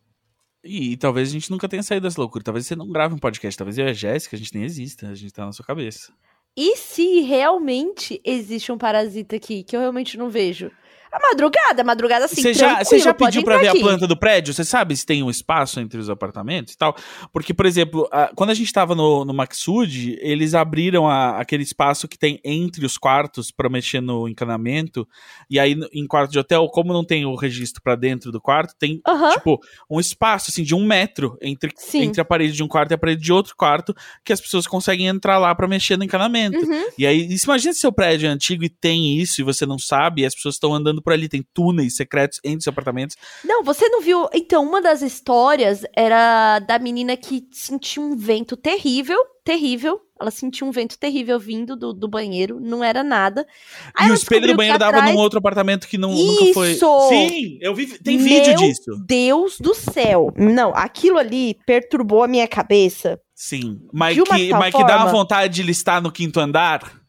E, 0.63 0.97
talvez 0.97 1.29
a 1.29 1.31
gente 1.31 1.49
nunca 1.49 1.69
tenha 1.69 1.83
saído 1.83 2.07
dessa 2.07 2.19
loucura. 2.19 2.43
Talvez 2.43 2.65
você 2.67 2.75
não 2.75 2.89
grave 2.89 3.15
um 3.15 3.19
podcast. 3.19 3.57
Talvez 3.57 3.77
eu 3.77 3.85
e 3.85 3.89
a 3.89 3.93
Jéssica, 3.93 4.35
a 4.35 4.39
gente 4.39 4.53
nem 4.53 4.63
exista. 4.63 5.07
A 5.07 5.15
gente 5.15 5.33
tá 5.33 5.45
na 5.45 5.51
sua 5.51 5.65
cabeça. 5.65 6.11
E 6.57 6.75
se 6.75 7.21
realmente 7.21 8.19
existe 8.25 8.71
um 8.71 8.77
parasita 8.77 9.35
aqui, 9.35 9.63
que 9.63 9.75
eu 9.75 9.79
realmente 9.79 10.17
não 10.17 10.29
vejo? 10.29 10.71
A 11.11 11.19
madrugada, 11.19 11.81
a 11.81 11.85
madrugada 11.85 12.25
assim, 12.25 12.41
Você 12.41 12.53
já, 12.53 12.83
você 12.83 12.99
já 12.99 13.13
pediu 13.13 13.43
pra 13.43 13.57
ver 13.57 13.69
aqui. 13.69 13.79
a 13.79 13.81
planta 13.81 14.05
do 14.05 14.15
prédio? 14.17 14.53
Você 14.53 14.63
sabe 14.63 14.95
se 14.95 15.05
tem 15.05 15.23
um 15.23 15.29
espaço 15.29 15.79
entre 15.79 15.99
os 15.99 16.09
apartamentos 16.09 16.73
e 16.73 16.77
tal? 16.77 16.95
Porque, 17.33 17.53
por 17.53 17.65
exemplo, 17.65 18.07
a- 18.11 18.31
quando 18.35 18.51
a 18.51 18.53
gente 18.53 18.71
tava 18.71 18.93
no, 18.93 19.25
no 19.25 19.33
Maxud, 19.33 20.17
eles 20.21 20.53
abriram 20.53 21.07
a- 21.07 21.39
aquele 21.39 21.63
espaço 21.63 22.07
que 22.07 22.17
tem 22.17 22.39
entre 22.43 22.85
os 22.85 22.97
quartos 22.97 23.49
pra 23.51 23.69
mexer 23.69 24.01
no 24.01 24.27
encanamento. 24.27 25.07
E 25.49 25.59
aí, 25.59 25.75
em 25.93 26.05
quarto 26.05 26.31
de 26.31 26.37
hotel, 26.39 26.67
como 26.67 26.93
não 26.93 27.03
tem 27.03 27.25
o 27.25 27.35
registro 27.35 27.81
pra 27.81 27.95
dentro 27.95 28.31
do 28.31 28.39
quarto, 28.39 28.75
tem, 28.77 29.01
Aham, 29.07 29.31
tipo, 29.31 29.59
um 29.89 29.99
espaço, 29.99 30.51
assim, 30.51 30.63
de 30.63 30.75
um 30.75 30.85
metro 30.85 31.37
entre, 31.41 31.71
sim. 31.75 32.03
entre 32.03 32.21
a 32.21 32.25
parede 32.25 32.53
de 32.53 32.63
um 32.63 32.67
quarto 32.67 32.91
e 32.91 32.93
a 32.93 32.97
parede 32.97 33.21
de 33.21 33.33
outro 33.33 33.55
quarto, 33.55 33.95
que 34.23 34.31
as 34.31 34.39
pessoas 34.39 34.67
conseguem 34.67 35.07
entrar 35.07 35.37
lá 35.39 35.55
pra 35.55 35.67
mexer 35.67 35.97
no 35.97 36.03
encanamento. 36.03 36.57
Uhum. 36.57 36.85
E 36.97 37.05
aí, 37.07 37.27
imagina 37.43 37.73
se 37.73 37.79
seu 37.79 37.91
prédio 37.91 38.27
é 38.27 38.29
antigo 38.29 38.63
e 38.63 38.69
tem 38.69 39.17
isso 39.17 39.41
e 39.41 39.43
você 39.43 39.65
não 39.65 39.79
sabe, 39.79 40.21
e 40.21 40.25
as 40.25 40.35
pessoas 40.35 40.55
estão 40.55 40.73
andando 40.73 40.98
por 41.01 41.13
ali, 41.13 41.27
tem 41.29 41.45
túneis 41.53 41.95
secretos 41.95 42.39
entre 42.43 42.59
os 42.59 42.67
apartamentos. 42.67 43.15
Não, 43.43 43.63
você 43.63 43.87
não 43.89 44.01
viu. 44.01 44.27
Então, 44.33 44.63
uma 44.63 44.81
das 44.81 45.01
histórias 45.01 45.83
era 45.95 46.59
da 46.59 46.77
menina 46.79 47.15
que 47.17 47.47
sentiu 47.51 48.03
um 48.03 48.15
vento 48.15 48.55
terrível, 48.57 49.17
terrível. 49.43 49.99
Ela 50.21 50.31
sentiu 50.31 50.67
um 50.67 50.71
vento 50.71 50.97
terrível 50.99 51.39
vindo 51.39 51.77
do, 51.77 51.93
do 51.93 52.07
banheiro, 52.07 52.59
não 52.59 52.83
era 52.83 53.03
nada. 53.03 53.47
Aí 53.95 54.09
e 54.09 54.11
o 54.11 54.13
espelho 54.13 54.47
do 54.47 54.55
banheiro 54.55 54.77
dava 54.77 54.97
atrás- 54.97 55.15
num 55.15 55.21
outro 55.21 55.39
apartamento 55.39 55.87
que 55.87 55.97
não, 55.97 56.11
nunca 56.13 56.53
foi. 56.53 56.71
Isso! 56.73 57.07
Sim, 57.07 57.57
eu 57.61 57.73
vi, 57.73 57.87
tem 57.99 58.17
vídeo 58.17 58.53
Meu 58.59 58.67
disso. 58.67 58.91
Deus 59.05 59.57
do 59.59 59.73
céu. 59.73 60.33
Não, 60.35 60.73
aquilo 60.75 61.17
ali 61.17 61.57
perturbou 61.65 62.21
a 62.21 62.27
minha 62.27 62.47
cabeça. 62.49 63.17
Sim, 63.33 63.79
mas 63.93 64.21
que, 64.21 64.49
mas 64.51 64.75
que 64.75 64.83
dá 64.83 64.97
uma 64.97 65.05
forma- 65.05 65.11
vontade 65.11 65.53
de 65.53 65.63
listar 65.63 66.01
no 66.01 66.11
quinto 66.11 66.37
andar, 66.41 66.99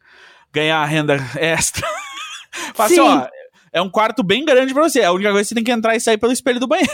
ganhar 0.52 0.84
renda 0.84 1.16
extra. 1.36 1.84
Fala 2.74 2.86
assim, 2.86 2.94
Sim. 2.94 3.00
ó, 3.00 3.28
é 3.72 3.80
um 3.82 3.90
quarto 3.90 4.22
bem 4.22 4.44
grande 4.44 4.72
pra 4.74 4.82
você. 4.82 5.02
A 5.02 5.12
única 5.12 5.30
coisa 5.30 5.40
é 5.40 5.44
que 5.44 5.48
você 5.48 5.54
tem 5.54 5.64
que 5.64 5.70
entrar 5.72 5.94
e 5.96 6.00
sair 6.00 6.18
pelo 6.18 6.32
espelho 6.32 6.60
do 6.60 6.66
banheiro 6.66 6.90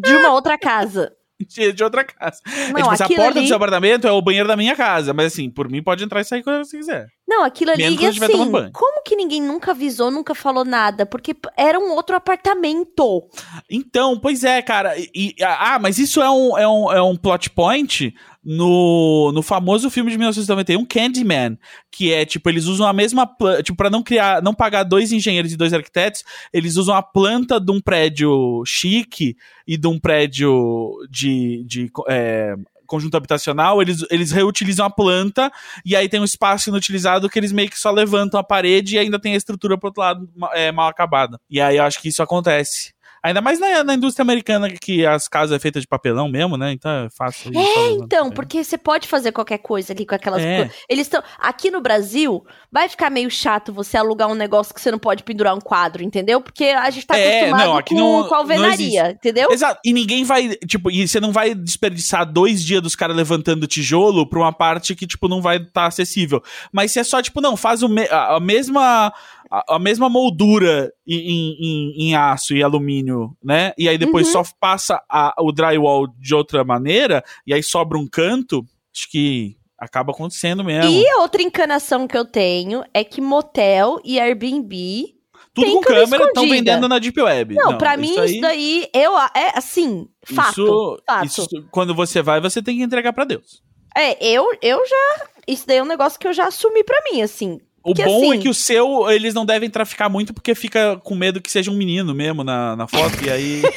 De 0.00 0.14
uma 0.16 0.32
outra 0.32 0.58
casa. 0.58 1.12
de 1.40 1.72
de 1.72 1.84
outra 1.84 2.04
casa. 2.04 2.40
é 2.46 2.72
Não, 2.72 2.76
tipo, 2.82 2.90
assim, 2.90 3.04
a 3.04 3.08
porta 3.16 3.22
ali... 3.30 3.40
do 3.42 3.46
seu 3.46 3.56
apartamento 3.56 4.06
é 4.06 4.10
o 4.12 4.20
banheiro 4.20 4.48
da 4.48 4.56
minha 4.56 4.74
casa. 4.74 5.14
Mas 5.14 5.32
assim, 5.32 5.48
por 5.50 5.68
mim 5.70 5.82
pode 5.82 6.02
entrar 6.04 6.20
e 6.20 6.24
sair 6.24 6.42
quando 6.42 6.64
você 6.64 6.76
quiser. 6.76 7.06
Não, 7.28 7.44
aquilo 7.44 7.70
ali, 7.72 7.82
Menos 7.84 8.00
e 8.00 8.06
assim, 8.24 8.70
como 8.72 9.02
que 9.04 9.14
ninguém 9.14 9.40
nunca 9.42 9.72
avisou, 9.72 10.10
nunca 10.10 10.34
falou 10.34 10.64
nada? 10.64 11.04
Porque 11.04 11.36
era 11.56 11.78
um 11.78 11.92
outro 11.92 12.16
apartamento. 12.16 13.28
Então, 13.70 14.18
pois 14.18 14.44
é, 14.44 14.62
cara. 14.62 14.94
E- 15.14 15.34
ah, 15.42 15.78
mas 15.78 15.98
isso 15.98 16.22
é 16.22 16.30
um, 16.30 16.58
é 16.58 16.66
um, 16.66 16.92
é 16.92 17.02
um 17.02 17.14
plot 17.16 17.50
point 17.50 18.14
no, 18.44 19.30
no 19.32 19.42
famoso 19.42 19.90
filme 19.90 20.10
de 20.10 20.18
1991, 20.18 20.84
Candyman. 20.84 21.58
Que 21.90 22.12
é, 22.12 22.24
tipo, 22.24 22.48
eles 22.48 22.64
usam 22.64 22.86
a 22.86 22.92
mesma 22.92 23.26
planta. 23.26 23.62
Tipo, 23.62 23.76
pra 23.76 23.90
não 23.90 24.02
criar, 24.02 24.42
não 24.42 24.54
pagar 24.54 24.84
dois 24.84 25.12
engenheiros 25.12 25.52
e 25.52 25.56
dois 25.56 25.72
arquitetos, 25.72 26.22
eles 26.52 26.76
usam 26.76 26.94
a 26.94 27.02
planta 27.02 27.60
de 27.60 27.70
um 27.70 27.80
prédio 27.80 28.62
chique 28.66 29.36
e 29.66 29.76
de 29.76 29.86
um 29.86 29.98
prédio 29.98 30.92
de. 31.10 31.64
de 31.66 31.90
é, 32.08 32.54
conjunto 32.88 33.18
habitacional, 33.18 33.82
eles, 33.82 34.02
eles 34.10 34.32
reutilizam 34.32 34.86
a 34.86 34.90
planta 34.90 35.52
e 35.84 35.94
aí 35.94 36.08
tem 36.08 36.18
um 36.18 36.24
espaço 36.24 36.70
inutilizado 36.70 37.28
que 37.28 37.38
eles 37.38 37.52
meio 37.52 37.68
que 37.68 37.78
só 37.78 37.90
levantam 37.90 38.40
a 38.40 38.42
parede 38.42 38.96
e 38.96 38.98
ainda 38.98 39.20
tem 39.20 39.34
a 39.34 39.36
estrutura 39.36 39.76
pro 39.76 39.88
outro 39.88 40.00
lado 40.00 40.28
é, 40.54 40.72
mal 40.72 40.88
acabada. 40.88 41.38
E 41.50 41.60
aí 41.60 41.76
eu 41.76 41.84
acho 41.84 42.00
que 42.00 42.08
isso 42.08 42.22
acontece. 42.22 42.94
Ainda 43.22 43.40
mais 43.40 43.58
na, 43.58 43.82
na 43.84 43.94
indústria 43.94 44.22
americana, 44.22 44.68
que 44.70 45.04
as 45.04 45.26
casas 45.28 45.56
é 45.56 45.58
feita 45.58 45.80
de 45.80 45.86
papelão 45.86 46.28
mesmo, 46.28 46.56
né? 46.56 46.72
Então 46.72 46.90
é 46.90 47.08
fácil. 47.16 47.50
É, 47.56 47.90
Então, 47.92 48.30
porque 48.30 48.62
você 48.62 48.78
pode 48.78 49.08
fazer 49.08 49.32
qualquer 49.32 49.58
coisa 49.58 49.92
ali 49.92 50.06
com 50.06 50.14
aquelas 50.14 50.42
É. 50.42 50.56
coisas. 50.58 50.76
Eles 50.88 51.06
estão. 51.06 51.22
Aqui 51.38 51.70
no 51.70 51.80
Brasil, 51.80 52.44
vai 52.70 52.88
ficar 52.88 53.10
meio 53.10 53.30
chato 53.30 53.72
você 53.72 53.96
alugar 53.96 54.28
um 54.28 54.34
negócio 54.34 54.72
que 54.74 54.80
você 54.80 54.90
não 54.90 54.98
pode 54.98 55.22
pendurar 55.24 55.54
um 55.54 55.60
quadro, 55.60 56.02
entendeu? 56.02 56.40
Porque 56.40 56.64
a 56.64 56.88
gente 56.90 57.06
tá 57.06 57.18
É, 57.18 57.40
acostumado 57.50 57.68
não, 57.68 57.82
com, 57.82 57.94
não- 58.22 58.28
com 58.28 58.34
alvenaria, 58.34 59.10
entendeu? 59.10 59.50
Exato. 59.50 59.80
E 59.84 59.92
ninguém 59.92 60.24
vai, 60.24 60.54
tipo, 60.66 60.90
e 60.90 61.06
você 61.06 61.20
não 61.20 61.32
vai 61.32 61.54
desperdiçar 61.54 62.30
dois 62.30 62.62
dias 62.62 62.82
dos 62.82 62.94
caras 62.94 63.16
levantando 63.16 63.66
tijolo 63.66 64.28
pra 64.28 64.38
uma 64.38 64.52
parte 64.52 64.94
que, 64.94 65.06
tipo, 65.06 65.28
não 65.28 65.42
vai 65.42 65.56
estar 65.58 65.86
acessível. 65.86 66.42
Mas 66.72 66.92
se 66.92 66.98
é 67.00 67.04
só, 67.04 67.20
tipo, 67.22 67.40
não, 67.40 67.56
faz 67.56 67.82
o 67.82 67.88
me- 67.88 68.08
a 68.10 68.38
mesma. 68.40 69.12
A, 69.50 69.76
a 69.76 69.78
mesma 69.78 70.08
moldura 70.08 70.92
em, 71.06 71.16
em- 71.60 72.08
em- 72.10 72.14
aço 72.14 72.54
e 72.54 72.62
alumínio, 72.62 73.36
né? 73.42 73.72
E 73.78 73.88
aí 73.88 73.96
depois 73.96 74.26
Uhum. 74.26 74.44
só 74.44 74.50
passa 74.60 75.02
a- 75.08 75.34
o 75.40 75.50
drywall 75.52 76.06
de 76.18 76.34
outra 76.34 76.62
maneira, 76.64 77.22
e 77.46 77.54
aí 77.54 77.62
sobra 77.62 77.96
um 77.98 78.06
canto, 78.06 78.64
acho 78.94 79.10
que 79.10 79.56
acaba 79.78 80.12
acontecendo 80.12 80.62
mesmo. 80.64 80.90
E 80.90 81.14
outra 81.14 81.40
encanação 81.42 82.06
que 82.06 82.16
eu 82.18 82.24
tenho 82.24 82.82
é 82.92 83.02
que 83.04 83.20
motel 83.20 84.00
e 84.04 84.18
Airbnb. 84.20 85.14
Tudo 85.54 85.64
tem 85.66 85.74
com 85.76 85.80
câmera 85.80 86.24
estão 86.24 86.48
vendendo 86.48 86.88
na 86.88 86.98
Deep 86.98 87.20
Web. 87.20 87.54
Não, 87.54 87.78
pra 87.78 87.96
mim 87.96 88.14
isso 88.14 88.40
daí, 88.40 88.88
eu, 88.94 89.16
é 89.18 89.52
assim, 89.56 90.06
fato. 90.24 90.50
isso- 90.50 91.02
fato. 91.06 91.24
isso- 91.26 91.48
quando 91.70 91.94
você 91.94 92.20
vai, 92.22 92.40
você 92.40 92.62
tem 92.62 92.76
que 92.76 92.82
entregar 92.82 93.12
pra 93.12 93.24
Deus. 93.24 93.62
É, 93.96 94.24
eu, 94.24 94.46
eu 94.62 94.78
já. 94.86 95.26
Isso 95.48 95.66
daí 95.66 95.78
é 95.78 95.82
um 95.82 95.86
negócio 95.86 96.18
que 96.20 96.28
eu 96.28 96.32
já 96.32 96.46
assumi 96.46 96.84
pra 96.84 97.00
mim, 97.10 97.22
assim. 97.22 97.58
O 97.82 97.94
Que 97.94 98.04
bom 98.04 98.24
é 98.24 98.28
assim- 98.30 98.40
que 98.40 98.48
o 98.48 98.54
seu, 98.54 99.10
eles 99.10 99.32
não 99.34 99.46
devem 99.46 99.70
traficar 99.70 100.08
muito 100.08 100.34
porque 100.34 100.54
fica 100.54 100.96
com 101.02 101.14
medo 101.14 101.40
que 101.40 101.50
seja 101.50 101.70
um 101.70 101.74
menino 101.74 102.14
mesmo 102.14 102.42
na, 102.44 102.76
na 102.76 102.86
foto. 102.86 103.24
e 103.24 103.30
aí. 103.30 103.62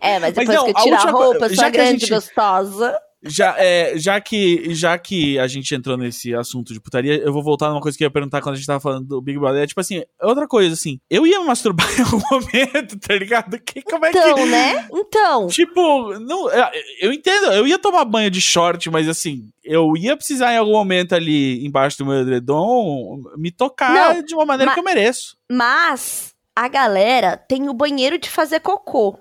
É, 0.00 0.18
mas 0.18 0.34
Mas 0.34 0.46
depois 0.46 0.48
não, 0.58 0.64
que 0.66 0.70
eu 0.72 0.76
a 0.76 0.82
tirar 0.82 0.96
a 0.96 1.00
última 1.02 1.12
roupa, 1.24 1.46
a 1.46 1.48
que 1.48 1.60
a 1.64 1.68
grande 1.70 2.00
gente- 2.00 2.10
gostosa. 2.10 2.98
Já, 3.22 3.54
é, 3.58 3.98
já, 3.98 4.18
que, 4.20 4.74
já 4.74 4.96
que 4.98 5.38
a 5.38 5.46
gente 5.46 5.74
entrou 5.74 5.96
nesse 5.96 6.34
assunto 6.34 6.72
de 6.72 6.80
putaria, 6.80 7.16
eu 7.18 7.32
vou 7.32 7.42
voltar 7.42 7.68
numa 7.68 7.80
coisa 7.80 7.96
que 7.96 8.02
eu 8.02 8.06
ia 8.06 8.10
perguntar 8.10 8.40
quando 8.40 8.54
a 8.54 8.56
gente 8.56 8.66
tava 8.66 8.80
falando 8.80 9.06
do 9.06 9.20
Big 9.20 9.38
Brother. 9.38 9.62
É 9.62 9.66
tipo 9.66 9.80
assim, 9.80 10.02
outra 10.22 10.48
coisa, 10.48 10.72
assim, 10.72 10.98
eu 11.10 11.26
ia 11.26 11.38
me 11.40 11.46
masturbar 11.46 11.86
em 12.00 12.02
algum 12.02 12.20
momento, 12.30 12.98
tá 12.98 13.14
ligado? 13.14 13.58
Que, 13.60 13.82
como 13.82 14.06
é 14.06 14.10
que. 14.10 14.18
Então, 14.18 14.46
né? 14.46 14.88
Então. 14.92 15.46
Tipo, 15.48 16.18
não, 16.18 16.50
é, 16.50 16.70
eu 17.00 17.12
entendo, 17.12 17.52
eu 17.52 17.66
ia 17.66 17.78
tomar 17.78 18.06
banho 18.06 18.30
de 18.30 18.40
short, 18.40 18.88
mas 18.90 19.06
assim, 19.06 19.50
eu 19.62 19.94
ia 19.98 20.16
precisar 20.16 20.54
em 20.54 20.56
algum 20.56 20.72
momento 20.72 21.14
ali 21.14 21.64
embaixo 21.66 21.98
do 21.98 22.06
meu 22.06 22.20
edredom 22.22 23.22
me 23.36 23.50
tocar 23.50 24.14
Não, 24.14 24.22
de 24.22 24.34
uma 24.34 24.46
maneira 24.46 24.70
ma- 24.70 24.74
que 24.74 24.80
eu 24.80 24.84
mereço. 24.84 25.36
Mas 25.50 26.34
a 26.56 26.68
galera 26.68 27.36
tem 27.36 27.68
o 27.68 27.74
banheiro 27.74 28.18
de 28.18 28.30
fazer 28.30 28.60
cocô, 28.60 29.18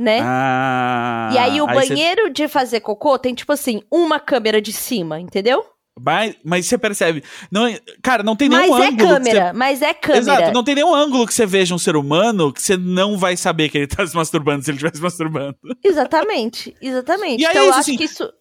né? 0.00 0.20
Ah, 0.22 1.28
e 1.32 1.36
aí 1.38 1.60
o 1.60 1.66
cê- 1.68 1.74
banheiro 1.74 2.30
de 2.32 2.48
fazer 2.48 2.80
cocô 2.80 3.18
tem, 3.18 3.34
tipo 3.34 3.52
assim, 3.52 3.82
uma 3.92 4.18
câmera 4.18 4.60
de 4.60 4.72
cima, 4.72 5.20
entendeu? 5.20 5.62
Mas, 6.02 6.34
mas 6.42 6.64
você 6.64 6.78
percebe. 6.78 7.22
Não, 7.52 7.66
é- 7.66 7.78
cara, 8.02 8.22
não 8.22 8.34
tem 8.34 8.48
Mas 8.48 8.62
nenhum 8.62 8.78
é 8.82 8.86
ângulo. 8.86 8.96
que 8.96 9.04
câmera, 9.06 9.52
mas 9.52 9.82
é 9.82 9.92
câmera. 9.92 10.20
Exato, 10.22 10.52
não 10.52 10.64
tem 10.64 10.74
nenhum 10.76 10.94
ângulo 10.94 11.26
que 11.26 11.34
você 11.34 11.44
veja 11.44 11.74
um 11.74 11.78
ser 11.78 11.94
humano 11.94 12.50
que 12.52 12.62
você 12.62 12.74
não 12.78 13.18
vai 13.18 13.36
saber 13.36 13.68
que 13.68 13.76
ele 13.76 13.86
tá 13.86 14.06
se 14.06 14.16
masturbando 14.16 14.64
se 14.64 14.70
ele 14.70 14.76
estiver 14.78 14.96
se 14.96 15.02
masturbando. 15.02 15.56
Exatamente, 15.84 16.74
exatamente. 16.80 17.42
E 17.42 17.44
aí 17.46 17.50
então 17.52 17.62
é 17.62 17.66
eu 17.66 17.70
isso, 17.70 17.78
acho 17.80 17.90
assim, 17.90 17.96
que 17.98 18.04
isso. 18.04 18.32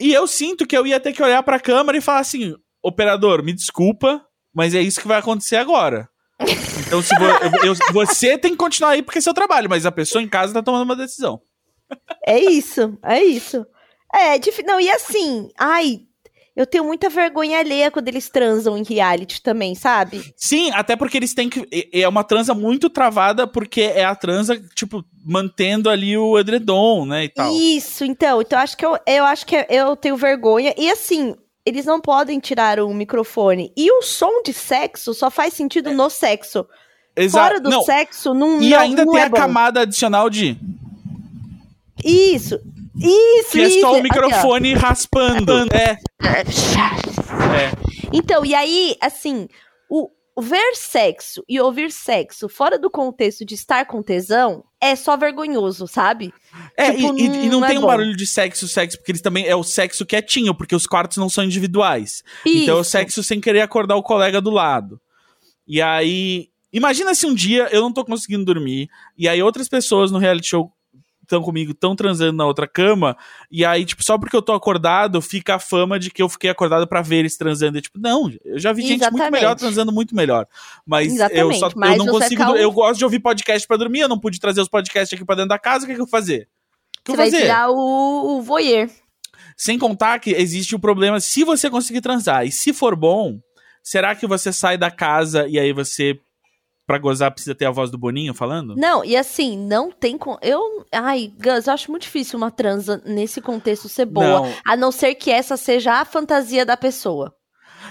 E 0.00 0.14
eu 0.14 0.28
sinto 0.28 0.64
que 0.64 0.76
eu 0.78 0.86
ia 0.86 1.00
ter 1.00 1.12
que 1.12 1.20
olhar 1.22 1.42
pra 1.42 1.58
câmera 1.58 1.98
e 1.98 2.00
falar 2.00 2.20
assim: 2.20 2.54
operador, 2.80 3.42
me 3.42 3.52
desculpa, 3.52 4.22
mas 4.54 4.72
é 4.72 4.80
isso 4.80 5.00
que 5.00 5.08
vai 5.08 5.18
acontecer 5.18 5.56
agora. 5.56 6.08
Então, 6.88 7.02
se 7.02 7.14
vo- 7.16 7.24
eu- 7.62 7.68
eu- 7.74 7.92
você 7.92 8.38
tem 8.38 8.52
que 8.52 8.56
continuar 8.56 8.90
aí 8.92 9.02
porque 9.02 9.18
é 9.18 9.20
seu 9.22 9.34
trabalho, 9.34 9.68
mas 9.68 9.84
a 9.84 9.92
pessoa 9.92 10.22
em 10.22 10.28
casa 10.28 10.54
tá 10.54 10.62
tomando 10.62 10.84
uma 10.84 10.96
decisão. 10.96 11.38
É 12.26 12.38
isso, 12.38 12.98
é 13.04 13.22
isso. 13.22 13.64
É, 14.14 14.38
dif... 14.38 14.62
não, 14.62 14.80
e 14.80 14.90
assim, 14.90 15.50
ai, 15.58 16.00
eu 16.56 16.66
tenho 16.66 16.84
muita 16.84 17.10
vergonha 17.10 17.58
alheia 17.58 17.90
quando 17.90 18.08
eles 18.08 18.30
transam 18.30 18.76
em 18.76 18.82
reality 18.82 19.42
também, 19.42 19.74
sabe? 19.74 20.32
Sim, 20.34 20.70
até 20.72 20.96
porque 20.96 21.18
eles 21.18 21.34
têm 21.34 21.48
que. 21.50 21.68
É 21.92 22.08
uma 22.08 22.24
transa 22.24 22.54
muito 22.54 22.88
travada, 22.88 23.46
porque 23.46 23.82
é 23.82 24.04
a 24.04 24.14
transa, 24.14 24.58
tipo, 24.74 25.04
mantendo 25.24 25.90
ali 25.90 26.16
o 26.16 26.38
edredom, 26.38 27.04
né? 27.04 27.24
E 27.24 27.28
tal. 27.28 27.52
Isso, 27.54 28.02
então, 28.04 28.40
então 28.40 28.58
acho 28.58 28.76
que 28.76 28.84
eu, 28.84 28.98
eu 29.06 29.24
acho 29.24 29.44
que 29.46 29.66
eu 29.68 29.94
tenho 29.94 30.16
vergonha. 30.16 30.74
E 30.76 30.90
assim, 30.90 31.36
eles 31.68 31.84
não 31.84 32.00
podem 32.00 32.40
tirar 32.40 32.80
o 32.80 32.92
microfone. 32.94 33.72
E 33.76 33.90
o 33.92 34.02
som 34.02 34.42
de 34.42 34.52
sexo 34.52 35.12
só 35.12 35.30
faz 35.30 35.52
sentido 35.54 35.92
no 35.92 36.08
sexo. 36.08 36.66
Exato. 37.14 37.44
Fora 37.48 37.60
do 37.60 37.68
Não, 37.68 37.82
sexo, 37.82 38.32
não, 38.32 38.60
E 38.62 38.70
não, 38.70 38.78
ainda 38.78 39.04
não 39.04 39.12
tem 39.12 39.22
é 39.22 39.24
a 39.24 39.28
bom. 39.28 39.36
camada 39.36 39.80
adicional 39.80 40.30
de. 40.30 40.56
Isso, 42.04 42.60
isso, 42.96 43.50
Que 43.50 43.60
é 43.60 43.66
isso. 43.68 43.80
só 43.80 43.90
o 43.92 43.94
Aqui, 43.94 44.02
microfone 44.04 44.74
raspando. 44.74 45.52
É. 45.74 45.98
É. 46.22 47.70
Então, 48.12 48.44
e 48.44 48.54
aí, 48.54 48.96
assim, 49.00 49.48
o 49.90 50.08
ver 50.40 50.74
sexo 50.74 51.42
e 51.48 51.60
ouvir 51.60 51.90
sexo 51.90 52.48
fora 52.48 52.78
do 52.78 52.90
contexto 52.90 53.44
de 53.44 53.54
estar 53.54 53.84
com 53.86 54.02
tesão 54.02 54.64
é 54.80 54.94
só 54.94 55.16
vergonhoso, 55.16 55.86
sabe? 55.88 56.32
É, 56.76 56.92
Tipo, 56.92 57.18
e, 57.18 57.22
e- 57.22 57.24
e 57.46 57.48
não 57.48 57.60
não 57.60 57.64
é 57.64 57.68
tem 57.68 57.78
um 57.78 57.82
bom. 57.82 57.86
barulho 57.88 58.16
de 58.16 58.26
sexo, 58.26 58.68
sexo, 58.68 58.96
porque 58.98 59.10
eles 59.12 59.20
também 59.22 59.46
é 59.46 59.56
o 59.56 59.62
sexo 59.64 60.06
quietinho, 60.06 60.54
porque 60.54 60.74
os 60.76 60.86
quartos 60.86 61.16
não 61.18 61.28
são 61.28 61.42
individuais. 61.44 62.22
Então 62.46 62.74
é 62.76 62.78
o 62.78 62.82
Isso. 62.82 62.90
sexo 62.90 63.22
sem 63.22 63.40
querer 63.40 63.60
acordar 63.62 63.96
o 63.96 64.02
colega 64.02 64.40
do 64.40 64.50
lado. 64.50 65.00
E 65.66 65.82
aí, 65.82 66.48
imagina 66.72 67.14
se 67.14 67.26
um 67.26 67.34
dia 67.34 67.68
eu 67.72 67.80
não 67.82 67.92
tô 67.92 68.04
conseguindo 68.04 68.44
dormir, 68.44 68.88
e 69.16 69.28
aí 69.28 69.42
outras 69.42 69.68
pessoas 69.68 70.10
no 70.10 70.18
reality 70.18 70.48
show 70.48 70.72
estão 71.28 71.42
comigo, 71.42 71.72
estão 71.72 71.94
transando 71.94 72.32
na 72.36 72.44
outra 72.46 72.66
cama, 72.66 73.16
e 73.50 73.64
aí, 73.64 73.84
tipo, 73.84 74.02
só 74.02 74.18
porque 74.18 74.34
eu 74.36 74.42
tô 74.42 74.52
acordado, 74.52 75.20
fica 75.22 75.54
a 75.56 75.58
fama 75.58 75.98
de 75.98 76.10
que 76.10 76.22
eu 76.22 76.28
fiquei 76.28 76.50
acordado 76.50 76.86
pra 76.88 77.02
ver 77.02 77.16
eles 77.16 77.36
transando. 77.36 77.78
E, 77.78 77.80
tipo, 77.82 77.98
não, 77.98 78.32
eu 78.44 78.58
já 78.58 78.72
vi 78.72 78.82
gente 78.82 79.00
muito 79.00 79.02
Exatamente. 79.14 79.32
melhor 79.32 79.54
transando 79.54 79.92
muito 79.92 80.14
melhor. 80.16 80.46
Mas 80.86 81.08
eu 81.08 81.14
Exatamente, 81.14 81.58
só 81.58 81.66
eu 81.68 81.72
mas 81.76 81.98
não 81.98 82.06
você 82.06 82.24
consigo. 82.24 82.42
acaba- 82.42 82.58
Eu 82.58 82.72
gosto 82.72 82.98
de 82.98 83.04
ouvir 83.04 83.20
podcast 83.20 83.68
pra 83.68 83.76
dormir, 83.76 84.00
eu 84.00 84.08
não 84.08 84.18
pude 84.18 84.40
trazer 84.40 84.60
os 84.60 84.68
podcasts 84.68 85.14
aqui 85.14 85.24
pra 85.24 85.34
dentro 85.36 85.50
da 85.50 85.58
casa, 85.58 85.84
o 85.84 85.88
que, 85.88 85.94
que 85.94 86.00
eu 86.00 86.04
vou 86.06 86.10
fazer? 86.10 86.48
O 87.00 87.04
que 87.04 87.10
eu 87.12 87.14
Você 87.14 87.16
vou 87.16 87.24
vai 87.24 87.30
fazer? 87.30 87.42
tirar 87.42 87.70
o, 87.70 88.38
o 88.38 88.42
voyeur. 88.42 88.88
Sem 89.56 89.78
contar 89.78 90.18
que 90.20 90.30
existe 90.30 90.74
o 90.74 90.78
problema 90.78 91.20
se 91.20 91.44
você 91.44 91.68
conseguir 91.68 92.00
transar. 92.00 92.46
E 92.46 92.52
se 92.52 92.72
for 92.72 92.94
bom, 92.96 93.38
será 93.82 94.14
que 94.14 94.26
você 94.26 94.52
sai 94.52 94.76
da 94.78 94.90
casa 94.90 95.46
e 95.48 95.58
aí 95.58 95.72
você, 95.72 96.18
pra 96.88 96.96
gozar, 96.96 97.30
precisa 97.30 97.54
ter 97.54 97.66
a 97.66 97.70
voz 97.70 97.90
do 97.90 97.98
Boninho 97.98 98.32
falando? 98.32 98.74
Não, 98.74 99.04
e 99.04 99.14
assim, 99.14 99.58
não 99.58 99.92
tem. 99.92 100.16
Con... 100.16 100.38
Eu. 100.40 100.86
Ai, 100.90 101.30
Gus, 101.38 101.66
eu 101.66 101.74
acho 101.74 101.90
muito 101.90 102.04
difícil 102.04 102.38
uma 102.38 102.50
transa 102.50 103.02
nesse 103.04 103.42
contexto 103.42 103.90
ser 103.90 104.06
boa. 104.06 104.40
Não. 104.40 104.52
A 104.66 104.74
não 104.74 104.90
ser 104.90 105.14
que 105.14 105.30
essa 105.30 105.58
seja 105.58 106.00
a 106.00 106.04
fantasia 106.06 106.64
da 106.64 106.78
pessoa. 106.78 107.34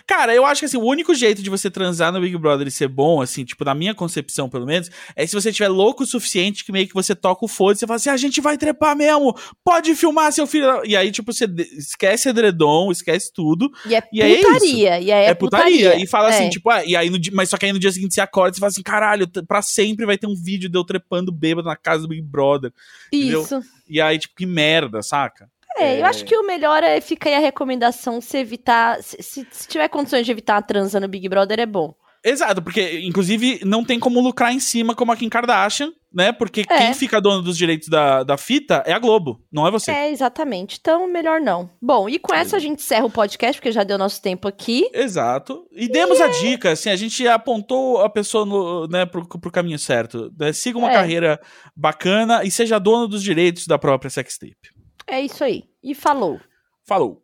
Cara, 0.06 0.34
eu 0.36 0.46
acho 0.46 0.60
que 0.60 0.66
assim, 0.66 0.78
o 0.78 0.84
único 0.86 1.14
jeito 1.16 1.42
de 1.42 1.50
você 1.50 1.70
transar 1.70 2.12
no 2.12 2.22
Big 2.22 2.38
Brother 2.38 2.68
e 2.68 2.72
ser 2.72 2.88
bom, 2.88 3.22
assim, 3.22 3.44
tipo, 3.44 3.64
na 3.66 3.74
minha 3.74 3.94
concepção, 3.96 4.50
pelo 4.50 4.66
menos, 4.66 4.90
é 5.16 5.26
se 5.26 5.34
você 5.34 5.52
tiver 5.52 5.70
louco 5.70 6.04
o 6.04 6.06
suficiente 6.08 6.64
que 6.64 6.72
meio 6.72 6.88
que 6.88 6.94
você 6.94 7.16
toca 7.16 7.46
o 7.46 7.48
foda 7.48 7.74
e 7.74 7.80
você 7.80 7.88
fala 7.88 7.96
assim, 7.98 8.10
a 8.10 8.18
gente 8.18 8.40
vai 8.42 8.58
trepar 8.58 8.96
mesmo, 8.96 9.36
pode 9.64 9.96
filmar 9.96 10.32
seu 10.32 10.46
filho. 10.46 10.84
E 10.86 10.96
aí, 10.96 11.12
tipo, 11.12 11.32
você 11.34 11.46
esquece 11.78 12.30
edredom, 12.30 12.92
esquece 12.92 13.32
tudo, 13.34 13.70
E 13.86 13.96
é 13.96 14.04
E 14.12 14.22
é 14.22 14.38
putaria. 14.42 15.00
e 15.00 15.12
aí 15.12 15.26
é, 15.26 15.30
é, 15.30 15.34
putaria. 15.34 15.96
E 16.02 16.08
fala 16.08 16.30
assim, 16.30 16.46
É. 16.46 16.50
tipo, 16.50 16.70
ah, 16.70 16.84
e 16.86 16.96
aí 16.96 17.10
no 17.10 17.18
dia, 17.20 17.32
mas 17.36 17.50
só 17.50 17.58
que 17.58 17.66
aí 17.66 17.74
no 17.74 17.80
dia 17.80 17.92
seguinte 17.92 18.14
você 18.14 18.22
acorda 18.22 18.52
e 18.52 18.56
você 18.56 18.60
fala 18.60 18.70
assim, 18.70 18.84
caralho, 18.84 19.28
pra 19.48 19.62
sempre 19.62 20.06
vai 20.06 20.18
ter 20.18 20.28
um 20.28 20.36
vídeo 20.36 20.70
de 20.70 20.78
eu 20.78 20.84
trepando 20.84 21.32
bêbado 21.32 21.68
na 21.68 21.76
casa 21.76 22.04
do 22.04 22.10
Big 22.10 22.22
Brother. 22.22 22.72
entendeu? 23.12 23.42
Isso. 23.44 23.62
E 23.90 24.02
aí, 24.02 24.20
tipo, 24.20 24.36
que 24.36 24.46
merda, 24.46 25.02
saca? 25.02 25.50
É, 25.80 26.02
eu 26.02 26.06
acho 26.06 26.26
que 26.26 26.36
o 26.36 26.46
melhor 26.46 26.84
é 26.84 27.00
fica 27.02 27.30
aí 27.30 27.36
a 27.36 27.40
recomendação 27.40 28.20
se 28.22 28.38
evitar. 28.38 29.02
Se, 29.04 29.18
se- 29.22 29.48
se 29.52 29.68
tiver 29.68 29.88
condições 29.90 30.26
de 30.26 30.32
evitar 30.32 30.58
a 30.58 30.62
transa 30.62 31.00
no 31.00 31.08
Big 31.08 31.28
Brother, 31.30 31.60
é 31.60 31.66
bom. 31.66 31.94
Exato, 32.26 32.62
porque, 32.62 33.00
inclusive, 33.06 33.62
não 33.64 33.86
tem 33.86 34.00
como 34.00 34.20
lucrar 34.20 34.52
em 34.52 34.60
cima 34.60 34.94
como 34.96 35.12
a 35.12 35.16
Kim 35.16 35.30
Kardashian, 35.30 35.94
né? 36.12 36.34
Porque 36.34 36.62
É. 36.68 36.78
quem 36.78 36.94
fica 36.94 37.22
dono 37.22 37.42
dos 37.42 37.56
direitos 37.56 37.88
da, 37.88 38.24
da 38.24 38.36
fita 38.38 38.84
é 38.86 38.92
a 38.92 39.00
Globo, 39.00 39.40
não 39.52 39.66
é 39.66 39.72
você. 39.72 39.92
É, 39.92 40.12
exatamente. 40.12 40.78
Então, 40.82 41.08
melhor 41.08 41.40
não. 41.40 41.70
Bom, 41.82 42.10
e 42.10 42.18
com 42.20 42.34
essa 42.36 42.58
a 42.58 42.60
gente 42.60 42.80
encerra 42.82 43.06
o 43.06 43.10
podcast, 43.10 43.62
porque 43.62 43.72
já 43.72 43.84
deu 43.84 43.98
nosso 44.00 44.22
tempo 44.22 44.46
aqui. 44.48 44.90
Exato. 44.94 45.68
E 45.72 45.88
demos 45.88 46.20
a 46.20 46.28
dica, 46.28 46.72
assim, 46.72 46.90
a 46.90 46.96
gente 46.98 47.26
apontou 47.28 48.02
a 48.02 48.10
pessoa 48.10 48.46
no, 48.46 48.88
né, 48.88 49.06
pro, 49.06 49.26
pro 49.26 49.52
caminho 49.52 49.80
certo. 49.80 50.30
né? 50.38 50.52
Siga 50.52 50.78
uma 50.80 50.90
É. 50.90 50.94
carreira 50.96 51.40
bacana 51.74 52.44
e 52.44 52.52
seja 52.52 52.80
dono 52.80 53.08
dos 53.08 53.22
direitos 53.24 53.68
da 53.68 53.78
própria 53.78 54.10
sextape. 54.10 54.76
É 55.08 55.22
isso 55.22 55.44
aí. 55.44 55.64
E 55.82 55.96
falou. 55.96 56.40
Falou. 56.86 57.24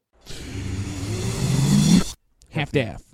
half-daff. 2.56 3.12